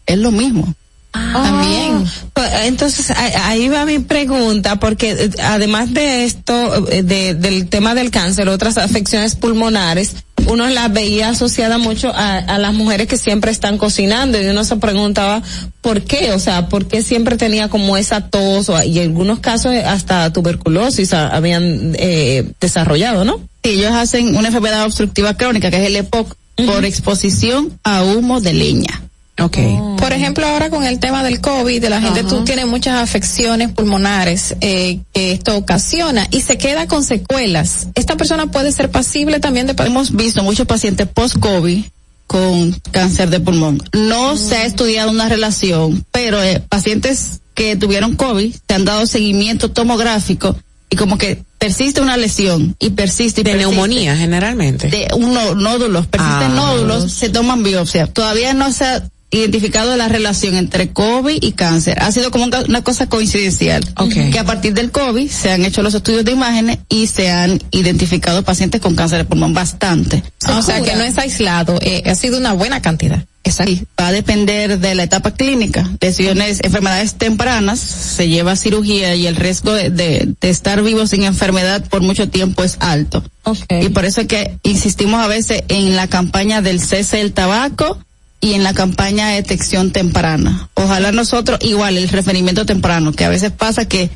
es 0.06 0.18
lo 0.18 0.32
mismo. 0.32 0.74
También. 1.14 2.04
Pues, 2.32 2.50
entonces, 2.64 3.12
ahí 3.16 3.68
va 3.68 3.84
mi 3.84 4.00
pregunta, 4.00 4.80
porque 4.80 5.12
eh, 5.12 5.30
además 5.42 5.94
de 5.94 6.24
esto, 6.24 6.88
eh, 6.90 7.04
de, 7.04 7.34
del 7.34 7.68
tema 7.68 7.94
del 7.94 8.10
cáncer, 8.10 8.48
otras 8.48 8.78
afecciones 8.78 9.36
pulmonares, 9.36 10.16
uno 10.48 10.68
las 10.68 10.92
veía 10.92 11.30
asociada 11.30 11.78
mucho 11.78 12.12
a, 12.14 12.58
las 12.58 12.74
mujeres 12.74 13.06
que 13.06 13.16
siempre 13.16 13.52
están 13.52 13.78
cocinando 13.78 14.40
y 14.42 14.46
uno 14.46 14.64
se 14.64 14.76
preguntaba 14.76 15.42
por 15.80 16.02
qué, 16.02 16.32
o 16.32 16.38
sea, 16.38 16.68
por 16.68 16.86
qué 16.86 17.02
siempre 17.02 17.36
tenía 17.36 17.68
como 17.68 17.96
esa 17.96 18.28
tos 18.28 18.70
y 18.84 18.98
en 18.98 19.04
algunos 19.04 19.38
casos 19.38 19.72
hasta 19.86 20.32
tuberculosis 20.32 21.12
habían 21.14 21.94
eh, 21.98 22.52
desarrollado, 22.60 23.24
¿no? 23.24 23.38
Sí, 23.62 23.70
ellos 23.70 23.92
hacen 23.92 24.36
una 24.36 24.48
enfermedad 24.48 24.84
obstructiva 24.84 25.34
crónica 25.34 25.70
que 25.70 25.76
es 25.76 25.86
el 25.86 25.96
EPOC 25.96 26.36
por 26.66 26.84
exposición 26.84 27.78
a 27.84 28.02
humo 28.02 28.40
de 28.40 28.52
leña. 28.52 29.00
Okay. 29.40 29.76
Oh. 29.80 29.96
Por 29.96 30.12
ejemplo, 30.12 30.46
ahora 30.46 30.70
con 30.70 30.84
el 30.84 31.00
tema 31.00 31.24
del 31.24 31.40
COVID, 31.40 31.80
de 31.80 31.90
la 31.90 32.00
gente 32.00 32.22
tú 32.22 32.44
tienes 32.44 32.66
muchas 32.66 33.02
afecciones 33.02 33.72
pulmonares 33.72 34.54
eh, 34.60 35.00
que 35.12 35.32
esto 35.32 35.56
ocasiona 35.56 36.26
y 36.30 36.40
se 36.42 36.56
queda 36.56 36.86
con 36.86 37.02
secuelas. 37.02 37.88
Esta 37.94 38.16
persona 38.16 38.46
puede 38.46 38.70
ser 38.70 38.90
pasible 38.90 39.40
también 39.40 39.66
de. 39.66 39.74
Hemos 39.84 40.14
visto 40.14 40.42
muchos 40.42 40.66
pacientes 40.66 41.08
post-COVID 41.08 41.84
con 42.26 42.72
cáncer 42.90 43.30
de 43.30 43.40
pulmón. 43.40 43.82
No 43.92 44.34
mm. 44.34 44.38
se 44.38 44.56
ha 44.56 44.64
estudiado 44.66 45.10
una 45.10 45.28
relación, 45.28 46.04
pero 46.12 46.42
eh, 46.42 46.60
pacientes 46.68 47.40
que 47.54 47.76
tuvieron 47.76 48.16
COVID 48.16 48.54
se 48.68 48.74
han 48.74 48.84
dado 48.84 49.06
seguimiento 49.06 49.70
tomográfico 49.70 50.56
y 50.90 50.96
como 50.96 51.18
que 51.18 51.42
persiste 51.58 52.00
una 52.00 52.16
lesión 52.16 52.76
y 52.78 52.90
persiste 52.90 53.40
y 53.40 53.44
de 53.44 53.54
neumonía 53.54 54.16
generalmente 54.16 54.88
de 54.88 55.08
unos 55.14 55.56
nódulos 55.56 56.06
persisten 56.06 56.50
ah. 56.50 56.54
nódulos 56.54 57.12
se 57.12 57.30
toman 57.30 57.62
biopsia 57.62 58.06
todavía 58.06 58.52
no 58.54 58.70
se 58.70 58.84
ha 58.84 59.02
identificado 59.38 59.96
la 59.96 60.08
relación 60.08 60.56
entre 60.56 60.90
COVID 60.90 61.38
y 61.40 61.52
cáncer. 61.52 62.02
Ha 62.02 62.12
sido 62.12 62.30
como 62.30 62.44
una 62.44 62.82
cosa 62.82 63.08
coincidencial. 63.08 63.84
Que 64.08 64.38
a 64.38 64.44
partir 64.44 64.74
del 64.74 64.90
COVID 64.90 65.28
se 65.28 65.50
han 65.50 65.64
hecho 65.64 65.82
los 65.82 65.94
estudios 65.94 66.24
de 66.24 66.32
imágenes 66.32 66.78
y 66.88 67.06
se 67.06 67.30
han 67.30 67.60
identificado 67.70 68.42
pacientes 68.42 68.80
con 68.80 68.94
cáncer 68.94 69.18
de 69.18 69.24
pulmón 69.24 69.54
bastante. 69.54 70.22
o 70.48 70.62
sea 70.62 70.82
que 70.82 70.94
no 70.94 71.02
es 71.02 71.18
aislado, 71.18 71.78
eh, 71.82 72.02
ha 72.06 72.14
sido 72.14 72.38
una 72.38 72.52
buena 72.52 72.80
cantidad. 72.82 73.24
Exacto. 73.44 73.74
Va 74.00 74.08
a 74.08 74.12
depender 74.12 74.78
de 74.78 74.94
la 74.94 75.02
etapa 75.02 75.32
clínica. 75.32 75.88
Lesiones, 76.00 76.60
enfermedades 76.64 77.14
tempranas, 77.14 77.78
se 77.78 78.28
lleva 78.28 78.56
cirugía 78.56 79.14
y 79.14 79.26
el 79.26 79.36
riesgo 79.36 79.72
de, 79.72 80.34
estar 80.40 80.82
vivo 80.82 81.06
sin 81.06 81.24
enfermedad 81.24 81.84
por 81.88 82.00
mucho 82.00 82.28
tiempo 82.30 82.64
es 82.64 82.78
alto. 82.80 83.22
Y 83.68 83.90
por 83.90 84.06
eso 84.06 84.22
es 84.22 84.26
que 84.26 84.58
insistimos 84.62 85.22
a 85.22 85.28
veces 85.28 85.62
en 85.68 85.94
la 85.94 86.06
campaña 86.06 86.62
del 86.62 86.80
cese 86.80 87.18
del 87.18 87.34
tabaco, 87.34 87.98
y 88.44 88.52
en 88.52 88.62
la 88.62 88.74
campaña 88.74 89.28
de 89.28 89.36
detección 89.36 89.90
temprana. 89.90 90.68
Ojalá 90.74 91.12
nosotros, 91.12 91.58
igual 91.62 91.96
el 91.96 92.10
referimiento 92.10 92.66
temprano, 92.66 93.12
que 93.12 93.24
a 93.24 93.30
veces 93.30 93.50
pasa 93.50 93.88
que 93.88 94.10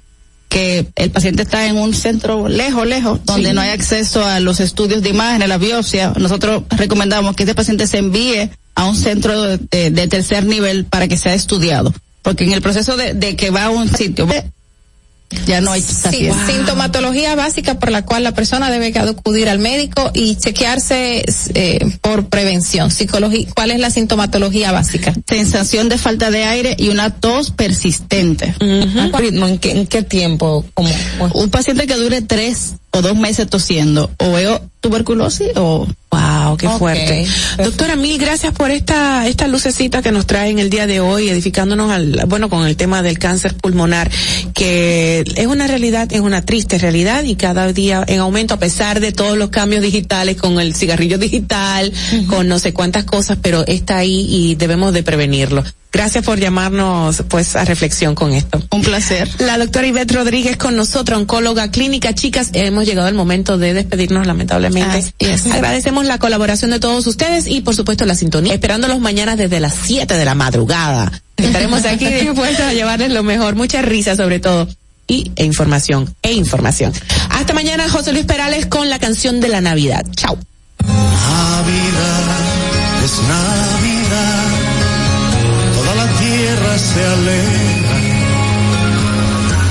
que 0.51 0.87
el 0.97 1.11
paciente 1.11 1.43
está 1.43 1.67
en 1.67 1.77
un 1.77 1.93
centro 1.93 2.49
lejos, 2.49 2.87
lejos, 2.87 3.21
donde 3.27 3.53
no 3.53 3.61
hay 3.61 3.69
acceso 3.69 4.25
a 4.25 4.41
los 4.41 4.61
estudios 4.61 5.03
de 5.03 5.11
imagen, 5.11 5.43
a 5.43 5.47
la 5.47 5.59
biopsia. 5.59 6.15
Nosotros 6.17 6.63
recomendamos 6.71 7.37
que 7.37 7.43
este 7.43 7.55
paciente 7.55 7.87
se 7.87 7.99
envíe 7.99 8.51
a 8.75 8.87
un 8.87 8.97
centro 8.97 9.43
de, 9.43 9.91
de 9.91 10.09
tercer 10.09 10.47
nivel 10.47 10.87
para 10.87 11.07
que 11.07 11.19
sea 11.19 11.35
estudiado. 11.35 11.93
Porque 12.23 12.45
en 12.45 12.53
el 12.53 12.63
proceso 12.63 12.97
de, 12.97 13.13
de 13.13 13.37
que 13.37 13.51
va 13.51 13.67
a 13.67 13.71
un 13.71 13.95
sitio, 13.95 14.27
ya 15.47 15.61
no 15.61 15.73
hay 15.73 15.83
sí, 15.83 16.31
sintomatología 16.47 17.35
básica 17.35 17.79
por 17.79 17.91
la 17.91 18.05
cual 18.05 18.25
la 18.25 18.33
persona 18.33 18.71
debe 18.71 18.99
acudir 18.99 19.49
al 19.49 19.59
médico 19.59 20.11
y 20.15 20.37
chequearse 20.37 21.25
eh, 21.55 21.79
por 22.01 22.29
prevención. 22.29 22.91
Psicología, 22.91 23.47
¿cuál 23.55 23.71
es 23.71 23.81
la 23.81 23.91
sintomatología 23.91 24.73
básica? 24.73 25.13
Sensación 25.29 25.89
de 25.89 25.99
falta 25.99 26.31
de 26.31 26.45
aire 26.45 26.77
y 26.79 26.89
una 26.89 27.11
tos 27.11 27.51
persistente. 27.51 28.55
¿En, 28.61 29.59
qué, 29.59 29.73
¿En 29.73 29.87
qué 29.87 30.03
tiempo? 30.03 30.65
Un 31.35 31.51
paciente 31.51 31.87
que 31.87 31.97
dure 31.97 32.23
tres 32.23 32.75
o 32.91 33.03
dos 33.03 33.17
meses 33.17 33.49
tosiendo 33.49 34.11
o 34.19 34.33
veo 34.33 34.63
tuberculosis 34.81 35.49
o 35.57 35.87
wow 36.11 36.57
qué 36.57 36.69
fuerte. 36.69 37.27
doctora 37.59 37.97
mil 37.97 38.19
gracias 38.19 38.53
por 38.55 38.71
esta 38.71 39.27
esta 39.27 39.47
lucecita 39.47 40.03
que 40.03 40.13
nos 40.13 40.27
trae 40.27 40.51
en 40.51 40.59
el 40.59 40.71
día 40.71 40.87
de 40.87 41.01
hoy 41.01 41.29
edificándonos 41.29 41.91
al 41.91 42.25
bueno 42.27 42.49
con 42.49 42.67
el 42.67 42.77
tema 42.77 43.03
del 43.03 43.19
cáncer 43.19 43.55
pulmonar 43.55 44.11
que 44.55 45.25
es 45.37 45.47
una 45.47 45.67
realidad 45.67 46.13
es 46.13 46.21
una 46.21 46.43
triste 46.43 46.79
realidad 46.79 47.25
y 47.25 47.37
cada 47.37 47.73
día 47.73 48.05
en 48.07 48.21
aumento 48.21 48.55
a 48.55 48.59
pesar 48.59 49.01
de 49.01 49.13
todos 49.13 49.37
los 49.37 49.51
cambios 49.51 49.83
digitales 49.83 50.37
con 50.37 50.59
el 50.61 50.75
cigarrillo 50.75 51.19
digital 51.19 51.93
con 52.29 52.49
no 52.49 52.59
sé 52.59 52.73
cuántas 52.73 53.05
cosas 53.05 53.39
pero 53.43 53.67
está 53.67 53.99
ahí 53.99 54.27
y 54.29 54.55
debemos 54.55 54.93
de 54.95 55.03
prevenirlo 55.03 55.65
Gracias 55.93 56.25
por 56.25 56.39
llamarnos 56.39 57.23
pues 57.29 57.57
a 57.57 57.65
reflexión 57.65 58.15
con 58.15 58.33
esto. 58.33 58.63
Un 58.71 58.83
placer. 58.83 59.29
La 59.39 59.59
doctora 59.59 59.87
Ivette 59.87 60.13
Rodríguez 60.13 60.57
con 60.57 60.77
nosotros, 60.77 61.19
oncóloga 61.19 61.71
clínica. 61.71 62.15
Chicas, 62.15 62.51
hemos 62.53 62.87
llegado 62.87 63.09
al 63.09 63.15
momento 63.15 63.59
de 63.59 63.75
despedirnos 63.75 64.27
lamentablemente. 64.27 65.13
Agradecemos 65.53 66.05
la 66.05 66.19
colaboración 66.19 66.71
de 66.71 66.81
todos 66.81 67.07
ustedes 67.07 67.47
y 67.47 67.63
por 67.63 67.75
supuesto 67.75 68.05
la 68.05 68.15
sintonía. 68.15 68.55
Esperándolos 68.55 69.01
mañana 69.01 69.37
desde 69.37 69.61
las 69.61 69.75
7 69.83 70.15
de 70.15 70.25
la 70.25 70.35
madrugada. 70.35 71.11
Estaremos 71.37 71.85
aquí 71.85 72.07
dispuestos 72.21 72.67
a 72.67 72.75
llevarles 72.75 73.13
lo 73.13 73.23
mejor, 73.23 73.57
mucha 73.57 73.81
risa 73.83 74.15
sobre 74.17 74.41
todo 74.41 74.69
y 75.07 75.33
e 75.37 75.45
información 75.45 76.15
e 76.23 76.33
información. 76.33 76.93
Hasta 77.31 77.55
mañana 77.55 77.89
José 77.89 78.13
Luis 78.13 78.27
Perales 78.27 78.67
con 78.67 78.91
la 78.91 78.99
canción 78.99 79.41
de 79.41 79.49
la 79.49 79.61
Navidad. 79.61 80.05
Chao. 80.15 80.39
Navidad 80.85 82.25
es 83.05 83.19
Navidad 83.27 83.78
se 86.79 87.05
alegra 87.05 87.99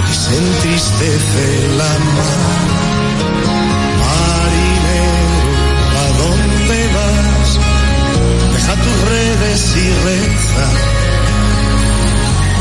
y 0.10 0.14
se 0.14 0.38
entristece 0.38 1.68
la 1.78 1.92
mar. 2.16 2.68
Marinero, 4.04 5.40
¿a 6.04 6.08
dónde 6.22 6.78
vas? 6.98 7.50
Deja 8.54 8.74
tus 8.76 8.98
redes 9.10 9.76
y 9.78 9.88
reza. 10.06 10.68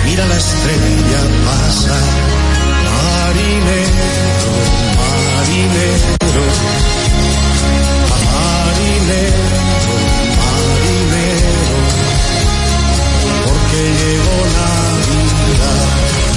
Mira 0.04 0.24
la 0.26 0.36
estrella 0.36 1.20
pasa. 1.46 1.98
Marinero, 2.86 4.52
marinero, 5.36 6.44
marinero. 8.32 9.65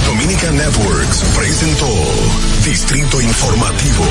Dominica 0.06 0.50
Networks 0.52 1.22
presentó 1.36 1.88
Distrito 2.64 3.20
Informativo. 3.20 4.04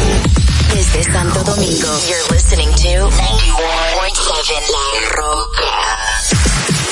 Desde 0.74 1.03
Santo 1.03 1.43
Domingo, 1.43 2.00
you're 2.08 2.27
listening 2.32 2.69
to 2.76 3.09
91.7 3.09 4.72
La 4.72 5.09
Roca. 5.16 6.59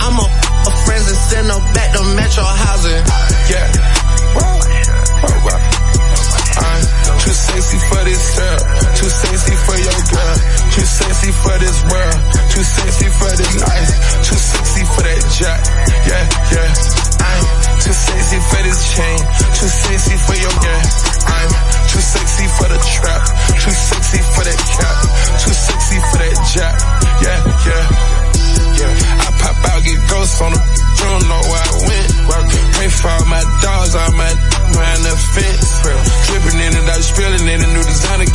I'm 0.00 0.16
a, 0.18 0.26
a 0.26 0.72
friends 0.84 1.06
and 1.08 1.20
send 1.30 1.46
her 1.48 1.62
back 1.74 1.92
to 1.94 2.02
Metro 2.16 2.44
housing. 2.44 3.02
Yeah. 3.50 3.66
I'm 6.60 6.82
too 7.20 7.34
sexy 7.34 7.78
for 7.88 8.04
this 8.04 8.36
girl. 8.36 8.49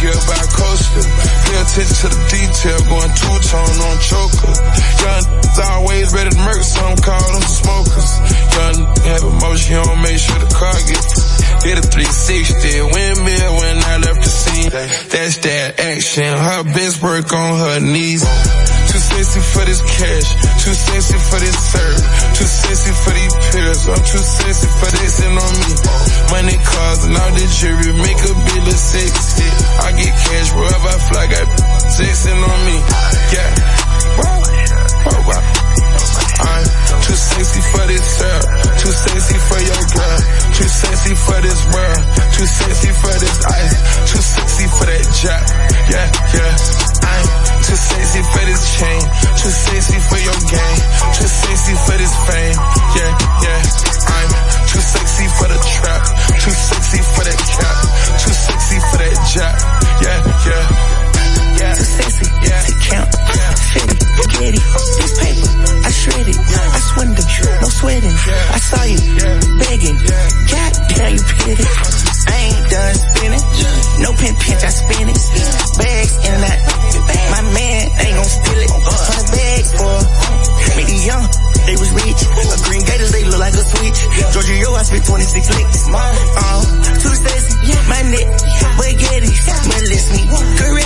Gear 0.05 0.21
by 0.29 0.43
coaster. 0.53 1.05
Pay 1.49 1.57
attention 1.65 1.97
to 1.97 2.07
the 2.13 2.21
detail, 2.29 2.79
going 2.85 3.13
two 3.17 3.37
tone 3.49 3.77
on 3.89 3.97
choker. 4.05 4.53
Young 5.01 5.25
always 5.81 6.13
ready 6.13 6.29
to 6.29 6.39
murk, 6.45 6.61
some 6.61 6.97
call 7.01 7.29
them 7.33 7.47
smokers. 7.49 8.11
Young 8.53 8.77
have 9.09 9.23
emotion, 9.25 9.81
don't 9.81 10.01
make 10.01 10.19
sure 10.19 10.37
the 10.37 10.51
car 10.53 10.77
gets 10.85 11.25
Hit 11.65 11.79
a 11.79 11.81
360, 11.81 12.81
windmill 12.93 13.51
when 13.57 13.77
I 13.81 13.97
left 13.97 14.21
the 14.21 14.29
scene. 14.29 14.69
That's 14.69 15.37
that 15.37 15.79
action, 15.79 16.37
her 16.37 16.63
best 16.63 17.01
work 17.01 17.33
on 17.33 17.57
her 17.57 17.79
knees. 17.79 18.21
For 19.55 19.63
this 19.63 19.79
cash, 19.79 20.35
too 20.59 20.75
sexy 20.75 21.15
for 21.15 21.39
this 21.39 21.55
serve, 21.71 22.03
too 22.35 22.43
sexy 22.43 22.91
for 22.91 23.13
these 23.15 23.35
pills. 23.55 23.87
I'm 23.87 24.03
too 24.03 24.19
sexy 24.19 24.67
for 24.67 24.91
this 24.99 25.15
and 25.23 25.39
on 25.39 25.53
me. 25.63 25.71
Money, 26.27 26.57
cars, 26.59 27.05
and 27.07 27.15
all 27.15 27.31
the 27.31 27.45
jewelry 27.55 27.95
make 27.95 28.19
a 28.19 28.35
bill 28.35 28.67
of 28.67 28.75
sexy. 28.75 29.47
I 29.79 29.95
get 29.95 30.11
cash 30.11 30.51
wherever 30.51 30.91
I 30.91 30.99
fly, 31.07 31.25
got 31.31 31.47
sexing 31.87 32.35
on 32.35 32.59
me. 32.67 32.77
Yeah. 33.31 33.95
I'm 36.35 37.01
too 37.01 37.15
sexy 37.15 37.61
for 37.71 37.85
this 37.87 38.05
girl, 38.19 38.41
too 38.75 38.91
sexy 38.91 39.37
for 39.39 39.59
your 39.63 39.83
girl, 39.95 40.19
too 40.51 40.67
sexy 40.67 41.15
for 41.15 41.39
this 41.39 41.61
world, 41.71 42.03
too 42.35 42.45
sexy 42.45 42.91
for 42.91 43.15
this 43.23 43.45
ice, 43.45 44.11
too 44.11 44.19
sexy 44.19 44.67
for 44.67 44.85
that 44.85 45.05
jack. 45.15 45.43
Yeah, 45.89 46.11
they 83.65 83.89
look 83.89 83.95
like 83.95 83.95
a 83.95 84.05
switch. 84.05 84.33
Georgia, 84.33 84.55
yo, 84.61 84.73
I 84.73 84.83
spit 84.83 85.05
26 85.05 85.57
licks. 85.57 85.89
Uh, 85.89 86.61
too 87.01 87.15
sexy, 87.15 87.73
my 87.89 88.01
neck, 88.11 88.27
spaghetti. 88.39 89.31
Molest 89.69 90.11
me, 90.13 90.21
caress 90.57 90.65
me. 90.65 90.75
I'll 90.75 90.84